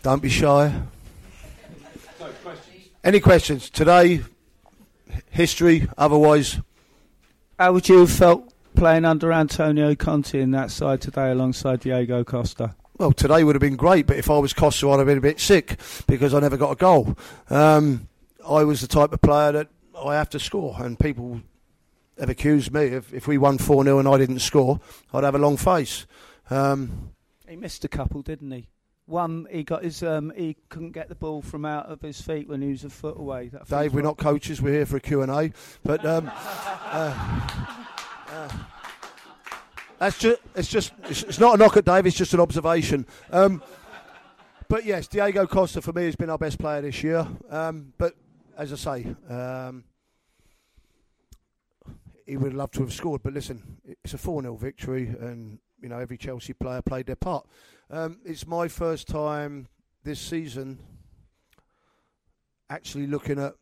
Don't 0.04 0.22
be 0.22 0.30
shy. 0.30 0.74
Any 3.04 3.20
questions 3.20 3.70
today? 3.70 4.22
History, 5.30 5.88
otherwise. 5.98 6.60
How 7.60 7.74
would 7.74 7.88
you 7.88 8.00
have 8.00 8.12
felt 8.12 8.52
playing 8.76 9.06
under 9.06 9.32
Antonio 9.32 9.94
Conte 9.94 10.40
in 10.40 10.52
that 10.52 10.72
side 10.72 11.02
today 11.02 11.30
alongside 11.32 11.82
Diego 11.82 12.24
Costa? 12.24 12.76
Well, 12.98 13.12
today 13.12 13.44
would 13.44 13.56
have 13.56 13.62
been 13.62 13.76
great, 13.76 14.08
but 14.08 14.18
if 14.18 14.30
I 14.30 14.40
was 14.40 14.54
Costa, 14.54 14.90
I'd 14.90 15.00
have 15.00 15.08
been 15.08 15.18
a 15.18 15.22
bit 15.22 15.40
sick 15.40 15.80
because 16.08 16.34
I 16.34 16.40
never 16.40 16.58
got 16.58 16.72
a 16.72 16.76
goal. 16.76 17.16
Um, 17.50 18.08
I 18.48 18.64
was 18.64 18.82
the 18.82 18.88
type 18.88 19.14
of 19.14 19.22
player 19.22 19.52
that 19.52 19.70
I 20.04 20.16
have 20.16 20.30
to 20.32 20.40
score, 20.40 20.76
and 20.80 21.00
people 21.00 21.42
have 22.20 22.30
accused 22.30 22.74
me 22.74 22.94
of 22.94 23.14
if 23.14 23.28
we 23.28 23.38
won 23.38 23.58
4 23.60 23.84
0 23.84 24.00
and 24.00 24.08
I 24.08 24.18
didn't 24.18 24.40
score, 24.40 24.80
I'd 25.14 25.24
have 25.24 25.36
a 25.36 25.40
long 25.40 25.58
face. 25.58 26.06
Um, 26.50 27.12
He 27.48 27.56
missed 27.56 27.86
a 27.86 27.88
couple, 27.88 28.22
didn't 28.22 28.52
he? 28.52 28.68
One, 29.12 29.46
he 29.52 29.64
got 29.64 29.84
his. 29.84 30.04
Um, 30.04 30.32
he 30.38 30.56
couldn't 30.70 30.94
get 30.94 31.10
the 31.10 31.16
ball 31.16 31.42
from 31.42 31.66
out 31.66 31.88
of 31.88 32.02
his 32.02 32.22
feet 32.22 32.48
when 32.48 32.62
he 32.62 32.70
was 32.70 32.86
a 32.86 32.90
foot 32.90 33.18
away. 33.20 33.50
That 33.50 33.68
Dave, 33.68 33.94
we're 33.94 34.02
not 34.02 34.18
coaches. 34.18 34.62
We're 34.62 34.74
here 34.74 34.86
for 34.86 34.96
a 34.96 35.02
Q&A. 35.02 35.52
But 35.84 36.06
um, 36.06 36.32
uh, 36.38 37.50
uh, 38.30 38.50
that's 40.00 40.18
just, 40.18 40.40
it's 40.56 40.70
just, 40.70 40.94
it's, 41.10 41.24
it's 41.24 41.40
not 41.42 41.56
a 41.56 41.58
knock 41.58 41.76
at 41.76 41.84
Dave. 41.84 42.06
It's 42.06 42.16
just 42.16 42.34
an 42.34 42.40
observation. 42.40 43.06
Um, 43.32 43.62
but 44.70 44.86
yes, 44.86 45.08
Diego 45.08 45.46
Costa 45.46 45.82
for 45.82 45.92
me 45.92 46.06
has 46.06 46.16
been 46.16 46.30
our 46.30 46.38
best 46.38 46.58
player 46.58 46.82
this 46.82 47.04
year. 47.04 47.28
Um, 47.50 47.92
but 47.98 48.16
as 48.58 48.72
I 48.72 48.78
say, 48.78 49.16
um, 49.30 49.84
he 52.26 52.38
would 52.38 52.54
love 52.54 52.72
to 52.72 52.80
have 52.80 52.94
scored. 52.94 53.24
But 53.24 53.34
listen, 53.34 53.78
it's 54.06 54.14
a 54.14 54.18
4 54.18 54.42
0 54.42 54.56
victory, 54.56 55.08
and 55.08 55.60
you 55.82 55.90
know 55.90 56.00
every 56.00 56.18
Chelsea 56.18 56.54
player 56.54 56.82
played 56.82 57.08
their 57.08 57.18
part. 57.18 57.46
Um, 57.94 58.20
it's 58.24 58.48
my 58.48 58.70
first 58.70 59.10
time 59.10 59.68
this 60.06 60.18
season 60.18 60.80
actually 62.70 63.06
looking 63.06 63.38
at 63.38 63.56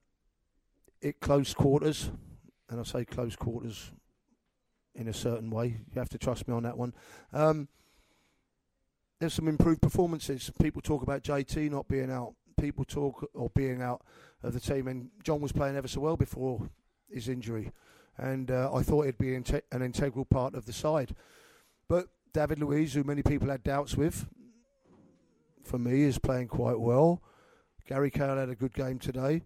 it 1.01 1.19
close 1.19 1.51
quarters, 1.55 2.11
and 2.69 2.79
I 2.79 2.83
say 2.83 3.05
close 3.05 3.35
quarters 3.35 3.91
in 4.93 5.07
a 5.07 5.13
certain 5.13 5.49
way. 5.49 5.65
You 5.65 5.99
have 5.99 6.09
to 6.09 6.19
trust 6.19 6.47
me 6.47 6.53
on 6.53 6.61
that 6.61 6.77
one. 6.77 6.93
Um, 7.33 7.69
there's 9.19 9.33
some 9.33 9.47
improved 9.47 9.81
performances. 9.81 10.51
People 10.61 10.83
talk 10.83 11.01
about 11.01 11.23
JT 11.23 11.71
not 11.71 11.87
being 11.87 12.11
out. 12.11 12.35
People 12.61 12.85
talk 12.85 13.27
or 13.33 13.49
being 13.55 13.81
out 13.81 14.03
of 14.43 14.53
the 14.53 14.59
team, 14.59 14.87
and 14.87 15.09
John 15.23 15.41
was 15.41 15.53
playing 15.53 15.75
ever 15.75 15.87
so 15.87 16.01
well 16.01 16.17
before 16.17 16.69
his 17.11 17.29
injury, 17.29 17.71
and 18.15 18.51
uh, 18.51 18.71
I 18.71 18.83
thought 18.83 19.07
he'd 19.07 19.17
be 19.17 19.33
an 19.33 19.81
integral 19.81 20.25
part 20.25 20.53
of 20.53 20.67
the 20.67 20.73
side. 20.73 21.15
But 21.87 22.09
David 22.33 22.59
Luiz, 22.59 22.93
who 22.93 23.03
many 23.03 23.23
people 23.23 23.49
had 23.49 23.63
doubts 23.63 23.95
with, 23.95 24.27
for 25.63 25.77
me 25.77 26.03
is 26.03 26.19
playing 26.19 26.47
quite 26.47 26.79
well. 26.79 27.21
Gary 27.87 28.11
Cahill 28.11 28.37
had 28.37 28.49
a 28.49 28.55
good 28.55 28.73
game 28.73 28.99
today. 28.99 29.41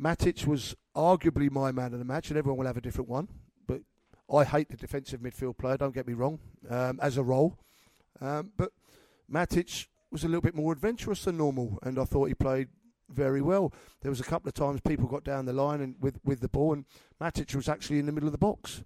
Matic 0.00 0.46
was 0.46 0.74
arguably 0.94 1.50
my 1.50 1.72
man 1.72 1.92
of 1.92 1.98
the 1.98 2.04
match, 2.04 2.28
and 2.28 2.38
everyone 2.38 2.58
will 2.58 2.66
have 2.66 2.76
a 2.76 2.82
different 2.82 3.08
one. 3.08 3.28
But 3.66 3.80
I 4.32 4.44
hate 4.44 4.68
the 4.68 4.76
defensive 4.76 5.20
midfield 5.20 5.56
player. 5.56 5.76
Don't 5.78 5.94
get 5.94 6.06
me 6.06 6.12
wrong, 6.12 6.38
um, 6.68 6.98
as 7.00 7.16
a 7.16 7.22
role. 7.22 7.58
Um, 8.20 8.52
but 8.56 8.72
Matic 9.30 9.86
was 10.10 10.24
a 10.24 10.26
little 10.26 10.42
bit 10.42 10.54
more 10.54 10.72
adventurous 10.72 11.24
than 11.24 11.38
normal, 11.38 11.78
and 11.82 11.98
I 11.98 12.04
thought 12.04 12.28
he 12.28 12.34
played 12.34 12.68
very 13.08 13.40
well. 13.40 13.72
There 14.02 14.10
was 14.10 14.20
a 14.20 14.24
couple 14.24 14.48
of 14.48 14.54
times 14.54 14.80
people 14.80 15.06
got 15.06 15.24
down 15.24 15.46
the 15.46 15.52
line 15.52 15.80
and 15.80 15.94
with 16.00 16.18
with 16.24 16.40
the 16.40 16.48
ball, 16.48 16.72
and 16.72 16.84
Matic 17.20 17.54
was 17.54 17.68
actually 17.68 17.98
in 17.98 18.06
the 18.06 18.12
middle 18.12 18.28
of 18.28 18.32
the 18.32 18.38
box. 18.38 18.82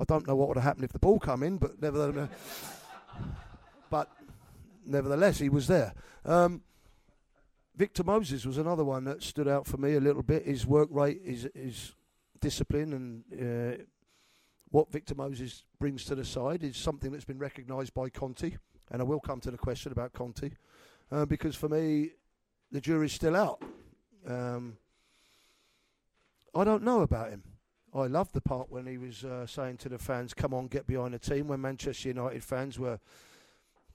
I 0.00 0.04
don't 0.04 0.26
know 0.26 0.36
what 0.36 0.48
would 0.48 0.56
have 0.56 0.64
happened 0.64 0.84
if 0.84 0.92
the 0.92 0.98
ball 0.98 1.18
come 1.18 1.42
in, 1.42 1.58
but 1.58 1.80
nevertheless, 1.80 2.28
but 3.90 4.10
nevertheless, 4.86 5.38
he 5.38 5.48
was 5.48 5.66
there. 5.66 5.94
Um, 6.24 6.62
Victor 7.76 8.04
Moses 8.04 8.44
was 8.44 8.58
another 8.58 8.84
one 8.84 9.04
that 9.04 9.22
stood 9.22 9.48
out 9.48 9.66
for 9.66 9.76
me 9.76 9.94
a 9.94 10.00
little 10.00 10.22
bit. 10.22 10.44
His 10.46 10.66
work 10.66 10.88
rate, 10.90 11.20
his, 11.24 11.48
his 11.54 11.94
discipline, 12.40 13.24
and 13.32 13.78
uh, 13.80 13.82
what 14.70 14.90
Victor 14.90 15.14
Moses 15.14 15.64
brings 15.78 16.04
to 16.06 16.14
the 16.14 16.24
side 16.24 16.62
is 16.62 16.76
something 16.76 17.12
that's 17.12 17.24
been 17.24 17.38
recognised 17.38 17.94
by 17.94 18.08
Conte. 18.08 18.56
And 18.90 19.02
I 19.02 19.04
will 19.04 19.20
come 19.20 19.40
to 19.40 19.50
the 19.50 19.58
question 19.58 19.92
about 19.92 20.12
Conte, 20.12 20.50
uh, 21.12 21.24
because 21.26 21.54
for 21.54 21.68
me, 21.68 22.10
the 22.72 22.80
jury's 22.80 23.12
still 23.12 23.36
out. 23.36 23.62
Um, 24.26 24.76
I 26.54 26.64
don't 26.64 26.82
know 26.82 27.02
about 27.02 27.30
him. 27.30 27.42
I 27.94 28.06
loved 28.06 28.34
the 28.34 28.40
part 28.40 28.70
when 28.70 28.86
he 28.86 28.98
was 28.98 29.24
uh, 29.24 29.46
saying 29.46 29.78
to 29.78 29.88
the 29.88 29.98
fans, 29.98 30.34
"Come 30.34 30.52
on, 30.52 30.66
get 30.68 30.86
behind 30.86 31.14
the 31.14 31.18
team." 31.18 31.48
When 31.48 31.60
Manchester 31.60 32.08
United 32.08 32.44
fans 32.44 32.78
were 32.78 32.98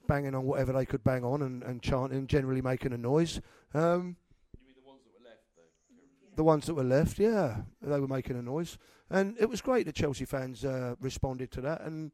banging 0.06 0.34
on 0.34 0.44
whatever 0.44 0.72
they 0.72 0.84
could 0.84 1.02
bang 1.04 1.24
on 1.24 1.42
and, 1.42 1.62
and 1.62 1.82
chanting, 1.82 2.26
generally 2.26 2.60
making 2.60 2.92
a 2.92 2.98
noise. 2.98 3.40
Um, 3.72 4.16
you 4.58 4.66
mean 4.66 4.74
the 4.76 4.86
ones 4.86 5.00
that 5.04 5.14
were 5.18 5.28
left, 5.28 5.42
though? 5.56 6.36
the 6.36 6.44
ones 6.44 6.66
that 6.66 6.74
were 6.74 6.84
left, 6.84 7.18
yeah, 7.18 7.62
they 7.82 8.00
were 8.00 8.08
making 8.08 8.36
a 8.36 8.42
noise, 8.42 8.78
and 9.10 9.36
it 9.38 9.48
was 9.48 9.60
great 9.60 9.86
that 9.86 9.94
Chelsea 9.94 10.24
fans 10.24 10.64
uh, 10.64 10.94
responded 11.00 11.50
to 11.52 11.60
that, 11.62 11.82
and 11.82 12.12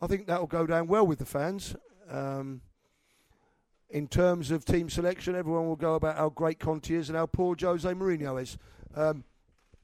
I 0.00 0.06
think 0.06 0.26
that 0.26 0.40
will 0.40 0.46
go 0.46 0.66
down 0.66 0.86
well 0.86 1.06
with 1.06 1.18
the 1.18 1.24
fans. 1.24 1.74
Um, 2.10 2.60
in 3.90 4.08
terms 4.08 4.50
of 4.50 4.64
team 4.64 4.90
selection, 4.90 5.36
everyone 5.36 5.66
will 5.66 5.76
go 5.76 5.94
about 5.94 6.16
how 6.16 6.28
great 6.28 6.58
Conte 6.58 6.92
is 6.92 7.08
and 7.08 7.16
how 7.16 7.26
poor 7.26 7.56
Jose 7.58 7.88
Mourinho 7.88 8.42
is. 8.42 8.58
Um, 8.94 9.24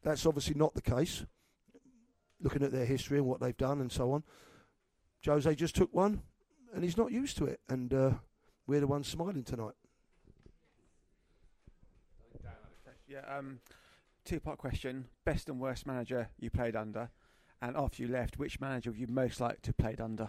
that's 0.03 0.27
obviously 0.27 0.55
not 0.55 0.75
the 0.75 0.83
case. 0.83 1.25
Looking 2.41 2.63
at 2.63 2.73
their 2.73 2.87
history 2.87 3.19
and 3.19 3.27
what 3.27 3.41
they've 3.41 3.57
done 3.57 3.81
and 3.81 3.93
so 3.93 4.13
on, 4.13 4.25
Jose 5.25 5.55
just 5.55 5.77
took 5.77 5.93
one, 5.93 6.23
and 6.75 6.83
he's 6.83 6.97
not 6.97 7.13
used 7.13 7.37
to 7.37 7.45
it, 7.45 7.61
and 7.69 7.93
uh, 7.93 8.13
we're 8.67 8.81
the 8.81 8.87
ones 8.87 9.09
smiling 9.09 9.45
tonight. 9.45 9.75
Yeah, 13.07 13.23
um, 13.29 13.59
two 14.25 14.39
part 14.39 14.59
question. 14.59 15.07
Best 15.25 15.49
and 15.49 15.59
worst 15.59 15.85
manager 15.85 16.29
you 16.39 16.49
played 16.49 16.77
under, 16.77 17.11
and 17.61 17.77
after 17.77 18.03
you 18.03 18.09
left, 18.09 18.39
which 18.39 18.61
manager 18.61 18.91
would 18.91 19.01
you 19.01 19.09
most 19.09 19.41
like 19.41 19.61
to 19.63 19.71
have 19.71 19.77
played 19.79 20.01
under? 20.01 20.29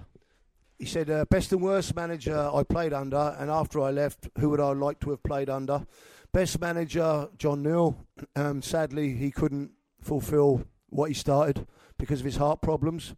He 0.80 0.88
said, 0.88 1.12
uh, 1.12 1.26
best 1.26 1.52
and 1.52 1.62
worst 1.62 1.96
manager 1.96 2.50
I 2.52 2.64
played 2.64 2.92
under, 2.92 3.36
and 3.38 3.52
after 3.52 3.80
I 3.82 3.92
left, 3.92 4.30
who 4.40 4.50
would 4.50 4.60
I 4.60 4.72
like 4.72 5.00
to 5.02 5.12
have 5.12 5.22
played 5.22 5.48
under? 5.48 5.86
Best 6.34 6.62
manager, 6.62 7.28
John 7.38 7.62
Neal. 7.62 7.98
Um, 8.36 8.62
sadly, 8.62 9.16
he 9.16 9.32
couldn't 9.32 9.72
fulfil 10.02 10.64
what 10.90 11.10
he 11.10 11.14
started 11.14 11.68
because 11.98 12.22
of 12.22 12.26
his 12.26 12.38
heart 12.38 12.62
problems. 12.62 13.16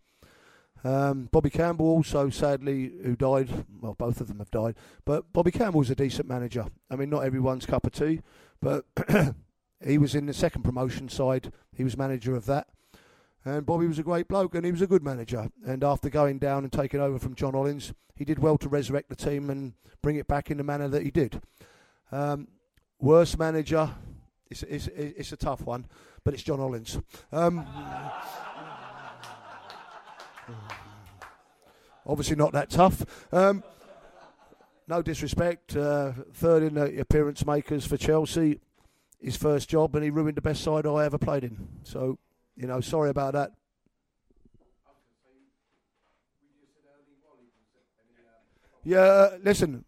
Um, 0.84 1.30
Bobby 1.32 1.50
Campbell 1.50 1.86
also, 1.86 2.30
sadly, 2.30 2.92
who 3.04 3.16
died. 3.16 3.66
Well, 3.82 3.94
both 3.94 4.20
of 4.20 4.28
them 4.28 4.40
have 4.40 4.52
died. 4.52 4.76
But 5.06 5.32
Bobby 5.32 5.52
Campbell's 5.52 5.90
a 5.90 5.96
decent 5.96 6.28
manager. 6.28 6.66
I 6.90 6.96
mean, 6.96 7.10
not 7.10 7.24
everyone's 7.24 7.66
cup 7.66 7.86
of 7.86 7.94
tea, 7.94 8.22
but 8.62 8.86
he 9.86 9.98
was 9.98 10.16
in 10.16 10.26
the 10.26 10.34
second 10.34 10.64
promotion 10.64 11.08
side. 11.08 11.54
He 11.76 11.84
was 11.84 11.96
manager 11.96 12.36
of 12.36 12.46
that. 12.48 12.68
And 13.46 13.66
Bobby 13.66 13.88
was 13.88 14.00
a 14.00 14.04
great 14.04 14.28
bloke 14.28 14.56
and 14.56 14.66
he 14.66 14.72
was 14.72 14.82
a 14.82 14.88
good 14.88 15.04
manager. 15.04 15.50
And 15.66 15.84
after 15.84 16.10
going 16.10 16.40
down 16.40 16.64
and 16.64 16.72
taking 16.72 17.00
over 17.00 17.20
from 17.20 17.36
John 17.36 17.54
Hollins, 17.54 17.94
he 18.16 18.26
did 18.26 18.40
well 18.40 18.58
to 18.58 18.70
resurrect 18.70 19.10
the 19.10 19.16
team 19.16 19.50
and 19.50 19.74
bring 20.02 20.16
it 20.16 20.28
back 20.28 20.50
in 20.50 20.58
the 20.58 20.64
manner 20.64 20.88
that 20.88 21.04
he 21.04 21.12
did. 21.12 21.42
Um, 22.12 22.48
worst 23.04 23.38
manager, 23.38 23.90
it's, 24.50 24.64
it's, 24.64 24.88
it's 24.88 25.32
a 25.34 25.38
tough 25.38 25.66
one, 25.66 25.86
but 26.24 26.34
it's 26.34 26.42
John 26.42 26.60
Hollins. 26.60 27.00
Um, 27.34 27.68
obviously 32.08 32.38
not 32.38 32.54
that 32.54 32.70
tough. 32.70 33.06
Um, 33.34 33.62
no 34.88 35.02
disrespect, 35.02 35.76
uh, 35.76 36.14
third 36.34 36.64
in 36.64 36.76
the 36.76 37.00
appearance 37.00 37.46
makers 37.46 37.86
for 37.86 37.98
Chelsea, 37.98 38.62
his 39.22 39.36
first 39.36 39.70
job, 39.70 39.96
and 39.96 40.04
he 40.04 40.10
ruined 40.10 40.38
the 40.38 40.42
best 40.42 40.64
side 40.64 40.86
I 40.86 41.06
ever 41.06 41.18
played 41.18 41.44
in. 41.44 41.68
So, 41.84 42.18
you 42.56 42.68
know, 42.68 42.80
sorry 42.80 43.10
about 43.10 43.34
that. 43.34 43.52
Yeah, 48.86 49.00
uh, 49.00 49.38
listen, 49.42 49.86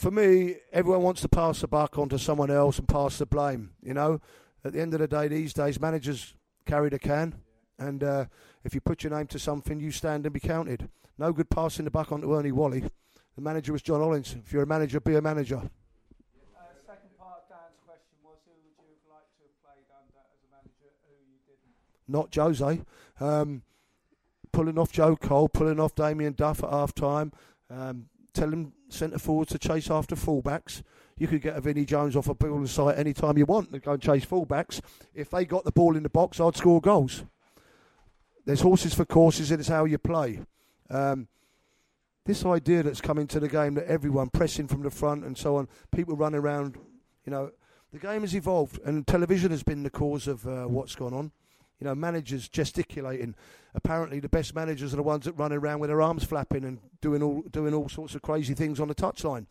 for 0.00 0.10
me, 0.10 0.56
everyone 0.72 1.02
wants 1.02 1.20
to 1.20 1.28
pass 1.28 1.60
the 1.60 1.68
buck 1.68 1.98
on 1.98 2.08
to 2.08 2.18
someone 2.18 2.50
else 2.50 2.78
and 2.78 2.88
pass 2.88 3.18
the 3.18 3.26
blame. 3.26 3.72
You 3.82 3.92
know, 3.92 4.20
at 4.64 4.72
the 4.72 4.80
end 4.80 4.94
of 4.94 5.00
the 5.00 5.06
day, 5.06 5.28
these 5.28 5.52
days, 5.52 5.78
managers 5.78 6.34
carry 6.64 6.88
the 6.88 6.98
can, 6.98 7.34
and 7.78 8.02
uh, 8.02 8.24
if 8.64 8.74
you 8.74 8.80
put 8.80 9.04
your 9.04 9.12
name 9.12 9.26
to 9.26 9.38
something, 9.38 9.78
you 9.78 9.90
stand 9.90 10.24
and 10.24 10.32
be 10.32 10.40
counted. 10.40 10.88
No 11.18 11.34
good 11.34 11.50
passing 11.50 11.84
the 11.84 11.90
buck 11.90 12.12
on 12.12 12.22
to 12.22 12.34
Ernie 12.34 12.50
Wally. 12.50 12.84
The 13.36 13.42
manager 13.42 13.72
was 13.72 13.82
John 13.82 14.00
Hollins. 14.00 14.34
If 14.42 14.54
you're 14.54 14.62
a 14.62 14.66
manager, 14.66 15.00
be 15.00 15.16
a 15.16 15.20
manager. 15.20 15.60
Second 16.86 17.10
part 17.18 17.42
of 17.42 17.48
Dan's 17.50 17.78
question 17.84 18.16
was 18.24 18.38
who 18.46 18.52
would 18.52 18.72
you 18.80 18.96
have 19.04 19.16
liked 19.16 19.36
to 19.36 19.44
have 19.44 19.62
played 19.62 19.84
under 19.92 20.18
as 20.32 20.40
a 20.40 20.50
manager 20.50 20.92
who 21.04 21.12
you 21.28 21.38
didn't? 21.46 21.76
Not 22.08 22.34
Jose. 22.34 22.80
Um, 23.20 23.62
pulling 24.50 24.78
off 24.78 24.92
Joe 24.92 25.14
Cole, 25.14 25.50
pulling 25.50 25.78
off 25.78 25.94
Damien 25.94 26.32
Duff 26.32 26.64
at 26.64 26.70
half 26.70 26.94
time, 26.94 27.32
um, 27.68 28.06
telling 28.32 28.72
centre 28.88 29.18
forwards 29.18 29.52
to 29.52 29.58
chase 29.58 29.90
after 29.90 30.16
fullbacks. 30.16 30.82
You 31.16 31.28
could 31.28 31.42
get 31.42 31.56
a 31.56 31.60
Vinnie 31.60 31.84
Jones 31.84 32.16
off 32.16 32.28
a 32.28 32.34
ball 32.34 32.66
site 32.66 32.98
any 32.98 33.12
time 33.12 33.36
you 33.36 33.46
want 33.46 33.70
and 33.70 33.82
go 33.82 33.92
and 33.92 34.02
chase 34.02 34.24
fullbacks. 34.24 34.80
If 35.14 35.30
they 35.30 35.44
got 35.44 35.64
the 35.64 35.72
ball 35.72 35.96
in 35.96 36.02
the 36.02 36.08
box, 36.08 36.40
I'd 36.40 36.56
score 36.56 36.80
goals. 36.80 37.24
There's 38.46 38.62
horses 38.62 38.94
for 38.94 39.04
courses, 39.04 39.50
and 39.50 39.60
it's 39.60 39.68
how 39.68 39.84
you 39.84 39.98
play. 39.98 40.40
Um, 40.88 41.28
this 42.24 42.44
idea 42.44 42.82
that's 42.82 43.00
come 43.00 43.18
into 43.18 43.40
the 43.40 43.48
game 43.48 43.74
that 43.74 43.86
everyone 43.86 44.30
pressing 44.30 44.66
from 44.66 44.82
the 44.82 44.90
front 44.90 45.24
and 45.24 45.36
so 45.36 45.56
on, 45.56 45.68
people 45.94 46.16
running 46.16 46.40
around, 46.40 46.76
you 47.24 47.30
know, 47.30 47.50
the 47.92 47.98
game 47.98 48.22
has 48.22 48.34
evolved, 48.34 48.80
and 48.84 49.06
television 49.06 49.50
has 49.50 49.62
been 49.62 49.82
the 49.82 49.90
cause 49.90 50.28
of 50.28 50.46
uh, 50.46 50.64
what's 50.64 50.94
gone 50.94 51.12
on. 51.12 51.32
You 51.80 51.86
know, 51.86 51.94
managers 51.94 52.48
gesticulating. 52.48 53.34
Apparently, 53.74 54.20
the 54.20 54.28
best 54.28 54.54
managers 54.54 54.92
are 54.92 54.98
the 54.98 55.02
ones 55.02 55.24
that 55.24 55.32
run 55.32 55.52
around 55.52 55.80
with 55.80 55.88
their 55.88 56.02
arms 56.02 56.24
flapping 56.24 56.64
and 56.64 56.78
doing 57.00 57.22
all 57.22 57.42
doing 57.50 57.74
all 57.74 57.88
sorts 57.88 58.14
of 58.14 58.22
crazy 58.22 58.54
things 58.54 58.78
on 58.80 58.88
the 58.88 58.94
touchline. 58.94 59.46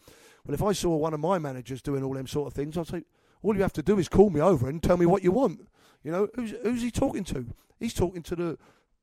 Well, 0.46 0.54
if 0.54 0.64
I 0.64 0.72
saw 0.72 0.96
one 0.96 1.14
of 1.14 1.20
my 1.20 1.40
managers 1.40 1.82
doing 1.82 2.04
all 2.04 2.14
them 2.14 2.28
sort 2.28 2.48
of 2.48 2.54
things, 2.54 2.78
I'd 2.78 2.88
say, 2.88 3.04
all 3.42 3.56
you 3.56 3.62
have 3.62 3.74
to 3.74 3.84
do 3.84 4.00
is 4.00 4.08
call 4.08 4.30
me 4.30 4.42
over 4.42 4.70
and 4.70 4.82
tell 4.82 4.98
me 4.98 5.06
what 5.06 5.24
you 5.24 5.32
want. 5.32 5.68
You 6.04 6.12
know, 6.12 6.28
who's, 6.36 6.54
who's 6.64 6.82
he 6.82 6.92
talking 6.92 7.24
to? 7.26 7.48
He's 7.80 7.94
talking 7.94 8.24
to 8.24 8.36
the 8.36 8.58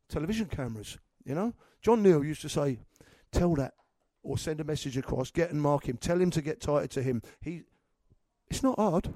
television 0.08 0.46
cameras. 0.46 0.98
You 1.24 1.34
know, 1.34 1.54
John 1.82 2.02
Neal 2.02 2.24
used 2.24 2.42
to 2.42 2.48
say, 2.48 2.78
tell 3.32 3.54
that 3.56 3.74
or 4.22 4.38
send 4.38 4.60
a 4.60 4.64
message 4.64 4.96
across, 4.96 5.30
get 5.30 5.50
and 5.50 5.60
mark 5.60 5.88
him, 5.88 5.96
tell 5.96 6.20
him 6.20 6.30
to 6.30 6.42
get 6.42 6.60
tighter 6.60 6.86
to 6.86 7.02
him. 7.02 7.22
He, 7.40 7.62
it's 8.48 8.62
not 8.62 8.78
hard. 8.78 9.12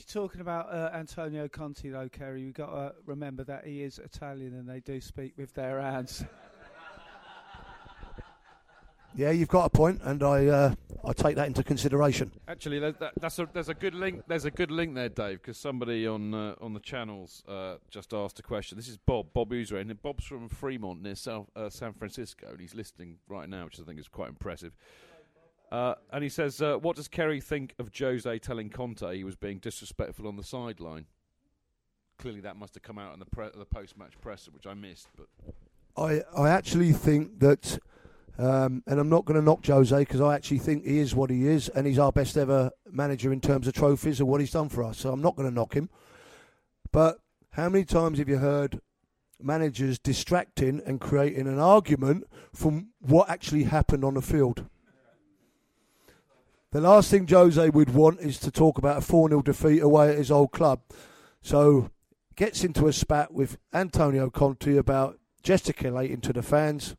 If 0.00 0.14
you're 0.14 0.22
talking 0.22 0.40
about 0.40 0.72
uh, 0.72 0.90
Antonio 0.94 1.46
Conte, 1.46 1.86
though, 1.86 2.08
Kerry, 2.08 2.40
you've 2.40 2.54
got 2.54 2.70
to 2.70 2.94
remember 3.04 3.44
that 3.44 3.66
he 3.66 3.82
is 3.82 3.98
Italian 3.98 4.54
and 4.54 4.66
they 4.66 4.80
do 4.80 4.98
speak 4.98 5.34
with 5.36 5.52
their 5.52 5.80
hands. 5.80 6.24
Yeah, 9.16 9.32
you've 9.32 9.48
got 9.48 9.64
a 9.64 9.70
point, 9.70 10.00
and 10.04 10.22
I 10.22 10.46
uh, 10.46 10.74
I 11.04 11.12
take 11.12 11.34
that 11.34 11.48
into 11.48 11.64
consideration. 11.64 12.30
Actually, 12.46 12.78
that, 12.78 13.00
that, 13.00 13.12
that's 13.20 13.40
a, 13.40 13.48
there's 13.52 13.68
a 13.68 13.74
good 13.74 13.92
link. 13.92 14.22
There's 14.28 14.44
a 14.44 14.52
good 14.52 14.70
link 14.70 14.94
there, 14.94 15.08
Dave, 15.08 15.42
because 15.42 15.58
somebody 15.58 16.06
on 16.06 16.32
uh, 16.32 16.54
on 16.60 16.74
the 16.74 16.80
channels 16.80 17.42
uh, 17.48 17.78
just 17.90 18.14
asked 18.14 18.38
a 18.38 18.42
question. 18.44 18.78
This 18.78 18.86
is 18.86 18.98
Bob 18.98 19.32
Bob 19.32 19.52
User, 19.52 19.78
and 19.78 20.00
Bob's 20.00 20.24
from 20.26 20.48
Fremont 20.48 21.02
near 21.02 21.16
South, 21.16 21.48
uh, 21.56 21.68
San 21.70 21.92
Francisco, 21.92 22.50
and 22.50 22.60
he's 22.60 22.76
listening 22.76 23.18
right 23.28 23.48
now, 23.48 23.64
which 23.64 23.80
I 23.80 23.82
think 23.82 23.98
is 23.98 24.06
quite 24.06 24.28
impressive. 24.28 24.76
Uh, 25.70 25.94
and 26.12 26.24
he 26.24 26.28
says, 26.28 26.60
uh, 26.60 26.76
"What 26.78 26.96
does 26.96 27.06
Kerry 27.06 27.40
think 27.40 27.74
of 27.78 27.90
Jose 27.96 28.38
telling 28.40 28.70
Conte 28.70 29.14
he 29.14 29.24
was 29.24 29.36
being 29.36 29.58
disrespectful 29.58 30.26
on 30.26 30.36
the 30.36 30.42
sideline?" 30.42 31.06
Clearly, 32.18 32.40
that 32.40 32.56
must 32.56 32.74
have 32.74 32.82
come 32.82 32.98
out 32.98 33.14
in 33.14 33.20
the 33.20 33.26
pre- 33.26 33.50
the 33.56 33.64
post-match 33.64 34.20
presser, 34.20 34.50
which 34.50 34.66
I 34.66 34.74
missed. 34.74 35.08
But 35.16 35.28
I 35.96 36.22
I 36.36 36.50
actually 36.50 36.92
think 36.92 37.38
that, 37.38 37.78
um, 38.36 38.82
and 38.86 38.98
I'm 38.98 39.08
not 39.08 39.24
going 39.24 39.38
to 39.38 39.44
knock 39.44 39.64
Jose 39.64 39.96
because 39.96 40.20
I 40.20 40.34
actually 40.34 40.58
think 40.58 40.84
he 40.84 40.98
is 40.98 41.14
what 41.14 41.30
he 41.30 41.46
is, 41.46 41.68
and 41.68 41.86
he's 41.86 41.98
our 41.98 42.12
best 42.12 42.36
ever 42.36 42.72
manager 42.90 43.32
in 43.32 43.40
terms 43.40 43.68
of 43.68 43.74
trophies 43.74 44.18
and 44.18 44.28
what 44.28 44.40
he's 44.40 44.50
done 44.50 44.68
for 44.68 44.82
us. 44.82 44.98
So 44.98 45.12
I'm 45.12 45.22
not 45.22 45.36
going 45.36 45.48
to 45.48 45.54
knock 45.54 45.74
him. 45.74 45.88
But 46.90 47.20
how 47.52 47.68
many 47.68 47.84
times 47.84 48.18
have 48.18 48.28
you 48.28 48.38
heard 48.38 48.80
managers 49.40 49.98
distracting 49.98 50.82
and 50.84 51.00
creating 51.00 51.46
an 51.46 51.58
argument 51.58 52.24
from 52.52 52.88
what 52.98 53.30
actually 53.30 53.64
happened 53.64 54.04
on 54.04 54.14
the 54.14 54.22
field? 54.22 54.66
The 56.72 56.80
last 56.80 57.10
thing 57.10 57.26
Jose 57.26 57.68
would 57.70 57.94
want 57.94 58.20
is 58.20 58.38
to 58.38 58.50
talk 58.52 58.78
about 58.78 58.98
a 58.98 59.00
4 59.00 59.28
0 59.28 59.42
defeat 59.42 59.82
away 59.82 60.10
at 60.10 60.18
his 60.18 60.30
old 60.30 60.52
club. 60.52 60.80
So 61.42 61.90
gets 62.36 62.62
into 62.62 62.86
a 62.86 62.92
spat 62.92 63.32
with 63.34 63.58
Antonio 63.74 64.30
Conte 64.30 64.76
about 64.76 65.18
gesticulating 65.42 66.20
to 66.20 66.32
the 66.32 66.42
fans. 66.42 66.94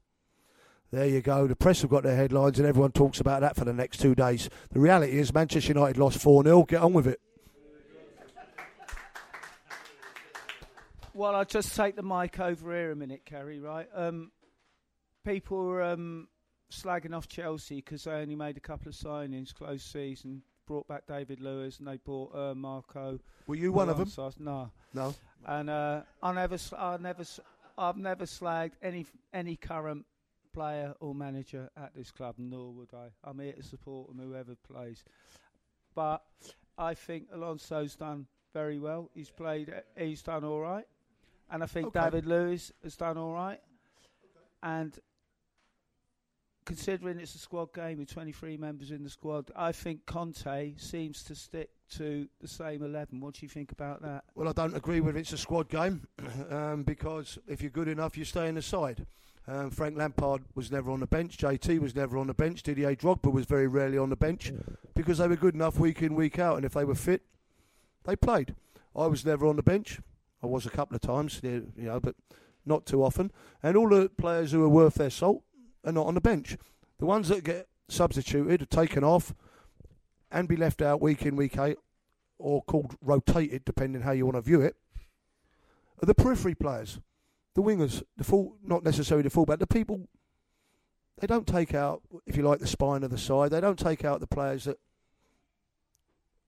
There 0.91 1.06
you 1.06 1.22
go. 1.22 1.48
The 1.48 1.56
press 1.56 1.84
have 1.84 1.89
got 1.89 2.03
their 2.03 2.18
headlines, 2.18 2.60
and 2.60 2.68
everyone 2.68 2.91
talks 2.91 3.22
about 3.22 3.39
that 3.41 3.56
for 3.56 3.64
the 3.64 3.72
next 3.72 4.02
two 4.02 4.14
days. 4.14 4.49
The 4.73 4.81
reality 4.81 5.18
is, 5.18 5.34
Manchester 5.34 5.72
United 5.72 5.98
lost 5.98 6.19
4 6.19 6.43
0. 6.43 6.64
Get 6.64 6.81
on 6.81 6.91
with 6.91 7.07
it. 7.07 7.22
Well, 11.14 11.34
I'll 11.34 11.45
just 11.45 11.73
take 11.77 11.95
the 11.95 12.03
mic 12.03 12.41
over 12.41 12.73
here 12.73 12.91
a 12.91 12.95
minute, 12.95 13.23
Kerry, 13.23 13.61
right? 13.61 13.88
Um, 13.95 14.31
people 15.23 15.81
um, 15.81 16.27
slagging 16.72 17.15
off 17.15 17.27
Chelsea 17.27 17.76
because 17.77 18.03
they 18.06 18.11
only 18.11 18.35
made 18.35 18.57
a 18.57 18.61
couple 18.61 18.88
of 18.89 18.95
signings, 18.95 19.53
close 19.53 19.84
season, 19.84 20.41
brought 20.65 20.88
back 20.88 21.06
David 21.07 21.39
Luiz, 21.39 21.80
and 21.80 21.88
they 21.88 21.98
bought 21.98 22.34
uh, 22.35 22.56
Marco. 22.56 23.19
Were 23.48 23.56
you 23.56 23.72
one 23.72 23.89
of 23.89 23.98
them? 23.98 24.10
Alonso. 24.18 24.34
No. 24.39 24.72
No. 24.93 25.15
And 25.45 25.69
uh, 25.69 26.02
I 26.23 26.34
never, 26.34 26.57
sl- 26.57 26.76
I 26.76 26.98
never, 26.98 27.22
s- 27.22 27.39
I've 27.77 27.98
never 27.98 28.26
slagged 28.26 28.73
any 28.81 29.06
any 29.34 29.56
current 29.56 30.06
player 30.53 30.93
or 30.99 31.15
manager 31.15 31.69
at 31.77 31.95
this 31.95 32.11
club, 32.11 32.35
nor 32.38 32.72
would 32.73 32.93
I. 32.93 33.07
I'm 33.23 33.39
here 33.39 33.53
to 33.53 33.64
support 33.64 34.07
them, 34.10 34.19
whoever 34.19 34.56
plays. 34.56 35.03
But 35.95 36.22
I 36.77 36.93
think 36.93 37.27
Alonso's 37.34 37.95
done 37.95 38.27
very 38.53 38.80
well. 38.80 39.10
He's 39.14 39.30
played, 39.30 39.73
he's 39.98 40.22
done 40.22 40.43
all 40.43 40.60
right, 40.60 40.85
and 41.49 41.64
I 41.64 41.65
think 41.65 41.88
Okay. 41.88 42.02
David 42.02 42.26
Luiz 42.26 42.72
has 42.84 42.95
done 42.95 43.18
all 43.18 43.34
right. 43.34 43.60
And 44.64 44.98
considering 46.65 47.19
it's 47.19 47.35
a 47.35 47.39
squad 47.39 47.73
game 47.73 47.97
with 47.97 48.11
23 48.11 48.57
members 48.57 48.91
in 48.91 49.03
the 49.03 49.09
squad, 49.09 49.51
I 49.55 49.71
think 49.71 50.05
Conte 50.05 50.73
seems 50.77 51.23
to 51.23 51.35
stick 51.35 51.69
to 51.91 52.27
the 52.39 52.47
same 52.47 52.83
11. 52.83 53.19
What 53.19 53.35
do 53.35 53.39
you 53.43 53.49
think 53.49 53.71
about 53.71 54.01
that? 54.01 54.23
Well, 54.35 54.47
I 54.47 54.53
don't 54.53 54.75
agree 54.75 55.01
with 55.01 55.17
it's 55.17 55.33
a 55.33 55.38
squad 55.38 55.69
game 55.69 56.07
um, 56.49 56.83
because 56.83 57.38
if 57.47 57.61
you're 57.61 57.71
good 57.71 57.88
enough, 57.88 58.17
you 58.17 58.25
stay 58.25 58.47
in 58.47 58.55
the 58.55 58.61
side. 58.61 59.05
Um, 59.47 59.71
Frank 59.71 59.97
Lampard 59.97 60.43
was 60.55 60.71
never 60.71 60.91
on 60.91 60.99
the 60.99 61.07
bench. 61.07 61.38
JT 61.38 61.79
was 61.79 61.95
never 61.95 62.17
on 62.17 62.27
the 62.27 62.33
bench. 62.33 62.61
Didier 62.61 62.95
Drogba 62.95 63.31
was 63.31 63.45
very 63.45 63.67
rarely 63.67 63.97
on 63.97 64.09
the 64.09 64.15
bench 64.15 64.53
because 64.95 65.17
they 65.17 65.27
were 65.27 65.35
good 65.35 65.55
enough 65.55 65.79
week 65.79 66.01
in, 66.01 66.13
week 66.15 66.38
out. 66.38 66.57
And 66.57 66.65
if 66.65 66.73
they 66.73 66.85
were 66.85 66.95
fit, 66.95 67.23
they 68.05 68.15
played. 68.15 68.55
I 68.95 69.07
was 69.07 69.25
never 69.25 69.47
on 69.47 69.55
the 69.55 69.63
bench. 69.63 69.99
I 70.43 70.47
was 70.47 70.65
a 70.65 70.69
couple 70.69 70.95
of 70.95 71.01
times, 71.01 71.39
you 71.43 71.71
know, 71.75 71.99
but 71.99 72.15
not 72.65 72.85
too 72.85 73.03
often. 73.03 73.31
And 73.63 73.75
all 73.75 73.89
the 73.89 74.09
players 74.09 74.51
who 74.51 74.63
are 74.63 74.69
worth 74.69 74.95
their 74.95 75.09
salt 75.09 75.43
are 75.83 75.91
not 75.91 76.07
on 76.07 76.15
the 76.15 76.21
bench. 76.21 76.57
The 76.99 77.05
ones 77.05 77.29
that 77.29 77.43
get 77.43 77.67
substituted, 77.89 78.69
taken 78.69 79.03
off, 79.03 79.33
and 80.31 80.47
be 80.47 80.55
left 80.55 80.81
out 80.81 81.01
week 81.01 81.25
in, 81.25 81.35
week 81.35 81.57
out, 81.57 81.77
or 82.37 82.63
called 82.63 82.95
rotated, 83.01 83.65
depending 83.65 84.01
how 84.01 84.11
you 84.11 84.25
want 84.25 84.37
to 84.37 84.41
view 84.41 84.61
it, 84.61 84.75
are 86.01 86.05
the 86.05 86.15
periphery 86.15 86.55
players, 86.55 86.99
the 87.53 87.61
wingers, 87.61 88.03
the 88.17 88.23
full, 88.23 88.57
not 88.63 88.83
necessarily 88.83 89.23
the 89.23 89.29
fullback, 89.29 89.59
the 89.59 89.67
people. 89.67 90.07
They 91.19 91.27
don't 91.27 91.47
take 91.47 91.75
out, 91.75 92.01
if 92.25 92.35
you 92.35 92.43
like, 92.43 92.59
the 92.59 92.67
spine 92.67 93.03
of 93.03 93.11
the 93.11 93.17
side. 93.17 93.51
They 93.51 93.61
don't 93.61 93.77
take 93.77 94.03
out 94.03 94.21
the 94.21 94.27
players 94.27 94.63
that 94.63 94.79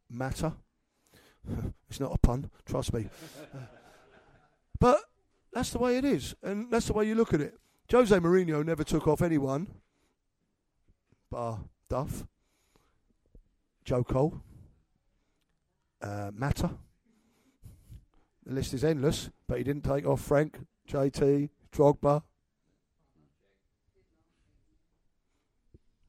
matter. 0.10 0.53
it's 1.89 1.99
not 1.99 2.14
a 2.14 2.18
pun, 2.18 2.49
trust 2.65 2.93
me. 2.93 3.10
but 4.80 4.99
that's 5.51 5.72
the 5.72 5.80
way 5.80 5.97
it 5.97 6.05
is, 6.05 6.35
and 6.41 6.72
that's 6.72 6.88
the 6.88 6.93
way 6.93 7.07
you 7.07 7.15
look 7.15 7.34
at 7.34 7.41
it. 7.41 7.55
Jose 7.94 8.18
Mourinho 8.18 8.65
never 8.65 8.84
took 8.84 9.07
off 9.07 9.22
anyone, 9.22 9.68
bar 11.30 11.60
Duff, 11.90 12.26
Joe 13.86 14.03
Cole, 14.03 14.41
uh, 16.02 16.32
Mata. 16.34 16.72
The 18.48 18.53
list 18.53 18.74
is 18.74 18.84
endless, 18.84 19.30
but 19.48 19.60
he 19.60 19.64
didn't 19.64 19.84
take 19.84 20.07
off 20.07 20.22
Frank, 20.22 20.57
JT, 20.90 21.49
Drogba. 21.72 22.24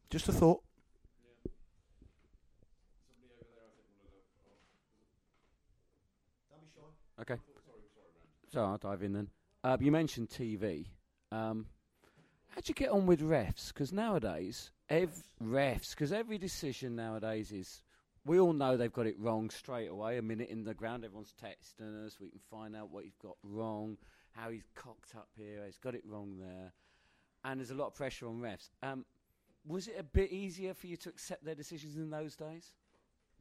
Just 0.09 0.31
a 0.31 0.33
thought. 0.33 0.63
Okay. 7.21 7.37
So 8.51 8.65
I'll 8.65 8.79
dive 8.79 9.03
in 9.03 9.13
then. 9.13 9.29
Uh, 9.63 9.77
you 9.79 9.93
mentioned 9.93 10.31
TV. 10.31 10.87
Um, 11.31 11.67
how'd 12.55 12.69
you 12.69 12.75
get 12.75 12.91
on 12.91 13.07
with 13.07 13.21
refs? 13.21 13.69
Because 13.69 13.93
nowadays, 13.93 14.71
ev- 14.89 15.23
refs, 15.43 15.91
because 15.91 16.13
every 16.13 16.39
decision 16.39 16.95
nowadays 16.95 17.51
is, 17.51 17.83
we 18.25 18.39
all 18.39 18.53
know 18.53 18.77
they've 18.77 18.93
got 18.93 19.07
it 19.07 19.19
wrong 19.19 19.51
straight 19.51 19.91
away. 19.91 20.19
A 20.19 20.23
minute 20.23 20.49
in 20.49 20.65
the 20.65 20.75
ground, 20.75 21.05
everyone's 21.05 21.35
texting 21.43 22.07
us. 22.07 22.19
We 22.21 22.31
can 22.31 22.41
find 22.51 22.77
out 22.77 22.91
what 22.91 23.05
he's 23.05 23.17
got 23.17 23.37
wrong, 23.43 23.99
how 24.33 24.51
he's 24.51 24.65
cocked 24.75 25.15
up 25.17 25.29
here, 25.37 25.63
he's 25.67 25.79
got 25.79 25.95
it 25.95 26.03
wrong 26.07 26.37
there. 26.39 26.73
And 27.45 27.61
there's 27.61 27.71
a 27.71 27.75
lot 27.75 27.89
of 27.89 27.95
pressure 27.95 28.27
on 28.29 28.41
refs. 28.41 28.71
Um, 28.83 29.05
was 29.67 29.89
it 29.89 29.97
a 29.99 30.03
bit 30.03 30.31
easier 30.31 30.75
for 30.75 30.87
you 30.87 30.97
to 30.99 31.09
accept 31.09 31.45
their 31.45 31.55
decisions 31.55 31.97
in 31.97 32.11
those 32.11 32.37
days? 32.37 32.73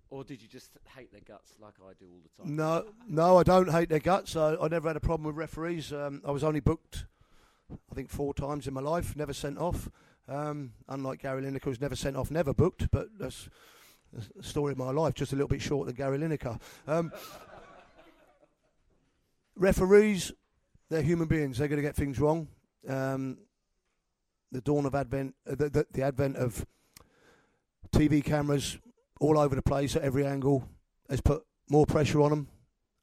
Or 0.09 0.23
did 0.23 0.41
you 0.41 0.47
just 0.47 0.71
hate 0.95 1.11
their 1.11 1.21
guts 1.21 1.53
like 1.59 1.73
I 1.81 1.93
do 1.99 2.05
all 2.05 2.19
the 2.21 2.43
time? 2.43 2.55
No, 2.55 2.85
no, 3.07 3.37
I 3.37 3.43
don't 3.43 3.69
hate 3.69 3.89
their 3.89 3.99
guts. 3.99 4.35
I, 4.35 4.55
I 4.55 4.67
never 4.67 4.89
had 4.89 4.97
a 4.97 4.99
problem 4.99 5.25
with 5.25 5.35
referees. 5.35 5.91
Um, 5.91 6.21
I 6.25 6.31
was 6.31 6.43
only 6.43 6.59
booked, 6.59 7.05
I 7.91 7.95
think, 7.95 8.09
four 8.09 8.33
times 8.33 8.67
in 8.67 8.73
my 8.73 8.81
life, 8.81 9.15
never 9.15 9.33
sent 9.33 9.57
off. 9.57 9.89
Um, 10.27 10.73
unlike 10.87 11.21
Gary 11.21 11.41
Lineker, 11.43 11.65
who's 11.65 11.81
never 11.81 11.95
sent 11.95 12.15
off, 12.15 12.31
never 12.31 12.53
booked, 12.53 12.89
but 12.91 13.07
that's 13.19 13.49
the 14.13 14.43
story 14.43 14.71
of 14.71 14.77
my 14.77 14.91
life, 14.91 15.13
just 15.13 15.33
a 15.33 15.35
little 15.35 15.49
bit 15.49 15.61
shorter 15.61 15.91
than 15.91 15.95
Gary 15.95 16.17
Lineker. 16.17 16.59
Um, 16.87 17.11
referees, 19.55 20.31
they're 20.89 21.01
human 21.01 21.27
beings. 21.27 21.57
They're 21.57 21.67
going 21.67 21.81
to 21.81 21.87
get 21.87 21.95
things 21.95 22.19
wrong. 22.19 22.47
Um, 22.87 23.37
the 24.51 24.61
dawn 24.61 24.85
of 24.85 24.95
advent, 24.95 25.35
uh, 25.49 25.55
the, 25.55 25.69
the, 25.69 25.87
the 25.91 26.03
advent 26.03 26.37
of 26.37 26.65
TV 27.91 28.23
cameras 28.23 28.77
all 29.19 29.37
over 29.37 29.55
the 29.55 29.61
place 29.61 29.95
at 29.95 30.03
every 30.03 30.25
angle 30.25 30.67
has 31.09 31.21
put 31.21 31.43
more 31.69 31.85
pressure 31.85 32.21
on 32.21 32.29
them. 32.29 32.47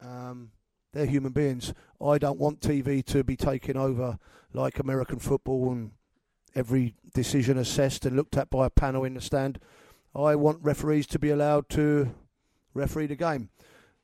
Um, 0.00 0.50
they're 0.92 1.06
human 1.06 1.32
beings. 1.32 1.72
I 2.04 2.18
don't 2.18 2.38
want 2.38 2.60
TV 2.60 3.04
to 3.06 3.22
be 3.22 3.36
taken 3.36 3.76
over 3.76 4.18
like 4.52 4.78
American 4.78 5.18
football 5.18 5.70
and 5.70 5.92
every 6.54 6.96
decision 7.14 7.58
assessed 7.58 8.04
and 8.04 8.16
looked 8.16 8.36
at 8.36 8.50
by 8.50 8.66
a 8.66 8.70
panel 8.70 9.04
in 9.04 9.14
the 9.14 9.20
stand. 9.20 9.60
I 10.14 10.34
want 10.34 10.62
referees 10.62 11.06
to 11.08 11.18
be 11.18 11.30
allowed 11.30 11.68
to 11.70 12.14
referee 12.74 13.06
the 13.06 13.16
game. 13.16 13.50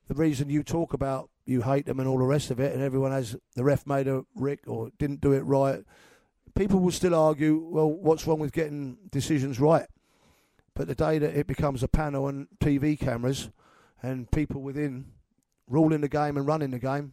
The 0.06 0.14
reason 0.14 0.50
you 0.50 0.62
talk 0.62 0.92
about 0.92 1.30
you 1.44 1.62
hate 1.62 1.86
them 1.86 2.00
and 2.00 2.08
all 2.08 2.18
the 2.18 2.24
rest 2.24 2.50
of 2.50 2.60
it, 2.60 2.72
and 2.72 2.82
everyone 2.82 3.12
has 3.12 3.36
the 3.54 3.64
ref 3.64 3.86
made 3.86 4.08
a 4.08 4.24
rick 4.34 4.60
or 4.66 4.90
didn't 4.98 5.20
do 5.20 5.32
it 5.32 5.40
right. 5.40 5.84
People 6.54 6.80
will 6.80 6.90
still 6.90 7.14
argue, 7.14 7.64
well, 7.70 7.90
what's 7.90 8.26
wrong 8.26 8.38
with 8.38 8.52
getting 8.52 8.98
decisions 9.10 9.60
right? 9.60 9.86
But 10.74 10.88
the 10.88 10.94
day 10.94 11.18
that 11.18 11.36
it 11.36 11.46
becomes 11.46 11.82
a 11.82 11.88
panel 11.88 12.28
and 12.28 12.48
TV 12.60 12.98
cameras 12.98 13.50
and 14.02 14.30
people 14.30 14.60
within 14.60 15.06
ruling 15.68 16.00
the 16.00 16.08
game 16.08 16.36
and 16.36 16.46
running 16.46 16.70
the 16.70 16.78
game, 16.78 17.12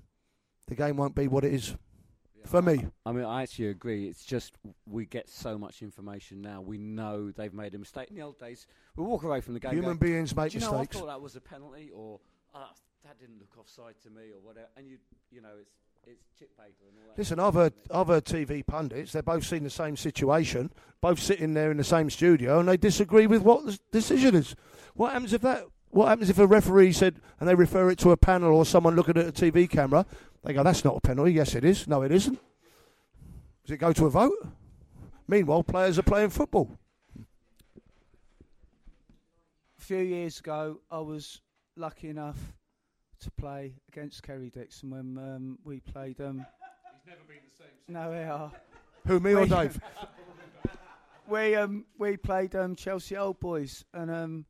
the 0.67 0.75
game 0.75 0.97
won't 0.97 1.15
be 1.15 1.27
what 1.27 1.43
it 1.43 1.53
is 1.53 1.75
for 2.45 2.61
me. 2.61 2.85
I 3.05 3.11
mean, 3.11 3.25
I 3.25 3.43
actually 3.43 3.67
agree. 3.67 4.07
It's 4.07 4.25
just 4.25 4.57
we 4.85 5.05
get 5.05 5.29
so 5.29 5.57
much 5.57 5.81
information 5.81 6.41
now. 6.41 6.61
We 6.61 6.77
know 6.77 7.31
they've 7.31 7.53
made 7.53 7.75
a 7.75 7.77
mistake. 7.77 8.09
In 8.09 8.15
the 8.15 8.21
old 8.21 8.39
days, 8.39 8.67
we 8.95 9.03
walk 9.03 9.23
away 9.23 9.41
from 9.41 9.53
the 9.53 9.59
game. 9.59 9.71
Human 9.71 9.97
going, 9.97 10.13
beings 10.13 10.35
make 10.35 10.51
"Do 10.51 10.59
you 10.59 10.65
know, 10.65 10.71
mistakes." 10.71 10.97
I 10.97 10.99
thought 10.99 11.07
that 11.07 11.21
was 11.21 11.35
a 11.35 11.41
penalty, 11.41 11.91
or 11.93 12.19
ah, 12.53 12.71
that 13.05 13.19
didn't 13.19 13.39
look 13.39 13.57
offside 13.57 13.95
to 14.03 14.09
me, 14.09 14.31
or 14.33 14.41
whatever. 14.41 14.67
And 14.77 14.87
you, 14.87 14.97
you 15.31 15.41
know, 15.41 15.55
it's 15.59 15.75
it's 16.05 16.25
chip 16.37 16.55
paper 16.57 16.85
and 16.87 16.97
all 16.97 17.09
that. 17.09 17.17
Listen, 17.17 17.39
I've 17.39 17.53
heard, 17.53 17.73
I've 17.91 18.07
heard 18.07 18.25
TV 18.25 18.65
pundits, 18.65 19.13
they're 19.13 19.23
both 19.23 19.45
seen 19.45 19.63
the 19.63 19.69
same 19.69 19.95
situation, 19.95 20.71
both 21.01 21.19
sitting 21.19 21.53
there 21.53 21.71
in 21.71 21.77
the 21.77 21.83
same 21.83 22.09
studio, 22.09 22.59
and 22.59 22.67
they 22.67 22.77
disagree 22.77 23.27
with 23.27 23.41
what 23.41 23.65
the 23.65 23.79
decision 23.91 24.35
is. 24.35 24.55
What 24.95 25.13
happens 25.13 25.33
if 25.33 25.41
that? 25.41 25.65
What 25.93 26.07
happens 26.07 26.31
if 26.31 26.39
a 26.39 26.47
referee 26.47 26.91
said, 26.93 27.21
and 27.39 27.47
they 27.47 27.53
refer 27.53 27.91
it 27.91 27.99
to 27.99 28.09
a 28.09 28.17
panel 28.17 28.55
or 28.55 28.65
someone 28.65 28.95
looking 28.95 29.15
at 29.15 29.27
a 29.27 29.31
TV 29.31 29.69
camera? 29.69 30.07
They 30.43 30.51
go, 30.51 30.63
"That's 30.63 30.83
not 30.83 30.97
a 30.97 31.01
penalty." 31.01 31.33
Yes, 31.33 31.53
it 31.53 31.63
is. 31.63 31.87
No, 31.87 32.01
it 32.01 32.11
isn't. 32.11 32.39
Does 33.63 33.75
it 33.75 33.77
go 33.77 33.93
to 33.93 34.07
a 34.07 34.09
vote? 34.09 34.47
Meanwhile, 35.27 35.61
players 35.63 35.99
are 35.99 36.03
playing 36.03 36.31
football. 36.31 36.79
A 39.77 39.81
few 39.81 39.99
years 39.99 40.39
ago, 40.39 40.79
I 40.89 40.97
was 40.97 41.41
lucky 41.75 42.09
enough 42.09 42.39
to 43.19 43.29
play 43.29 43.75
against 43.87 44.23
Kerry 44.23 44.49
Dixon 44.49 44.89
when 44.89 45.17
um, 45.19 45.59
we 45.63 45.79
played. 45.79 46.19
Um, 46.19 46.37
He's 46.37 47.05
never 47.05 47.21
been 47.27 47.37
the 47.51 47.55
same. 47.55 47.67
no, 47.87 48.09
we 48.09 48.17
are. 48.17 48.51
Who, 49.05 49.19
me 49.19 49.35
or 49.35 49.45
Dave? 49.45 49.79
we 51.27 51.53
um 51.55 51.85
we 51.99 52.17
played 52.17 52.55
um 52.55 52.75
Chelsea 52.75 53.15
Old 53.15 53.39
Boys 53.39 53.85
and 53.93 54.09
um 54.09 54.45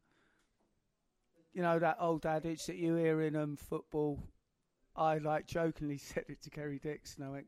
you 1.54 1.62
know 1.62 1.80
that 1.80 1.98
old 2.00 2.26
adage 2.26 2.66
that 2.66 2.76
you 2.76 2.96
hear 2.96 3.22
in 3.22 3.36
um 3.36 3.56
football. 3.56 4.20
I 4.96 5.18
like 5.18 5.48
jokingly 5.48 5.98
said 6.00 6.26
it 6.28 6.42
to 6.44 6.50
Kerry 6.50 6.80
Dixon. 6.80 7.24
I 7.24 7.30
went, 7.30 7.48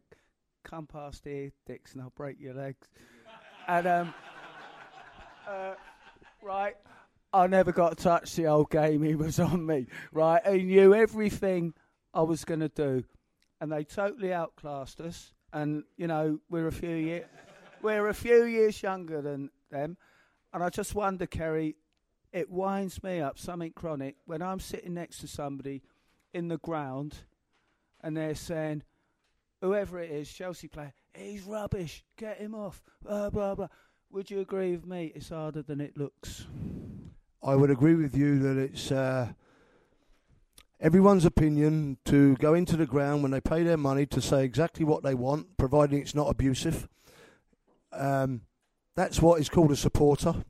"Come 0.64 0.88
past 0.88 1.24
here, 1.24 1.52
Dixon. 1.66 2.02
I'll 2.02 2.14
break 2.16 2.40
your 2.40 2.54
legs." 2.54 2.88
and 3.68 3.88
um, 3.88 4.14
uh, 5.50 5.74
right, 6.44 6.76
I 7.34 7.48
never 7.48 7.72
got 7.72 7.98
to 7.98 8.04
touch 8.04 8.36
the 8.36 8.48
old 8.48 8.70
game. 8.70 9.04
He 9.04 9.16
was 9.16 9.40
on 9.40 9.66
me. 9.66 9.88
Right, 10.12 10.46
he 10.46 10.64
knew 10.64 10.94
everything 10.94 11.74
I 12.14 12.22
was 12.22 12.46
going 12.46 12.62
to 12.62 12.70
do, 12.70 13.04
and 13.60 13.72
they 13.72 13.84
totally 13.84 14.34
outclassed 14.34 15.02
us. 15.02 15.34
And 15.52 15.84
you 15.98 16.08
know, 16.08 16.40
we're 16.50 16.68
a 16.68 16.72
few 16.72 16.96
years 16.96 17.26
we're 17.82 18.08
a 18.08 18.14
few 18.14 18.46
years 18.46 18.82
younger 18.82 19.22
than 19.22 19.52
them, 19.70 19.98
and 20.54 20.64
I 20.64 20.70
just 20.70 20.96
wonder, 20.96 21.28
Kerry, 21.28 21.76
it 22.36 22.52
winds 22.52 23.02
me 23.02 23.22
up 23.22 23.40
something 23.40 23.72
chronic 23.72 24.18
when 24.26 24.42
I'm 24.42 24.60
sitting 24.60 24.94
next 24.94 25.20
to 25.20 25.28
somebody 25.28 25.82
in 26.34 26.50
the 26.50 26.58
ground, 26.58 27.16
and 28.04 28.16
they're 28.18 28.36
saying, 28.36 28.84
whoever 29.62 30.00
it 30.00 30.12
is, 30.12 30.30
Chelsea 30.30 30.68
player, 30.68 30.94
he's 31.14 31.44
rubbish, 31.44 32.04
get 32.18 32.40
him 32.40 32.54
off, 32.54 32.84
blah 33.02 33.30
blah 33.30 33.56
blah. 33.56 33.70
Would 34.12 34.30
you 34.30 34.42
agree 34.42 34.72
with 34.74 34.86
me? 34.86 35.14
It's 35.16 35.30
harder 35.30 35.62
than 35.62 35.80
it 35.80 35.98
looks. 35.98 36.46
I 37.42 37.56
would 37.56 37.72
agree 37.72 37.96
with 37.96 38.18
you 38.18 38.40
that 38.40 38.58
it's 38.58 38.92
uh, 38.92 39.30
everyone's 40.82 41.24
opinion 41.24 42.00
to 42.04 42.36
go 42.36 42.54
into 42.54 42.76
the 42.76 42.86
ground 42.86 43.22
when 43.22 43.32
they 43.32 43.40
pay 43.40 43.64
their 43.64 43.78
money 43.78 44.06
to 44.08 44.22
say 44.22 44.44
exactly 44.44 44.84
what 44.84 45.04
they 45.04 45.14
want, 45.14 45.56
providing 45.56 46.02
it's 46.02 46.16
not 46.16 46.30
abusive. 46.30 46.90
Um, 47.94 48.42
that's 48.98 49.22
what 49.22 49.40
is 49.40 49.48
called 49.48 49.72
a 49.72 49.78
supporter. 49.78 50.44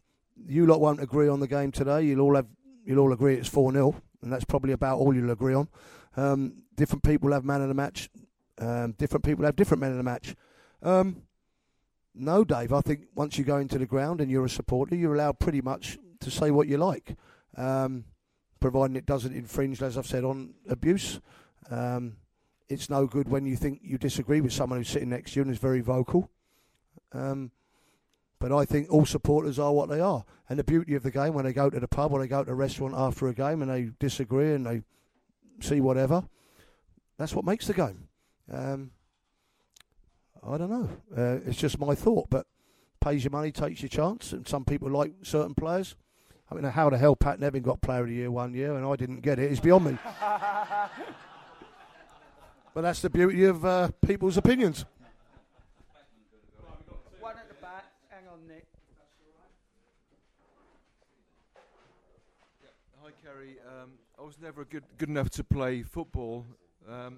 You 0.47 0.65
lot 0.65 0.81
won't 0.81 1.01
agree 1.01 1.27
on 1.27 1.39
the 1.39 1.47
game 1.47 1.71
today. 1.71 2.03
You'll 2.03 2.21
all 2.21 2.35
have 2.35 2.47
you'll 2.85 2.99
all 2.99 3.13
agree 3.13 3.35
it's 3.35 3.49
four 3.49 3.71
0 3.71 3.95
and 4.21 4.31
that's 4.31 4.45
probably 4.45 4.73
about 4.73 4.99
all 4.99 5.15
you'll 5.15 5.31
agree 5.31 5.53
on. 5.53 5.67
Um, 6.17 6.63
different 6.75 7.03
people 7.03 7.31
have 7.31 7.43
man 7.43 7.61
of 7.61 7.67
the 7.67 7.73
match. 7.73 8.09
Um, 8.57 8.93
different 8.93 9.23
people 9.23 9.45
have 9.45 9.55
different 9.55 9.81
men 9.81 9.91
of 9.91 9.97
the 9.97 10.03
match. 10.03 10.35
Um, 10.81 11.23
no, 12.13 12.43
Dave. 12.43 12.73
I 12.73 12.81
think 12.81 13.07
once 13.15 13.37
you 13.37 13.43
go 13.43 13.57
into 13.57 13.77
the 13.77 13.85
ground 13.85 14.21
and 14.21 14.31
you're 14.31 14.45
a 14.45 14.49
supporter, 14.49 14.95
you're 14.95 15.13
allowed 15.13 15.39
pretty 15.39 15.61
much 15.61 15.97
to 16.21 16.31
say 16.31 16.51
what 16.51 16.67
you 16.67 16.77
like, 16.77 17.15
um, 17.57 18.05
providing 18.59 18.95
it 18.95 19.05
doesn't 19.05 19.35
infringe, 19.35 19.81
as 19.81 19.97
I've 19.97 20.07
said, 20.07 20.23
on 20.23 20.53
abuse. 20.69 21.19
Um, 21.69 22.17
it's 22.69 22.89
no 22.89 23.05
good 23.05 23.27
when 23.27 23.45
you 23.45 23.55
think 23.55 23.81
you 23.83 23.97
disagree 23.97 24.41
with 24.41 24.53
someone 24.53 24.79
who's 24.79 24.89
sitting 24.89 25.09
next 25.09 25.33
to 25.33 25.39
you 25.39 25.41
and 25.43 25.51
is 25.51 25.59
very 25.59 25.81
vocal. 25.81 26.31
Um, 27.11 27.51
but 28.45 28.55
I 28.55 28.63
think 28.63 28.93
all 28.93 29.07
supporters 29.07 29.57
are 29.57 29.73
what 29.73 29.89
they 29.89 29.99
are. 29.99 30.23
And 30.47 30.59
the 30.59 30.63
beauty 30.63 30.93
of 30.93 31.01
the 31.01 31.09
game, 31.09 31.33
when 31.33 31.45
they 31.45 31.51
go 31.51 31.67
to 31.67 31.79
the 31.79 31.87
pub 31.87 32.11
or 32.11 32.19
they 32.19 32.27
go 32.27 32.43
to 32.43 32.51
a 32.51 32.53
restaurant 32.53 32.93
after 32.95 33.27
a 33.27 33.33
game 33.33 33.63
and 33.63 33.71
they 33.71 33.89
disagree 33.99 34.53
and 34.53 34.63
they 34.63 34.83
see 35.61 35.81
whatever, 35.81 36.23
that's 37.17 37.33
what 37.33 37.43
makes 37.43 37.65
the 37.65 37.73
game. 37.73 38.07
Um, 38.51 38.91
I 40.47 40.59
don't 40.59 40.69
know. 40.69 40.89
Uh, 41.17 41.39
it's 41.47 41.57
just 41.57 41.79
my 41.79 41.95
thought, 41.95 42.29
but 42.29 42.45
pays 43.01 43.23
your 43.23 43.31
money, 43.31 43.51
takes 43.51 43.81
your 43.81 43.89
chance. 43.89 44.31
And 44.31 44.47
some 44.47 44.63
people 44.63 44.91
like 44.91 45.13
certain 45.23 45.55
players. 45.55 45.95
I 46.51 46.53
mean, 46.53 46.65
how 46.65 46.91
the 46.91 46.99
hell 46.99 47.15
Pat 47.15 47.39
Nevin 47.39 47.63
got 47.63 47.81
Player 47.81 48.01
of 48.01 48.09
the 48.09 48.13
Year 48.13 48.29
one 48.29 48.53
year 48.53 48.75
and 48.75 48.85
I 48.85 48.95
didn't 48.95 49.21
get 49.21 49.39
it 49.39 49.51
is 49.51 49.59
beyond 49.59 49.85
me. 49.85 49.97
but 52.75 52.81
that's 52.81 53.01
the 53.01 53.09
beauty 53.09 53.43
of 53.45 53.65
uh, 53.65 53.89
people's 54.05 54.37
opinions. 54.37 54.85
One 57.19 57.33
at 57.39 57.47
the 57.47 57.55
back. 57.55 57.85
Hang 58.15 58.31
on, 58.31 58.47
Nick. 58.47 58.65
Hi, 63.01 63.09
Kerry. 63.35 63.57
Um, 63.67 63.91
I 64.19 64.23
was 64.23 64.39
never 64.39 64.63
good 64.65 64.83
good 64.97 65.09
enough 65.09 65.29
to 65.31 65.43
play 65.43 65.83
football. 65.83 66.45
Um, 66.89 67.17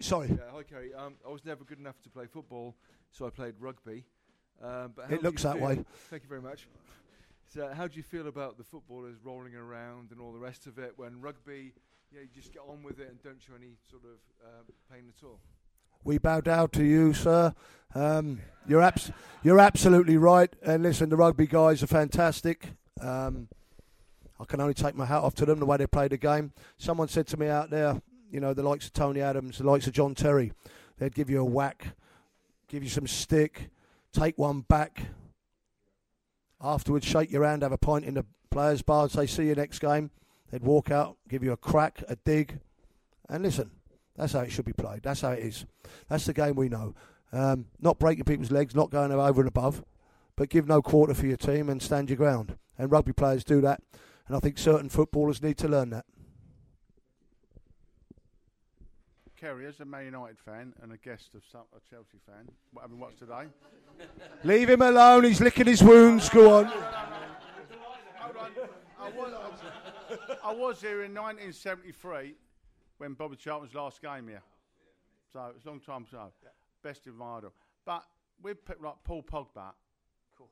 Sorry. 0.00 0.28
Yeah, 0.28 0.36
hi, 0.52 0.62
Kerry. 0.62 0.94
Um, 0.94 1.14
I 1.26 1.30
was 1.30 1.44
never 1.44 1.62
good 1.64 1.78
enough 1.78 2.00
to 2.02 2.10
play 2.10 2.26
football, 2.26 2.74
so 3.10 3.26
I 3.26 3.30
played 3.30 3.54
rugby. 3.60 4.04
Um, 4.62 4.92
but 4.96 5.10
It 5.12 5.22
looks 5.22 5.42
that 5.42 5.56
feel- 5.56 5.66
way. 5.66 5.84
Thank 6.10 6.22
you 6.22 6.28
very 6.28 6.40
much. 6.40 6.68
So, 7.46 7.68
how 7.72 7.86
do 7.86 7.96
you 7.96 8.02
feel 8.02 8.26
about 8.26 8.56
the 8.56 8.64
footballers 8.64 9.16
rolling 9.22 9.54
around 9.54 10.10
and 10.10 10.20
all 10.20 10.32
the 10.32 10.38
rest 10.38 10.66
of 10.66 10.78
it 10.78 10.94
when 10.96 11.20
rugby, 11.20 11.72
yeah, 12.12 12.22
you 12.22 12.28
just 12.34 12.52
get 12.52 12.62
on 12.66 12.82
with 12.82 12.98
it 12.98 13.08
and 13.10 13.22
don't 13.22 13.40
show 13.40 13.52
any 13.56 13.76
sort 13.90 14.02
of 14.04 14.18
um, 14.44 14.64
pain 14.90 15.04
at 15.16 15.22
all? 15.24 15.38
We 16.02 16.18
bow 16.18 16.40
down 16.40 16.70
to 16.70 16.84
you, 16.84 17.12
sir. 17.12 17.54
Um, 17.94 18.40
you're 18.66 18.82
abs- 18.82 19.12
you're 19.42 19.60
absolutely 19.60 20.16
right. 20.16 20.52
And 20.62 20.82
listen, 20.82 21.10
the 21.10 21.16
rugby 21.16 21.46
guys 21.46 21.82
are 21.82 21.86
fantastic. 21.86 22.70
Um, 23.00 23.48
I 24.40 24.44
can 24.44 24.60
only 24.60 24.74
take 24.74 24.94
my 24.94 25.06
hat 25.06 25.22
off 25.22 25.34
to 25.36 25.46
them 25.46 25.60
the 25.60 25.66
way 25.66 25.76
they 25.76 25.86
play 25.86 26.08
the 26.08 26.16
game. 26.16 26.52
Someone 26.76 27.08
said 27.08 27.26
to 27.28 27.36
me 27.36 27.48
out 27.48 27.70
there, 27.70 28.02
you 28.30 28.40
know, 28.40 28.52
the 28.52 28.62
likes 28.62 28.86
of 28.86 28.92
Tony 28.92 29.20
Adams, 29.20 29.58
the 29.58 29.64
likes 29.64 29.86
of 29.86 29.92
John 29.92 30.14
Terry, 30.14 30.52
they'd 30.98 31.14
give 31.14 31.30
you 31.30 31.40
a 31.40 31.44
whack, 31.44 31.88
give 32.68 32.82
you 32.82 32.88
some 32.88 33.06
stick, 33.06 33.70
take 34.12 34.36
one 34.36 34.62
back. 34.62 35.02
Afterwards, 36.60 37.06
shake 37.06 37.30
your 37.30 37.44
hand, 37.44 37.62
have 37.62 37.72
a 37.72 37.78
pint 37.78 38.04
in 38.04 38.14
the 38.14 38.24
players' 38.50 38.82
bar, 38.82 39.08
say, 39.08 39.26
see 39.26 39.46
you 39.46 39.54
next 39.54 39.78
game. 39.78 40.10
They'd 40.50 40.62
walk 40.62 40.90
out, 40.90 41.16
give 41.28 41.44
you 41.44 41.52
a 41.52 41.56
crack, 41.56 42.02
a 42.08 42.16
dig. 42.16 42.58
And 43.28 43.42
listen, 43.42 43.70
that's 44.16 44.32
how 44.32 44.40
it 44.40 44.52
should 44.52 44.64
be 44.64 44.72
played. 44.72 45.02
That's 45.02 45.20
how 45.20 45.30
it 45.30 45.40
is. 45.40 45.66
That's 46.08 46.26
the 46.26 46.32
game 46.32 46.56
we 46.56 46.68
know. 46.68 46.94
Um, 47.32 47.66
not 47.80 47.98
breaking 47.98 48.24
people's 48.24 48.52
legs, 48.52 48.74
not 48.74 48.90
going 48.90 49.10
over 49.12 49.40
and 49.40 49.48
above, 49.48 49.84
but 50.36 50.48
give 50.48 50.68
no 50.68 50.82
quarter 50.82 51.14
for 51.14 51.26
your 51.26 51.36
team 51.36 51.68
and 51.68 51.82
stand 51.82 52.10
your 52.10 52.16
ground. 52.16 52.56
And 52.78 52.90
rugby 52.90 53.12
players 53.12 53.44
do 53.44 53.60
that. 53.62 53.82
And 54.26 54.36
I 54.36 54.40
think 54.40 54.58
certain 54.58 54.88
footballers 54.88 55.42
need 55.42 55.58
to 55.58 55.68
learn 55.68 55.90
that. 55.90 56.06
Kerry, 59.36 59.66
as 59.66 59.78
a 59.80 59.84
Man 59.84 60.06
United 60.06 60.38
fan 60.38 60.72
and 60.82 60.92
a 60.92 60.96
guest 60.96 61.34
of 61.34 61.42
some, 61.52 61.64
a 61.76 61.80
Chelsea 61.90 62.18
fan, 62.26 62.48
what 62.72 62.82
having 62.82 62.98
watched 62.98 63.18
today? 63.18 63.44
Leave 64.44 64.70
him 64.70 64.80
alone. 64.80 65.24
He's 65.24 65.40
licking 65.40 65.66
his 65.66 65.82
wounds. 65.82 66.30
Go 66.30 66.54
on. 66.54 66.64
Hold 66.64 68.36
on. 68.38 68.50
I 68.98 69.10
was, 69.10 69.32
I 70.42 70.54
was 70.54 70.80
here 70.80 71.04
in 71.04 71.12
1973 71.12 72.34
when 72.96 73.12
Bobby 73.12 73.36
Charlton's 73.36 73.74
last 73.74 74.00
game 74.00 74.28
here. 74.28 74.42
So 75.30 75.52
it's 75.54 75.66
a 75.66 75.68
long 75.68 75.80
time 75.80 76.06
ago. 76.10 76.32
Best 76.82 77.06
in 77.06 77.14
my 77.14 77.36
idol. 77.36 77.52
But 77.84 78.04
with 78.42 78.64
people 78.64 78.86
like 78.86 79.04
Paul 79.04 79.22
Pogba, 79.22 79.72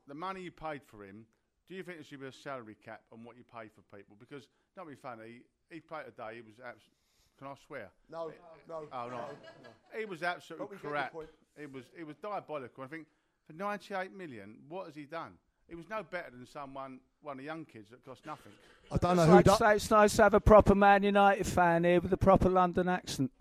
the 0.07 0.13
money 0.13 0.41
you 0.41 0.51
paid 0.51 0.81
for 0.85 1.03
him, 1.03 1.25
do 1.69 1.75
you 1.75 1.83
think 1.83 1.97
there 1.97 2.05
should 2.05 2.19
be 2.21 2.27
a 2.27 2.31
salary 2.31 2.75
cap 2.83 3.01
on 3.11 3.23
what 3.23 3.37
you 3.37 3.43
pay 3.43 3.67
for 3.69 3.81
people? 3.95 4.15
Because, 4.19 4.47
not 4.77 4.87
be 4.87 4.95
funny, 4.95 5.41
he 5.69 5.79
played 5.79 6.05
today, 6.05 6.35
he 6.35 6.41
was 6.41 6.55
absolutely. 6.59 6.99
Can 7.39 7.47
I 7.47 7.53
swear? 7.65 7.89
No, 8.11 8.31
no. 8.69 8.83
Oh, 8.93 9.09
no. 9.09 9.21
He 9.97 10.05
was 10.05 10.21
absolutely 10.21 10.67
But 10.67 10.71
we 10.71 10.77
get 10.77 10.83
your 10.83 10.91
crap. 10.91 11.13
point. 11.13 11.29
He 11.59 11.65
was, 11.65 11.83
he 11.97 12.03
was 12.03 12.15
diabolical. 12.17 12.83
I 12.83 12.87
think 12.87 13.07
for 13.47 13.53
98 13.53 14.15
million, 14.15 14.57
what 14.69 14.85
has 14.85 14.95
he 14.95 15.03
done? 15.05 15.31
He 15.67 15.75
was 15.75 15.85
no 15.89 16.03
better 16.03 16.29
than 16.31 16.45
someone, 16.45 16.99
one 17.21 17.33
of 17.33 17.37
the 17.39 17.43
young 17.45 17.65
kids 17.65 17.89
that 17.89 18.05
cost 18.05 18.25
nothing. 18.25 18.51
I 18.91 18.97
don't 18.97 19.15
know 19.15 19.23
It's 19.23 19.29
who. 19.29 19.35
like 19.37 19.45
do- 19.45 19.55
say 19.55 19.75
it's 19.77 19.89
nice 19.89 20.15
to 20.17 20.23
have 20.23 20.33
a 20.35 20.39
proper 20.39 20.75
Man 20.75 21.01
United 21.03 21.47
fan 21.47 21.83
here 21.85 21.99
with 22.01 22.13
a 22.13 22.17
proper 22.17 22.49
London 22.49 22.87
accent. 22.87 23.31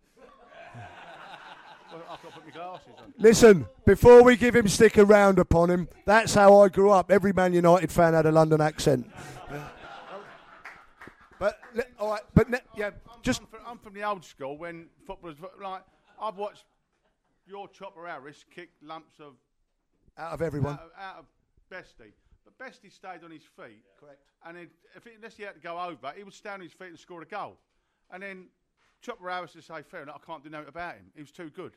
Well, 1.92 2.02
I've 2.10 2.22
got 2.22 2.32
put 2.32 2.44
my 2.46 2.50
glasses 2.50 2.88
on. 2.98 3.12
Listen, 3.18 3.66
before 3.84 4.22
we 4.22 4.36
give 4.36 4.56
him 4.56 4.66
stick 4.66 4.96
around 4.96 5.38
upon 5.38 5.70
him, 5.70 5.88
that's 6.06 6.32
how 6.34 6.60
I 6.60 6.68
grew 6.68 6.90
up. 6.90 7.10
Every 7.10 7.32
Man 7.32 7.52
United 7.52 7.92
fan 7.92 8.14
had 8.14 8.24
a 8.26 8.32
London 8.32 8.60
accent. 8.60 9.10
But 11.38 11.60
all 11.98 12.10
right, 12.10 12.22
but 12.34 12.46
yeah, 12.76 12.90
just 13.20 13.40
I'm 13.40 13.46
from, 13.48 13.60
I'm 13.66 13.78
from 13.78 13.94
the 13.94 14.04
old 14.04 14.24
school 14.24 14.56
when 14.56 14.86
footballers 15.08 15.36
like 15.60 15.82
I've 16.20 16.36
watched 16.36 16.66
your 17.48 17.66
chopper 17.66 18.06
Harris 18.06 18.44
kick 18.54 18.70
lumps 18.80 19.18
of 19.18 19.34
out 20.16 20.34
of 20.34 20.40
everyone. 20.40 20.74
out 20.74 20.82
of, 20.82 20.90
out 20.96 21.16
of 21.18 21.24
Bestie, 21.68 22.12
but 22.44 22.56
Bestie 22.64 22.92
stayed 22.92 23.24
on 23.24 23.32
his 23.32 23.42
feet. 23.42 23.82
Correct. 23.98 24.20
And 24.46 24.56
then 24.56 24.68
if 24.94 25.04
it, 25.04 25.14
unless 25.16 25.36
he 25.36 25.42
had 25.42 25.54
to 25.54 25.60
go 25.60 25.80
over, 25.80 26.12
he 26.16 26.22
would 26.22 26.32
stand 26.32 26.54
on 26.54 26.60
his 26.60 26.72
feet 26.72 26.90
and 26.90 26.98
score 26.98 27.22
a 27.22 27.26
goal. 27.26 27.56
And 28.12 28.22
then 28.22 28.46
Chopper 29.02 29.28
Harris 29.28 29.52
to 29.52 29.62
say, 29.62 29.82
"Fair 29.82 30.02
enough, 30.02 30.20
I 30.22 30.26
can't 30.26 30.42
do 30.42 30.50
nothing 30.50 30.68
about 30.68 30.94
him. 30.94 31.10
He 31.14 31.20
was 31.20 31.32
too 31.32 31.50
good." 31.50 31.72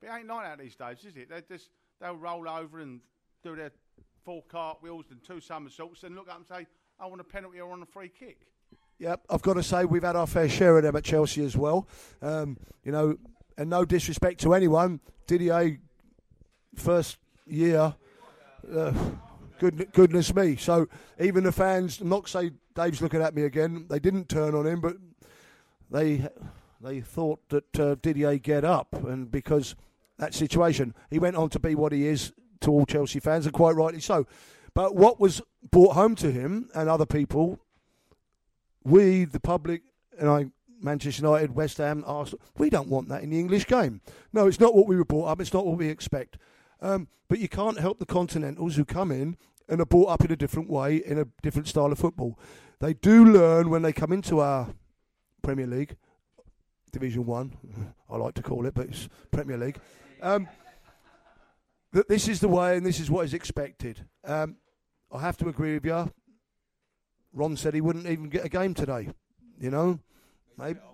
But 0.00 0.08
it 0.08 0.12
ain't 0.18 0.28
like 0.28 0.44
that 0.44 0.58
these 0.58 0.76
days, 0.76 0.98
is 1.04 1.16
it? 1.16 1.28
They 1.30 1.42
just 1.48 1.70
they'll 2.00 2.16
roll 2.16 2.48
over 2.48 2.80
and 2.80 3.00
do 3.42 3.54
their 3.54 3.70
four 4.24 4.42
cartwheels 4.48 5.06
and 5.10 5.22
two 5.22 5.40
somersaults 5.40 6.02
and 6.02 6.14
look 6.14 6.28
up 6.28 6.36
and 6.36 6.46
say, 6.46 6.66
"I 6.98 7.06
want 7.06 7.20
a 7.20 7.24
penalty 7.24 7.60
or 7.60 7.72
on 7.72 7.82
a 7.82 7.86
free 7.86 8.08
kick." 8.08 8.46
Yep, 8.98 9.24
I've 9.28 9.42
got 9.42 9.54
to 9.54 9.62
say 9.62 9.84
we've 9.84 10.04
had 10.04 10.16
our 10.16 10.26
fair 10.26 10.48
share 10.48 10.76
of 10.76 10.84
them 10.84 10.96
at 10.96 11.04
Chelsea 11.04 11.44
as 11.44 11.56
well. 11.56 11.88
Um, 12.22 12.56
you 12.84 12.92
know, 12.92 13.18
and 13.58 13.68
no 13.68 13.84
disrespect 13.84 14.40
to 14.40 14.54
anyone, 14.54 15.00
Didier 15.26 15.78
first 16.76 17.18
year, 17.46 17.94
uh, 18.72 18.92
good, 19.58 19.92
goodness 19.92 20.34
me. 20.34 20.56
So 20.56 20.88
even 21.20 21.44
the 21.44 21.52
fans, 21.52 22.02
not 22.02 22.28
say 22.28 22.52
Dave's 22.74 23.02
looking 23.02 23.22
at 23.22 23.34
me 23.34 23.42
again. 23.42 23.86
They 23.88 23.98
didn't 23.98 24.28
turn 24.28 24.54
on 24.54 24.66
him, 24.66 24.80
but 24.80 24.96
they 25.90 26.28
they 26.84 27.00
thought 27.00 27.48
that 27.48 27.80
uh, 27.80 27.94
Didier 27.96 28.38
get 28.38 28.64
up, 28.64 28.92
and 28.92 29.30
because 29.30 29.74
that 30.18 30.34
situation, 30.34 30.94
he 31.10 31.18
went 31.18 31.36
on 31.36 31.48
to 31.50 31.58
be 31.58 31.74
what 31.74 31.92
he 31.92 32.06
is 32.06 32.32
to 32.60 32.70
all 32.70 32.86
Chelsea 32.86 33.20
fans, 33.20 33.46
and 33.46 33.54
quite 33.54 33.74
rightly 33.74 34.00
so. 34.00 34.26
But 34.74 34.94
what 34.94 35.20
was 35.20 35.40
brought 35.70 35.94
home 35.94 36.14
to 36.16 36.30
him 36.30 36.68
and 36.74 36.88
other 36.88 37.06
people 37.06 37.60
we, 38.84 39.24
the 39.24 39.40
public, 39.40 39.82
and 40.18 40.28
I, 40.28 40.46
Manchester 40.80 41.22
United, 41.22 41.54
West 41.54 41.78
Ham, 41.78 42.04
Arsenal, 42.06 42.42
we 42.58 42.68
don't 42.68 42.88
want 42.88 43.08
that 43.08 43.22
in 43.22 43.30
the 43.30 43.40
English 43.40 43.66
game. 43.66 44.02
No, 44.32 44.46
it's 44.46 44.60
not 44.60 44.74
what 44.74 44.86
we 44.86 44.96
were 44.96 45.04
brought 45.04 45.28
up. 45.28 45.40
It's 45.40 45.54
not 45.54 45.66
what 45.66 45.78
we 45.78 45.88
expect. 45.88 46.36
Um, 46.80 47.08
but 47.28 47.38
you 47.38 47.48
can't 47.48 47.80
help 47.80 47.98
the 47.98 48.06
Continentals 48.06 48.76
who 48.76 48.84
come 48.84 49.10
in 49.10 49.36
and 49.68 49.80
are 49.80 49.86
brought 49.86 50.10
up 50.10 50.24
in 50.24 50.30
a 50.30 50.36
different 50.36 50.68
way, 50.68 50.96
in 50.96 51.18
a 51.18 51.26
different 51.42 51.68
style 51.68 51.90
of 51.90 51.98
football. 51.98 52.38
They 52.80 52.92
do 52.92 53.24
learn 53.24 53.70
when 53.70 53.80
they 53.80 53.92
come 53.92 54.12
into 54.12 54.40
our 54.40 54.74
Premier 55.42 55.66
League, 55.66 55.96
Division 56.94 57.26
One, 57.26 57.52
I 58.10 58.16
like 58.16 58.34
to 58.34 58.42
call 58.42 58.64
it, 58.66 58.74
but 58.74 58.86
it's 58.86 59.08
Premier 59.32 59.58
League. 59.58 59.78
Um, 60.22 60.48
that 61.92 62.08
this 62.08 62.28
is 62.28 62.40
the 62.40 62.48
way 62.48 62.76
and 62.76 62.86
this 62.86 63.00
is 63.00 63.10
what 63.10 63.24
is 63.24 63.34
expected. 63.34 64.06
Um, 64.24 64.56
I 65.12 65.20
have 65.20 65.36
to 65.38 65.48
agree 65.48 65.74
with 65.74 65.84
you. 65.84 66.10
Ron 67.32 67.56
said 67.56 67.74
he 67.74 67.80
wouldn't 67.80 68.06
even 68.06 68.28
get 68.28 68.44
a 68.44 68.48
game 68.48 68.74
today. 68.74 69.08
You 69.60 69.70
know, 69.70 69.98
maybe. 70.56 70.78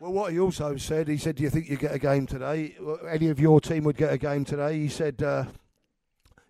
Well, 0.00 0.12
what 0.12 0.32
he 0.32 0.40
also 0.40 0.76
said, 0.76 1.08
he 1.08 1.16
said, 1.16 1.36
"Do 1.36 1.44
you 1.44 1.50
think 1.50 1.70
you 1.70 1.76
get 1.76 1.94
a 1.94 1.98
game 1.98 2.26
today? 2.26 2.76
Any 3.08 3.28
of 3.28 3.40
your 3.40 3.60
team 3.60 3.84
would 3.84 3.96
get 3.96 4.12
a 4.12 4.18
game 4.18 4.44
today?" 4.44 4.80
He 4.80 4.88
said, 4.88 5.22
uh, 5.22 5.44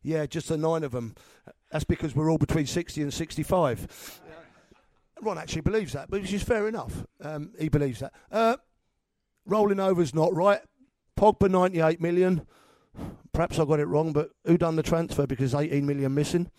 "Yeah, 0.02 0.26
just 0.26 0.48
the 0.48 0.56
nine 0.56 0.82
of 0.82 0.92
them. 0.92 1.14
That's 1.70 1.84
because 1.84 2.16
we're 2.16 2.30
all 2.30 2.38
between 2.38 2.66
sixty 2.66 3.02
and 3.02 3.12
sixty-five. 3.12 4.22
Ron 5.24 5.38
actually 5.38 5.62
believes 5.62 5.92
that, 5.94 6.10
but 6.10 6.20
which 6.22 6.32
is 6.32 6.42
fair 6.42 6.68
enough. 6.68 7.04
Um, 7.20 7.52
he 7.58 7.68
believes 7.68 8.00
that. 8.00 8.12
Uh, 8.30 8.56
rolling 9.46 9.80
over's 9.80 10.14
not 10.14 10.34
right. 10.34 10.60
Pogba 11.18 11.50
ninety-eight 11.50 12.00
million. 12.00 12.46
Perhaps 13.32 13.58
I 13.58 13.64
got 13.64 13.80
it 13.80 13.86
wrong, 13.86 14.12
but 14.12 14.30
who 14.44 14.56
done 14.56 14.76
the 14.76 14.82
transfer? 14.82 15.26
Because 15.26 15.54
eighteen 15.54 15.86
million 15.86 16.14
missing. 16.14 16.50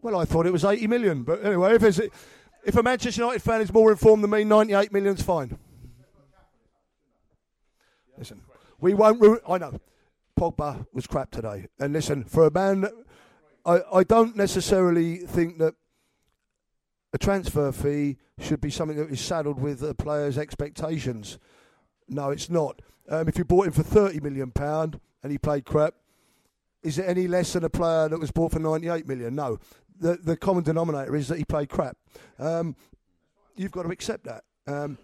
Well, 0.00 0.16
I 0.20 0.24
thought 0.24 0.46
it 0.46 0.52
was 0.52 0.64
80 0.64 0.86
million, 0.86 1.22
but 1.24 1.44
anyway, 1.44 1.74
if, 1.74 1.82
it's, 1.82 2.00
if 2.64 2.76
a 2.76 2.82
Manchester 2.82 3.22
United 3.22 3.42
fan 3.42 3.60
is 3.60 3.72
more 3.72 3.90
informed 3.90 4.22
than 4.22 4.30
me, 4.30 4.44
98 4.44 4.92
million's 4.92 5.22
fine. 5.22 5.58
Listen, 8.16 8.40
we 8.80 8.94
won't 8.94 9.20
ruin. 9.20 9.40
I 9.48 9.58
know, 9.58 9.80
Pogba 10.38 10.86
was 10.92 11.06
crap 11.06 11.30
today, 11.30 11.66
and 11.78 11.92
listen, 11.92 12.24
for 12.24 12.46
a 12.46 12.50
man, 12.50 12.88
I, 13.64 13.80
I 13.92 14.04
don't 14.04 14.36
necessarily 14.36 15.16
think 15.16 15.58
that 15.58 15.74
a 17.12 17.18
transfer 17.18 17.72
fee 17.72 18.16
should 18.38 18.60
be 18.60 18.70
something 18.70 18.96
that 18.96 19.10
is 19.10 19.20
saddled 19.20 19.60
with 19.60 19.82
a 19.82 19.94
player's 19.94 20.38
expectations. 20.38 21.38
No, 22.08 22.30
it's 22.30 22.50
not. 22.50 22.80
Um, 23.08 23.28
if 23.28 23.38
you 23.38 23.44
bought 23.44 23.66
him 23.66 23.72
for 23.72 23.82
30 23.82 24.20
million 24.20 24.50
pound 24.50 25.00
and 25.22 25.32
he 25.32 25.38
played 25.38 25.64
crap, 25.64 25.94
is 26.82 26.98
it 26.98 27.08
any 27.08 27.26
less 27.26 27.52
than 27.54 27.64
a 27.64 27.70
player 27.70 28.08
that 28.08 28.20
was 28.20 28.30
bought 28.30 28.52
for 28.52 28.58
98 28.58 29.06
million? 29.06 29.34
No. 29.34 29.58
The 30.00 30.16
the 30.16 30.36
common 30.36 30.62
denominator 30.62 31.16
is 31.16 31.26
that 31.28 31.38
he 31.38 31.44
played 31.44 31.68
crap. 31.68 31.96
Um, 32.38 32.76
you've 33.56 33.72
got 33.72 33.82
to 33.82 33.88
accept 33.88 34.24
that. 34.24 34.44
Um, 34.66 34.96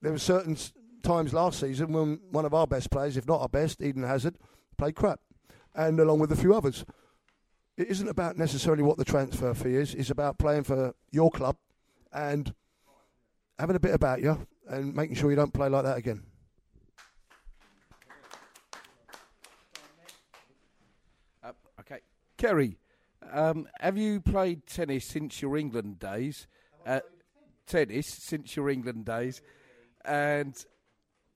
there 0.00 0.10
were 0.10 0.18
certain 0.18 0.56
times 1.02 1.32
last 1.32 1.60
season 1.60 1.92
when 1.92 2.20
one 2.30 2.44
of 2.44 2.54
our 2.54 2.66
best 2.66 2.90
players, 2.90 3.16
if 3.16 3.26
not 3.26 3.40
our 3.40 3.48
best, 3.48 3.80
Eden 3.80 4.02
Hazard, 4.02 4.38
played 4.76 4.96
crap, 4.96 5.20
and 5.74 6.00
along 6.00 6.18
with 6.18 6.32
a 6.32 6.36
few 6.36 6.54
others. 6.54 6.84
It 7.76 7.88
isn't 7.88 8.08
about 8.08 8.36
necessarily 8.36 8.82
what 8.82 8.98
the 8.98 9.04
transfer 9.04 9.54
fee 9.54 9.76
is. 9.76 9.94
It's 9.94 10.10
about 10.10 10.38
playing 10.38 10.64
for 10.64 10.94
your 11.10 11.30
club 11.30 11.56
and 12.12 12.54
having 13.58 13.76
a 13.76 13.80
bit 13.80 13.94
about 13.94 14.20
you 14.20 14.46
and 14.68 14.94
making 14.94 15.16
sure 15.16 15.30
you 15.30 15.36
don't 15.36 15.54
play 15.54 15.68
like 15.68 15.84
that 15.84 15.96
again. 15.96 16.22
Uh, 21.42 21.52
okay, 21.80 22.00
Kerry, 22.36 22.76
um, 23.32 23.66
have 23.80 23.96
you 23.96 24.20
played 24.20 24.66
tennis 24.66 25.06
since 25.06 25.40
your 25.40 25.56
England 25.56 25.98
days? 25.98 26.46
Uh, 26.84 27.00
tennis 27.66 28.06
since 28.06 28.54
your 28.54 28.68
England 28.68 29.06
days, 29.06 29.40
and 30.04 30.66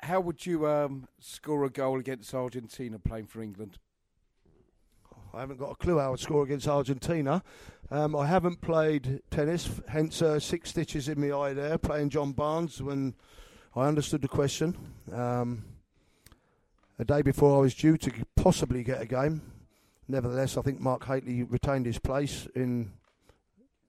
how 0.01 0.21
would 0.21 0.45
you 0.45 0.67
um, 0.67 1.09
score 1.19 1.65
a 1.65 1.71
goal 1.71 1.99
against 1.99 2.35
Argentina 2.35 2.99
playing 2.99 3.27
for 3.27 3.41
England? 3.41 3.79
I 5.37 5.41
haven't 5.41 5.59
got 5.59 5.73
a 5.73 5.75
clue 5.75 5.99
how 5.99 6.15
I'd 6.15 6.19
score 6.19 6.45
against 6.45 6.67
Argentina. 6.67 7.43
Um, 7.91 8.17
I 8.17 8.27
haven't 8.27 8.63
played 8.63 9.21
tennis, 9.31 9.69
hence 9.87 10.23
uh, 10.23 10.41
six 10.41 10.71
stitches 10.71 11.11
in 11.11 11.21
my 11.21 11.37
eye 11.37 11.53
there, 11.53 11.77
playing 11.77 12.09
John 12.09 12.33
Barnes 12.33 12.81
when 12.81 13.13
I 13.75 13.87
understood 13.87 14.23
the 14.23 14.29
question. 14.29 14.75
Um, 15.13 15.63
a 16.99 17.05
day 17.05 17.21
before 17.21 17.59
I 17.59 17.61
was 17.61 17.75
due 17.75 17.99
to 17.99 18.11
possibly 18.35 18.83
get 18.83 19.03
a 19.03 19.05
game. 19.05 19.43
Nevertheless, 20.09 20.57
I 20.57 20.63
think 20.63 20.81
Mark 20.81 21.05
Hateley 21.05 21.43
retained 21.43 21.85
his 21.85 21.99
place 21.99 22.49
in 22.55 22.93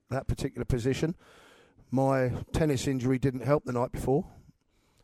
that 0.09 0.27
particular 0.27 0.65
position. 0.65 1.15
My 1.91 2.33
tennis 2.51 2.87
injury 2.87 3.19
didn't 3.19 3.45
help 3.45 3.63
the 3.63 3.71
night 3.71 3.93
before. 3.93 4.25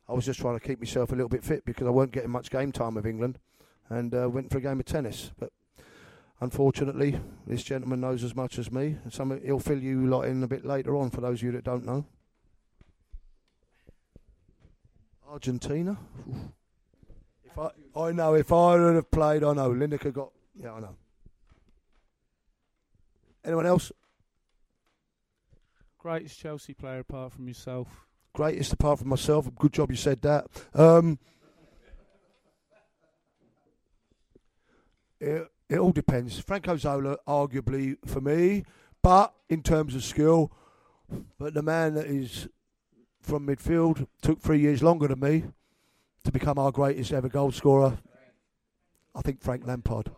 I 0.10 0.14
was 0.14 0.26
just 0.26 0.42
trying 0.42 0.60
to 0.60 0.68
keep 0.68 0.80
myself 0.80 1.14
a 1.14 1.16
little 1.16 1.30
bit 1.30 1.46
fit 1.46 1.64
because 1.64 1.88
I 1.88 1.92
weren't 1.92 2.12
getting 2.12 2.32
much 2.32 2.52
game 2.52 2.74
time 2.74 2.96
with 2.96 3.06
England 3.06 3.40
and 3.88 4.14
uh, 4.14 4.30
went 4.30 4.52
for 4.52 4.58
a 4.58 4.62
game 4.62 4.82
of 4.82 4.86
tennis. 4.86 5.32
But 5.40 5.54
unfortunately, 6.42 7.20
this 7.48 7.64
gentleman 7.64 8.02
knows 8.02 8.24
as 8.24 8.36
much 8.36 8.58
as 8.60 8.72
me. 8.72 8.98
Some, 9.10 9.40
he'll 9.44 9.60
fill 9.60 9.80
you 9.80 10.08
lot 10.08 10.24
in 10.24 10.44
a 10.44 10.48
bit 10.48 10.66
later 10.66 10.96
on 10.96 11.10
for 11.10 11.22
those 11.22 11.40
of 11.40 11.44
you 11.44 11.52
that 11.54 11.64
don't 11.64 11.86
know. 11.86 12.06
Argentina? 15.30 15.98
If 17.44 17.58
I, 17.58 17.70
I 18.00 18.12
know 18.12 18.36
if 18.36 18.52
I 18.52 18.76
would 18.76 18.96
have 18.96 19.10
played, 19.10 19.44
I 19.44 19.54
know. 19.54 19.72
Lineker 19.72 20.14
got. 20.14 20.32
Yeah, 20.56 20.74
I 20.74 20.80
know. 20.80 20.96
Anyone 23.44 23.66
else? 23.66 23.92
Greatest 25.98 26.40
Chelsea 26.40 26.74
player 26.74 27.00
apart 27.00 27.34
from 27.34 27.48
yourself. 27.48 27.88
Greatest 28.34 28.74
apart 28.74 29.00
from 29.00 29.10
myself. 29.10 29.50
Good 29.56 29.74
job 29.74 29.90
you 29.90 29.98
said 29.98 30.22
that. 30.22 30.46
Um, 30.74 31.18
it, 35.20 35.48
it 35.74 35.80
all 35.80 35.92
depends. 35.92 36.40
Franco 36.40 36.78
Zola, 36.78 37.18
arguably 37.28 37.98
for 38.06 38.22
me, 38.22 38.64
but 39.02 39.34
in 39.50 39.64
terms 39.64 39.96
of 39.96 40.04
skill, 40.04 40.52
but 41.40 41.56
the 41.56 41.64
man 41.64 41.96
that 41.96 42.06
is 42.06 42.48
from 43.22 43.48
midfield 43.48 44.06
took 44.22 44.40
three 44.40 44.60
years 44.60 44.84
longer 44.84 45.08
than 45.08 45.20
me 45.20 45.46
to 46.24 46.32
become 46.32 46.60
our 46.60 46.72
greatest 46.72 47.12
ever 47.12 47.28
goal 47.28 47.52
scorer. 47.52 47.98
I 49.16 49.22
think 49.22 49.42
Frank 49.42 49.66
Lampard. 49.66 50.12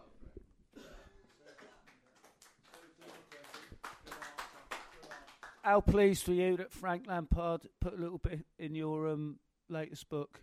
How 5.64 5.80
pleased 5.80 6.28
were 6.28 6.34
you 6.34 6.58
that 6.58 6.74
Frank 6.74 7.06
Lampard 7.08 7.62
put 7.80 7.98
a 7.98 8.02
little 8.02 8.18
bit 8.18 8.46
in 8.60 8.76
your 8.76 9.08
um, 9.08 9.38
latest 9.70 10.10
book? 10.10 10.42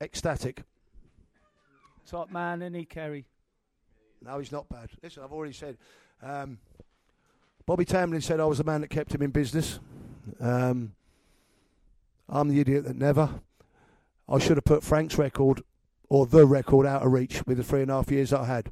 Ecstatic. 0.00 0.64
Top 2.04 2.32
man, 2.32 2.62
isn't 2.62 2.74
he, 2.74 2.84
Kerry? 2.84 3.26
No, 4.24 4.38
he's 4.38 4.52
not 4.52 4.68
bad. 4.68 4.90
Listen, 5.02 5.22
I've 5.22 5.32
already 5.32 5.52
said. 5.52 5.76
Um, 6.22 6.58
Bobby 7.66 7.84
Tambling 7.84 8.22
said 8.22 8.40
I 8.40 8.44
was 8.46 8.58
the 8.58 8.64
man 8.64 8.80
that 8.80 8.88
kept 8.90 9.14
him 9.14 9.22
in 9.22 9.30
business. 9.30 9.78
Um, 10.40 10.92
I'm 12.28 12.48
the 12.48 12.60
idiot 12.60 12.84
that 12.84 12.96
never. 12.96 13.28
I 14.28 14.38
should 14.38 14.56
have 14.56 14.64
put 14.64 14.82
Frank's 14.82 15.18
record 15.18 15.62
or 16.08 16.26
the 16.26 16.46
record 16.46 16.86
out 16.86 17.02
of 17.04 17.12
reach 17.12 17.46
with 17.46 17.58
the 17.58 17.64
three 17.64 17.82
and 17.82 17.90
a 17.90 17.94
half 17.94 18.10
years 18.10 18.32
I 18.32 18.44
had. 18.44 18.70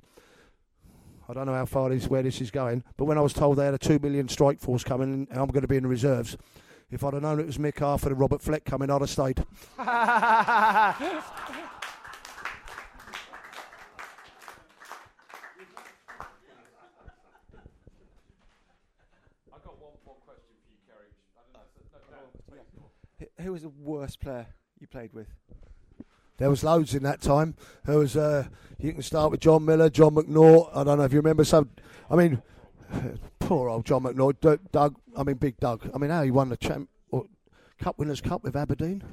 I 1.28 1.34
don't 1.34 1.46
know 1.46 1.54
how 1.54 1.66
far 1.66 1.90
this 1.90 2.08
where 2.08 2.22
this 2.22 2.40
is 2.40 2.50
going, 2.50 2.82
but 2.96 3.04
when 3.04 3.18
I 3.18 3.20
was 3.22 3.32
told 3.32 3.56
they 3.58 3.64
had 3.64 3.74
a 3.74 3.78
two 3.78 3.98
million 3.98 4.28
strike 4.28 4.60
force 4.60 4.84
coming 4.84 5.26
and 5.30 5.38
I'm 5.40 5.48
going 5.48 5.62
to 5.62 5.68
be 5.68 5.76
in 5.76 5.82
the 5.82 5.88
reserves, 5.88 6.36
if 6.90 7.04
I'd 7.04 7.14
have 7.14 7.22
known 7.22 7.40
it 7.40 7.46
was 7.46 7.58
Mick 7.58 7.78
Harford 7.78 8.12
and 8.12 8.20
Robert 8.20 8.42
Fleck 8.42 8.64
coming, 8.64 8.90
I'd 8.90 9.00
have 9.00 9.10
stayed. 9.10 9.44
I've 19.52 19.62
got 19.64 19.76
one 19.80 19.92
more 20.06 20.16
question 20.24 20.52
for 20.64 20.70
you, 20.72 20.78
Kerry. 20.88 21.10
which 21.12 21.36
I 21.36 21.42
don't 21.44 21.52
know 21.52 21.62
if- 21.76 22.10
no, 22.10 22.16
no, 22.16 22.22
please. 22.48 23.28
Who- 23.42 23.52
was 23.52 23.62
the 23.62 23.68
worst 23.68 24.20
player 24.20 24.46
you 24.80 24.86
played 24.86 25.12
with? 25.12 25.28
There 26.38 26.50
was 26.50 26.64
loads 26.64 26.94
in 26.94 27.02
that 27.04 27.20
time. 27.20 27.54
There 27.84 27.98
was 27.98 28.16
uh, 28.16 28.46
you 28.78 28.92
can 28.92 29.02
start 29.02 29.30
with 29.30 29.40
John 29.40 29.64
Miller, 29.64 29.90
John 29.90 30.14
McNaught. 30.14 30.70
I 30.74 30.82
don't 30.84 30.98
know 30.98 31.04
if 31.04 31.12
you 31.12 31.18
remember 31.20 31.44
some. 31.44 31.70
I 32.10 32.16
mean, 32.16 32.42
poor 33.38 33.68
old 33.68 33.84
John 33.84 34.02
McNaught, 34.02 34.58
Doug. 34.72 34.96
I 35.16 35.22
mean, 35.22 35.36
Big 35.36 35.58
Doug. 35.58 35.88
I 35.94 35.98
mean, 35.98 36.10
how 36.10 36.22
he 36.22 36.30
won 36.30 36.48
the 36.48 36.56
champ 36.56 36.88
or 37.10 37.26
Cup 37.78 37.98
Winners' 37.98 38.20
Cup 38.20 38.42
with 38.42 38.56
Aberdeen. 38.56 39.04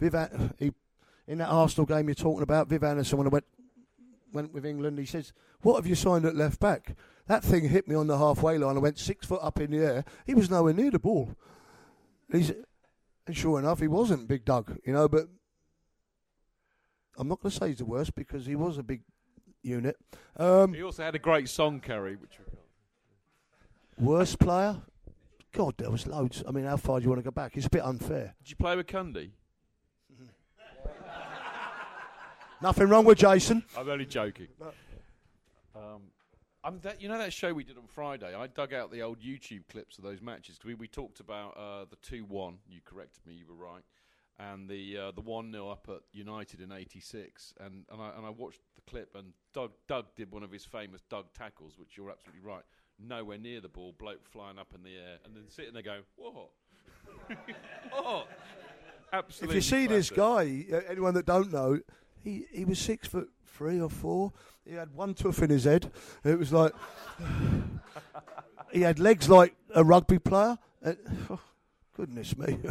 Vivan, 0.00 0.54
he, 0.58 0.72
in 1.26 1.38
that 1.38 1.48
Arsenal 1.48 1.86
game 1.86 2.08
you're 2.08 2.14
talking 2.14 2.42
about, 2.42 2.68
Viv 2.68 2.84
Anderson 2.84 3.18
when 3.18 3.26
I 3.26 3.30
went 3.30 3.44
went 4.32 4.52
with 4.52 4.64
England, 4.64 4.98
he 4.98 5.06
says, 5.06 5.32
"What 5.62 5.76
have 5.76 5.86
you 5.86 5.94
signed 5.94 6.24
at 6.24 6.36
left 6.36 6.60
back?" 6.60 6.94
That 7.26 7.42
thing 7.42 7.68
hit 7.68 7.88
me 7.88 7.96
on 7.96 8.06
the 8.06 8.18
halfway 8.18 8.56
line. 8.56 8.76
I 8.76 8.80
went 8.80 8.98
six 8.98 9.26
foot 9.26 9.42
up 9.42 9.58
in 9.60 9.72
the 9.72 9.78
air. 9.78 10.04
He 10.24 10.34
was 10.34 10.48
nowhere 10.48 10.72
near 10.72 10.90
the 10.90 10.98
ball. 10.98 11.34
He's, 12.30 12.52
and 13.26 13.36
sure 13.36 13.58
enough, 13.58 13.80
he 13.80 13.88
wasn't 13.88 14.28
Big 14.28 14.44
Doug, 14.44 14.78
you 14.84 14.92
know. 14.92 15.08
But 15.08 15.28
I'm 17.18 17.28
not 17.28 17.40
going 17.40 17.50
to 17.50 17.56
say 17.56 17.68
he's 17.68 17.78
the 17.78 17.84
worst 17.84 18.14
because 18.14 18.46
he 18.46 18.56
was 18.56 18.78
a 18.78 18.82
big 18.82 19.02
unit. 19.62 19.96
Um, 20.36 20.74
he 20.74 20.82
also 20.82 21.02
had 21.02 21.14
a 21.14 21.18
great 21.18 21.48
song, 21.48 21.80
Kerry, 21.80 22.16
which 22.16 22.38
worst 23.98 24.38
player? 24.38 24.82
God, 25.52 25.74
there 25.78 25.90
was 25.90 26.06
loads. 26.06 26.42
I 26.46 26.50
mean, 26.50 26.64
how 26.64 26.76
far 26.76 26.98
do 26.98 27.04
you 27.04 27.08
want 27.08 27.20
to 27.20 27.24
go 27.24 27.30
back? 27.30 27.56
It's 27.56 27.66
a 27.66 27.70
bit 27.70 27.82
unfair. 27.82 28.34
Did 28.42 28.50
you 28.50 28.56
play 28.56 28.76
with 28.76 28.86
Cundy? 28.86 29.30
Nothing 32.62 32.88
wrong 32.88 33.04
with 33.06 33.18
Jason. 33.18 33.64
I'm 33.76 33.88
only 33.88 34.04
joking. 34.04 34.48
Um, 35.74 36.02
I'm 36.66 36.80
that, 36.80 37.00
you 37.00 37.08
know 37.08 37.16
that 37.16 37.32
show 37.32 37.54
we 37.54 37.62
did 37.62 37.78
on 37.78 37.86
Friday? 37.86 38.34
I 38.34 38.48
dug 38.48 38.74
out 38.74 38.90
the 38.90 39.00
old 39.02 39.20
YouTube 39.20 39.68
clips 39.70 39.98
of 39.98 40.04
those 40.04 40.20
matches 40.20 40.58
'cause 40.58 40.66
we, 40.66 40.74
we 40.74 40.88
talked 40.88 41.20
about 41.20 41.56
uh, 41.56 41.84
the 41.88 41.94
2 42.02 42.24
1. 42.24 42.58
You 42.68 42.80
corrected 42.84 43.24
me, 43.24 43.34
you 43.34 43.46
were 43.46 43.54
right. 43.54 43.84
And 44.38 44.68
the 44.68 44.98
uh, 44.98 45.10
the 45.12 45.20
1 45.20 45.52
0 45.52 45.68
up 45.68 45.88
at 45.88 46.00
United 46.12 46.60
in 46.60 46.72
86. 46.72 47.54
And, 47.60 47.84
and, 47.90 48.02
I, 48.02 48.10
and 48.16 48.26
I 48.26 48.30
watched 48.30 48.62
the 48.74 48.82
clip, 48.90 49.14
and 49.14 49.32
Doug, 49.54 49.70
Doug 49.86 50.06
did 50.16 50.32
one 50.32 50.42
of 50.42 50.50
his 50.50 50.64
famous 50.64 51.02
Doug 51.08 51.26
tackles, 51.32 51.78
which 51.78 51.96
you're 51.96 52.10
absolutely 52.10 52.42
right. 52.42 52.64
Nowhere 52.98 53.38
near 53.38 53.60
the 53.60 53.68
ball, 53.68 53.94
bloke 53.96 54.26
flying 54.26 54.58
up 54.58 54.74
in 54.74 54.82
the 54.82 54.96
air, 54.96 55.18
and 55.24 55.36
then 55.36 55.44
sitting 55.48 55.72
there 55.72 55.82
going, 55.82 56.02
What? 56.16 56.50
oh! 57.94 58.24
If 59.12 59.54
you 59.54 59.60
see 59.60 59.86
this 59.86 60.10
guy, 60.10 60.66
uh, 60.72 60.80
anyone 60.88 61.14
that 61.14 61.26
don't 61.26 61.52
know, 61.52 61.78
he, 62.22 62.46
he 62.52 62.64
was 62.64 62.78
six 62.78 63.08
foot 63.08 63.28
three 63.46 63.80
or 63.80 63.90
four. 63.90 64.32
He 64.66 64.74
had 64.74 64.92
one 64.94 65.14
tooth 65.14 65.42
in 65.42 65.50
his 65.50 65.64
head. 65.64 65.90
It 66.24 66.38
was 66.38 66.52
like 66.52 66.72
he 68.72 68.80
had 68.82 68.98
legs 68.98 69.28
like 69.28 69.54
a 69.74 69.84
rugby 69.84 70.18
player. 70.18 70.58
Uh, 70.84 70.92
oh, 71.30 71.40
goodness 71.96 72.36
me! 72.36 72.58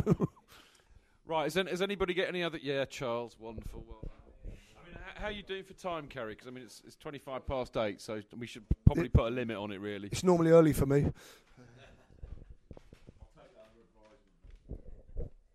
Right, 1.27 1.47
is, 1.47 1.55
there, 1.55 1.65
has 1.65 1.81
anybody 1.81 2.13
get 2.13 2.29
any 2.29 2.43
other? 2.43 2.59
Yeah, 2.61 2.85
Charles, 2.85 3.35
wonderful. 3.39 3.83
Well. 3.87 3.99
I 4.45 4.87
mean, 4.87 4.95
h- 4.95 5.15
how 5.15 5.25
are 5.25 5.31
you 5.31 5.41
doing 5.41 5.63
for 5.63 5.73
time, 5.73 6.05
Kerry? 6.05 6.33
Because 6.33 6.47
I 6.47 6.51
mean, 6.51 6.63
it's, 6.63 6.83
it's 6.85 6.95
twenty-five 6.95 7.47
past 7.47 7.75
eight, 7.77 7.99
so 7.99 8.21
we 8.37 8.45
should 8.45 8.61
probably 8.85 9.09
put 9.09 9.25
a 9.25 9.29
limit 9.31 9.57
on 9.57 9.71
it, 9.71 9.79
really. 9.81 10.07
it's 10.11 10.23
normally 10.23 10.51
early 10.51 10.71
for 10.71 10.85
me. 10.85 11.07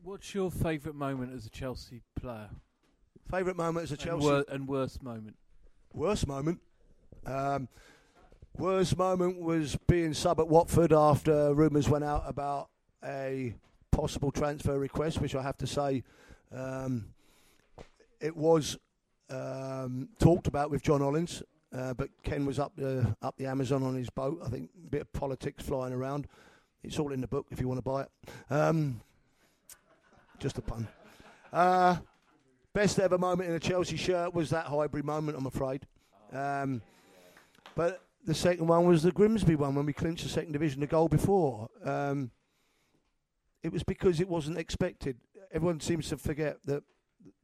What's 0.03 0.35
your 0.35 0.51
favourite 0.51 0.97
moment 0.97 1.35
as 1.35 1.47
a 1.47 1.51
Chelsea 1.51 2.01
player? 2.21 2.49
Favourite 3.31 3.57
moment 3.57 3.85
as 3.85 3.93
a 3.93 3.95
And 3.95 4.03
Chelsea 4.03 4.25
wor- 4.27 4.45
and 4.49 4.67
worst 4.67 5.03
moment. 5.03 5.37
Worst 5.95 6.27
moment. 6.27 6.61
Um, 7.27 7.69
worst 8.57 8.97
moment 8.97 9.41
was 9.41 9.77
being 9.87 10.15
sub 10.15 10.41
at 10.41 10.49
Watford 10.49 10.93
after 10.93 11.55
rumours 11.55 11.89
went 11.89 12.05
out 12.05 12.25
about 12.27 12.69
a 13.05 13.55
possible 13.93 14.31
transfer 14.31 14.79
request, 14.79 15.21
which 15.21 15.35
I 15.35 15.43
have 15.43 15.57
to 15.59 15.67
say 15.67 16.03
um, 16.53 17.07
it 18.21 18.37
was 18.37 18.77
um, 19.29 20.09
talked 20.19 20.47
about 20.47 20.71
with 20.71 20.83
John 20.83 21.01
Hollins, 21.01 21.43
uh, 21.73 21.95
but 21.95 22.09
Ken 22.25 22.45
was 22.45 22.59
up 22.59 22.73
the 22.77 23.15
up 23.23 23.37
the 23.37 23.47
Amazon 23.47 23.83
on 23.83 23.95
his 23.95 24.11
boat. 24.11 24.41
I 24.45 24.49
think 24.49 24.71
a 24.85 24.91
bit 24.91 25.03
of 25.03 25.13
politics 25.13 25.63
flying 25.65 25.93
around. 25.93 26.27
It's 26.83 26.99
all 26.99 27.13
in 27.13 27.21
the 27.21 27.29
book 27.29 27.47
if 27.51 27.61
you 27.61 27.69
want 27.69 27.79
to 27.79 27.83
buy 27.83 28.03
it. 28.03 28.09
Um, 28.51 29.01
just 30.39 30.59
a 30.59 30.63
pun. 30.63 30.89
Uh, 31.53 31.97
best 32.75 32.99
ever 32.99 33.19
moment 33.19 33.49
in 33.49 33.57
a 33.57 33.61
Chelsea 33.61 33.97
shirt 33.97 34.35
was 34.35 34.51
that 34.51 34.67
Highbury 34.67 35.03
moment, 35.03 35.37
I'm 35.37 35.47
afraid. 35.47 35.87
Um, 36.33 36.83
but 37.75 38.03
the 38.25 38.35
second 38.35 38.67
one 38.67 38.87
was 38.87 39.03
the 39.03 39.13
Grimsby 39.13 39.57
one 39.57 39.75
when 39.75 39.87
we 39.87 39.93
clinched 39.93 40.25
the 40.25 40.29
second 40.29 40.53
division 40.53 40.81
the 40.81 40.87
goal 40.87 41.09
before. 41.09 41.69
Um, 41.85 42.31
it 43.63 43.73
was 43.73 43.83
because 43.83 44.21
it 44.21 44.29
wasn't 44.29 44.59
expected. 44.59 45.17
Everyone 45.53 45.81
seems 45.81 46.09
to 46.11 46.17
forget 46.17 46.59
that 46.65 46.83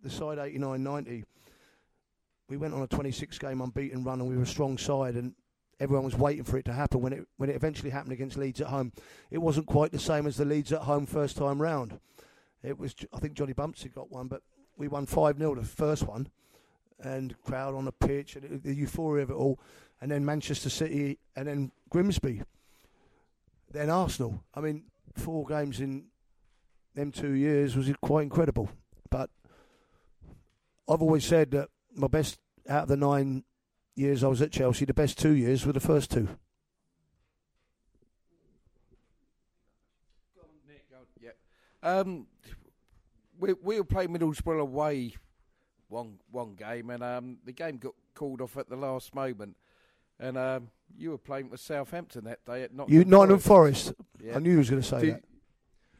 the 0.02 0.10
side 0.10 0.38
89 0.38 0.82
90, 0.82 1.24
we 2.48 2.56
went 2.56 2.74
on 2.74 2.82
a 2.82 2.86
26 2.86 3.38
game 3.38 3.60
unbeaten 3.60 4.04
run 4.04 4.20
and 4.20 4.28
we 4.28 4.36
were 4.36 4.44
a 4.44 4.46
strong 4.46 4.78
side 4.78 5.14
and 5.14 5.34
everyone 5.80 6.04
was 6.04 6.16
waiting 6.16 6.44
for 6.44 6.56
it 6.56 6.64
to 6.66 6.72
happen. 6.72 7.00
When 7.00 7.12
it, 7.12 7.26
when 7.36 7.50
it 7.50 7.56
eventually 7.56 7.90
happened 7.90 8.12
against 8.12 8.38
Leeds 8.38 8.60
at 8.60 8.68
home, 8.68 8.92
it 9.30 9.38
wasn't 9.38 9.66
quite 9.66 9.92
the 9.92 9.98
same 9.98 10.26
as 10.26 10.36
the 10.36 10.44
Leeds 10.44 10.72
at 10.72 10.82
home 10.82 11.06
first 11.06 11.36
time 11.36 11.60
round. 11.60 11.98
It 12.62 12.78
was, 12.78 12.94
I 13.12 13.18
think 13.18 13.34
Johnny 13.34 13.52
Bumpsy 13.52 13.92
got 13.92 14.10
one, 14.10 14.28
but 14.28 14.42
we 14.76 14.88
won 14.88 15.06
5 15.06 15.38
0 15.38 15.54
the 15.54 15.62
first 15.62 16.06
one 16.06 16.28
and 17.00 17.34
crowd 17.42 17.74
on 17.74 17.84
the 17.84 17.92
pitch 17.92 18.36
and 18.36 18.62
the 18.62 18.74
euphoria 18.74 19.22
of 19.22 19.30
it 19.30 19.34
all. 19.34 19.58
And 20.00 20.10
then 20.10 20.24
Manchester 20.24 20.70
City 20.70 21.18
and 21.34 21.48
then 21.48 21.72
Grimsby. 21.90 22.42
Then 23.70 23.90
Arsenal. 23.90 24.42
I 24.54 24.60
mean, 24.60 24.84
four 25.14 25.46
games 25.46 25.80
in 25.80 26.06
them 26.94 27.12
two 27.12 27.32
years 27.32 27.76
was 27.76 27.90
quite 28.00 28.22
incredible. 28.22 28.70
But 29.10 29.30
I've 30.88 31.02
always 31.02 31.24
said 31.24 31.50
that 31.52 31.68
my 31.94 32.08
best 32.08 32.38
out 32.68 32.84
of 32.84 32.88
the 32.88 32.96
nine 32.96 33.44
years 33.94 34.22
I 34.22 34.28
was 34.28 34.42
at 34.42 34.52
Chelsea, 34.52 34.84
the 34.84 34.94
best 34.94 35.18
two 35.18 35.32
years 35.32 35.64
were 35.64 35.72
the 35.72 35.80
first 35.80 36.10
two. 36.10 36.28
Um, 41.82 42.26
we 43.38 43.52
we 43.62 43.78
were 43.78 43.84
playing 43.84 44.10
Middlesbrough 44.10 44.60
away 44.60 45.14
one 45.88 46.18
one 46.30 46.54
game, 46.54 46.90
and 46.90 47.02
um, 47.02 47.38
the 47.44 47.52
game 47.52 47.78
got 47.78 47.94
called 48.14 48.40
off 48.40 48.56
at 48.56 48.68
the 48.68 48.76
last 48.76 49.14
moment. 49.14 49.56
And 50.18 50.38
um, 50.38 50.68
you 50.96 51.10
were 51.10 51.18
playing 51.18 51.50
with 51.50 51.60
Southampton 51.60 52.24
that 52.24 52.44
day 52.46 52.62
at 52.62 52.72
Nottingham. 52.72 52.98
You 52.98 53.04
Nottingham 53.04 53.38
Forest. 53.38 53.92
Yeah. 54.22 54.36
I 54.36 54.38
knew 54.38 54.52
you 54.52 54.58
was 54.58 54.70
going 54.70 54.82
to 54.82 54.88
say 54.88 55.00
Did- 55.00 55.14
that. 55.14 55.24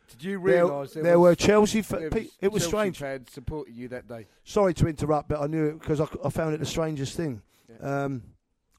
Did 0.09 0.23
you 0.23 0.39
realise 0.39 0.93
there, 0.93 1.03
there 1.03 1.19
was, 1.19 1.31
were 1.31 1.35
Chelsea 1.35 1.83
fa- 1.83 1.97
there 1.99 2.25
it 2.41 2.53
was 2.53 2.63
Chelsea 2.63 2.69
strange. 2.69 2.99
fans 2.99 3.33
supporting 3.33 3.75
you 3.75 3.89
that 3.89 4.07
day? 4.07 4.29
Sorry 4.45 4.73
to 4.75 4.87
interrupt, 4.87 5.29
but 5.29 5.41
I 5.41 5.49
knew 5.49 5.67
it 5.67 5.81
because 5.81 6.01
I, 6.01 6.07
I 6.25 6.31
found 6.31 6.55
it 6.55 6.59
the 6.59 6.65
strangest 6.67 7.17
thing. 7.17 7.43
Um, 7.81 8.23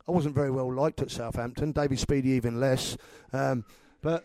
I 0.08 0.12
wasn't 0.14 0.36
very 0.36 0.50
well 0.50 0.74
liked 0.74 1.02
at 1.02 1.12
Southampton. 1.12 1.74
David 1.74 1.98
Speedie 1.98 2.28
even 2.28 2.62
less. 2.62 2.96
Um, 3.34 3.66
but 4.02 4.24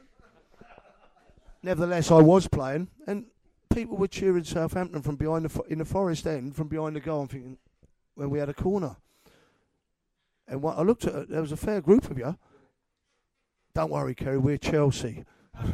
nevertheless, 1.63 2.13
I 2.13 2.21
was 2.21 2.47
playing, 2.47 2.87
and 3.09 3.27
people 3.75 3.97
were 3.97 4.09
cheering 4.09 4.45
Southampton 4.45 5.03
from 5.03 5.17
behind 5.17 5.45
the 5.45 5.49
fo- 5.49 5.65
in 5.69 5.79
the 5.79 5.85
Forest 5.85 6.27
end, 6.27 6.55
from 6.55 6.69
behind 6.69 6.97
the 6.97 7.01
goal. 7.01 7.23
I'm 7.23 7.29
thinking 7.29 7.59
when 8.15 8.31
we 8.31 8.39
had 8.39 8.49
a 8.49 8.55
corner, 8.55 8.97
and 10.49 10.63
what 10.63 10.79
I 10.79 10.83
looked 10.83 11.05
at, 11.07 11.15
it, 11.15 11.31
there 11.31 11.41
was 11.41 11.53
a 11.53 11.57
fair 11.57 11.81
group 11.81 12.11
of 12.11 12.19
you. 12.19 12.37
Don't 13.75 13.91
worry, 13.91 14.15
Kerry, 14.15 14.39
we're 14.39 14.59
Chelsea. 14.59 15.25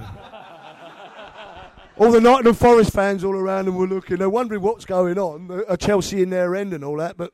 all 1.98 2.12
the 2.12 2.20
Nottingham 2.20 2.54
Forest 2.54 2.92
fans 2.92 3.24
all 3.24 3.34
around 3.34 3.64
them 3.66 3.74
were 3.76 3.88
looking. 3.88 4.18
They're 4.18 4.30
wondering 4.30 4.62
what's 4.62 4.84
going 4.84 5.18
on. 5.18 5.64
Are 5.68 5.76
Chelsea 5.76 6.22
in 6.22 6.30
their 6.30 6.54
end 6.54 6.72
and 6.72 6.84
all 6.84 6.96
that? 6.98 7.16
But 7.16 7.32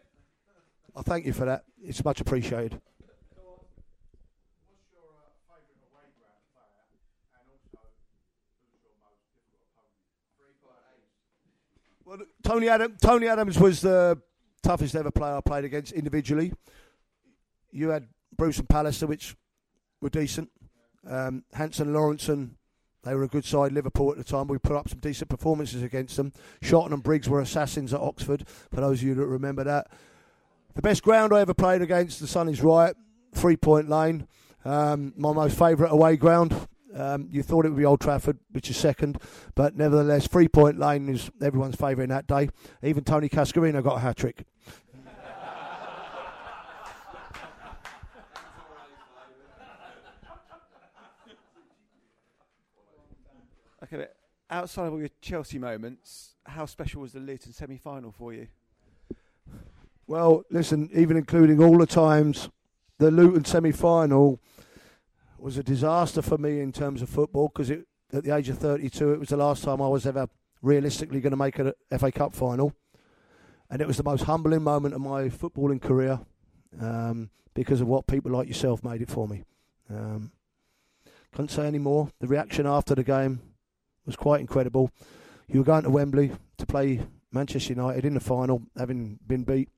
I 0.97 1.03
thank 1.03 1.27
you 1.27 1.33
for 1.33 1.45
that. 1.45 1.65
It's 1.83 2.05
much 2.05 2.21
appreciated. 2.21 2.81
Tony 12.43 12.69
Adams, 12.69 13.01
Tony 13.01 13.29
Adams 13.29 13.59
was 13.59 13.81
the 13.81 14.21
toughest 14.63 14.95
ever 14.95 15.11
player 15.11 15.37
I 15.37 15.41
played 15.41 15.65
against 15.65 15.93
individually. 15.93 16.53
You 17.71 17.91
had 17.91 18.09
Bruce 18.37 18.59
and 18.59 18.69
Pallister, 18.69 19.09
which 19.09 19.37
were 20.01 20.11
decent. 20.11 20.51
Um, 21.09 21.45
Hansen, 21.53 21.93
Lawrenson, 21.93 22.53
They 23.05 23.15
were 23.15 23.25
a 23.25 23.29
good 23.29 23.45
side, 23.45 23.73
Liverpool 23.73 24.11
at 24.11 24.17
the 24.17 24.25
time. 24.25 24.49
We 24.49 24.59
put 24.59 24.77
up 24.77 24.89
some 24.89 24.99
decent 24.99 25.29
performances 25.29 25.83
against 25.83 26.17
them. 26.17 26.33
Shotton 26.63 26.93
and 26.93 27.03
Briggs 27.03 27.29
were 27.29 27.41
assassins 27.41 27.93
at 27.93 28.01
Oxford, 28.01 28.47
for 28.49 28.81
those 28.81 29.01
of 29.01 29.09
you 29.09 29.15
that 29.15 29.27
remember 29.27 29.65
that. 29.65 29.89
The 30.75 30.83
best 30.83 31.03
ground 31.03 31.33
I 31.33 31.41
ever 31.41 31.55
played 31.55 31.83
against, 31.83 32.21
the 32.21 32.27
sun 32.27 32.49
is 32.49 32.63
right, 32.63 32.95
three 33.33 33.57
point 33.57 33.89
lane. 33.89 34.27
Um, 34.65 35.13
my 35.17 35.33
most 35.33 35.59
favourite 35.59 35.93
away 35.93 36.17
ground. 36.17 36.55
Um, 36.95 37.29
you 37.31 37.43
thought 37.43 37.67
it 37.67 37.71
would 37.71 37.79
be 37.79 37.85
Old 37.85 38.01
Trafford, 38.01 38.39
which 38.53 38.71
is 38.71 38.77
second, 38.77 39.19
but 39.57 39.77
nevertheless, 39.77 40.29
three 40.29 40.47
point 40.47 40.79
lane 40.79 41.09
is 41.09 41.31
everyone's 41.43 41.75
favourite 41.75 42.05
in 42.05 42.11
that 42.11 42.29
day. 42.29 42.51
Even 42.83 43.03
Tony 43.03 43.29
Cascarino 43.29 43.83
got 43.83 43.97
a 43.97 44.01
hat 44.01 44.17
trick. 44.17 44.45
Okay, 53.83 53.97
but 53.97 54.17
outside 54.49 54.87
of 54.87 54.95
all 54.95 54.99
your 54.99 55.11
Chelsea 55.21 55.59
moments, 55.59 56.37
how 56.47 56.65
special 56.65 57.03
was 57.03 57.13
the 57.13 57.21
Luton 57.21 57.53
semi 57.53 57.77
final 57.77 58.13
for 58.13 58.33
you? 58.33 58.47
Well, 60.07 60.45
listen, 60.51 60.89
even 60.95 61.17
including 61.17 61.63
all 61.63 61.77
the 61.77 61.87
times, 61.87 62.49
the 62.99 63.11
Luton 63.11 63.45
semi 63.45 63.73
final 63.73 64.41
was 65.45 65.59
a 65.59 65.63
disaster 65.63 66.23
for 66.23 66.39
me 66.39 66.61
in 66.61 66.73
terms 66.73 67.03
of 67.03 67.09
football 67.11 67.49
because 67.49 67.71
at 67.71 68.25
the 68.25 68.35
age 68.35 68.49
of 68.49 68.57
32, 68.57 69.13
it 69.13 69.21
was 69.21 69.29
the 69.29 69.37
last 69.37 69.63
time 69.63 69.83
I 69.83 69.89
was 69.89 70.07
ever 70.07 70.27
realistically 70.63 71.21
going 71.21 71.33
to 71.33 71.37
make 71.37 71.59
an 71.59 71.75
FA 71.99 72.11
Cup 72.11 72.35
final. 72.35 72.75
And 73.69 73.83
it 73.83 73.87
was 73.87 73.99
the 73.99 74.05
most 74.05 74.23
humbling 74.23 74.63
moment 74.63 74.95
of 74.95 75.03
my 75.03 75.25
footballing 75.25 75.83
career 75.83 76.19
um, 76.81 77.29
because 77.53 77.83
of 77.83 77.89
what 77.89 78.07
people 78.07 78.33
like 78.33 78.49
yourself 78.49 78.83
made 78.83 79.03
it 79.03 79.11
for 79.11 79.29
me. 79.29 79.45
Um, 79.91 80.33
can't 81.37 81.51
say 81.51 81.67
any 81.67 81.79
more. 81.79 82.09
The 82.21 82.27
reaction 82.27 82.67
after 82.67 82.95
the 82.95 83.05
game 83.05 83.43
was 84.07 84.17
quite 84.17 84.41
incredible. 84.41 84.91
You 85.47 85.61
were 85.61 85.67
going 85.67 85.83
to 85.83 85.91
Wembley 85.91 86.33
to 86.57 86.65
play 86.65 87.03
Manchester 87.33 87.75
United 87.75 88.07
in 88.07 88.15
the 88.15 88.21
final, 88.21 88.63
having 88.79 89.19
been 89.27 89.45
beat, 89.45 89.69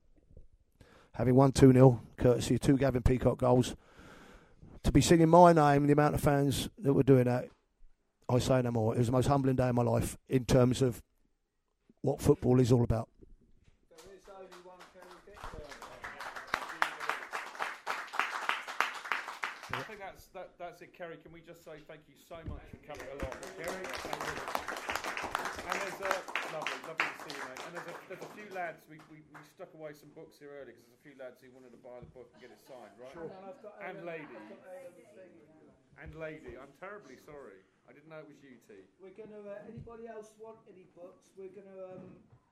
having 1.15 1.35
won 1.35 1.51
2 1.51 1.73
0, 1.73 1.99
courtesy 2.15 2.55
of 2.55 2.61
two 2.61 2.77
Gavin 2.77 3.01
Peacock 3.01 3.39
goals. 3.39 3.75
To 4.87 4.91
be 4.93 5.01
singing 5.01 5.27
my 5.27 5.51
name, 5.51 5.85
the 5.85 5.91
amount 5.91 6.15
of 6.15 6.21
fans 6.21 6.69
that 6.77 6.93
were 6.93 7.03
doing 7.03 7.25
that, 7.25 7.49
I 8.29 8.39
say 8.39 8.61
no 8.61 8.71
more. 8.71 8.95
It 8.95 8.99
was 8.99 9.07
the 9.07 9.11
most 9.11 9.27
humbling 9.27 9.57
day 9.57 9.67
of 9.67 9.75
my 9.75 9.83
life 9.83 10.17
in 10.29 10.45
terms 10.45 10.81
of 10.81 11.03
what 12.03 12.21
football 12.21 12.61
is 12.61 12.71
all 12.71 12.83
about. 12.85 13.09
I 19.73 19.81
think 19.81 19.99
that's 19.99 20.27
that, 20.27 20.51
that's 20.57 20.81
it, 20.81 20.93
Kerry. 20.97 21.17
Can 21.21 21.33
we 21.33 21.41
just 21.41 21.65
say 21.65 21.71
thank 21.85 22.03
you 22.07 22.15
so 22.29 22.37
much 22.47 22.61
for 22.71 22.77
coming 22.87 23.07
along, 23.19 23.33
Kerry? 23.57 23.83
Thank 26.47 26.67
you. 26.67 26.77
And 26.77 26.87
there's 26.87 26.87
a 26.87 26.87
lovely, 26.87 26.87
lovely 26.87 27.07
to 27.11 27.17
see 27.27 27.33
you, 27.35 27.43
mate. 27.47 27.61
And 27.67 27.71
there's 27.75 27.89
a, 27.91 27.95
there's 28.07 28.23
a 28.23 28.31
few 28.37 28.47
lads. 28.55 28.79
We, 28.87 28.97
we, 29.11 29.17
we 29.35 29.39
stuck 29.51 29.71
away 29.75 29.91
some 29.93 30.11
books 30.15 30.39
here 30.39 30.51
earlier 30.55 30.73
because 30.75 30.85
there's 30.87 30.99
a 31.01 31.05
few 31.07 31.15
lads 31.19 31.37
who 31.43 31.49
wanted 31.51 31.73
to 31.75 31.81
buy 31.83 31.97
the 31.99 32.11
book 32.15 32.27
and 32.33 32.39
get 32.39 32.51
it 32.55 32.61
signed, 32.63 32.95
right? 32.99 33.11
Sure. 33.13 33.29
And 33.83 34.03
lady. 34.07 34.37
And 36.01 36.13
lady. 36.15 36.53
I'm 36.59 36.71
terribly 36.79 37.17
sorry. 37.25 37.59
I 37.89 37.93
didn't 37.93 38.09
know 38.09 38.19
it 38.19 38.27
was 38.29 38.37
you, 38.43 38.55
T. 38.67 38.75
We're 39.01 39.15
gonna. 39.15 39.39
Uh, 39.43 39.63
anybody 39.67 40.07
else 40.07 40.31
want 40.39 40.57
any 40.69 40.85
books? 40.95 41.23
We're 41.37 41.49
gonna. 41.55 41.95
Um, 41.95 42.03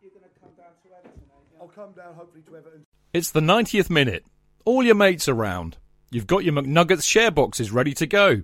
you're 0.02 0.12
gonna 0.12 0.32
come 0.40 0.52
down 0.58 0.74
to 0.84 0.88
Everton. 0.98 1.22
eh, 1.30 1.60
I'll 1.62 1.68
come 1.68 1.92
down 1.94 2.16
hopefully 2.16 2.44
to 2.48 2.58
Everton. 2.58 2.86
It's 3.14 3.32
the 3.32 3.40
90th 3.42 3.90
minute. 3.90 4.26
All 4.66 4.84
your 4.84 4.96
mates 4.96 5.28
around. 5.28 5.78
You've 6.12 6.28
got 6.28 6.44
your 6.44 6.54
McNuggets 6.54 7.04
share 7.04 7.32
boxes 7.32 7.72
ready 7.72 7.94
to 7.96 8.08
go. 8.08 8.44